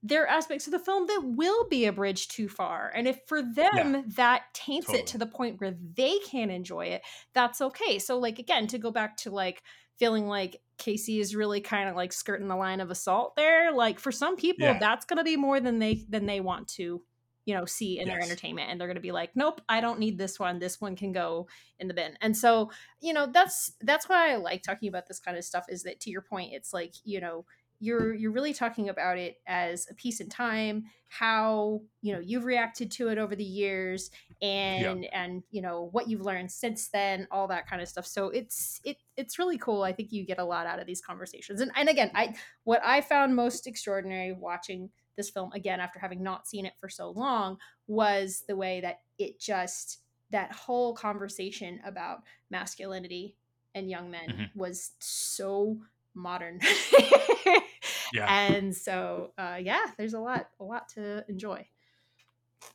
there 0.02 0.24
are 0.24 0.28
aspects 0.28 0.66
of 0.66 0.72
the 0.72 0.78
film 0.78 1.06
that 1.06 1.20
will 1.24 1.68
be 1.68 1.84
a 1.84 1.92
bridge 1.92 2.28
too 2.28 2.48
far. 2.48 2.90
And 2.94 3.06
if 3.06 3.18
for 3.26 3.42
them 3.42 4.04
that 4.16 4.44
taints 4.54 4.92
it 4.94 5.06
to 5.08 5.18
the 5.18 5.26
point 5.26 5.60
where 5.60 5.74
they 5.96 6.18
can't 6.26 6.50
enjoy 6.50 6.86
it 6.86 7.02
that's 7.34 7.60
okay. 7.60 7.98
So 7.98 8.18
like 8.18 8.38
again 8.38 8.66
to 8.68 8.78
go 8.78 8.90
back 8.90 9.16
to 9.18 9.30
like 9.30 9.62
feeling 9.98 10.26
like 10.26 10.60
casey 10.78 11.20
is 11.20 11.36
really 11.36 11.60
kind 11.60 11.88
of 11.90 11.96
like 11.96 12.12
skirting 12.12 12.48
the 12.48 12.56
line 12.56 12.80
of 12.80 12.90
assault 12.90 13.36
there 13.36 13.70
like 13.70 13.98
for 13.98 14.10
some 14.10 14.36
people 14.36 14.64
Yeah. 14.66 14.78
that's 14.78 15.04
going 15.04 15.18
to 15.18 15.24
be 15.24 15.36
more 15.36 15.60
than 15.60 15.78
they 15.78 16.06
than 16.08 16.24
they 16.24 16.40
want 16.40 16.68
to 16.68 17.02
you 17.44 17.54
know 17.54 17.66
see 17.66 17.98
in 17.98 18.08
their 18.08 18.20
entertainment. 18.22 18.70
And 18.70 18.80
they're 18.80 18.88
going 18.88 18.94
to 18.94 19.02
be 19.02 19.12
like 19.12 19.30
nope 19.34 19.60
i 19.68 19.80
don't 19.82 19.98
need 19.98 20.16
this 20.16 20.38
one. 20.40 20.58
This 20.58 20.80
one 20.80 20.96
can 20.96 21.12
go 21.12 21.46
in 21.78 21.88
the 21.88 21.94
bin. 21.94 22.16
And 22.22 22.34
so 22.34 22.70
you 23.00 23.12
know 23.12 23.26
that's 23.26 23.72
that's 23.82 24.08
why 24.08 24.32
i 24.32 24.36
like 24.36 24.62
talking 24.62 24.88
about 24.88 25.06
this 25.08 25.20
kind 25.20 25.36
of 25.36 25.44
stuff 25.44 25.66
is 25.68 25.82
that 25.82 26.00
to 26.00 26.10
your 26.10 26.22
point 26.22 26.54
it's 26.54 26.72
like 26.72 26.94
you 27.04 27.20
know 27.20 27.44
you're 27.80 28.14
you're 28.14 28.32
really 28.32 28.52
talking 28.52 28.88
about 28.88 29.18
it 29.18 29.38
as 29.46 29.86
a 29.90 29.94
piece 29.94 30.20
in 30.20 30.28
time 30.28 30.84
how 31.08 31.82
you 32.02 32.12
know 32.12 32.20
you've 32.20 32.44
reacted 32.44 32.90
to 32.92 33.08
it 33.08 33.18
over 33.18 33.34
the 33.34 33.44
years 33.44 34.10
and 34.42 35.04
and 35.06 35.42
you 35.50 35.60
know 35.60 35.88
what 35.92 36.08
you've 36.08 36.20
learned 36.20 36.50
since 36.50 36.88
then 36.90 37.26
all 37.30 37.48
that 37.48 37.66
kind 37.66 37.82
of 37.82 37.88
stuff. 37.88 38.06
So 38.06 38.28
it's 38.30 38.80
it 38.84 38.98
it's 39.16 39.38
really 39.38 39.58
cool. 39.58 39.82
I 39.82 39.92
think 39.92 40.12
you 40.12 40.24
get 40.24 40.38
a 40.38 40.44
lot 40.44 40.66
out 40.66 40.78
of 40.78 40.86
these 40.86 41.00
conversations. 41.02 41.60
And 41.60 41.70
and 41.76 41.88
again 41.88 42.10
i 42.14 42.34
what 42.64 42.80
i 42.84 43.00
found 43.00 43.34
most 43.36 43.66
extraordinary 43.66 44.32
watching 44.32 44.90
this 45.16 45.30
film 45.30 45.50
again 45.52 45.80
after 45.80 45.98
having 45.98 46.22
not 46.22 46.46
seen 46.46 46.64
it 46.66 46.74
for 46.78 46.88
so 46.88 47.10
long 47.10 47.58
was 47.86 48.44
the 48.48 48.56
way 48.56 48.80
that 48.80 49.00
it 49.18 49.38
just 49.40 50.02
that 50.30 50.52
whole 50.52 50.94
conversation 50.94 51.80
about 51.84 52.20
masculinity 52.50 53.36
and 53.74 53.90
young 53.90 54.10
men 54.10 54.28
Mhm. 54.28 54.50
was 54.54 54.92
so 55.00 55.80
modern 56.20 56.60
Yeah. 58.12 58.26
and 58.28 58.74
so 58.76 59.32
uh 59.38 59.58
yeah 59.60 59.86
there's 59.96 60.14
a 60.14 60.18
lot 60.20 60.48
a 60.58 60.64
lot 60.64 60.88
to 60.90 61.24
enjoy 61.28 61.66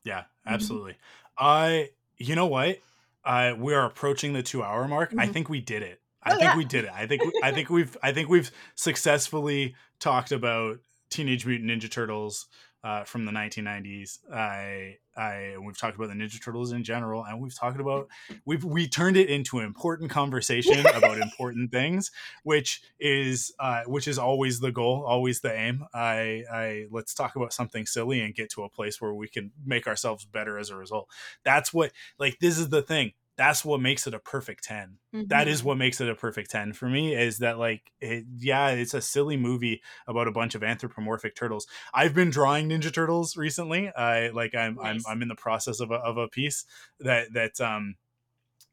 Yeah, 0.03 0.21
Mhm. 0.47 0.53
absolutely. 0.53 0.97
I, 1.37 1.89
you 2.17 2.35
know 2.35 2.45
what? 2.47 2.79
I 3.23 3.53
we 3.53 3.73
are 3.73 3.85
approaching 3.85 4.33
the 4.33 4.41
two 4.43 4.63
hour 4.63 4.87
mark. 4.87 5.13
I 5.17 5.27
Mhm. 5.27 5.33
think 5.33 5.49
we 5.49 5.59
did 5.61 5.83
it. 5.83 6.01
I 6.23 6.31
Oh, 6.31 6.37
think 6.39 6.43
yeah. 6.51 6.57
we 6.57 6.65
did 6.65 6.85
it. 6.85 6.91
I 6.93 7.05
think 7.07 7.21
I 7.43 7.51
think 7.51 7.69
we've 7.69 7.95
I 8.01 8.11
think 8.13 8.29
we've 8.29 8.49
successfully 8.75 9.75
talked 9.99 10.31
about 10.31 10.79
Teenage 11.09 11.45
Mutant 11.45 11.69
Ninja 11.69 11.89
Turtles 11.91 12.47
uh, 12.85 13.03
from 13.03 13.25
the 13.25 13.31
1990s. 13.31 14.19
I 14.31 14.97
I 15.17 15.55
we've 15.59 15.77
talked 15.77 15.95
about 15.95 16.09
the 16.09 16.13
Ninja 16.13 16.41
Turtles 16.41 16.71
in 16.71 16.83
general, 16.83 17.25
and 17.25 17.41
we've 17.41 17.57
talked 17.57 17.79
about 17.79 18.07
we've 18.45 18.63
we 18.63 18.87
turned 18.87 19.17
it 19.17 19.27
into 19.27 19.57
an 19.57 19.65
important 19.65 20.11
conversation 20.11 20.85
about 20.95 21.17
important 21.17 21.71
things, 21.71 22.11
which 22.43 22.83
is 22.99 23.51
uh, 23.59 23.81
which 23.87 24.07
is 24.07 24.19
always 24.19 24.59
the 24.59 24.71
goal, 24.71 25.03
always 25.05 25.41
the 25.41 25.51
aim. 25.51 25.83
I 25.95 26.43
I 26.51 26.85
let's 26.91 27.15
talk 27.15 27.35
about 27.35 27.53
something 27.53 27.87
silly 27.87 28.21
and 28.21 28.35
get 28.35 28.51
to 28.51 28.63
a 28.63 28.69
place 28.69 29.01
where 29.01 29.15
we 29.15 29.27
can 29.27 29.51
make 29.65 29.87
ourselves 29.87 30.23
better 30.23 30.59
as 30.59 30.69
a 30.69 30.75
result. 30.75 31.09
That's 31.43 31.73
what 31.73 31.91
like 32.19 32.37
this 32.39 32.59
is 32.59 32.69
the 32.69 32.83
thing. 32.83 33.13
That's 33.37 33.65
what 33.65 33.81
makes 33.81 34.07
it 34.07 34.13
a 34.13 34.19
perfect 34.19 34.63
10 34.63 34.99
that 35.27 35.47
is 35.47 35.63
Mhm. 35.63 35.63
what 35.63 35.75
makes 35.77 35.99
it 35.99 36.07
a 36.07 36.13
perfect 36.15 36.51
10 36.51 36.71
for 36.71 36.87
me 36.87 37.15
is 37.15 37.39
that 37.39 37.57
like 37.57 37.91
it, 37.99 38.25
yeah 38.37 38.69
it's 38.69 38.93
a 38.93 39.01
silly 39.01 39.35
movie 39.37 39.81
about 40.07 40.27
a 40.27 40.31
bunch 40.31 40.53
of 40.53 40.63
anthropomorphic 40.63 41.35
turtles 41.35 41.65
i've 41.95 42.13
been 42.13 42.29
drawing 42.29 42.69
ninja 42.69 42.93
turtles 42.93 43.35
recently 43.35 43.89
i 43.95 44.29
like 44.29 44.53
i'm 44.53 44.77
Nice. 44.77 44.83
I'm, 44.83 45.03
I'm 45.07 45.21
in 45.23 45.27
the 45.27 45.35
process 45.35 45.79
of 45.79 45.89
a, 45.89 45.95
of 45.95 46.17
a 46.17 46.27
piece 46.27 46.65
that 46.99 47.33
that 47.33 47.59
um 47.59 47.95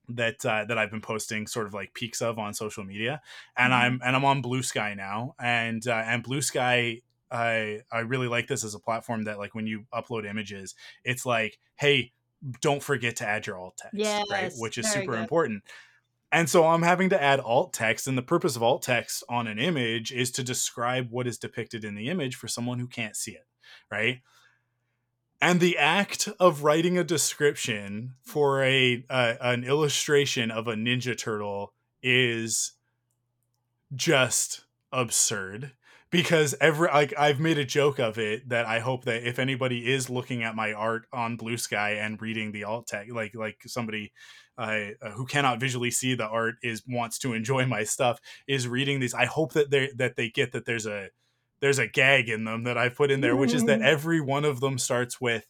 that 0.08 0.44
uh, 0.44 0.64
that 0.64 0.78
I've 0.78 0.90
been 0.90 1.00
posting 1.00 1.46
sort 1.46 1.66
of 1.66 1.74
like 1.74 1.94
peeks 1.94 2.20
of 2.20 2.38
on 2.38 2.54
social 2.54 2.84
media, 2.84 3.22
and 3.56 3.72
Mhm. 3.72 3.72
I'm 3.72 4.00
and 4.04 4.16
I'm 4.16 4.24
on 4.24 4.42
Bluesky 4.42 4.96
now, 4.96 5.34
and 5.38 5.86
uh, 5.86 5.94
and 6.06 6.24
Bluesky, 6.24 7.02
I 7.30 7.82
I 7.90 8.00
really 8.00 8.28
like 8.28 8.48
this 8.48 8.64
as 8.64 8.74
a 8.74 8.80
platform 8.80 9.24
that 9.24 9.38
like 9.38 9.54
when 9.54 9.66
you 9.66 9.86
upload 9.92 10.28
images, 10.28 10.74
it's 11.04 11.24
like 11.24 11.58
hey, 11.76 12.12
don't 12.60 12.82
forget 12.82 13.16
to 13.16 13.26
add 13.26 13.46
your 13.46 13.58
alt 13.58 13.78
text, 13.78 13.96
right? 14.30 14.52
Which 14.58 14.78
is 14.78 14.90
super 14.90 15.12
good. 15.12 15.20
important. 15.20 15.62
And 16.30 16.48
so 16.48 16.66
I'm 16.66 16.82
having 16.82 17.10
to 17.10 17.22
add 17.22 17.40
alt 17.40 17.74
text, 17.74 18.08
and 18.08 18.16
the 18.16 18.22
purpose 18.22 18.56
of 18.56 18.62
alt 18.62 18.82
text 18.82 19.22
on 19.28 19.46
an 19.46 19.58
image 19.58 20.10
is 20.12 20.30
to 20.32 20.42
describe 20.42 21.08
what 21.10 21.26
is 21.26 21.36
depicted 21.38 21.84
in 21.84 21.94
the 21.94 22.08
image 22.08 22.36
for 22.36 22.48
someone 22.48 22.78
who 22.78 22.86
can't 22.86 23.16
see 23.16 23.32
it, 23.32 23.46
right? 23.90 24.20
And 25.42 25.60
the 25.60 25.76
act 25.76 26.28
of 26.40 26.62
writing 26.62 26.96
a 26.96 27.04
description 27.04 28.14
for 28.22 28.62
a 28.62 29.04
uh, 29.10 29.34
an 29.40 29.64
illustration 29.64 30.50
of 30.50 30.68
a 30.68 30.74
ninja 30.74 31.18
turtle 31.18 31.74
is 32.02 32.72
just 33.94 34.64
absurd 34.90 35.72
because 36.12 36.54
every 36.60 36.86
like 36.88 37.14
I've 37.18 37.40
made 37.40 37.58
a 37.58 37.64
joke 37.64 37.98
of 37.98 38.18
it 38.18 38.50
that 38.50 38.66
I 38.66 38.78
hope 38.78 39.06
that 39.06 39.26
if 39.26 39.38
anybody 39.40 39.90
is 39.90 40.08
looking 40.10 40.44
at 40.44 40.54
my 40.54 40.72
art 40.74 41.06
on 41.12 41.36
Bluesky 41.38 41.96
and 41.98 42.20
reading 42.20 42.52
the 42.52 42.64
alt 42.64 42.86
text, 42.86 43.12
like 43.12 43.34
like 43.34 43.56
somebody 43.66 44.12
uh, 44.58 44.90
uh, 45.00 45.10
who 45.12 45.26
cannot 45.26 45.58
visually 45.58 45.90
see 45.90 46.14
the 46.14 46.26
art 46.28 46.56
is 46.62 46.82
wants 46.86 47.18
to 47.20 47.32
enjoy 47.32 47.66
my 47.66 47.82
stuff 47.82 48.20
is 48.46 48.68
reading 48.68 49.00
these. 49.00 49.14
I 49.14 49.24
hope 49.24 49.54
that 49.54 49.70
they 49.70 49.90
that 49.96 50.14
they 50.14 50.28
get 50.28 50.52
that 50.52 50.66
there's 50.66 50.86
a 50.86 51.08
there's 51.60 51.78
a 51.78 51.88
gag 51.88 52.28
in 52.28 52.44
them 52.44 52.64
that 52.64 52.76
I 52.76 52.90
put 52.90 53.10
in 53.10 53.22
there, 53.22 53.34
which 53.34 53.54
is 53.54 53.64
that 53.64 53.80
every 53.80 54.20
one 54.20 54.44
of 54.44 54.60
them 54.60 54.78
starts 54.78 55.20
with 55.20 55.48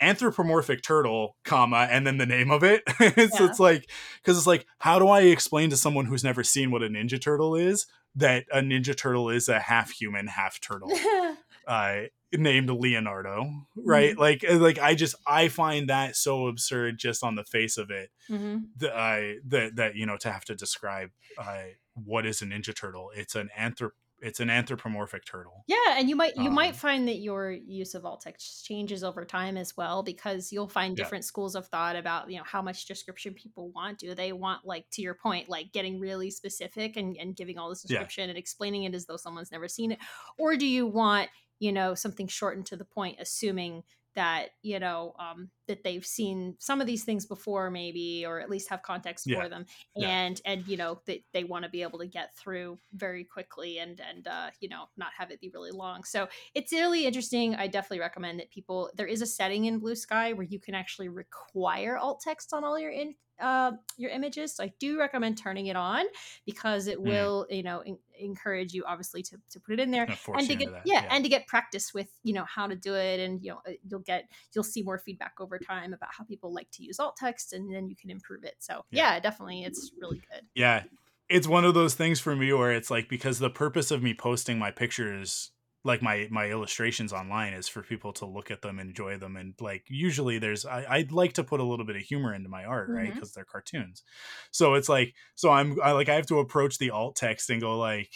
anthropomorphic 0.00 0.82
turtle 0.82 1.36
comma 1.44 1.86
and 1.88 2.04
then 2.04 2.18
the 2.18 2.26
name 2.26 2.50
of 2.50 2.64
it 2.64 2.82
so 2.98 3.04
Yeah. 3.04 3.48
it's 3.48 3.60
like 3.60 3.88
because 4.20 4.36
it's 4.36 4.48
like 4.48 4.66
how 4.78 4.98
do 4.98 5.06
i 5.06 5.20
explain 5.20 5.70
to 5.70 5.76
someone 5.76 6.06
who's 6.06 6.24
never 6.24 6.42
seen 6.42 6.72
what 6.72 6.82
a 6.82 6.88
ninja 6.88 7.20
turtle 7.22 7.54
is 7.54 7.86
that 8.16 8.44
a 8.52 8.58
ninja 8.60 8.96
turtle 8.96 9.30
is 9.30 9.48
a 9.48 9.58
half 9.58 9.90
human 9.90 10.26
half 10.26 10.60
turtle 10.60 10.92
uh 11.66 12.00
named 12.34 12.70
leonardo 12.70 13.50
right? 13.76 14.14
Mhm. 14.14 14.18
like 14.18 14.44
uh, 14.48 14.56
like 14.56 14.78
i 14.78 14.94
just 14.94 15.14
i 15.26 15.48
find 15.48 15.88
that 15.88 16.16
so 16.16 16.46
absurd 16.46 16.98
just 16.98 17.22
on 17.22 17.34
the 17.36 17.44
face 17.44 17.76
of 17.78 17.90
it 17.90 18.10
hmm 18.28 18.58
that 18.78 18.94
i 18.94 19.36
that 19.46 19.76
that 19.76 19.94
you 19.96 20.06
know 20.06 20.16
to 20.16 20.30
have 20.32 20.44
to 20.44 20.54
describe 20.54 21.10
uh 21.38 21.64
what 21.94 22.24
is 22.24 22.40
a 22.40 22.46
ninja 22.46 22.74
turtle. 22.74 23.10
It's 23.14 23.34
an 23.34 23.50
anthrop 23.58 23.90
it's 24.22 24.40
an 24.40 24.50
anthropomorphic 24.50 25.24
turtle 25.26 25.66
Yeah, 25.68 25.76
and 25.98 26.08
you 26.08 26.16
might 26.16 26.36
you 26.36 26.50
Um, 26.50 26.54
might 26.54 26.74
find 26.74 27.06
that 27.08 27.18
your 27.18 27.50
use 27.52 27.94
of 27.94 28.04
alt 28.04 28.22
text 28.22 28.64
changes 28.64 29.04
over 29.04 29.24
time 29.24 29.56
as 29.56 29.76
well 29.76 30.02
because 30.02 30.52
you'll 30.52 30.68
find 30.68 30.96
Yeah. 30.96 31.04
different 31.04 31.24
schools 31.24 31.54
of 31.54 31.68
thought 31.68 31.94
about 31.94 32.30
you 32.30 32.36
know 32.38 32.44
how 32.44 32.62
much 32.62 32.86
description 32.86 33.34
people 33.34 33.70
want. 33.70 33.98
Do 33.98 34.14
they 34.14 34.32
want 34.32 34.64
like 34.66 34.90
to 34.90 35.02
your 35.02 35.14
point, 35.14 35.48
like 35.48 35.72
getting 35.72 36.00
really 36.00 36.30
specific 36.30 36.96
and, 36.96 37.16
and 37.16 37.36
giving 37.36 37.58
all 37.58 37.68
this 37.68 37.82
Yeah. 37.88 38.10
description 38.10 38.28
and 38.28 38.38
explaining 38.38 38.84
it 38.84 38.94
as 38.94 39.06
though 39.06 39.16
someone's 39.16 39.52
never 39.52 39.68
seen 39.68 39.92
it, 39.92 39.98
or 40.38 40.56
do 40.56 40.66
you 40.66 40.86
want 40.86 41.30
you 41.60 41.70
know 41.72 41.94
something 41.94 42.26
shortened 42.26 42.66
to 42.66 42.76
the 42.76 42.84
point, 42.84 43.16
assuming 43.20 43.84
that 44.14 44.48
you 44.62 44.78
know 44.78 45.14
um, 45.18 45.50
that 45.68 45.82
they've 45.84 46.04
seen 46.04 46.54
some 46.58 46.80
of 46.80 46.86
these 46.86 47.04
things 47.04 47.24
before 47.26 47.70
maybe 47.70 48.24
or 48.26 48.40
at 48.40 48.50
least 48.50 48.68
have 48.68 48.82
context 48.82 49.26
Yeah. 49.26 49.42
for 49.42 49.48
them 49.48 49.66
Yeah. 49.96 50.08
and 50.08 50.40
and 50.44 50.66
you 50.68 50.76
know 50.76 51.00
that 51.06 51.20
they 51.32 51.44
want 51.44 51.64
to 51.64 51.70
be 51.70 51.82
able 51.82 51.98
to 52.00 52.06
get 52.06 52.36
through 52.36 52.78
very 52.92 53.24
quickly 53.24 53.78
and 53.78 54.00
and 54.00 54.26
uh, 54.28 54.50
you 54.60 54.68
know 54.68 54.84
not 54.96 55.10
have 55.16 55.30
it 55.30 55.40
be 55.40 55.50
really 55.50 55.70
long 55.70 56.04
so 56.04 56.28
it's 56.54 56.72
really 56.72 57.06
interesting 57.06 57.54
i 57.54 57.66
definitely 57.66 58.00
recommend 58.00 58.38
that 58.40 58.50
people 58.50 58.90
there 58.96 59.06
is 59.06 59.22
a 59.22 59.26
setting 59.26 59.64
in 59.64 59.80
Bluesky 59.80 60.34
where 60.34 60.46
you 60.46 60.58
can 60.60 60.74
actually 60.74 61.08
require 61.08 61.96
alt 61.96 62.20
text 62.20 62.52
on 62.52 62.64
all 62.64 62.78
your 62.78 62.90
in 62.90 63.14
uh, 63.40 63.72
your 63.96 64.10
images 64.10 64.54
so 64.54 64.62
i 64.62 64.72
do 64.78 64.98
recommend 64.98 65.36
turning 65.38 65.66
it 65.66 65.74
on 65.76 66.04
because 66.46 66.86
it 66.86 66.98
Mm. 66.98 67.08
will 67.08 67.46
you 67.50 67.62
know 67.62 67.80
en- 67.80 67.98
encourage 68.22 68.72
you 68.72 68.84
obviously 68.86 69.22
to, 69.22 69.36
to 69.50 69.60
put 69.60 69.74
it 69.74 69.80
in 69.80 69.90
there 69.90 70.06
and 70.34 70.46
to 70.46 70.54
get 70.54 70.68
yeah, 70.84 71.02
yeah. 71.02 71.08
and 71.10 71.24
to 71.24 71.30
get 71.30 71.46
practice 71.46 71.92
with 71.94 72.08
you 72.22 72.32
know 72.32 72.44
how 72.44 72.66
to 72.66 72.76
do 72.76 72.94
it 72.94 73.20
and 73.20 73.42
you 73.42 73.50
know 73.50 73.60
uh, 73.66 73.72
you'll 73.88 74.00
get 74.00 74.28
you'll 74.54 74.64
see 74.64 74.82
more 74.82 74.98
feedback 74.98 75.34
over 75.40 75.58
time 75.58 75.92
about 75.92 76.10
how 76.16 76.24
people 76.24 76.52
like 76.52 76.70
to 76.70 76.82
use 76.82 76.98
alt 76.98 77.16
text 77.16 77.52
and 77.52 77.72
then 77.72 77.88
you 77.88 77.96
can 77.96 78.10
improve 78.10 78.44
it 78.44 78.56
so 78.58 78.84
Yeah. 78.90 79.14
yeah, 79.14 79.20
definitely 79.20 79.64
it's 79.64 79.92
really 80.00 80.20
good 80.30 80.42
yeah 80.54 80.84
it's 81.28 81.46
one 81.46 81.64
of 81.64 81.74
those 81.74 81.94
things 81.94 82.20
for 82.20 82.36
me 82.36 82.52
where 82.52 82.72
it's 82.72 82.90
like 82.90 83.08
because 83.08 83.38
the 83.38 83.50
purpose 83.50 83.90
of 83.90 84.02
me 84.02 84.14
posting 84.14 84.58
my 84.58 84.70
pictures 84.70 85.50
like 85.84 86.02
my 86.02 86.28
my 86.30 86.46
illustrations 86.46 87.12
online 87.12 87.52
is 87.52 87.68
for 87.68 87.82
people 87.82 88.12
to 88.12 88.26
look 88.26 88.50
at 88.50 88.62
them 88.62 88.78
enjoy 88.78 89.18
them 89.18 89.36
and 89.36 89.54
like 89.60 89.84
usually 89.88 90.38
there's 90.38 90.64
I, 90.64 90.86
i'd 90.90 91.12
like 91.12 91.32
to 91.34 91.44
put 91.44 91.60
a 91.60 91.64
little 91.64 91.84
bit 91.84 91.96
of 91.96 92.02
humor 92.02 92.34
into 92.34 92.48
my 92.48 92.64
art 92.64 92.88
right 92.88 93.10
Mhm. 93.10 93.14
because 93.14 93.32
they're 93.32 93.44
cartoons 93.44 94.02
so 94.50 94.74
it's 94.74 94.88
like 94.88 95.14
so 95.34 95.50
i'm 95.50 95.80
I, 95.82 95.92
like 95.92 96.08
i 96.08 96.14
have 96.14 96.26
to 96.26 96.38
approach 96.38 96.78
the 96.78 96.90
alt 96.90 97.16
text 97.16 97.50
and 97.50 97.60
go 97.60 97.76
like 97.78 98.10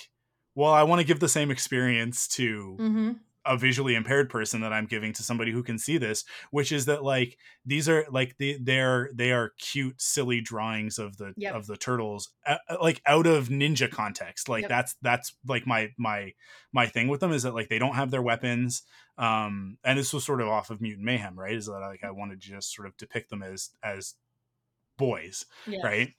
well 0.55 0.73
i 0.73 0.85
want 0.85 1.01
to 1.01 1.07
give 1.07 1.21
the 1.21 1.29
same 1.29 1.51
experience 1.51 2.29
to 2.29 2.77
mm-hmm. 2.81 3.13
A 3.47 3.57
visually 3.57 3.95
impaired 3.95 4.29
person 4.29 4.61
that 4.63 4.73
I'm 4.73 4.87
giving 4.87 5.13
to 5.15 5.23
somebody 5.23 5.53
who 5.53 5.63
can 5.63 5.79
see 5.79 5.99
this, 5.99 6.25
which 6.51 6.73
is 6.73 6.87
that 6.87 7.05
like 7.05 7.39
these 7.65 7.89
are 7.89 8.07
like 8.11 8.37
the 8.39 8.59
they're 8.61 9.11
they 9.15 9.33
are 9.33 9.53
cute, 9.59 10.01
silly 10.01 10.41
drawings 10.41 10.99
of 10.99 11.17
the 11.17 11.33
Yep. 11.37 11.55
of 11.55 11.67
the 11.67 11.77
turtles, 11.77 12.31
uh, 12.47 12.57
like 12.83 13.01
out 13.07 13.27
of 13.27 13.49
ninja 13.49 13.91
context. 13.91 14.49
Like 14.49 14.63
Yep. 14.63 14.69
that's 14.69 14.97
that's 15.03 15.35
like 15.47 15.67
my 15.67 15.93
my 15.99 16.33
my 16.73 16.87
thing 16.87 17.09
with 17.09 17.21
them 17.21 17.33
is 17.33 17.43
that 17.45 17.55
like 17.55 17.69
they 17.69 17.79
don't 17.79 17.95
have 17.95 18.11
their 18.11 18.23
weapons, 18.23 18.83
um, 19.19 19.79
and 19.85 19.99
this 19.99 20.13
was 20.13 20.25
sort 20.25 20.41
of 20.41 20.49
off 20.49 20.71
of 20.71 20.81
Mutant 20.81 21.05
Mayhem, 21.05 21.39
right? 21.39 21.55
Is 21.55 21.67
that 21.67 21.79
like 21.81 22.05
I 22.05 22.11
wanted 22.11 22.41
to 22.41 22.49
just 22.49 22.75
sort 22.75 22.89
of 22.89 22.97
depict 22.97 23.31
them 23.31 23.43
as 23.43 23.71
as 23.83 24.15
boys, 24.99 25.45
yeah 25.67 25.81
right? 25.85 26.15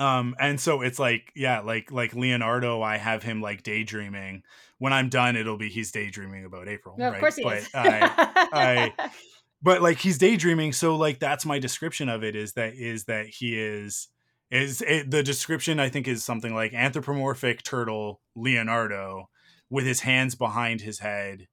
Um, 0.00 0.34
and 0.40 0.58
so 0.58 0.80
it's 0.80 0.98
like, 0.98 1.30
yeah, 1.36 1.60
like 1.60 1.92
like 1.92 2.14
Leonardo, 2.14 2.80
I 2.80 2.96
have 2.96 3.22
him 3.22 3.42
like 3.42 3.62
daydreaming. 3.62 4.42
When 4.78 4.94
I'm 4.94 5.10
done, 5.10 5.36
it'll 5.36 5.58
be 5.58 5.68
he's 5.68 5.92
daydreaming 5.92 6.46
about 6.46 6.68
April, 6.68 6.96
No, 6.98 7.08
of 7.08 7.12
right? 7.12 7.20
course 7.20 7.36
he 7.36 7.42
but 7.44 7.58
is 7.58 7.68
I, 7.74 8.10
I- 8.50 9.10
but 9.62 9.82
like 9.82 9.98
he's 9.98 10.16
daydreaming, 10.16 10.72
so 10.72 10.96
like 10.96 11.18
that's 11.20 11.44
my 11.44 11.58
description 11.58 12.08
of 12.08 12.24
it. 12.24 12.34
Is 12.34 12.54
that 12.54 12.72
is 12.74 13.04
that 13.04 13.26
he 13.26 13.58
is 13.60 14.08
is 14.50 14.80
it, 14.80 15.10
the 15.10 15.22
description 15.22 15.78
I 15.78 15.90
think 15.90 16.08
is 16.08 16.24
something 16.24 16.54
like 16.54 16.72
anthropomorphic 16.72 17.62
turtle 17.62 18.22
Leonardo 18.34 19.28
with 19.68 19.84
his 19.84 20.00
hands 20.00 20.34
behind 20.34 20.80
his 20.80 21.00
head, 21.00 21.46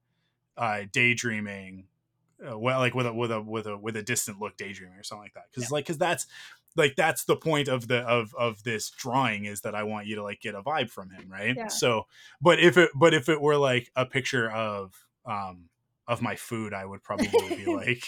uh, 0.56 0.84
daydreaming, 0.94 1.88
uh, 2.50 2.58
well, 2.58 2.80
like 2.80 2.96
with 2.96 3.08
a 3.08 3.14
with 3.14 3.32
a 3.32 3.42
with 3.42 3.68
a 3.68 3.78
with 3.78 3.98
a 3.98 4.04
distant 4.04 4.40
look, 4.40 4.56
daydreaming 4.56 4.98
or 4.98 5.04
something 5.04 5.24
like 5.26 5.34
that. 5.34 5.44
Because 5.54 5.70
like 5.70 5.84
because 5.86 5.98
that's 5.98 6.28
like 6.78 6.96
that's 6.96 7.26
the 7.26 7.36
point 7.36 7.68
of 7.68 7.88
the 7.88 8.00
of 8.02 8.34
of 8.38 8.64
this 8.64 8.90
drawing 8.92 9.46
is 9.46 9.62
that 9.62 9.76
I 9.76 9.84
want 9.84 10.08
you 10.08 10.16
to 10.16 10.24
like 10.24 10.40
get 10.40 10.56
a 10.56 10.62
vibe 10.62 10.90
from 10.90 11.10
him, 11.10 11.28
right? 11.30 11.56
Yeah. 11.58 11.68
So, 11.68 12.06
but 12.42 12.60
if 12.60 12.78
it 12.78 12.92
but 12.96 13.14
if 13.14 13.28
it 13.30 13.42
were 13.42 13.58
like 13.58 13.90
a 13.96 14.06
picture 14.06 14.50
of 14.50 14.94
um 15.26 15.70
of 16.08 16.22
my 16.22 16.36
food, 16.36 16.74
I 16.74 16.86
would 16.86 17.04
probably 17.04 17.56
be 17.58 17.66
like. 17.74 18.04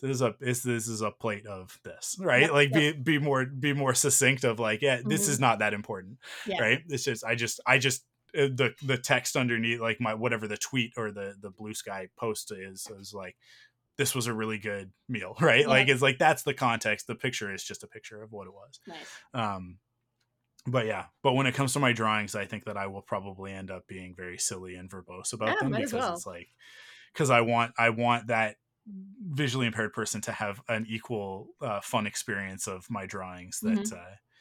This 0.00 0.10
is 0.16 0.22
a 0.22 0.34
this, 0.40 0.62
this 0.62 0.88
is 0.88 1.00
a 1.00 1.12
plate 1.12 1.46
of 1.46 1.78
this, 1.84 2.16
right? 2.18 2.42
Yep, 2.42 2.50
like 2.50 2.72
be 2.72 2.92
be 2.92 3.18
more 3.20 3.46
be 3.46 3.72
more 3.72 3.94
succinct 3.94 4.42
of 4.42 4.58
like, 4.58 4.82
yeah, 4.82 5.00
this 5.04 5.26
Mhm. 5.26 5.30
is 5.30 5.38
not 5.40 5.60
that 5.60 5.72
important, 5.74 6.18
yeah 6.44 6.60
right? 6.60 6.80
It's 6.88 7.04
just 7.04 7.24
I 7.24 7.36
just 7.36 7.60
I 7.68 7.78
just 7.78 8.04
uh, 8.36 8.48
the 8.52 8.74
the 8.82 8.98
text 8.98 9.36
underneath 9.36 9.78
like 9.80 10.00
my 10.00 10.14
whatever 10.14 10.48
the 10.48 10.56
tweet 10.56 10.94
or 10.96 11.12
the 11.12 11.36
the 11.40 11.52
Bluesky 11.52 12.08
post 12.18 12.50
is 12.50 12.88
is 12.98 13.14
like 13.14 13.36
this 14.02 14.14
was 14.16 14.26
a 14.26 14.34
really 14.34 14.58
good 14.58 14.92
meal, 15.08 15.36
right? 15.40 15.68
Like 15.68 15.88
it's 15.88 16.02
like 16.02 16.18
that's 16.18 16.42
the 16.42 16.54
context. 16.54 17.06
The 17.06 17.14
picture 17.14 17.52
is 17.54 17.62
just 17.64 17.84
a 17.84 17.88
picture 17.88 18.22
of 18.22 18.32
what 18.32 18.48
it 18.48 18.52
was. 18.54 18.80
nice 18.86 19.22
Um 19.34 19.78
but 20.66 20.86
yeah, 20.86 21.06
but 21.22 21.32
when 21.34 21.46
it 21.46 21.54
comes 21.54 21.72
to 21.72 21.80
my 21.80 21.92
drawings, 21.92 22.34
I 22.36 22.46
think 22.46 22.64
that 22.64 22.76
I 22.76 22.86
will 22.86 23.02
probably 23.02 23.52
end 23.52 23.70
up 23.70 23.86
being 23.88 24.14
very 24.14 24.38
silly 24.38 24.76
and 24.76 24.90
verbose 24.90 25.32
about 25.32 25.58
Yeah, 25.60 25.60
them 25.60 25.74
because 25.74 25.92
well. 25.92 26.14
it's 26.14 26.26
like 26.26 26.48
because 27.12 27.30
I 27.30 27.42
want 27.42 27.74
I 27.78 27.90
want 27.90 28.28
that 28.28 28.56
visually 28.86 29.66
impaired 29.66 29.92
person 29.92 30.20
to 30.22 30.32
have 30.32 30.60
an 30.68 30.86
equal 30.88 31.50
uh, 31.60 31.80
fun 31.80 32.06
experience 32.06 32.68
of 32.68 32.90
my 32.90 33.06
drawings 33.06 33.60
that 33.64 33.80
Mhm. 33.80 33.92
uh, 33.92 34.36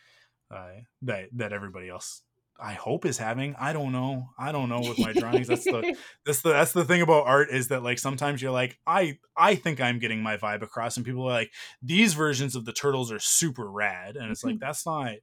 uh, 0.55 0.81
that 1.03 1.29
that 1.33 1.53
everybody 1.53 1.89
else 1.89 2.23
I 2.61 2.73
hope 2.73 3.05
is 3.05 3.17
having. 3.17 3.55
I 3.59 3.73
don't 3.73 3.91
know. 3.91 4.29
I 4.37 4.51
don't 4.51 4.69
know 4.69 4.79
with 4.79 4.99
my 4.99 5.13
drawings. 5.13 5.47
That's 5.47 5.65
the 5.65 5.95
that's 6.25 6.41
the 6.41 6.49
that's 6.49 6.73
the 6.73 6.85
thing 6.85 7.01
about 7.01 7.25
art 7.25 7.49
is 7.49 7.69
that 7.69 7.83
like 7.83 7.99
sometimes 7.99 8.41
you're 8.41 8.51
like 8.51 8.77
I 8.85 9.17
I 9.35 9.55
think 9.55 9.81
I'm 9.81 9.99
getting 9.99 10.21
my 10.21 10.37
vibe 10.37 10.61
across, 10.61 10.97
and 10.97 11.05
people 11.05 11.23
are 11.23 11.31
like 11.31 11.51
these 11.81 12.13
versions 12.13 12.55
of 12.55 12.65
the 12.65 12.73
turtles 12.73 13.11
are 13.11 13.19
super 13.19 13.69
rad, 13.69 14.15
and 14.15 14.31
it's 14.31 14.43
like 14.43 14.59
that's 14.61 14.85
not. 14.85 15.13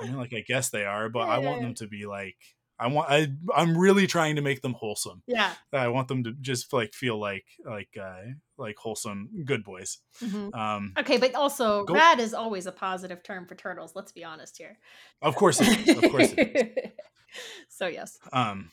I 0.00 0.06
mean, 0.06 0.16
like 0.16 0.32
I 0.32 0.44
guess 0.46 0.70
they 0.70 0.84
are, 0.84 1.08
but 1.08 1.26
Yeah, 1.26 1.34
I 1.34 1.38
want 1.38 1.62
them 1.62 1.74
to 1.74 1.88
be 1.88 2.06
like 2.06 2.36
I 2.80 2.86
want 2.88 3.10
I 3.10 3.28
I'm 3.54 3.76
really 3.76 4.06
trying 4.06 4.36
to 4.36 4.42
make 4.42 4.62
them 4.62 4.74
wholesome. 4.74 5.22
yeah 5.26 5.52
I 5.72 5.88
want 5.88 6.08
them 6.08 6.24
to 6.24 6.32
just 6.40 6.72
like 6.72 6.94
feel 6.94 7.18
like 7.18 7.44
like 7.64 7.88
uh 8.00 8.22
like 8.56 8.76
wholesome 8.76 9.28
good 9.44 9.64
boys. 9.64 9.98
Mhm. 10.22 10.54
Um 10.54 10.92
okay 10.98 11.16
but 11.18 11.34
also 11.34 11.84
Go- 11.84 11.94
rad 11.94 12.20
is 12.20 12.34
always 12.34 12.66
a 12.66 12.72
positive 12.72 13.22
term 13.22 13.46
for 13.46 13.54
turtles 13.54 13.92
let's 13.94 14.12
be 14.12 14.24
honest 14.24 14.58
here 14.58 14.78
of 15.22 15.34
course 15.34 15.60
it 15.60 15.88
is. 15.88 15.96
Of 16.02 16.10
course 16.10 16.32
it 16.36 16.74
is. 16.76 16.92
so 17.68 17.86
yes 17.86 18.18
Um 18.32 18.70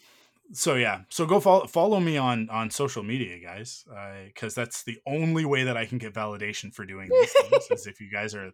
so 0.54 0.76
yeah, 0.76 1.02
so 1.10 1.26
go 1.26 1.40
follow 1.40 1.66
follow 1.66 2.00
me 2.00 2.18
on 2.18 2.50
on 2.52 2.70
social 2.70 3.02
media, 3.02 3.40
guys, 3.40 3.84
because 4.28 4.54
that's 4.54 4.84
the 4.84 5.00
only 5.08 5.44
way 5.44 5.64
that 5.64 5.76
I 5.76 5.88
can 5.88 5.98
get 5.98 6.14
validation 6.14 6.72
for 6.72 6.86
doing 6.86 7.10
these 7.10 7.34
things 7.34 7.68
is 7.72 7.88
if 7.88 8.00
you 8.00 8.12
guys 8.12 8.36
are 8.36 8.52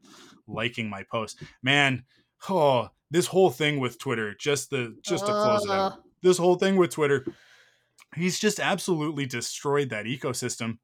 liking 0.47 0.89
my 0.89 1.03
post. 1.11 1.43
Man, 1.61 2.05
oh, 2.49 2.89
this 3.09 3.27
whole 3.27 3.49
thing 3.51 3.80
with 3.80 3.97
Twitter, 3.99 4.35
just 4.35 4.69
the 4.69 4.97
just 5.03 5.26
to 5.27 5.34
close 5.34 5.65
it 5.65 5.72
out, 5.72 5.93
this 6.23 6.38
whole 6.38 6.55
thing 6.55 6.77
with 6.77 6.91
Twitter, 6.91 7.26
he's 8.15 8.39
just 8.39 8.59
absolutely 8.59 9.26
destroyed 9.26 9.89
that 9.89 10.05
ecosystem. 10.05 10.80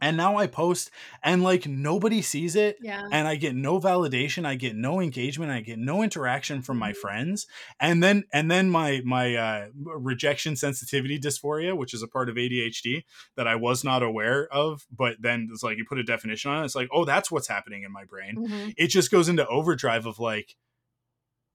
And 0.00 0.16
now 0.16 0.36
I 0.36 0.48
post 0.48 0.90
and 1.22 1.42
like 1.42 1.66
nobody 1.66 2.20
sees 2.20 2.56
it 2.56 2.76
yeah 2.80 3.00
and 3.10 3.26
I 3.28 3.36
get 3.36 3.54
no 3.54 3.80
validation, 3.80 4.44
I 4.44 4.56
get 4.56 4.76
no 4.76 5.00
engagement, 5.00 5.50
I 5.52 5.60
get 5.60 5.78
no 5.78 6.02
interaction 6.02 6.60
from 6.62 6.78
my 6.78 6.92
Mhm. 6.92 6.96
friends. 6.96 7.46
And 7.80 8.02
then 8.02 8.24
and 8.32 8.50
then 8.50 8.68
my 8.68 9.00
my 9.04 9.34
uh, 9.36 9.68
rejection 9.74 10.56
sensitivity 10.56 11.18
dysphoria, 11.18 11.76
which 11.76 11.94
is 11.94 12.02
a 12.02 12.08
part 12.08 12.28
of 12.28 12.36
ADHD 12.36 13.04
that 13.36 13.46
I 13.48 13.54
was 13.56 13.84
not 13.84 14.02
aware 14.02 14.48
of, 14.52 14.86
but 14.90 15.16
then 15.20 15.48
it's 15.52 15.62
like 15.62 15.78
you 15.78 15.86
put 15.88 15.98
a 15.98 16.04
definition 16.04 16.50
on 16.50 16.62
it, 16.62 16.66
it's 16.66 16.74
like, 16.74 16.88
"Oh, 16.92 17.04
that's 17.04 17.30
what's 17.30 17.48
happening 17.48 17.82
in 17.84 17.92
my 17.92 18.04
brain." 18.04 18.40
Mhm. 18.40 18.74
It 18.76 18.88
just 18.88 19.10
goes 19.10 19.28
into 19.28 19.46
overdrive 19.48 20.06
of 20.06 20.18
like 20.18 20.56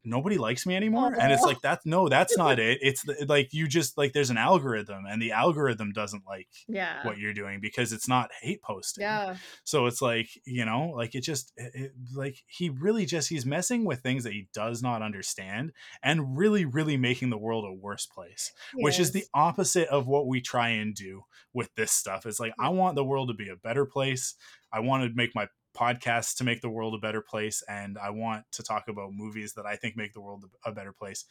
nobody 0.03 0.37
likes 0.37 0.65
me 0.65 0.73
oh, 0.73 0.77
anymore? 0.77 1.13
And 1.13 1.31
it's 1.31 1.43
like 1.43 1.61
that's 1.61 1.85
no 1.85 2.09
that's 2.09 2.37
not 2.37 2.59
it. 2.59 2.79
It's 2.81 3.03
the, 3.03 3.25
like 3.27 3.53
you 3.53 3.67
just 3.67 3.97
like 3.97 4.13
there's 4.13 4.29
an 4.29 4.37
algorithm 4.37 5.05
and 5.09 5.21
the 5.21 5.31
algorithm 5.31 5.91
doesn't 5.91 6.23
like 6.27 6.47
yeah. 6.67 7.05
what 7.05 7.17
you're 7.17 7.33
doing 7.33 7.59
because 7.61 7.93
it's 7.93 8.07
not 8.07 8.29
hate 8.41 8.61
posting. 8.61 9.03
Yeah. 9.03 9.35
So 9.63 9.85
it's 9.85 10.01
like 10.01 10.29
you 10.45 10.65
know 10.65 10.93
like 10.95 11.15
it 11.15 11.21
just 11.21 11.51
it, 11.57 11.71
it- 11.73 11.91
like 12.15 12.37
he 12.47 12.69
really 12.69 13.05
just 13.05 13.29
he's 13.29 13.45
messing 13.45 13.85
with 13.85 13.99
things 13.99 14.23
that 14.23 14.33
he 14.33 14.47
does 14.53 14.81
not 14.81 15.01
understand 15.01 15.71
and 16.01 16.37
really 16.37 16.65
really 16.65 16.97
making 16.97 17.29
the 17.29 17.37
world 17.37 17.65
a 17.65 17.73
worse 17.73 18.05
place 18.05 18.51
which 18.75 18.99
is 18.99 19.11
the 19.11 19.25
opposite 19.33 19.87
of 19.89 20.07
what 20.07 20.27
we 20.27 20.41
try 20.41 20.69
and 20.69 20.95
do 20.95 21.23
with 21.53 21.73
this 21.75 21.91
stuff. 21.91 22.25
It's 22.25 22.39
like 22.39 22.53
i 22.59 22.69
want 22.69 22.95
the 22.95 23.03
world 23.03 23.29
to 23.29 23.33
be 23.33 23.49
a 23.49 23.55
better 23.55 23.85
place. 23.85 24.35
I 24.71 24.81
want 24.81 25.03
to 25.03 25.15
make 25.15 25.33
my 25.33 25.47
podcasts 25.77 26.35
to 26.37 26.43
make 26.43 26.61
the 26.61 26.69
world 26.69 26.93
a 26.93 26.97
better 26.97 27.21
place 27.21 27.63
and 27.67 27.97
I 27.97 28.09
want 28.09 28.45
to 28.53 28.63
talk 28.63 28.87
about 28.87 29.13
movies 29.13 29.53
that 29.53 29.65
I 29.65 29.75
think 29.75 29.95
make 29.95 30.13
the 30.13 30.21
world 30.21 30.45
a 30.65 30.71
better 30.71 30.93
place. 30.93 31.25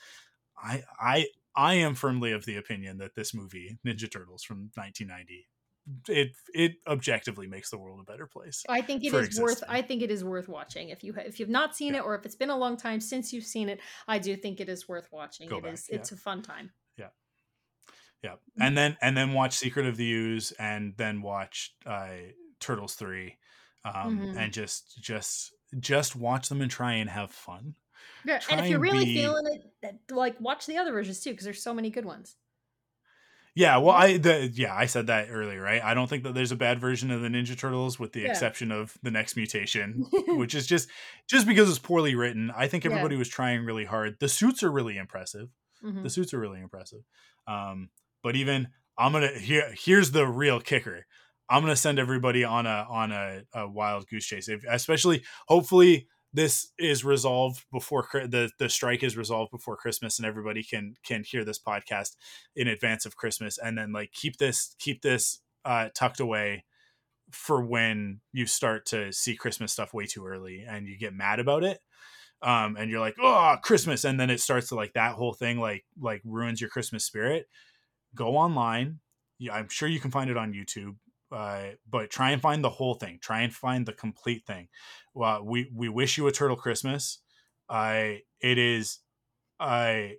I 0.56 0.82
I 1.00 1.26
I 1.54 1.74
am 1.74 1.94
firmly 1.94 2.32
of 2.32 2.44
the 2.44 2.56
opinion 2.56 2.98
that 2.98 3.14
this 3.14 3.34
movie 3.34 3.78
Ninja 3.86 4.10
Turtles 4.10 4.44
from 4.44 4.70
1990 4.74 5.46
it 6.08 6.32
it 6.52 6.72
objectively 6.86 7.46
makes 7.46 7.70
the 7.70 7.78
world 7.78 8.00
a 8.00 8.10
better 8.10 8.26
place. 8.26 8.64
I 8.68 8.80
think 8.80 9.04
it 9.04 9.08
is 9.08 9.26
existing. 9.26 9.42
worth. 9.42 9.64
I 9.68 9.82
think 9.82 10.02
it 10.02 10.10
is 10.10 10.24
worth 10.24 10.48
watching 10.48 10.90
if 10.90 11.02
you 11.02 11.14
if 11.16 11.40
you've 11.40 11.48
not 11.48 11.76
seen 11.76 11.94
yeah. 11.94 12.00
it 12.00 12.04
or 12.04 12.14
if 12.14 12.24
it's 12.24 12.34
been 12.34 12.50
a 12.50 12.56
long 12.56 12.76
time 12.76 13.00
since 13.00 13.32
you've 13.32 13.44
seen 13.44 13.68
it. 13.68 13.80
I 14.06 14.18
do 14.18 14.36
think 14.36 14.60
it 14.60 14.68
is 14.68 14.88
worth 14.88 15.08
watching. 15.10 15.48
Go 15.48 15.58
it 15.58 15.64
back, 15.64 15.72
is, 15.74 15.86
yeah. 15.88 15.96
It's 15.96 16.12
a 16.12 16.16
fun 16.16 16.42
time. 16.42 16.70
Yeah, 16.96 17.08
yeah, 18.22 18.34
and 18.60 18.76
then 18.76 18.96
and 19.00 19.16
then 19.16 19.32
watch 19.32 19.56
Secret 19.56 19.86
of 19.86 19.96
the 19.96 20.12
Ooze 20.12 20.52
and 20.52 20.94
then 20.96 21.22
watch 21.22 21.74
uh, 21.86 22.08
Turtles 22.60 22.94
three, 22.94 23.36
um, 23.84 24.18
mm-hmm. 24.18 24.38
and 24.38 24.52
just 24.52 24.98
just 25.00 25.52
just 25.78 26.16
watch 26.16 26.48
them 26.48 26.60
and 26.60 26.70
try 26.70 26.94
and 26.94 27.10
have 27.10 27.30
fun. 27.30 27.74
Yeah, 28.24 28.40
and 28.50 28.60
if 28.60 28.68
you're 28.68 28.80
really 28.80 29.04
be... 29.04 29.16
feeling 29.16 29.60
it, 29.82 29.98
like 30.10 30.40
watch 30.40 30.66
the 30.66 30.76
other 30.76 30.92
versions 30.92 31.20
too, 31.20 31.30
because 31.30 31.44
there's 31.44 31.62
so 31.62 31.74
many 31.74 31.90
good 31.90 32.04
ones. 32.04 32.36
Yeah, 33.54 33.78
well, 33.78 33.94
I 33.94 34.18
the 34.18 34.46
yeah 34.54 34.74
I 34.74 34.86
said 34.86 35.08
that 35.08 35.28
earlier, 35.30 35.60
right? 35.60 35.82
I 35.82 35.94
don't 35.94 36.08
think 36.08 36.22
that 36.22 36.34
there's 36.34 36.52
a 36.52 36.56
bad 36.56 36.80
version 36.80 37.10
of 37.10 37.22
the 37.22 37.28
Ninja 37.28 37.58
Turtles, 37.58 37.98
with 37.98 38.12
the 38.12 38.20
yeah. 38.20 38.30
exception 38.30 38.70
of 38.70 38.96
the 39.02 39.10
next 39.10 39.36
mutation, 39.36 40.06
which 40.28 40.54
is 40.54 40.66
just 40.66 40.88
just 41.28 41.46
because 41.46 41.68
it's 41.68 41.80
poorly 41.80 42.14
written. 42.14 42.52
I 42.56 42.68
think 42.68 42.86
everybody 42.86 43.16
yeah. 43.16 43.18
was 43.18 43.28
trying 43.28 43.64
really 43.64 43.84
hard. 43.84 44.16
The 44.20 44.28
suits 44.28 44.62
are 44.62 44.70
really 44.70 44.96
impressive. 44.96 45.48
Mm-hmm. 45.84 46.04
The 46.04 46.10
suits 46.10 46.32
are 46.32 46.38
really 46.38 46.60
impressive. 46.60 47.00
Um, 47.48 47.88
but 48.22 48.36
even 48.36 48.68
I'm 48.96 49.10
gonna 49.10 49.36
here 49.36 49.74
here's 49.76 50.12
the 50.12 50.26
real 50.26 50.60
kicker. 50.60 51.06
I'm 51.48 51.62
gonna 51.62 51.76
send 51.76 51.98
everybody 51.98 52.44
on 52.44 52.66
a 52.66 52.86
on 52.88 53.12
a, 53.12 53.42
a 53.54 53.68
wild 53.68 54.06
goose 54.08 54.26
chase, 54.26 54.48
if, 54.48 54.64
especially 54.68 55.24
hopefully 55.46 56.08
this 56.32 56.72
is 56.78 57.04
resolved 57.04 57.64
before 57.72 58.06
the 58.12 58.50
the 58.58 58.68
strike 58.68 59.02
is 59.02 59.16
resolved 59.16 59.50
before 59.50 59.76
Christmas, 59.76 60.18
and 60.18 60.26
everybody 60.26 60.62
can 60.62 60.94
can 61.04 61.24
hear 61.24 61.44
this 61.44 61.58
podcast 61.58 62.16
in 62.54 62.68
advance 62.68 63.06
of 63.06 63.16
Christmas, 63.16 63.58
and 63.58 63.78
then 63.78 63.92
like 63.92 64.12
keep 64.12 64.36
this 64.36 64.74
keep 64.78 65.02
this 65.02 65.40
uh, 65.64 65.88
tucked 65.94 66.20
away 66.20 66.64
for 67.30 67.62
when 67.62 68.20
you 68.32 68.46
start 68.46 68.86
to 68.86 69.12
see 69.12 69.36
Christmas 69.36 69.72
stuff 69.72 69.94
way 69.94 70.06
too 70.06 70.26
early, 70.26 70.64
and 70.68 70.86
you 70.86 70.98
get 70.98 71.14
mad 71.14 71.40
about 71.40 71.64
it. 71.64 71.80
Um, 72.40 72.76
and 72.76 72.88
you're 72.88 73.00
like, 73.00 73.16
oh, 73.20 73.56
Christmas, 73.62 74.04
and 74.04 74.20
then 74.20 74.30
it 74.30 74.40
starts 74.40 74.68
to 74.68 74.76
like 74.76 74.92
that 74.92 75.14
whole 75.14 75.32
thing 75.32 75.58
like 75.58 75.84
like 76.00 76.20
ruins 76.24 76.60
your 76.60 76.70
Christmas 76.70 77.04
spirit. 77.04 77.46
Go 78.14 78.36
online. 78.36 79.00
Yeah, 79.38 79.54
I'm 79.54 79.68
sure 79.68 79.88
you 79.88 80.00
can 80.00 80.10
find 80.10 80.30
it 80.30 80.36
on 80.36 80.52
YouTube 80.52 80.96
uh, 81.30 81.62
but 81.88 82.10
try 82.10 82.30
and 82.30 82.40
find 82.40 82.62
the 82.62 82.70
whole 82.70 82.94
thing. 82.94 83.18
Try 83.20 83.40
and 83.40 83.54
find 83.54 83.86
the 83.86 83.92
complete 83.92 84.46
thing. 84.46 84.68
Well, 85.14 85.44
we 85.44 85.70
we 85.74 85.88
wish 85.88 86.18
you 86.18 86.26
a 86.26 86.32
turtle 86.32 86.56
Christmas. 86.56 87.18
I 87.68 88.22
uh, 88.42 88.48
it 88.48 88.58
is 88.58 88.98
I 89.60 90.16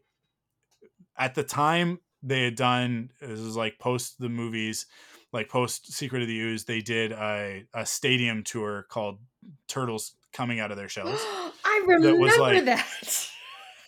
at 1.17 1.35
the 1.35 1.43
time 1.43 1.99
they 2.21 2.43
had 2.43 2.55
done 2.55 3.11
this 3.21 3.39
was 3.39 3.55
like 3.55 3.79
post 3.79 4.19
the 4.19 4.29
movies, 4.29 4.85
like 5.31 5.49
post 5.49 5.91
Secret 5.91 6.21
of 6.21 6.27
the 6.27 6.39
Ooze. 6.39 6.65
They 6.65 6.81
did 6.81 7.11
a 7.11 7.63
a 7.73 7.85
stadium 7.85 8.43
tour 8.43 8.85
called 8.89 9.19
Turtles 9.67 10.13
Coming 10.33 10.59
Out 10.59 10.71
of 10.71 10.77
Their 10.77 10.89
Shells. 10.89 11.19
I 11.63 11.83
remember 11.85 12.07
that. 12.07 12.17
Was 12.17 12.37
like, 12.37 12.65
that 12.65 12.87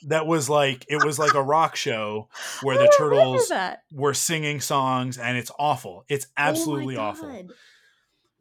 that 0.07 0.27
was 0.27 0.49
like 0.49 0.85
it 0.89 1.03
was 1.03 1.19
like 1.19 1.33
a 1.33 1.43
rock 1.43 1.75
show 1.75 2.27
where 2.63 2.77
the 2.77 2.91
turtles 2.97 3.51
were 3.91 4.13
singing 4.13 4.59
songs 4.61 5.17
and 5.17 5.37
it's 5.37 5.51
awful. 5.59 6.05
It's 6.09 6.25
oh 6.25 6.33
absolutely 6.37 6.97
oh 6.97 7.01
awful 7.01 7.43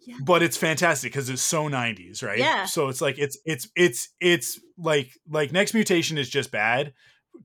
yeah. 0.06 0.16
but 0.22 0.42
it's 0.42 0.56
fantastic 0.56 1.12
because 1.12 1.28
it's 1.28 1.42
so 1.42 1.68
90s 1.68 2.22
right? 2.22 2.38
Yeah. 2.38 2.64
So 2.64 2.88
it's 2.88 3.00
like 3.00 3.18
it's 3.18 3.38
it's 3.44 3.68
it's 3.76 4.08
it's 4.20 4.60
like 4.78 5.10
like 5.28 5.52
next 5.52 5.74
mutation 5.74 6.18
is 6.18 6.28
just 6.28 6.50
bad. 6.50 6.92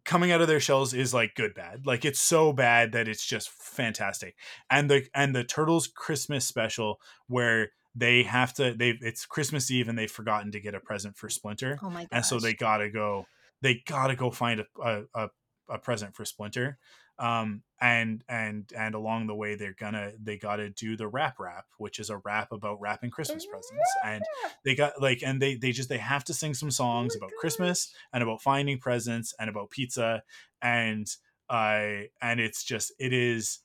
Coming 0.04 0.32
out 0.32 0.42
of 0.42 0.48
their 0.48 0.60
shells 0.60 0.94
is 0.94 1.14
like 1.14 1.36
good 1.36 1.54
bad. 1.54 1.86
Like 1.86 2.06
it's 2.06 2.20
so 2.20 2.54
bad 2.54 2.94
that 2.94 3.08
it's 3.08 3.26
just 3.26 3.50
fantastic. 3.50 4.36
And 4.70 4.90
the 4.90 5.06
and 5.14 5.36
the 5.36 5.44
turtles 5.44 5.88
christmas 5.88 6.46
special 6.46 7.00
where 7.28 7.70
they 7.94 8.24
have 8.24 8.54
to 8.54 8.74
they 8.74 8.98
it's 9.02 9.26
christmas 9.26 9.72
eve 9.72 9.88
and 9.88 9.98
they've 9.98 10.12
forgotten 10.12 10.52
to 10.52 10.60
get 10.60 10.76
a 10.76 10.80
present 10.80 11.18
for 11.18 11.30
splinter. 11.30 11.78
Oh 11.82 11.90
my 11.90 12.02
god. 12.02 12.10
and 12.12 12.26
so 12.26 12.40
they 12.40 12.54
gotta 12.54 12.90
go 12.90 13.26
they 13.62 13.84
gotta 13.86 14.16
go 14.16 14.32
find 14.32 14.62
a 14.62 15.04
a, 15.14 15.30
a 15.70 15.78
present 15.80 16.16
for 16.16 16.26
Splinter. 16.26 16.78
Um, 17.18 17.64
and 17.80 18.24
and 18.28 18.70
and 18.78 18.94
along 18.94 19.28
the 19.28 19.36
way 19.36 19.56
they're 19.56 19.76
gonna 19.78 20.12
they 20.22 20.38
gotta 20.38 20.70
do 20.70 20.98
the 20.98 21.08
rap 21.08 21.40
rap 21.40 21.66
which 21.78 22.00
is 22.00 22.10
a 22.10 22.18
rap 22.18 22.52
about 22.52 22.80
wrapping 22.82 23.10
christmas 23.10 23.46
presents. 23.46 23.90
And 24.04 24.24
they 24.66 24.76
got 24.76 25.02
like 25.02 25.22
and 25.24 25.42
they 25.42 25.56
they 25.56 25.72
just 25.72 25.88
they 25.88 25.98
have 25.98 26.26
to 26.26 26.34
sing 26.34 26.54
some 26.54 26.72
songs 26.72 27.16
oh 27.16 27.20
about 27.20 27.32
christmas 27.40 27.94
and 28.12 28.22
about 28.22 28.42
finding 28.42 28.80
presents 28.80 29.34
and 29.40 29.50
about 29.50 29.70
pizza. 29.70 30.24
And 30.62 31.08
uh 31.50 32.08
and 32.22 32.40
it's 32.40 32.64
just 32.64 32.92
it 33.00 33.14
is 33.14 33.60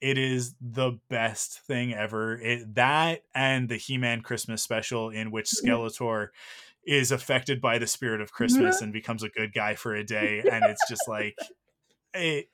it 0.00 0.16
is 0.16 0.54
the 0.60 0.98
best 1.10 1.60
thing 1.66 1.92
ever. 1.92 2.38
It 2.40 2.74
that 2.76 3.22
and 3.34 3.68
the 3.68 3.76
he-man 3.76 4.22
christmas 4.22 4.62
special 4.62 5.10
in 5.10 5.30
which 5.30 5.46
skeletor 5.64 6.28
is 6.88 7.12
affected 7.12 7.60
by 7.60 7.78
the 7.78 7.86
spirit 7.86 8.22
of 8.22 8.28
mm-hmm. 8.28 8.36
Christmas 8.36 8.80
and 8.80 8.92
becomes 8.92 9.22
a 9.22 9.28
good 9.28 9.52
guy 9.52 9.74
for 9.74 9.94
a 9.94 10.02
day. 10.02 10.42
And 10.50 10.64
it's 10.64 10.88
just 10.88 11.06
like, 11.06 11.36
it, 12.14 12.46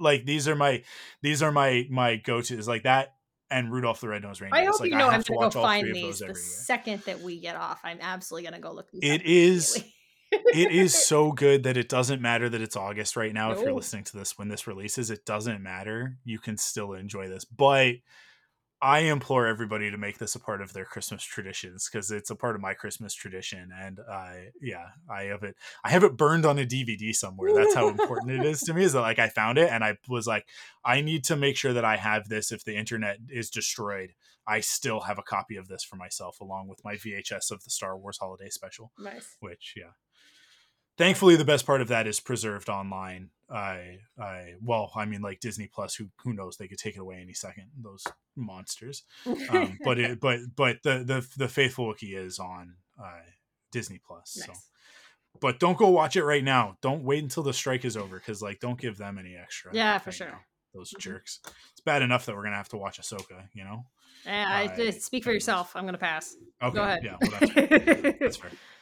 like 0.00 0.24
these 0.24 0.48
are 0.48 0.56
my 0.56 0.82
these 1.22 1.42
are 1.42 1.52
my 1.52 1.86
my 1.88 2.16
go 2.16 2.40
tos 2.40 2.66
like 2.66 2.82
that 2.82 3.14
and 3.50 3.70
Rudolph 3.70 4.00
the 4.00 4.08
Red-Nosed 4.08 4.40
Reindeer. 4.40 4.62
I 4.62 4.64
hope 4.64 4.80
like, 4.80 4.90
you 4.90 4.96
know 4.96 5.08
I 5.08 5.14
am 5.14 5.22
gonna 5.22 5.50
go 5.50 5.50
find 5.50 5.94
these 5.94 6.18
the 6.18 6.34
second 6.34 7.02
that 7.02 7.20
we 7.20 7.38
get 7.38 7.56
off. 7.56 7.80
I'm 7.84 7.98
absolutely 8.00 8.48
gonna 8.48 8.60
go 8.60 8.72
look. 8.72 8.88
It 8.94 9.22
is. 9.22 9.84
it 10.32 10.72
is 10.72 10.94
so 11.06 11.30
good 11.30 11.62
that 11.64 11.76
it 11.76 11.88
doesn't 11.88 12.20
matter 12.22 12.48
that 12.48 12.60
it's 12.60 12.74
August 12.74 13.16
right 13.16 13.32
now. 13.32 13.50
No. 13.50 13.54
If 13.54 13.60
you're 13.60 13.72
listening 13.72 14.04
to 14.04 14.16
this 14.16 14.36
when 14.38 14.48
this 14.48 14.66
releases, 14.66 15.10
it 15.10 15.26
doesn't 15.26 15.62
matter. 15.62 16.16
You 16.24 16.38
can 16.38 16.56
still 16.56 16.94
enjoy 16.94 17.28
this, 17.28 17.44
but 17.44 17.96
I 18.84 18.98
implore 18.98 19.46
everybody 19.46 19.90
to 19.90 19.96
make 19.96 20.18
this 20.18 20.34
a 20.34 20.38
part 20.38 20.60
of 20.60 20.74
their 20.74 20.84
Christmas 20.84 21.24
traditions 21.24 21.88
because 21.90 22.10
it's 22.10 22.28
a 22.28 22.36
part 22.36 22.54
of 22.54 22.60
my 22.60 22.74
Christmas 22.74 23.14
tradition, 23.14 23.70
and 23.74 23.98
I, 23.98 24.48
yeah, 24.60 24.88
I 25.10 25.22
have 25.22 25.42
it. 25.42 25.56
I 25.82 25.88
have 25.88 26.04
it 26.04 26.18
burned 26.18 26.44
on 26.44 26.58
a 26.58 26.66
DVD 26.66 27.14
somewhere. 27.14 27.54
That's 27.54 27.74
how 27.74 27.88
important 27.88 28.32
it 28.32 28.44
is 28.44 28.60
to 28.64 28.74
me. 28.74 28.84
Is 28.84 28.92
that 28.92 29.00
like 29.00 29.18
I 29.18 29.30
found 29.30 29.56
it 29.56 29.70
and 29.70 29.82
I 29.82 29.96
was 30.06 30.26
like, 30.26 30.46
I 30.84 31.00
need 31.00 31.24
to 31.24 31.36
make 31.36 31.56
sure 31.56 31.72
that 31.72 31.86
I 31.86 31.96
have 31.96 32.28
this. 32.28 32.52
If 32.52 32.64
the 32.64 32.76
internet 32.76 33.20
is 33.30 33.48
destroyed, 33.48 34.10
I 34.46 34.60
still 34.60 35.00
have 35.00 35.18
a 35.18 35.22
copy 35.22 35.56
of 35.56 35.68
this 35.68 35.82
for 35.82 35.96
myself, 35.96 36.38
along 36.42 36.68
with 36.68 36.84
my 36.84 36.96
VHS 36.96 37.50
of 37.50 37.64
the 37.64 37.70
Star 37.70 37.96
Wars 37.96 38.18
Holiday 38.18 38.50
Special. 38.50 38.92
Nice. 38.98 39.38
Which, 39.40 39.72
yeah, 39.78 39.92
thankfully 40.96 41.36
the 41.36 41.44
best 41.44 41.66
part 41.66 41.80
of 41.80 41.88
that 41.88 42.06
is 42.06 42.20
preserved 42.20 42.68
online 42.68 43.30
i 43.50 43.98
i 44.18 44.54
well 44.62 44.90
i 44.94 45.04
mean 45.04 45.20
like 45.20 45.40
disney 45.40 45.68
plus 45.72 45.94
who 45.94 46.08
who 46.22 46.32
knows 46.32 46.56
they 46.56 46.68
could 46.68 46.78
take 46.78 46.96
it 46.96 47.00
away 47.00 47.18
any 47.20 47.34
second 47.34 47.66
those 47.82 48.04
monsters 48.36 49.02
um, 49.50 49.78
but 49.84 49.98
it 49.98 50.20
but 50.20 50.40
but 50.56 50.78
the 50.82 51.04
the 51.04 51.26
the 51.36 51.48
faithful 51.48 51.86
Wookiee 51.86 52.16
is 52.16 52.38
on 52.38 52.74
uh 53.02 53.20
disney 53.70 54.00
plus 54.04 54.36
nice. 54.38 54.46
so 54.46 54.52
but 55.40 55.58
don't 55.58 55.76
go 55.76 55.88
watch 55.90 56.16
it 56.16 56.24
right 56.24 56.44
now 56.44 56.76
don't 56.80 57.04
wait 57.04 57.22
until 57.22 57.42
the 57.42 57.52
strike 57.52 57.84
is 57.84 57.96
over 57.96 58.18
because 58.18 58.40
like 58.40 58.60
don't 58.60 58.80
give 58.80 58.96
them 58.96 59.18
any 59.18 59.36
extra 59.36 59.70
yeah 59.74 59.98
for 59.98 60.12
sure 60.12 60.28
now. 60.28 60.40
those 60.72 60.90
mm-hmm. 60.90 61.00
jerks 61.00 61.40
it's 61.44 61.80
bad 61.84 62.02
enough 62.02 62.24
that 62.26 62.34
we're 62.34 62.44
gonna 62.44 62.56
have 62.56 62.68
to 62.68 62.78
watch 62.78 63.00
ahsoka 63.00 63.48
you 63.52 63.64
know 63.64 63.84
yeah, 64.26 64.46
I, 64.48 64.82
uh, 64.82 64.90
speak 64.90 65.24
for 65.24 65.32
yourself. 65.32 65.76
I'm 65.76 65.84
gonna 65.84 65.98
pass. 65.98 66.34
Okay. 66.62 66.74
Go 66.74 66.82
ahead. 66.82 67.04
Yeah, 67.04 67.16
well, 67.20 67.30
that's 67.38 67.52
fair. 67.52 68.16
that's 68.20 68.36
fair. 68.36 68.50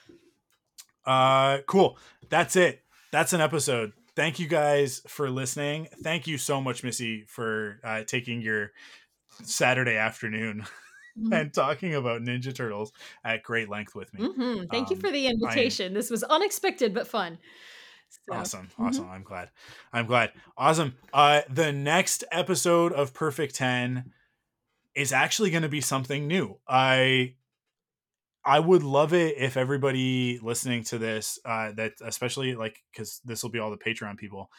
Uh, 1.04 1.58
cool. 1.66 1.98
That's 2.28 2.56
it. 2.56 2.82
That's 3.10 3.32
an 3.32 3.40
episode. 3.40 3.92
Thank 4.14 4.38
you 4.38 4.46
guys 4.46 5.00
for 5.06 5.30
listening. 5.30 5.88
Thank 6.02 6.26
you 6.26 6.38
so 6.38 6.60
much, 6.60 6.84
Missy, 6.84 7.24
for 7.26 7.80
uh, 7.82 8.04
taking 8.04 8.42
your 8.42 8.72
Saturday 9.42 9.96
afternoon 9.96 10.66
mm-hmm. 11.18 11.32
and 11.32 11.52
talking 11.52 11.94
about 11.94 12.22
Ninja 12.22 12.54
Turtles 12.54 12.92
at 13.24 13.42
great 13.42 13.68
length 13.68 13.94
with 13.94 14.12
me. 14.12 14.26
Mm-hmm. 14.26 14.64
Thank 14.70 14.88
um, 14.88 14.94
you 14.94 15.00
for 15.00 15.10
the 15.10 15.26
invitation. 15.26 15.92
I, 15.92 15.94
this 15.94 16.10
was 16.10 16.22
unexpected 16.24 16.92
but 16.94 17.06
fun. 17.06 17.38
So. 18.10 18.34
Awesome. 18.34 18.66
Mm-hmm. 18.66 18.84
Awesome. 18.84 19.08
I'm 19.10 19.22
glad. 19.22 19.48
I'm 19.92 20.06
glad. 20.06 20.32
Awesome. 20.56 20.96
Uh, 21.14 21.42
the 21.48 21.72
next 21.72 22.24
episode 22.30 22.92
of 22.92 23.14
Perfect 23.14 23.54
10 23.54 24.12
is 24.94 25.12
actually 25.12 25.50
going 25.50 25.62
to 25.62 25.68
be 25.70 25.80
something 25.80 26.26
new. 26.26 26.58
I 26.68 27.34
I 28.44 28.58
would 28.58 28.82
love 28.82 29.12
it 29.12 29.36
if 29.38 29.56
everybody 29.56 30.38
listening 30.42 30.84
to 30.84 30.98
this, 30.98 31.38
uh, 31.44 31.72
that 31.72 31.92
especially 32.04 32.54
like 32.54 32.78
because 32.92 33.20
this 33.24 33.42
will 33.42 33.50
be 33.50 33.58
all 33.58 33.70
the 33.70 33.76
Patreon 33.76 34.16
people, 34.16 34.50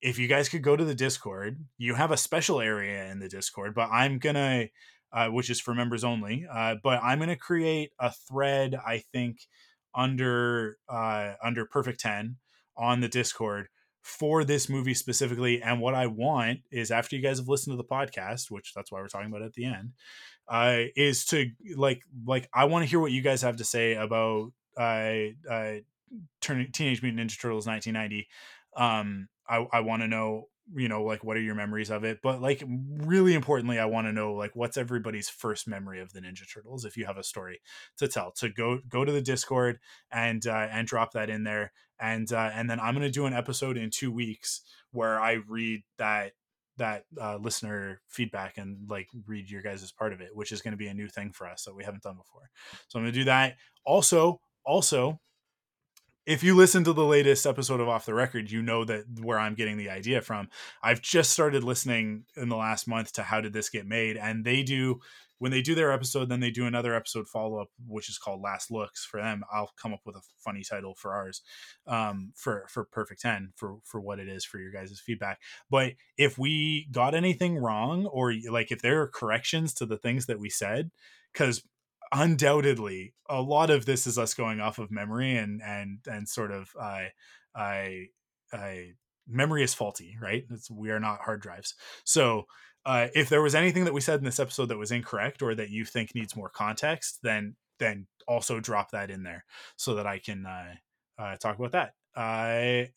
if 0.00 0.18
you 0.18 0.28
guys 0.28 0.48
could 0.48 0.62
go 0.62 0.76
to 0.76 0.84
the 0.84 0.94
Discord, 0.94 1.58
you 1.78 1.94
have 1.94 2.10
a 2.10 2.16
special 2.16 2.60
area 2.60 3.10
in 3.10 3.18
the 3.18 3.28
Discord, 3.28 3.74
but 3.74 3.88
I'm 3.90 4.18
gonna, 4.18 4.66
uh, 5.12 5.28
which 5.28 5.50
is 5.50 5.60
for 5.60 5.74
members 5.74 6.04
only, 6.04 6.46
uh, 6.50 6.76
but 6.82 7.02
I'm 7.02 7.18
gonna 7.18 7.36
create 7.36 7.90
a 7.98 8.10
thread. 8.10 8.74
I 8.74 9.02
think 9.12 9.38
under 9.94 10.76
uh, 10.88 11.34
under 11.42 11.64
Perfect 11.66 12.00
Ten 12.00 12.36
on 12.76 13.00
the 13.00 13.08
Discord 13.08 13.68
for 14.02 14.44
this 14.44 14.68
movie 14.68 14.94
specifically. 14.94 15.60
And 15.60 15.80
what 15.80 15.94
I 15.94 16.06
want 16.06 16.60
is 16.70 16.92
after 16.92 17.16
you 17.16 17.22
guys 17.22 17.38
have 17.38 17.48
listened 17.48 17.72
to 17.72 17.76
the 17.76 17.84
podcast, 17.84 18.50
which 18.50 18.72
that's 18.72 18.92
why 18.92 19.00
we're 19.00 19.08
talking 19.08 19.28
about 19.28 19.42
at 19.42 19.54
the 19.54 19.64
end, 19.64 19.92
uh, 20.48 20.82
is 20.94 21.24
to 21.26 21.50
like 21.76 22.02
like 22.24 22.48
I 22.52 22.64
want 22.66 22.84
to 22.84 22.90
hear 22.90 23.00
what 23.00 23.12
you 23.12 23.22
guys 23.22 23.42
have 23.42 23.56
to 23.56 23.64
say 23.64 23.94
about 23.94 24.52
uh, 24.76 25.20
uh, 25.50 25.74
Teenage 26.40 27.02
Mutant 27.02 27.30
Ninja 27.30 27.40
Turtles 27.40 27.66
1990. 27.66 28.28
Um, 28.76 29.28
I, 29.48 29.66
I 29.72 29.80
want 29.80 30.02
to 30.02 30.08
know 30.08 30.48
you 30.74 30.88
know 30.88 31.04
like 31.04 31.22
what 31.22 31.36
are 31.36 31.40
your 31.40 31.54
memories 31.54 31.90
of 31.90 32.04
it? 32.04 32.20
But 32.22 32.40
like 32.40 32.62
really 32.68 33.34
importantly 33.34 33.78
i 33.78 33.84
want 33.84 34.06
to 34.06 34.12
know 34.12 34.34
like 34.34 34.54
what's 34.54 34.76
everybody's 34.76 35.28
first 35.28 35.68
memory 35.68 36.00
of 36.00 36.12
the 36.12 36.20
ninja 36.20 36.42
turtles 36.52 36.84
if 36.84 36.96
you 36.96 37.06
have 37.06 37.18
a 37.18 37.24
story 37.24 37.60
to 37.98 38.08
tell. 38.08 38.32
So 38.34 38.48
go 38.48 38.80
go 38.88 39.04
to 39.04 39.12
the 39.12 39.22
discord 39.22 39.78
and 40.10 40.46
uh, 40.46 40.68
and 40.70 40.86
drop 40.86 41.12
that 41.12 41.30
in 41.30 41.44
there. 41.44 41.72
And 41.98 42.30
uh, 42.32 42.50
and 42.52 42.68
then 42.68 42.78
i'm 42.78 42.94
going 42.94 43.06
to 43.06 43.10
do 43.10 43.26
an 43.26 43.32
episode 43.32 43.76
in 43.76 43.90
two 43.90 44.12
weeks 44.12 44.60
where 44.92 45.18
i 45.18 45.38
read 45.48 45.82
that 45.98 46.32
that 46.78 47.04
uh, 47.20 47.36
listener 47.36 48.00
feedback 48.08 48.58
and 48.58 48.88
like 48.88 49.08
read 49.26 49.50
your 49.50 49.62
guys 49.62 49.82
as 49.82 49.92
part 49.92 50.12
of 50.12 50.20
it 50.20 50.30
which 50.34 50.52
is 50.52 50.62
going 50.62 50.72
to 50.72 50.78
be 50.78 50.88
a 50.88 50.94
new 50.94 51.08
thing 51.08 51.32
for 51.32 51.46
us 51.46 51.64
that 51.64 51.74
we 51.74 51.84
haven't 51.84 52.02
done 52.02 52.16
before 52.16 52.50
so 52.88 52.98
i'm 52.98 53.04
going 53.04 53.12
to 53.12 53.18
do 53.18 53.24
that 53.24 53.56
also 53.84 54.40
also 54.64 55.18
if 56.26 56.42
you 56.42 56.56
listen 56.56 56.82
to 56.84 56.92
the 56.92 57.04
latest 57.04 57.46
episode 57.46 57.80
of 57.80 57.88
Off 57.88 58.04
the 58.04 58.12
Record, 58.12 58.50
you 58.50 58.60
know 58.60 58.84
that 58.84 59.04
where 59.22 59.38
I'm 59.38 59.54
getting 59.54 59.76
the 59.76 59.90
idea 59.90 60.20
from. 60.20 60.48
I've 60.82 61.00
just 61.00 61.30
started 61.30 61.62
listening 61.62 62.24
in 62.36 62.48
the 62.48 62.56
last 62.56 62.88
month 62.88 63.12
to 63.12 63.22
How 63.22 63.40
Did 63.40 63.52
This 63.52 63.70
Get 63.70 63.86
Made? 63.86 64.16
And 64.16 64.44
they 64.44 64.64
do, 64.64 65.00
when 65.38 65.50
they 65.50 65.62
do 65.62 65.74
their 65.74 65.92
episode, 65.92 66.28
then 66.28 66.40
they 66.40 66.50
do 66.50 66.66
another 66.66 66.94
episode 66.94 67.28
follow 67.28 67.60
up, 67.60 67.68
which 67.86 68.08
is 68.08 68.18
called 68.18 68.40
Last 68.40 68.70
Looks 68.70 69.04
for 69.04 69.20
them. 69.20 69.42
I'll 69.52 69.72
come 69.80 69.92
up 69.92 70.00
with 70.04 70.16
a 70.16 70.22
funny 70.38 70.62
title 70.62 70.94
for 70.94 71.14
ours, 71.14 71.42
um, 71.86 72.32
for, 72.34 72.66
for 72.68 72.84
Perfect 72.84 73.20
10, 73.20 73.52
for, 73.54 73.78
for 73.84 74.00
what 74.00 74.18
it 74.18 74.28
is 74.28 74.44
for 74.44 74.58
your 74.58 74.72
guys' 74.72 75.00
feedback. 75.04 75.40
But 75.70 75.92
if 76.16 76.38
we 76.38 76.88
got 76.90 77.14
anything 77.14 77.58
wrong, 77.58 78.06
or 78.06 78.32
like 78.50 78.72
if 78.72 78.82
there 78.82 79.02
are 79.02 79.08
corrections 79.08 79.74
to 79.74 79.86
the 79.86 79.98
things 79.98 80.26
that 80.26 80.40
we 80.40 80.48
said, 80.48 80.90
because 81.32 81.62
undoubtedly 82.12 83.14
a 83.28 83.40
lot 83.40 83.70
of 83.70 83.86
this 83.86 84.06
is 84.06 84.18
us 84.18 84.34
going 84.34 84.60
off 84.60 84.78
of 84.78 84.90
memory 84.90 85.36
and 85.36 85.60
and 85.62 85.98
and 86.06 86.28
sort 86.28 86.52
of 86.52 86.70
i 86.80 87.08
i 87.54 88.06
i 88.52 88.90
memory 89.28 89.62
is 89.62 89.74
faulty 89.74 90.16
right 90.20 90.44
it's, 90.50 90.70
we 90.70 90.90
are 90.90 91.00
not 91.00 91.20
hard 91.20 91.40
drives 91.40 91.74
so 92.04 92.44
uh, 92.86 93.08
if 93.14 93.28
there 93.28 93.42
was 93.42 93.54
anything 93.54 93.84
that 93.84 93.92
we 93.92 94.00
said 94.00 94.18
in 94.18 94.24
this 94.24 94.40
episode 94.40 94.66
that 94.66 94.78
was 94.78 94.90
incorrect 94.90 95.42
or 95.42 95.54
that 95.54 95.70
you 95.70 95.84
think 95.84 96.14
needs 96.14 96.36
more 96.36 96.48
context 96.48 97.18
then 97.22 97.54
then 97.78 98.06
also 98.26 98.58
drop 98.60 98.90
that 98.90 99.10
in 99.10 99.22
there 99.22 99.44
so 99.76 99.94
that 99.94 100.06
i 100.06 100.18
can 100.18 100.46
uh, 100.46 100.74
uh, 101.18 101.36
talk 101.36 101.58
about 101.58 101.72
that 101.72 101.92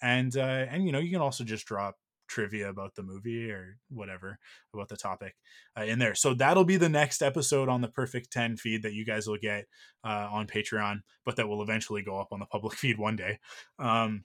and 0.02 0.38
uh, 0.38 0.66
and 0.70 0.86
you 0.86 0.92
know 0.92 1.00
you 1.00 1.12
can 1.12 1.22
also 1.22 1.44
just 1.44 1.66
drop 1.66 1.96
trivia 2.30 2.70
about 2.70 2.96
the 2.96 3.04
movie 3.04 3.52
or 3.52 3.78
whatever 3.90 4.38
about 4.74 4.88
the 4.88 4.96
topic 4.96 5.36
uh, 5.78 5.84
in 5.84 6.00
there. 6.00 6.16
So 6.16 6.34
that'll 6.34 6.64
be 6.64 6.78
the 6.78 6.88
next 6.88 7.22
episode 7.22 7.68
on 7.68 7.82
the 7.82 7.90
Perfect 7.90 8.32
10 8.32 8.56
feed 8.56 8.84
that 8.84 8.94
you 8.94 9.04
guys 9.04 9.28
will 9.28 9.38
get 9.38 9.66
uh, 10.06 10.30
on 10.32 10.48
Patreon, 10.48 11.02
but 11.26 11.36
that 11.36 11.50
will 11.50 11.62
eventually 11.62 12.04
go 12.04 12.20
up 12.20 12.30
on 12.32 12.40
the 12.40 12.46
public 12.46 12.74
feed 12.78 12.98
one 12.98 13.18
day. 13.18 13.40
Um, 13.80 14.24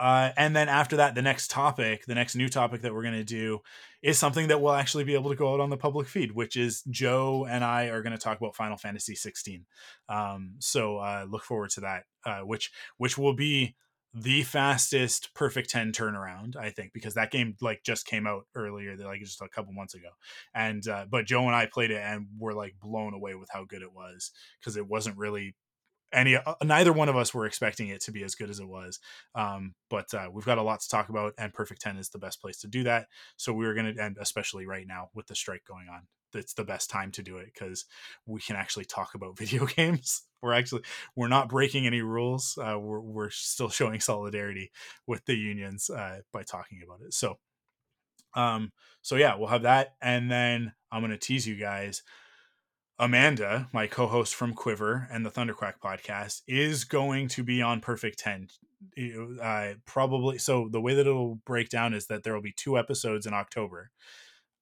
uh, 0.00 0.30
and 0.36 0.56
then 0.56 0.68
after 0.68 0.96
that, 0.96 1.14
the 1.14 1.22
next 1.22 1.50
topic, 1.50 2.04
the 2.06 2.14
next 2.14 2.34
new 2.34 2.48
topic 2.48 2.82
that 2.82 2.92
we're 2.92 3.02
going 3.02 3.14
to 3.14 3.24
do 3.24 3.60
is 4.02 4.18
something 4.18 4.48
that 4.48 4.60
will 4.60 4.72
actually 4.72 5.04
be 5.04 5.14
able 5.14 5.30
to 5.30 5.36
go 5.36 5.54
out 5.54 5.60
on 5.60 5.70
the 5.70 5.76
public 5.76 6.08
feed, 6.08 6.32
which 6.32 6.56
is 6.56 6.82
Joe 6.90 7.46
and 7.48 7.64
I 7.64 7.86
are 7.86 8.02
going 8.02 8.12
to 8.12 8.18
talk 8.18 8.38
about 8.38 8.56
Final 8.56 8.76
Fantasy 8.76 9.14
16. 9.14 9.64
Um, 10.08 10.54
so 10.58 10.98
uh, 10.98 11.26
look 11.28 11.44
forward 11.44 11.70
to 11.70 11.80
that, 11.82 12.04
uh, 12.26 12.40
which 12.40 12.72
which 12.98 13.16
will 13.16 13.34
be 13.34 13.76
the 14.16 14.44
fastest 14.44 15.34
perfect 15.34 15.68
10 15.70 15.90
turnaround 15.90 16.54
i 16.54 16.70
think 16.70 16.92
because 16.92 17.14
that 17.14 17.32
game 17.32 17.56
like 17.60 17.82
just 17.82 18.06
came 18.06 18.28
out 18.28 18.46
earlier 18.54 18.96
like 18.96 19.18
just 19.18 19.42
a 19.42 19.48
couple 19.48 19.72
months 19.72 19.94
ago 19.94 20.06
and 20.54 20.86
uh, 20.86 21.04
but 21.10 21.26
joe 21.26 21.44
and 21.46 21.56
i 21.56 21.66
played 21.66 21.90
it 21.90 22.00
and 22.00 22.28
were 22.38 22.54
like 22.54 22.76
blown 22.80 23.12
away 23.12 23.34
with 23.34 23.48
how 23.52 23.64
good 23.64 23.82
it 23.82 23.92
was 23.92 24.30
because 24.60 24.76
it 24.76 24.86
wasn't 24.86 25.16
really 25.18 25.56
any 26.14 26.36
uh, 26.36 26.54
neither 26.62 26.92
one 26.92 27.08
of 27.08 27.16
us 27.16 27.34
were 27.34 27.46
expecting 27.46 27.88
it 27.88 28.00
to 28.02 28.12
be 28.12 28.22
as 28.22 28.34
good 28.34 28.50
as 28.50 28.60
it 28.60 28.68
was 28.68 29.00
um, 29.34 29.74
but 29.90 30.12
uh, 30.14 30.28
we've 30.32 30.46
got 30.46 30.58
a 30.58 30.62
lot 30.62 30.80
to 30.80 30.88
talk 30.88 31.08
about 31.08 31.34
and 31.38 31.52
perfect 31.52 31.80
10 31.80 31.96
is 31.96 32.10
the 32.10 32.18
best 32.18 32.40
place 32.40 32.58
to 32.58 32.68
do 32.68 32.82
that 32.84 33.06
so 33.36 33.52
we're 33.52 33.74
going 33.74 33.94
to 33.94 34.02
and 34.02 34.16
especially 34.20 34.66
right 34.66 34.86
now 34.86 35.08
with 35.14 35.26
the 35.26 35.34
strike 35.34 35.64
going 35.66 35.86
on 35.88 36.02
it's 36.34 36.54
the 36.54 36.64
best 36.64 36.90
time 36.90 37.10
to 37.12 37.22
do 37.22 37.38
it 37.38 37.50
because 37.52 37.84
we 38.26 38.40
can 38.40 38.56
actually 38.56 38.84
talk 38.84 39.14
about 39.14 39.38
video 39.38 39.66
games. 39.66 40.22
We're 40.42 40.52
actually 40.52 40.82
we're 41.16 41.28
not 41.28 41.48
breaking 41.48 41.86
any 41.86 42.02
rules. 42.02 42.58
Uh, 42.58 42.78
we're 42.78 43.00
we're 43.00 43.30
still 43.30 43.68
showing 43.70 44.00
solidarity 44.00 44.70
with 45.06 45.24
the 45.24 45.34
unions 45.34 45.88
uh, 45.90 46.20
by 46.32 46.42
talking 46.42 46.80
about 46.84 47.00
it. 47.06 47.14
So, 47.14 47.38
um, 48.34 48.72
so 49.00 49.16
yeah, 49.16 49.36
we'll 49.36 49.48
have 49.48 49.62
that, 49.62 49.94
and 50.02 50.30
then 50.30 50.72
I'm 50.92 51.00
gonna 51.02 51.16
tease 51.16 51.46
you 51.46 51.56
guys. 51.56 52.02
Amanda, 52.98 53.68
my 53.72 53.86
co-host 53.86 54.34
from 54.34 54.54
Quiver 54.54 55.08
and 55.10 55.26
the 55.26 55.30
Thunderquack 55.30 55.74
podcast, 55.82 56.42
is 56.46 56.84
going 56.84 57.28
to 57.28 57.42
be 57.42 57.60
on 57.60 57.80
Perfect 57.80 58.18
Ten. 58.18 58.48
Uh, 59.42 59.74
probably 59.86 60.38
so. 60.38 60.68
The 60.70 60.80
way 60.80 60.94
that 60.94 61.06
it'll 61.06 61.36
break 61.46 61.70
down 61.70 61.94
is 61.94 62.06
that 62.06 62.22
there 62.22 62.34
will 62.34 62.42
be 62.42 62.52
two 62.52 62.78
episodes 62.78 63.26
in 63.26 63.34
October. 63.34 63.90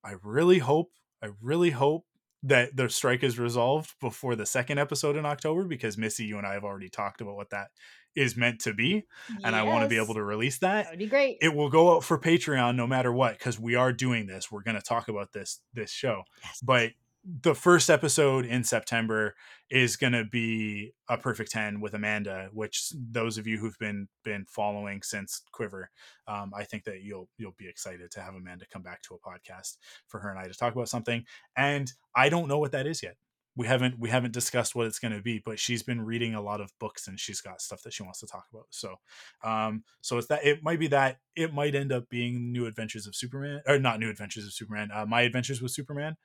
I 0.05 0.15
really 0.23 0.61
hope 0.61 0.93
I 1.23 1.29
really 1.41 1.71
hope 1.71 2.07
that 2.45 2.77
the 2.77 2.89
strike 2.89 3.23
is 3.23 3.39
resolved 3.39 3.95
before 4.01 4.35
the 4.35 4.47
second 4.47 4.79
episode 4.79 5.17
in 5.17 5.25
October 5.25 5.65
because 5.65 5.97
Missy, 5.97 6.25
you 6.25 6.39
and 6.39 6.47
I 6.47 6.55
have 6.55 6.65
already 6.65 6.89
talked 6.89 7.21
about 7.21 7.37
what 7.37 7.51
that 7.51 7.69
is 8.17 8.37
meant 8.37 8.61
to 8.61 8.75
be, 8.75 9.05
yes. 9.31 9.41
and 9.45 9.55
I 9.55 9.63
want 9.63 9.85
to 9.85 9.89
be 9.89 9.97
able 9.97 10.15
to 10.15 10.23
release 10.23 10.59
that. 10.59 10.85
That 10.85 10.93
would 10.93 10.99
be 10.99 11.07
great. 11.07 11.39
It 11.41 11.55
will 11.55 11.71
go 11.71 11.95
out 11.95 12.05
for 12.05 12.19
Patreon 12.19 12.75
no 12.75 12.87
matter 12.87 13.13
what 13.13 13.39
because 13.39 13.59
we 13.61 13.75
are 13.75 13.93
doing 13.93 14.27
this. 14.27 14.51
We're 14.51 14.63
going 14.63 14.77
to 14.77 14.83
talk 14.83 15.09
about 15.09 15.33
this 15.33 15.61
this 15.73 15.91
show, 15.91 16.25
yes. 16.43 16.61
but 16.63 16.91
the 17.25 17.55
first 17.55 17.89
episode 17.89 18.45
in 18.45 18.65
September 18.65 19.35
is 19.71 19.97
going 19.97 20.13
to 20.13 20.25
be 20.25 20.93
a 21.09 21.17
perfect 21.17 21.53
10 21.53 21.81
with 21.81 21.95
Amanda, 21.95 22.49
which 22.53 22.93
those 22.95 23.39
of 23.39 23.47
you 23.47 23.59
who've 23.59 23.79
been 23.79 24.09
been 24.25 24.45
following 24.49 25.03
since 25.03 25.43
Quiver, 25.53 25.91
um, 26.27 26.53
I 26.55 26.65
think 26.65 26.85
that 26.85 27.03
you'll 27.03 27.29
you'll 27.39 27.55
be 27.57 27.69
excited 27.69 28.11
to 28.11 28.21
have 28.21 28.35
Amanda 28.35 28.65
come 28.73 28.83
back 28.83 29.03
to 29.03 29.15
a 29.15 29.19
podcast 29.19 29.77
for 30.09 30.19
her 30.21 30.31
and 30.31 30.39
I 30.39 30.49
to 30.49 30.55
talk 30.55 30.75
about 30.75 30.89
something. 30.89 31.25
And 31.57 31.93
I 32.17 32.29
don't 32.29 32.49
know 32.49 32.59
what 32.59 32.73
that 32.73 32.87
is 32.87 33.03
yet 33.03 33.17
we 33.55 33.67
haven't 33.67 33.99
we 33.99 34.09
haven't 34.09 34.33
discussed 34.33 34.75
what 34.75 34.87
it's 34.87 34.99
going 34.99 35.13
to 35.13 35.21
be 35.21 35.43
but 35.45 35.59
she's 35.59 35.83
been 35.83 36.01
reading 36.01 36.35
a 36.35 36.41
lot 36.41 36.61
of 36.61 36.73
books 36.79 37.07
and 37.07 37.21
she's 37.21 37.41
got 37.41 37.61
stuff 37.61 37.83
that 37.83 37.93
she 37.93 38.03
wants 38.03 38.21
to 38.21 38.27
talk 38.27 38.47
about. 38.53 38.67
So 38.71 38.97
um 39.45 39.85
so 40.01 40.19
it's 40.19 40.29
that 40.29 40.45
it 40.45 40.63
might 40.63 40.79
be 40.79 40.89
that 40.89 41.19
it 41.37 41.53
might 41.53 41.75
end 41.75 41.93
up 41.93 42.09
being 42.09 42.53
new 42.53 42.67
adventures 42.67 43.07
of 43.07 43.15
superman 43.15 43.61
or 43.67 43.79
not 43.79 44.01
new 44.01 44.11
adventures 44.11 44.47
of 44.47 44.53
superman 44.53 44.91
uh, 44.93 45.07
my 45.07 45.23
adventures 45.23 45.61
with 45.61 45.73
superman 45.73 46.17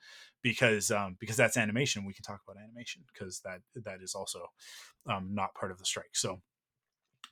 because 0.42 0.92
um 0.92 1.18
because 1.20 1.38
that's 1.38 1.58
animation. 1.58 2.06
We 2.06 2.14
can 2.14 2.24
talk 2.24 2.42
about 2.48 2.62
animation 2.62 3.04
because 3.12 3.42
that 3.42 3.62
that 3.84 4.02
is 4.02 4.16
also 4.16 4.48
um 5.10 5.30
not 5.34 5.54
part 5.56 5.72
of 5.72 5.80
the 5.80 5.86
strike. 5.86 6.16
So 6.16 6.42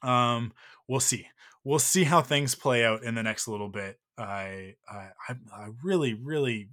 um 0.01 0.53
we'll 0.87 0.99
see. 0.99 1.27
We'll 1.63 1.79
see 1.79 2.03
how 2.03 2.21
things 2.21 2.53
play 2.55 2.85
out 2.85 3.03
in 3.03 3.15
the 3.15 3.23
next 3.23 3.47
little 3.47 3.69
bit. 3.69 3.99
I 4.17 4.75
i 4.87 5.09
i 5.29 5.69
really 5.83 6.13
really 6.13 6.69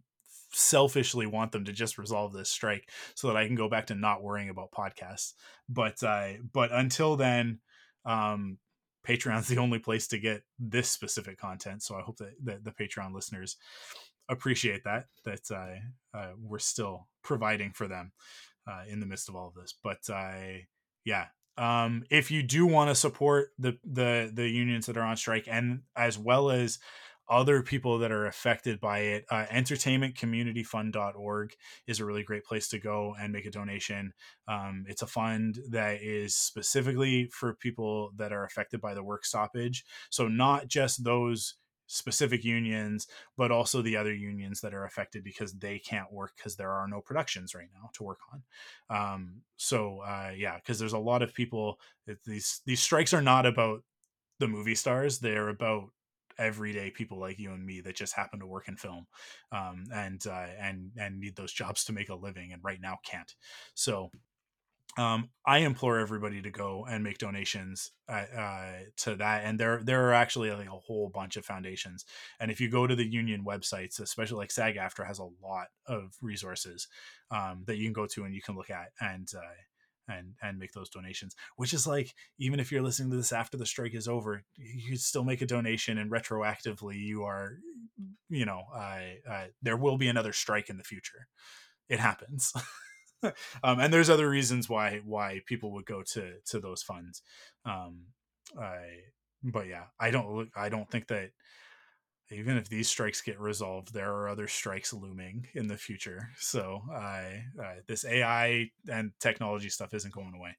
selfishly 0.53 1.27
want 1.27 1.53
them 1.53 1.65
to 1.65 1.73
just 1.73 1.99
resolve 1.99 2.33
this 2.33 2.49
strike 2.49 2.89
so 3.15 3.29
that 3.29 3.37
I 3.37 3.47
can 3.47 3.57
go 3.57 3.69
back 3.69 3.87
to 3.87 3.95
not 3.95 4.23
worrying 4.23 4.51
about 4.51 4.73
podcasts. 4.73 5.33
But 5.69 6.03
uh, 6.03 6.35
but 6.53 6.73
until 6.73 7.17
then, 7.17 7.61
um, 8.05 8.59
Patreon's 9.07 9.49
the 9.49 9.59
only 9.59 9.79
place 9.79 10.09
to 10.09 10.19
get 10.19 10.43
this 10.59 10.91
specific 10.91 11.39
content. 11.39 11.83
So 11.83 11.97
I 11.97 12.03
hope 12.03 12.19
that, 12.19 12.35
that 12.45 12.65
the 12.65 12.73
Patreon 12.73 13.15
listeners 13.15 13.57
appreciate 14.29 14.85
that 14.85 15.07
that 15.25 15.51
uh, 15.51 16.17
uh, 16.17 16.33
we're 16.41 16.59
still 16.59 17.09
providing 17.23 17.73
for 17.73 17.89
them 17.89 18.13
uh, 18.67 18.83
in 18.89 19.01
the 19.01 19.07
midst 19.07 19.29
of 19.29 19.37
all 19.37 19.49
of 19.49 19.55
this. 19.55 19.75
But 19.83 20.09
uh, 20.13 20.63
yeah, 21.05 21.27
um, 21.59 22.05
if 22.11 22.31
you 22.31 22.43
do 22.43 22.67
want 22.67 22.91
to 22.91 22.95
support 22.95 23.51
the 23.59 23.79
the 23.85 24.31
the 24.33 24.49
unions 24.49 24.87
that 24.87 24.97
are 24.97 25.03
on 25.03 25.17
strike 25.17 25.47
and 25.51 25.83
as 25.97 26.19
well 26.19 26.51
as 26.51 26.79
other 27.29 27.63
people 27.63 27.99
that 27.99 28.13
are 28.13 28.27
affected 28.27 28.81
by 28.81 29.01
it. 29.01 29.25
Uh, 29.31 29.47
entertainmentcommunityfund.org 29.47 31.55
is 31.87 32.01
a 32.01 32.05
really 32.05 32.23
great 32.23 32.45
place 32.45 32.69
to 32.69 32.79
go 32.79 33.15
and 33.19 33.33
make 33.33 33.47
a 33.47 33.51
donation. 33.51 34.13
Um, 34.49 34.85
it's 34.89 35.03
a 35.03 35.07
fund 35.07 35.59
that 35.71 36.03
is 36.03 36.37
specifically 36.37 37.29
for 37.33 37.55
people 37.55 38.11
that 38.17 38.33
are 38.33 38.45
affected 38.45 38.81
by 38.81 38.95
the 38.95 39.05
work 39.05 39.25
stoppage. 39.25 39.85
So, 40.11 40.29
not 40.29 40.69
just 40.69 41.05
those 41.05 41.55
specific 41.93 42.43
unions, 42.43 43.07
but 43.37 43.51
also 43.51 43.83
the 43.83 43.97
other 43.97 44.15
unions 44.15 44.61
that 44.63 44.75
are 44.75 44.85
affected 44.85 45.23
because 45.23 45.53
they 45.53 45.79
can't 45.79 46.13
work 46.13 46.33
because 46.37 46.57
there 46.57 46.71
are 46.71 46.89
no 46.89 47.01
productions 47.01 47.55
right 47.55 47.69
now 47.75 47.91
to 47.93 48.03
work 48.03 48.21
on. 48.33 48.43
Um, 48.89 49.43
so, 49.57 50.01
uh, 50.01 50.33
yeah, 50.37 50.57
because 50.57 50.79
there's 50.79 50.95
a 50.95 50.99
lot 50.99 51.23
of 51.23 51.35
people. 51.35 51.79
These 52.27 52.63
these 52.67 52.81
strikes 52.81 53.13
are 53.13 53.23
not 53.23 53.47
about 53.47 53.83
the 54.39 54.49
movie 54.49 54.75
stars; 54.75 55.19
they're 55.19 55.49
about 55.49 55.91
everyday 56.39 56.91
people 56.91 57.19
like 57.19 57.39
you 57.39 57.53
and 57.53 57.65
me 57.65 57.81
that 57.81 57.97
just 57.97 58.15
happen 58.15 58.41
to 58.41 58.47
work 58.47 58.69
in 58.69 58.77
film 58.77 59.07
um, 59.53 59.85
and 59.95 60.27
uh, 60.27 60.47
and 60.61 60.91
and 60.97 61.21
need 61.21 61.37
those 61.37 61.53
jobs 61.53 61.85
to 61.85 61.93
make 61.93 62.09
a 62.09 62.15
living 62.15 62.53
and 62.53 62.63
right 62.65 62.81
now 62.81 62.99
can't 63.05 63.35
so 63.75 64.11
um, 64.99 65.31
I 65.47 65.59
implore 65.59 65.99
everybody 65.99 66.43
to 66.43 66.51
go 66.51 66.85
and 66.89 67.03
make 67.03 67.17
donations 67.17 67.93
uh, 68.09 68.25
uh, 68.37 68.73
to 68.99 69.17
that. 69.17 69.45
And 69.45 69.59
there, 69.59 69.81
there 69.83 70.07
are 70.09 70.13
actually 70.13 70.51
like 70.51 70.67
a 70.67 70.71
whole 70.71 71.09
bunch 71.09 71.37
of 71.37 71.47
foundations. 71.47 72.05
And 72.39 72.51
if 72.51 72.61
you 72.61 72.69
go 72.69 72.87
to 72.87 72.95
the 72.95 73.11
union 73.11 73.43
websites, 73.43 74.01
especially 74.01 74.37
like 74.37 74.51
SAG-AFTRA 74.51 75.07
has 75.07 75.19
a 75.19 75.29
lot 75.43 75.69
of 75.87 76.15
resources 76.21 76.89
um, 77.31 77.65
that 77.67 77.79
you 77.79 77.85
can 77.85 77.95
go 77.95 78.07
to 78.07 78.25
and 78.25 78.35
you 78.35 78.43
can 78.43 78.55
look 78.55 78.69
at 78.69 78.89
and 79.01 79.29
uh, 79.35 79.41
and 80.09 80.35
and 80.43 80.59
make 80.59 80.73
those 80.73 80.91
donations. 80.91 81.35
Which 81.57 81.73
is 81.73 81.87
like 81.87 82.15
even 82.39 82.61
if 82.61 82.71
you're 82.71 82.83
listening 82.83 83.11
to 83.11 83.17
this 83.17 83.33
after 83.33 83.57
the 83.57 83.67
strike 83.67 83.95
is 83.95 84.09
over, 84.09 84.43
you 84.57 84.97
still 84.97 85.25
make 85.25 85.43
a 85.43 85.47
donation 85.47 85.99
and 85.99 86.11
retroactively 86.11 86.99
you 86.99 87.25
are, 87.25 87.59
you 88.29 88.45
know, 88.45 88.63
uh, 88.75 89.45
there 89.63 89.77
will 89.77 89.99
be 89.99 90.09
another 90.09 90.33
strike 90.33 90.69
in 90.71 90.77
the 90.77 90.85
future. 90.85 91.27
It 91.89 92.01
happens. 92.01 92.53
um, 93.23 93.81
and 93.81 93.93
there's 93.93 94.11
other 94.11 94.29
reasons 94.29 94.69
why 94.69 95.01
why 95.05 95.41
people 95.47 95.73
would 95.73 95.87
go 95.87 96.03
to 96.15 96.35
to 96.47 96.61
those 96.61 96.83
funds. 96.83 97.23
Um, 97.65 98.07
I, 98.59 98.79
but 99.43 99.67
yeah, 99.67 99.85
I 99.99 100.11
don't 100.11 100.51
I 100.57 100.69
don't 100.69 100.91
think 100.91 101.09
that 101.09 101.31
even 102.33 102.57
if 102.57 102.69
these 102.69 102.89
strikes 102.89 103.21
get 103.21 103.39
resolved, 103.39 103.93
there 103.93 104.13
are 104.13 104.29
other 104.29 104.49
strikes 104.49 104.93
looming 104.93 105.47
in 105.55 105.67
the 105.69 105.77
future. 105.77 106.31
So 106.39 106.83
I 106.93 107.45
uh, 107.61 107.75
this 107.87 108.05
AI 108.05 108.71
and 108.91 109.13
technology 109.21 109.69
stuff 109.69 109.95
isn't 109.95 110.15
going 110.15 110.33
away. 110.35 110.57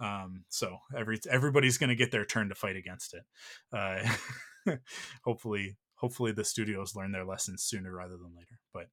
Um, 0.00 0.44
so 0.48 0.78
every 0.96 1.18
everybody's 1.30 1.78
going 1.78 1.88
to 1.88 1.96
get 1.96 2.12
their 2.12 2.24
turn 2.24 2.48
to 2.48 2.54
fight 2.54 2.76
against 2.76 3.14
it. 3.14 3.24
Uh, 3.72 4.76
hopefully, 5.24 5.76
hopefully 5.96 6.32
the 6.32 6.44
studios 6.44 6.94
learn 6.94 7.12
their 7.12 7.24
lessons 7.24 7.62
sooner 7.62 7.92
rather 7.94 8.16
than 8.16 8.34
later. 8.36 8.58
But 8.72 8.86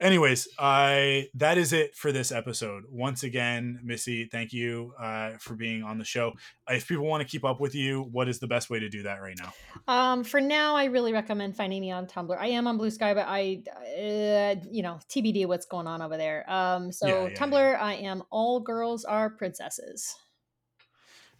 anyways 0.00 0.48
i 0.58 1.28
that 1.34 1.56
is 1.56 1.72
it 1.72 1.94
for 1.94 2.10
this 2.10 2.32
episode 2.32 2.82
once 2.90 3.22
again 3.22 3.78
missy 3.82 4.24
thank 4.26 4.52
you 4.52 4.92
uh, 5.00 5.30
for 5.38 5.54
being 5.54 5.82
on 5.82 5.98
the 5.98 6.04
show 6.04 6.32
if 6.68 6.88
people 6.88 7.04
want 7.04 7.22
to 7.22 7.28
keep 7.28 7.44
up 7.44 7.60
with 7.60 7.74
you 7.74 8.02
what 8.12 8.28
is 8.28 8.40
the 8.40 8.46
best 8.46 8.70
way 8.70 8.80
to 8.80 8.88
do 8.88 9.02
that 9.04 9.20
right 9.22 9.38
now 9.38 9.52
um 9.86 10.24
for 10.24 10.40
now 10.40 10.74
i 10.74 10.84
really 10.84 11.12
recommend 11.12 11.56
finding 11.56 11.80
me 11.80 11.90
on 11.90 12.06
tumblr 12.06 12.36
i 12.38 12.48
am 12.48 12.66
on 12.66 12.78
Bluesky 12.78 13.14
but 13.14 13.26
i 13.28 13.62
uh, 13.96 14.56
you 14.70 14.82
know 14.82 14.98
tbd 15.08 15.46
what's 15.46 15.66
going 15.66 15.86
on 15.86 16.02
over 16.02 16.16
there 16.16 16.48
um 16.50 16.90
so 16.90 17.06
yeah, 17.06 17.28
yeah, 17.28 17.34
tumblr 17.34 17.72
yeah. 17.72 17.78
i 17.80 17.94
am 17.94 18.22
all 18.30 18.60
girls 18.60 19.04
are 19.04 19.30
princesses 19.30 20.16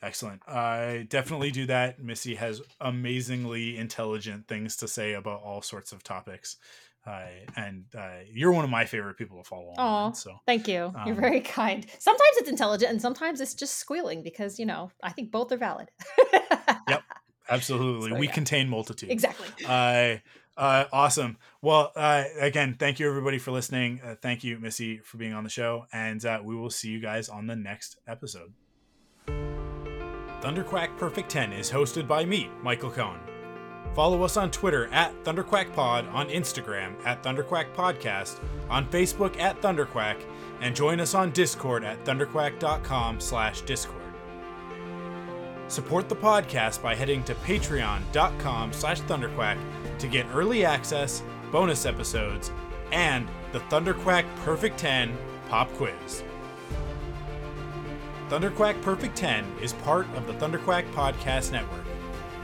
Excellent. 0.02 0.46
I 0.46 1.06
definitely 1.08 1.50
do 1.50 1.64
that. 1.64 1.98
Missy 1.98 2.34
has 2.34 2.60
amazingly 2.78 3.78
intelligent 3.78 4.46
things 4.46 4.76
to 4.76 4.88
say 4.88 5.14
about 5.14 5.40
all 5.42 5.62
sorts 5.62 5.92
of 5.92 6.02
topics. 6.02 6.58
Uh, 7.06 7.26
and 7.56 7.84
uh, 7.96 8.20
you're 8.32 8.52
one 8.52 8.64
of 8.64 8.70
my 8.70 8.84
favorite 8.86 9.18
people 9.18 9.36
to 9.36 9.44
follow. 9.44 9.74
Oh, 9.76 10.12
so 10.12 10.36
thank 10.46 10.66
you. 10.66 10.92
Um, 10.94 11.06
you're 11.06 11.16
very 11.16 11.40
kind. 11.40 11.86
Sometimes 11.98 12.36
it's 12.38 12.48
intelligent, 12.48 12.90
and 12.90 13.00
sometimes 13.00 13.40
it's 13.40 13.54
just 13.54 13.76
squealing 13.76 14.22
because 14.22 14.58
you 14.58 14.66
know 14.66 14.90
I 15.02 15.10
think 15.10 15.30
both 15.30 15.52
are 15.52 15.58
valid. 15.58 15.90
yep, 16.88 17.02
absolutely. 17.48 18.10
So, 18.10 18.16
we 18.16 18.26
yeah. 18.26 18.32
contain 18.32 18.68
multitude. 18.68 19.10
Exactly. 19.10 19.48
Uh, 19.66 20.16
uh, 20.56 20.84
awesome. 20.92 21.36
Well, 21.62 21.92
uh, 21.96 22.24
again, 22.40 22.76
thank 22.78 23.00
you 23.00 23.08
everybody 23.08 23.38
for 23.38 23.50
listening. 23.50 24.00
Uh, 24.04 24.14
thank 24.20 24.44
you, 24.44 24.58
Missy, 24.58 24.98
for 24.98 25.18
being 25.18 25.32
on 25.32 25.44
the 25.44 25.50
show, 25.50 25.86
and 25.92 26.24
uh, 26.24 26.40
we 26.42 26.54
will 26.56 26.70
see 26.70 26.88
you 26.88 27.00
guys 27.00 27.28
on 27.28 27.46
the 27.46 27.56
next 27.56 27.98
episode. 28.06 28.52
Thunderquack 30.40 30.96
Perfect 30.98 31.30
10 31.30 31.52
is 31.52 31.70
hosted 31.70 32.06
by 32.06 32.24
me, 32.24 32.50
Michael 32.62 32.90
Cohen. 32.90 33.33
Follow 33.94 34.24
us 34.24 34.36
on 34.36 34.50
Twitter 34.50 34.88
at 34.88 35.12
ThunderquackPod, 35.22 36.12
on 36.12 36.28
Instagram 36.28 36.94
at 37.04 37.22
ThunderquackPodcast, 37.22 38.40
on 38.68 38.86
Facebook 38.88 39.38
at 39.38 39.60
Thunderquack, 39.62 40.16
and 40.60 40.74
join 40.74 40.98
us 40.98 41.14
on 41.14 41.30
Discord 41.30 41.84
at 41.84 42.04
thunderquack.com 42.04 43.20
slash 43.20 43.60
discord. 43.62 44.00
Support 45.68 46.08
the 46.08 46.16
podcast 46.16 46.82
by 46.82 46.94
heading 46.94 47.22
to 47.24 47.34
patreon.com 47.36 48.72
slash 48.72 49.00
thunderquack 49.02 49.58
to 49.98 50.08
get 50.08 50.26
early 50.34 50.64
access, 50.64 51.22
bonus 51.50 51.86
episodes, 51.86 52.50
and 52.92 53.28
the 53.52 53.60
Thunderquack 53.60 54.24
Perfect 54.44 54.78
10 54.78 55.16
pop 55.48 55.72
quiz. 55.74 56.22
Thunderquack 58.28 58.80
Perfect 58.82 59.16
10 59.16 59.44
is 59.62 59.72
part 59.72 60.06
of 60.16 60.26
the 60.26 60.34
Thunderquack 60.34 60.90
Podcast 60.92 61.52
Network. 61.52 61.84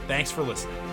Thanks 0.07 0.31
for 0.31 0.41
listening. 0.41 0.90